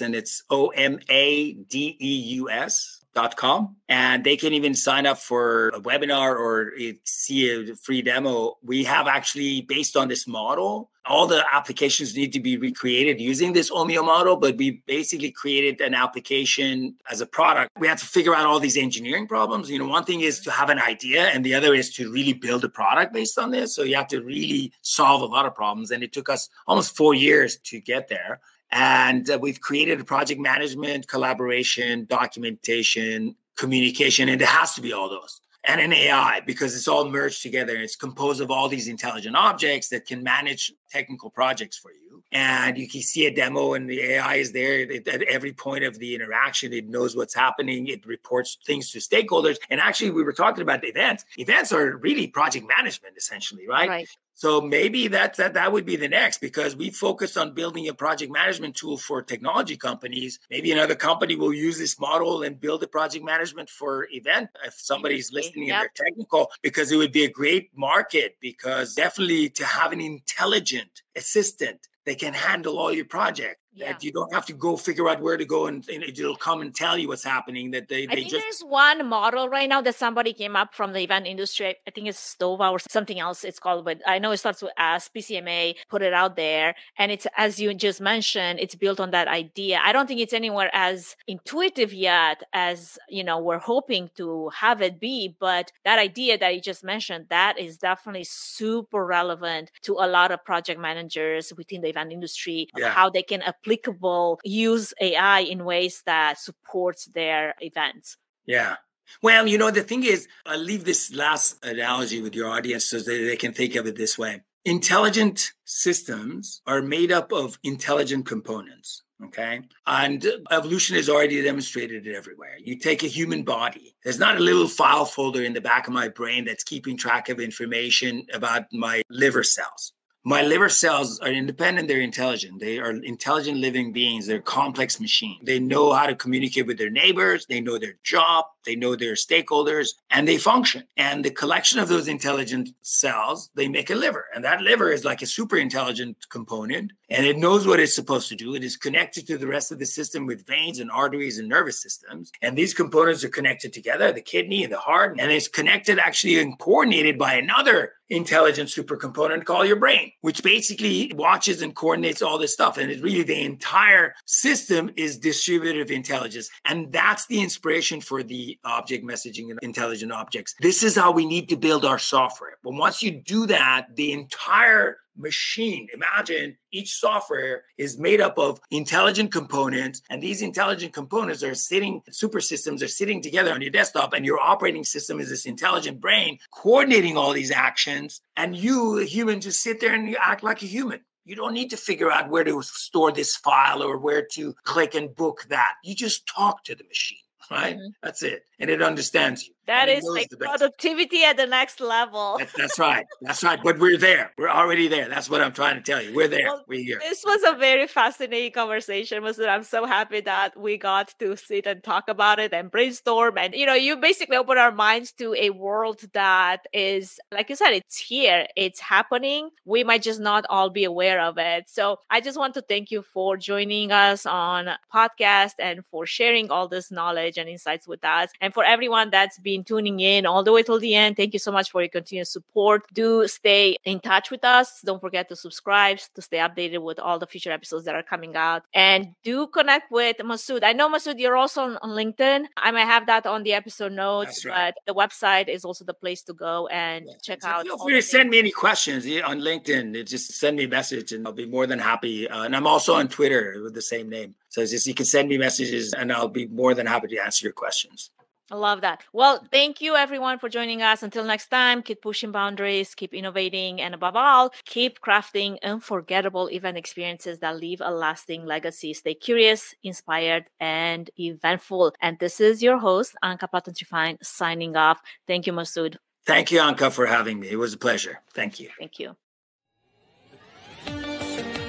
and 0.00 0.14
it's 0.14 0.44
O 0.50 0.68
M 0.68 1.00
A 1.08 1.54
D 1.54 1.96
E 2.00 2.14
U 2.38 2.48
S 2.50 3.01
com 3.36 3.76
and 3.88 4.24
they 4.24 4.36
can 4.36 4.52
even 4.52 4.74
sign 4.74 5.06
up 5.06 5.18
for 5.18 5.68
a 5.70 5.80
webinar 5.80 6.38
or 6.38 6.72
see 7.04 7.50
a 7.50 7.76
free 7.76 8.02
demo. 8.02 8.56
We 8.62 8.84
have 8.84 9.06
actually 9.06 9.62
based 9.62 9.96
on 9.96 10.08
this 10.08 10.26
model 10.26 10.90
all 11.04 11.26
the 11.26 11.44
applications 11.52 12.14
need 12.14 12.32
to 12.32 12.38
be 12.38 12.56
recreated 12.56 13.20
using 13.20 13.52
this 13.52 13.70
omio 13.70 14.04
model 14.04 14.36
but 14.36 14.56
we 14.56 14.82
basically 14.86 15.32
created 15.32 15.80
an 15.80 15.94
application 15.94 16.94
as 17.10 17.20
a 17.20 17.26
product. 17.26 17.70
We 17.78 17.88
had 17.88 17.98
to 17.98 18.06
figure 18.06 18.34
out 18.34 18.46
all 18.46 18.60
these 18.60 18.76
engineering 18.76 19.26
problems. 19.26 19.68
You 19.68 19.78
know 19.78 19.88
one 19.88 20.04
thing 20.04 20.20
is 20.20 20.40
to 20.40 20.50
have 20.50 20.70
an 20.70 20.78
idea 20.78 21.24
and 21.26 21.44
the 21.44 21.54
other 21.54 21.74
is 21.74 21.92
to 21.94 22.10
really 22.10 22.32
build 22.32 22.64
a 22.64 22.68
product 22.68 23.12
based 23.12 23.38
on 23.38 23.50
this. 23.50 23.74
So 23.74 23.82
you 23.82 23.96
have 23.96 24.08
to 24.08 24.22
really 24.22 24.72
solve 24.82 25.22
a 25.22 25.26
lot 25.26 25.46
of 25.46 25.54
problems 25.54 25.90
and 25.90 26.02
it 26.02 26.12
took 26.12 26.28
us 26.28 26.48
almost 26.66 26.96
four 26.96 27.14
years 27.14 27.58
to 27.64 27.80
get 27.80 28.08
there 28.08 28.40
and 28.72 29.28
uh, 29.28 29.38
we've 29.40 29.60
created 29.60 30.00
a 30.00 30.04
project 30.04 30.40
management, 30.40 31.06
collaboration, 31.06 32.06
documentation, 32.08 33.36
communication, 33.56 34.30
and 34.30 34.40
it 34.40 34.48
has 34.48 34.74
to 34.74 34.80
be 34.80 34.92
all 34.92 35.08
those. 35.08 35.40
And 35.64 35.80
an 35.80 35.92
AI 35.92 36.40
because 36.44 36.74
it's 36.74 36.88
all 36.88 37.08
merged 37.08 37.40
together. 37.42 37.76
It's 37.76 37.94
composed 37.94 38.40
of 38.40 38.50
all 38.50 38.68
these 38.68 38.88
intelligent 38.88 39.36
objects 39.36 39.88
that 39.90 40.06
can 40.06 40.20
manage 40.20 40.72
technical 40.90 41.30
projects 41.30 41.76
for 41.76 41.92
you. 41.92 42.24
And 42.32 42.76
you 42.78 42.88
can 42.88 43.02
see 43.02 43.26
a 43.26 43.34
demo, 43.34 43.74
and 43.74 43.88
the 43.88 44.00
AI 44.00 44.36
is 44.36 44.52
there 44.52 44.80
it, 44.80 45.06
at 45.06 45.22
every 45.22 45.52
point 45.52 45.84
of 45.84 45.98
the 45.98 46.14
interaction. 46.14 46.72
It 46.72 46.88
knows 46.88 47.14
what's 47.14 47.34
happening. 47.34 47.88
It 47.88 48.06
reports 48.06 48.58
things 48.66 48.90
to 48.92 48.98
stakeholders. 48.98 49.56
And 49.70 49.80
actually, 49.80 50.10
we 50.10 50.24
were 50.24 50.32
talking 50.32 50.62
about 50.62 50.84
events. 50.84 51.26
Events 51.36 51.72
are 51.72 51.98
really 51.98 52.26
project 52.26 52.66
management, 52.76 53.16
essentially, 53.16 53.68
right? 53.68 53.88
Right. 53.88 54.08
So 54.34 54.60
maybe 54.60 55.08
that, 55.08 55.36
that 55.36 55.54
that 55.54 55.72
would 55.72 55.84
be 55.84 55.96
the 55.96 56.08
next 56.08 56.40
because 56.40 56.74
we 56.74 56.90
focus 56.90 57.36
on 57.36 57.54
building 57.54 57.88
a 57.88 57.94
project 57.94 58.32
management 58.32 58.74
tool 58.74 58.96
for 58.96 59.22
technology 59.22 59.76
companies. 59.76 60.40
Maybe 60.50 60.72
another 60.72 60.94
company 60.94 61.36
will 61.36 61.52
use 61.52 61.78
this 61.78 62.00
model 62.00 62.42
and 62.42 62.60
build 62.60 62.82
a 62.82 62.86
project 62.86 63.24
management 63.24 63.68
for 63.70 64.08
event 64.10 64.50
if 64.64 64.74
somebody's 64.74 65.32
listening 65.32 65.68
yep. 65.68 65.74
and 65.74 65.82
they're 65.82 66.06
technical 66.06 66.50
because 66.62 66.90
it 66.90 66.96
would 66.96 67.12
be 67.12 67.24
a 67.24 67.30
great 67.30 67.70
market 67.76 68.36
because 68.40 68.94
definitely 68.94 69.50
to 69.50 69.64
have 69.64 69.92
an 69.92 70.00
intelligent 70.00 71.02
assistant 71.14 71.86
that 72.06 72.18
can 72.18 72.34
handle 72.34 72.78
all 72.78 72.92
your 72.92 73.04
project 73.04 73.61
yeah. 73.74 73.92
that 73.92 74.04
you 74.04 74.12
don't 74.12 74.32
have 74.32 74.44
to 74.46 74.52
go 74.52 74.76
figure 74.76 75.08
out 75.08 75.20
where 75.20 75.36
to 75.36 75.44
go 75.44 75.66
and, 75.66 75.88
and, 75.88 76.02
it'll 76.02 76.36
come 76.36 76.60
and 76.60 76.74
tell 76.74 76.98
you 76.98 77.08
what's 77.08 77.24
happening 77.24 77.70
that 77.70 77.88
they, 77.88 78.06
they 78.06 78.12
I 78.12 78.14
think 78.16 78.30
just 78.30 78.44
there's 78.44 78.60
one 78.60 79.06
model 79.06 79.48
right 79.48 79.68
now 79.68 79.80
that 79.80 79.94
somebody 79.94 80.32
came 80.32 80.56
up 80.56 80.74
from 80.74 80.92
the 80.92 81.00
event 81.00 81.26
industry 81.26 81.74
i 81.86 81.90
think 81.90 82.06
it's 82.06 82.36
stova 82.36 82.70
or 82.70 82.78
something 82.78 83.18
else 83.18 83.44
it's 83.44 83.58
called 83.58 83.84
but 83.84 84.00
i 84.06 84.18
know 84.18 84.30
it 84.30 84.36
starts 84.36 84.62
with 84.62 84.72
s 84.76 85.08
pcma 85.14 85.74
put 85.88 86.02
it 86.02 86.12
out 86.12 86.36
there 86.36 86.74
and 86.98 87.10
it's 87.10 87.26
as 87.36 87.58
you 87.58 87.72
just 87.72 88.00
mentioned 88.00 88.60
it's 88.60 88.74
built 88.74 89.00
on 89.00 89.10
that 89.10 89.28
idea 89.28 89.80
i 89.84 89.92
don't 89.92 90.06
think 90.06 90.20
it's 90.20 90.34
anywhere 90.34 90.70
as 90.74 91.16
intuitive 91.26 91.94
yet 91.94 92.42
as 92.52 92.98
you 93.08 93.24
know 93.24 93.38
we're 93.38 93.58
hoping 93.58 94.10
to 94.16 94.50
have 94.50 94.82
it 94.82 95.00
be 95.00 95.34
but 95.40 95.72
that 95.84 95.98
idea 95.98 96.36
that 96.36 96.54
you 96.54 96.60
just 96.60 96.84
mentioned 96.84 97.24
that 97.30 97.58
is 97.58 97.78
definitely 97.78 98.24
super 98.24 99.06
relevant 99.06 99.70
to 99.80 99.94
a 99.94 100.06
lot 100.06 100.30
of 100.30 100.44
project 100.44 100.78
managers 100.78 101.52
within 101.56 101.80
the 101.80 101.88
event 101.88 102.12
industry 102.12 102.68
yeah. 102.76 102.90
how 102.90 103.08
they 103.08 103.22
can 103.22 103.42
applicable 103.62 104.40
use 104.44 104.92
AI 105.00 105.40
in 105.40 105.64
ways 105.64 106.02
that 106.06 106.38
supports 106.38 107.06
their 107.06 107.54
events. 107.60 108.16
Yeah. 108.46 108.76
Well, 109.22 109.46
you 109.46 109.58
know, 109.58 109.70
the 109.70 109.82
thing 109.82 110.04
is, 110.04 110.26
I'll 110.46 110.58
leave 110.58 110.84
this 110.84 111.14
last 111.14 111.64
analogy 111.64 112.22
with 112.22 112.34
your 112.34 112.48
audience 112.48 112.86
so 112.86 112.98
that 112.98 113.04
they 113.04 113.36
can 113.36 113.52
think 113.52 113.74
of 113.74 113.86
it 113.86 113.96
this 113.96 114.18
way. 114.18 114.42
Intelligent 114.64 115.52
systems 115.64 116.62
are 116.66 116.80
made 116.80 117.12
up 117.12 117.32
of 117.32 117.58
intelligent 117.62 118.26
components. 118.26 119.02
Okay. 119.24 119.60
And 119.86 120.26
evolution 120.50 120.96
has 120.96 121.08
already 121.08 121.42
demonstrated 121.42 122.06
it 122.06 122.16
everywhere. 122.16 122.56
You 122.58 122.78
take 122.78 123.04
a 123.04 123.08
human 123.08 123.44
body, 123.44 123.94
there's 124.02 124.18
not 124.18 124.36
a 124.36 124.40
little 124.40 124.66
file 124.66 125.04
folder 125.04 125.44
in 125.44 125.52
the 125.52 125.60
back 125.60 125.86
of 125.86 125.92
my 125.92 126.08
brain 126.08 126.44
that's 126.44 126.64
keeping 126.64 126.96
track 126.96 127.28
of 127.28 127.38
information 127.38 128.26
about 128.32 128.64
my 128.72 129.02
liver 129.10 129.44
cells 129.44 129.92
My 130.24 130.42
liver 130.42 130.68
cells 130.68 131.18
are 131.18 131.32
independent, 131.32 131.88
they're 131.88 132.00
intelligent. 132.00 132.60
They 132.60 132.78
are 132.78 132.92
intelligent 132.92 133.58
living 133.58 133.90
beings, 133.90 134.24
they're 134.24 134.40
complex 134.40 135.00
machines. 135.00 135.40
They 135.42 135.58
know 135.58 135.92
how 135.92 136.06
to 136.06 136.14
communicate 136.14 136.68
with 136.68 136.78
their 136.78 136.90
neighbors, 136.90 137.46
they 137.46 137.60
know 137.60 137.76
their 137.76 137.94
job, 138.04 138.44
they 138.64 138.76
know 138.76 138.94
their 138.94 139.14
stakeholders, 139.14 139.88
and 140.12 140.28
they 140.28 140.38
function. 140.38 140.84
And 140.96 141.24
the 141.24 141.30
collection 141.30 141.80
of 141.80 141.88
those 141.88 142.06
intelligent 142.06 142.70
cells, 142.82 143.50
they 143.56 143.66
make 143.66 143.90
a 143.90 143.96
liver. 143.96 144.26
And 144.32 144.44
that 144.44 144.60
liver 144.60 144.92
is 144.92 145.04
like 145.04 145.22
a 145.22 145.26
super 145.26 145.56
intelligent 145.56 146.16
component, 146.28 146.92
and 147.10 147.26
it 147.26 147.36
knows 147.36 147.66
what 147.66 147.80
it's 147.80 147.94
supposed 147.94 148.28
to 148.28 148.36
do. 148.36 148.54
It 148.54 148.62
is 148.62 148.76
connected 148.76 149.26
to 149.26 149.36
the 149.36 149.48
rest 149.48 149.72
of 149.72 149.80
the 149.80 149.86
system 149.86 150.26
with 150.26 150.46
veins 150.46 150.78
and 150.78 150.88
arteries 150.88 151.40
and 151.40 151.48
nervous 151.48 151.82
systems. 151.82 152.30
And 152.40 152.56
these 152.56 152.74
components 152.74 153.24
are 153.24 153.28
connected 153.28 153.72
together, 153.72 154.12
the 154.12 154.20
kidney 154.20 154.62
and 154.62 154.72
the 154.72 154.78
heart, 154.78 155.16
and 155.18 155.32
it's 155.32 155.48
connected 155.48 155.98
actually 155.98 156.38
and 156.38 156.56
coordinated 156.60 157.18
by 157.18 157.34
another 157.34 157.94
intelligent 158.12 158.68
supercomponent 158.68 159.44
called 159.44 159.66
your 159.66 159.76
brain, 159.76 160.12
which 160.20 160.42
basically 160.42 161.10
watches 161.14 161.62
and 161.62 161.74
coordinates 161.74 162.22
all 162.22 162.38
this 162.38 162.52
stuff. 162.52 162.78
And 162.78 162.90
it's 162.90 163.02
really 163.02 163.22
the 163.22 163.42
entire 163.42 164.14
system 164.26 164.90
is 164.96 165.18
distributive 165.18 165.90
intelligence. 165.90 166.50
And 166.64 166.92
that's 166.92 167.26
the 167.26 167.40
inspiration 167.40 168.00
for 168.00 168.22
the 168.22 168.58
object 168.64 169.04
messaging 169.04 169.50
and 169.50 169.58
intelligent 169.62 170.12
objects. 170.12 170.54
This 170.60 170.82
is 170.82 170.94
how 170.96 171.10
we 171.10 171.26
need 171.26 171.48
to 171.48 171.56
build 171.56 171.84
our 171.84 171.98
software. 171.98 172.58
But 172.62 172.74
once 172.74 173.02
you 173.02 173.10
do 173.10 173.46
that, 173.46 173.96
the 173.96 174.12
entire 174.12 174.98
machine. 175.16 175.88
Imagine 175.92 176.56
each 176.70 176.94
software 176.94 177.64
is 177.78 177.98
made 177.98 178.20
up 178.20 178.38
of 178.38 178.60
intelligent 178.70 179.32
components, 179.32 180.02
and 180.10 180.22
these 180.22 180.42
intelligent 180.42 180.92
components 180.92 181.42
are 181.42 181.54
sitting, 181.54 182.02
super 182.10 182.40
systems 182.40 182.82
are 182.82 182.88
sitting 182.88 183.22
together 183.22 183.52
on 183.52 183.62
your 183.62 183.70
desktop, 183.70 184.12
and 184.12 184.24
your 184.24 184.40
operating 184.40 184.84
system 184.84 185.20
is 185.20 185.28
this 185.28 185.46
intelligent 185.46 186.00
brain 186.00 186.38
coordinating 186.52 187.16
all 187.16 187.32
these 187.32 187.50
actions. 187.50 188.20
And 188.36 188.56
you, 188.56 188.98
a 188.98 189.04
human, 189.04 189.40
just 189.40 189.62
sit 189.62 189.80
there 189.80 189.94
and 189.94 190.08
you 190.08 190.16
act 190.20 190.42
like 190.42 190.62
a 190.62 190.66
human. 190.66 191.00
You 191.24 191.36
don't 191.36 191.54
need 191.54 191.70
to 191.70 191.76
figure 191.76 192.10
out 192.10 192.30
where 192.30 192.44
to 192.44 192.62
store 192.62 193.12
this 193.12 193.36
file 193.36 193.82
or 193.82 193.96
where 193.98 194.26
to 194.32 194.54
click 194.64 194.94
and 194.94 195.14
book 195.14 195.44
that. 195.50 195.74
You 195.84 195.94
just 195.94 196.26
talk 196.26 196.64
to 196.64 196.74
the 196.74 196.84
machine, 196.84 197.18
right? 197.50 197.76
Mm-hmm. 197.76 197.90
That's 198.02 198.22
it. 198.24 198.44
And 198.58 198.68
it 198.68 198.82
understands 198.82 199.46
you. 199.46 199.54
That 199.66 199.88
is 199.88 200.02
like 200.04 200.28
productivity 200.38 201.22
at 201.24 201.36
the 201.36 201.46
next 201.46 201.80
level. 201.80 202.36
That, 202.38 202.48
that's 202.56 202.78
right. 202.78 203.06
That's 203.20 203.44
right. 203.44 203.60
But 203.62 203.78
we're 203.78 203.96
there. 203.96 204.32
We're 204.36 204.48
already 204.48 204.88
there. 204.88 205.08
That's 205.08 205.30
what 205.30 205.40
I'm 205.40 205.52
trying 205.52 205.76
to 205.76 205.82
tell 205.82 206.02
you. 206.02 206.14
We're 206.14 206.26
there. 206.26 206.46
Well, 206.46 206.64
we're 206.66 206.82
here. 206.82 206.98
This 207.00 207.22
was 207.24 207.42
a 207.46 207.56
very 207.56 207.86
fascinating 207.86 208.52
conversation, 208.52 209.22
Massoud. 209.22 209.48
I'm 209.48 209.62
so 209.62 209.86
happy 209.86 210.20
that 210.22 210.58
we 210.58 210.78
got 210.78 211.14
to 211.20 211.36
sit 211.36 211.66
and 211.66 211.82
talk 211.82 212.08
about 212.08 212.40
it 212.40 212.52
and 212.52 212.72
brainstorm. 212.72 213.38
And, 213.38 213.54
you 213.54 213.64
know, 213.66 213.74
you 213.74 213.96
basically 213.96 214.36
open 214.36 214.58
our 214.58 214.72
minds 214.72 215.12
to 215.12 215.34
a 215.34 215.50
world 215.50 216.00
that 216.12 216.66
is, 216.72 217.20
like 217.30 217.48
you 217.48 217.54
said, 217.54 217.70
it's 217.70 217.98
here, 217.98 218.46
it's 218.56 218.80
happening. 218.80 219.50
We 219.64 219.84
might 219.84 220.02
just 220.02 220.20
not 220.20 220.44
all 220.50 220.70
be 220.70 220.82
aware 220.84 221.20
of 221.20 221.38
it. 221.38 221.68
So 221.68 221.98
I 222.10 222.20
just 222.20 222.36
want 222.36 222.54
to 222.54 222.62
thank 222.62 222.90
you 222.90 223.02
for 223.02 223.36
joining 223.36 223.92
us 223.92 224.26
on 224.26 224.70
podcast 224.92 225.52
and 225.60 225.86
for 225.86 226.04
sharing 226.04 226.50
all 226.50 226.66
this 226.66 226.90
knowledge 226.90 227.38
and 227.38 227.48
insights 227.48 227.86
with 227.86 228.04
us. 228.04 228.30
And 228.40 228.52
for 228.52 228.64
everyone 228.64 229.10
that's 229.10 229.38
been 229.38 229.51
been 229.52 229.64
tuning 229.64 230.00
in 230.00 230.26
all 230.26 230.42
the 230.42 230.52
way 230.52 230.62
till 230.62 230.80
the 230.86 230.94
end. 230.94 231.16
Thank 231.16 231.32
you 231.36 231.42
so 231.46 231.52
much 231.52 231.70
for 231.72 231.80
your 231.84 231.88
continued 231.98 232.28
support. 232.36 232.80
Do 232.92 233.26
stay 233.28 233.76
in 233.84 234.00
touch 234.00 234.30
with 234.30 234.44
us. 234.44 234.80
Don't 234.88 235.00
forget 235.06 235.28
to 235.30 235.36
subscribe 235.36 235.98
to 236.16 236.20
stay 236.28 236.38
updated 236.38 236.82
with 236.82 236.98
all 236.98 237.18
the 237.18 237.26
future 237.26 237.52
episodes 237.52 237.84
that 237.86 237.94
are 237.94 238.02
coming 238.02 238.34
out. 238.36 238.62
And 238.74 239.14
do 239.22 239.46
connect 239.58 239.90
with 239.90 240.16
Massoud. 240.18 240.62
I 240.62 240.72
know, 240.72 240.88
Massoud, 240.94 241.18
you're 241.18 241.36
also 241.36 241.62
on, 241.62 241.78
on 241.84 241.90
LinkedIn. 241.90 242.46
I 242.56 242.70
might 242.70 242.90
have 242.94 243.06
that 243.06 243.26
on 243.26 243.42
the 243.42 243.52
episode 243.52 243.92
notes, 243.92 244.44
right. 244.44 244.74
but 244.74 244.74
the 244.86 244.94
website 244.98 245.48
is 245.48 245.64
also 245.64 245.84
the 245.84 245.94
place 245.94 246.22
to 246.28 246.32
go 246.32 246.66
and 246.68 247.06
yeah. 247.06 247.14
check 247.22 247.42
so 247.42 247.48
out. 247.48 247.66
Feel 247.66 247.78
free 247.78 247.94
to 247.94 248.02
send 248.02 248.30
me 248.30 248.38
any 248.38 248.50
questions 248.50 249.04
on 249.30 249.40
LinkedIn. 249.40 250.06
Just 250.08 250.32
send 250.32 250.56
me 250.56 250.64
a 250.64 250.68
message 250.68 251.12
and 251.12 251.26
I'll 251.26 251.32
be 251.44 251.46
more 251.46 251.66
than 251.66 251.78
happy. 251.78 252.28
Uh, 252.28 252.44
and 252.44 252.56
I'm 252.56 252.66
also 252.66 252.94
on 252.94 253.08
Twitter 253.08 253.60
with 253.62 253.74
the 253.74 253.82
same 253.82 254.08
name. 254.08 254.34
So 254.48 254.64
just 254.66 254.86
you 254.86 254.94
can 254.94 255.06
send 255.06 255.28
me 255.28 255.38
messages 255.38 255.92
and 255.92 256.12
I'll 256.12 256.28
be 256.28 256.46
more 256.46 256.74
than 256.74 256.86
happy 256.86 257.08
to 257.08 257.18
answer 257.18 257.46
your 257.46 257.52
questions. 257.52 258.10
I 258.50 258.56
love 258.56 258.82
that. 258.82 259.02
Well, 259.12 259.46
thank 259.50 259.80
you 259.80 259.96
everyone 259.96 260.38
for 260.38 260.48
joining 260.48 260.82
us. 260.82 261.02
Until 261.02 261.24
next 261.24 261.48
time, 261.48 261.82
keep 261.82 262.02
pushing 262.02 262.32
boundaries, 262.32 262.94
keep 262.94 263.14
innovating, 263.14 263.80
and 263.80 263.94
above 263.94 264.14
all, 264.14 264.52
keep 264.66 265.00
crafting 265.00 265.58
unforgettable 265.62 266.48
event 266.48 266.76
experiences 266.76 267.38
that 267.38 267.56
leave 267.56 267.80
a 267.80 267.90
lasting 267.90 268.44
legacy. 268.44 268.92
Stay 268.92 269.14
curious, 269.14 269.74
inspired, 269.82 270.50
and 270.60 271.10
eventful. 271.18 271.94
And 272.00 272.18
this 272.18 272.40
is 272.40 272.62
your 272.62 272.78
host, 272.78 273.14
Anca 273.24 273.48
Platon 273.48 273.74
Trifan, 273.74 274.18
signing 274.22 274.76
off. 274.76 275.00
Thank 275.26 275.46
you, 275.46 275.52
Massoud. 275.52 275.96
Thank 276.26 276.52
you, 276.52 276.60
Anca, 276.60 276.92
for 276.92 277.06
having 277.06 277.40
me. 277.40 277.48
It 277.48 277.56
was 277.56 277.74
a 277.74 277.78
pleasure. 277.78 278.20
Thank 278.34 278.60
you. 278.60 278.68
Thank 278.78 278.98
you. 278.98 279.16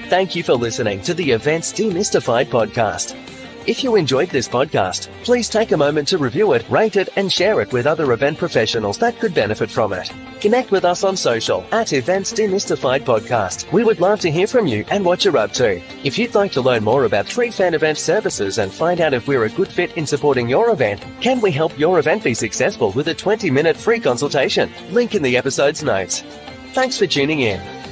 Thank 0.10 0.36
you 0.36 0.44
for 0.44 0.54
listening 0.54 1.02
to 1.04 1.14
the 1.14 1.32
Events 1.32 1.72
Demystified 1.74 2.48
podcast. 2.48 3.33
If 3.66 3.82
you 3.82 3.96
enjoyed 3.96 4.30
this 4.30 4.50
podcast, 4.50 5.08
please 5.24 5.48
take 5.48 5.72
a 5.72 5.78
moment 5.78 6.10
to 6.10 6.18
review 6.18 6.52
it, 6.52 6.70
rate 6.70 6.98
it, 6.98 7.08
and 7.16 7.32
share 7.32 7.62
it 7.62 7.72
with 7.72 7.88
other 7.88 8.12
event 8.12 8.38
professionals 8.38 8.98
that 8.98 9.18
could 9.22 9.34
benefit 9.34 9.72
from 9.72 9.94
it. 9.94 10.12
Connect 10.42 10.70
with 10.70 10.84
us 10.84 11.06
on 11.06 11.16
social 11.16 11.64
at 11.72 11.94
Events 11.94 12.34
Demystified 12.34 13.06
Podcast. 13.06 13.72
We 13.72 13.86
would 13.86 14.02
love 14.02 14.20
to 14.20 14.32
hear 14.32 14.48
from 14.48 14.68
you 14.68 14.84
and 14.92 15.06
what 15.06 15.24
you're 15.24 15.38
up 15.38 15.54
to. 15.54 15.82
If 16.06 16.20
you'd 16.20 16.36
like 16.36 16.52
to 16.54 16.62
learn 16.62 16.84
more 16.84 17.06
about 17.06 17.28
Trifan 17.28 17.74
Event 17.74 17.98
services 17.98 18.58
and 18.58 18.70
find 18.70 19.00
out 19.00 19.14
if 19.14 19.30
we're 19.30 19.46
a 19.46 19.50
good 19.50 19.70
fit 19.70 19.96
in 19.96 20.06
supporting 20.06 20.50
your 20.50 20.72
event, 20.72 21.02
can 21.22 21.40
we 21.40 21.52
help 21.52 21.80
your 21.80 22.00
event 22.00 22.22
be 22.22 22.34
successful 22.34 22.92
with 22.92 23.08
a 23.08 23.14
20 23.16 23.50
minute 23.50 23.78
free 23.78 24.02
consultation? 24.02 24.70
Link 24.92 25.16
in 25.16 25.24
the 25.24 25.38
episode's 25.38 25.84
notes. 25.84 26.22
Thanks 26.74 26.98
for 26.98 27.08
tuning 27.08 27.40
in. 27.40 27.83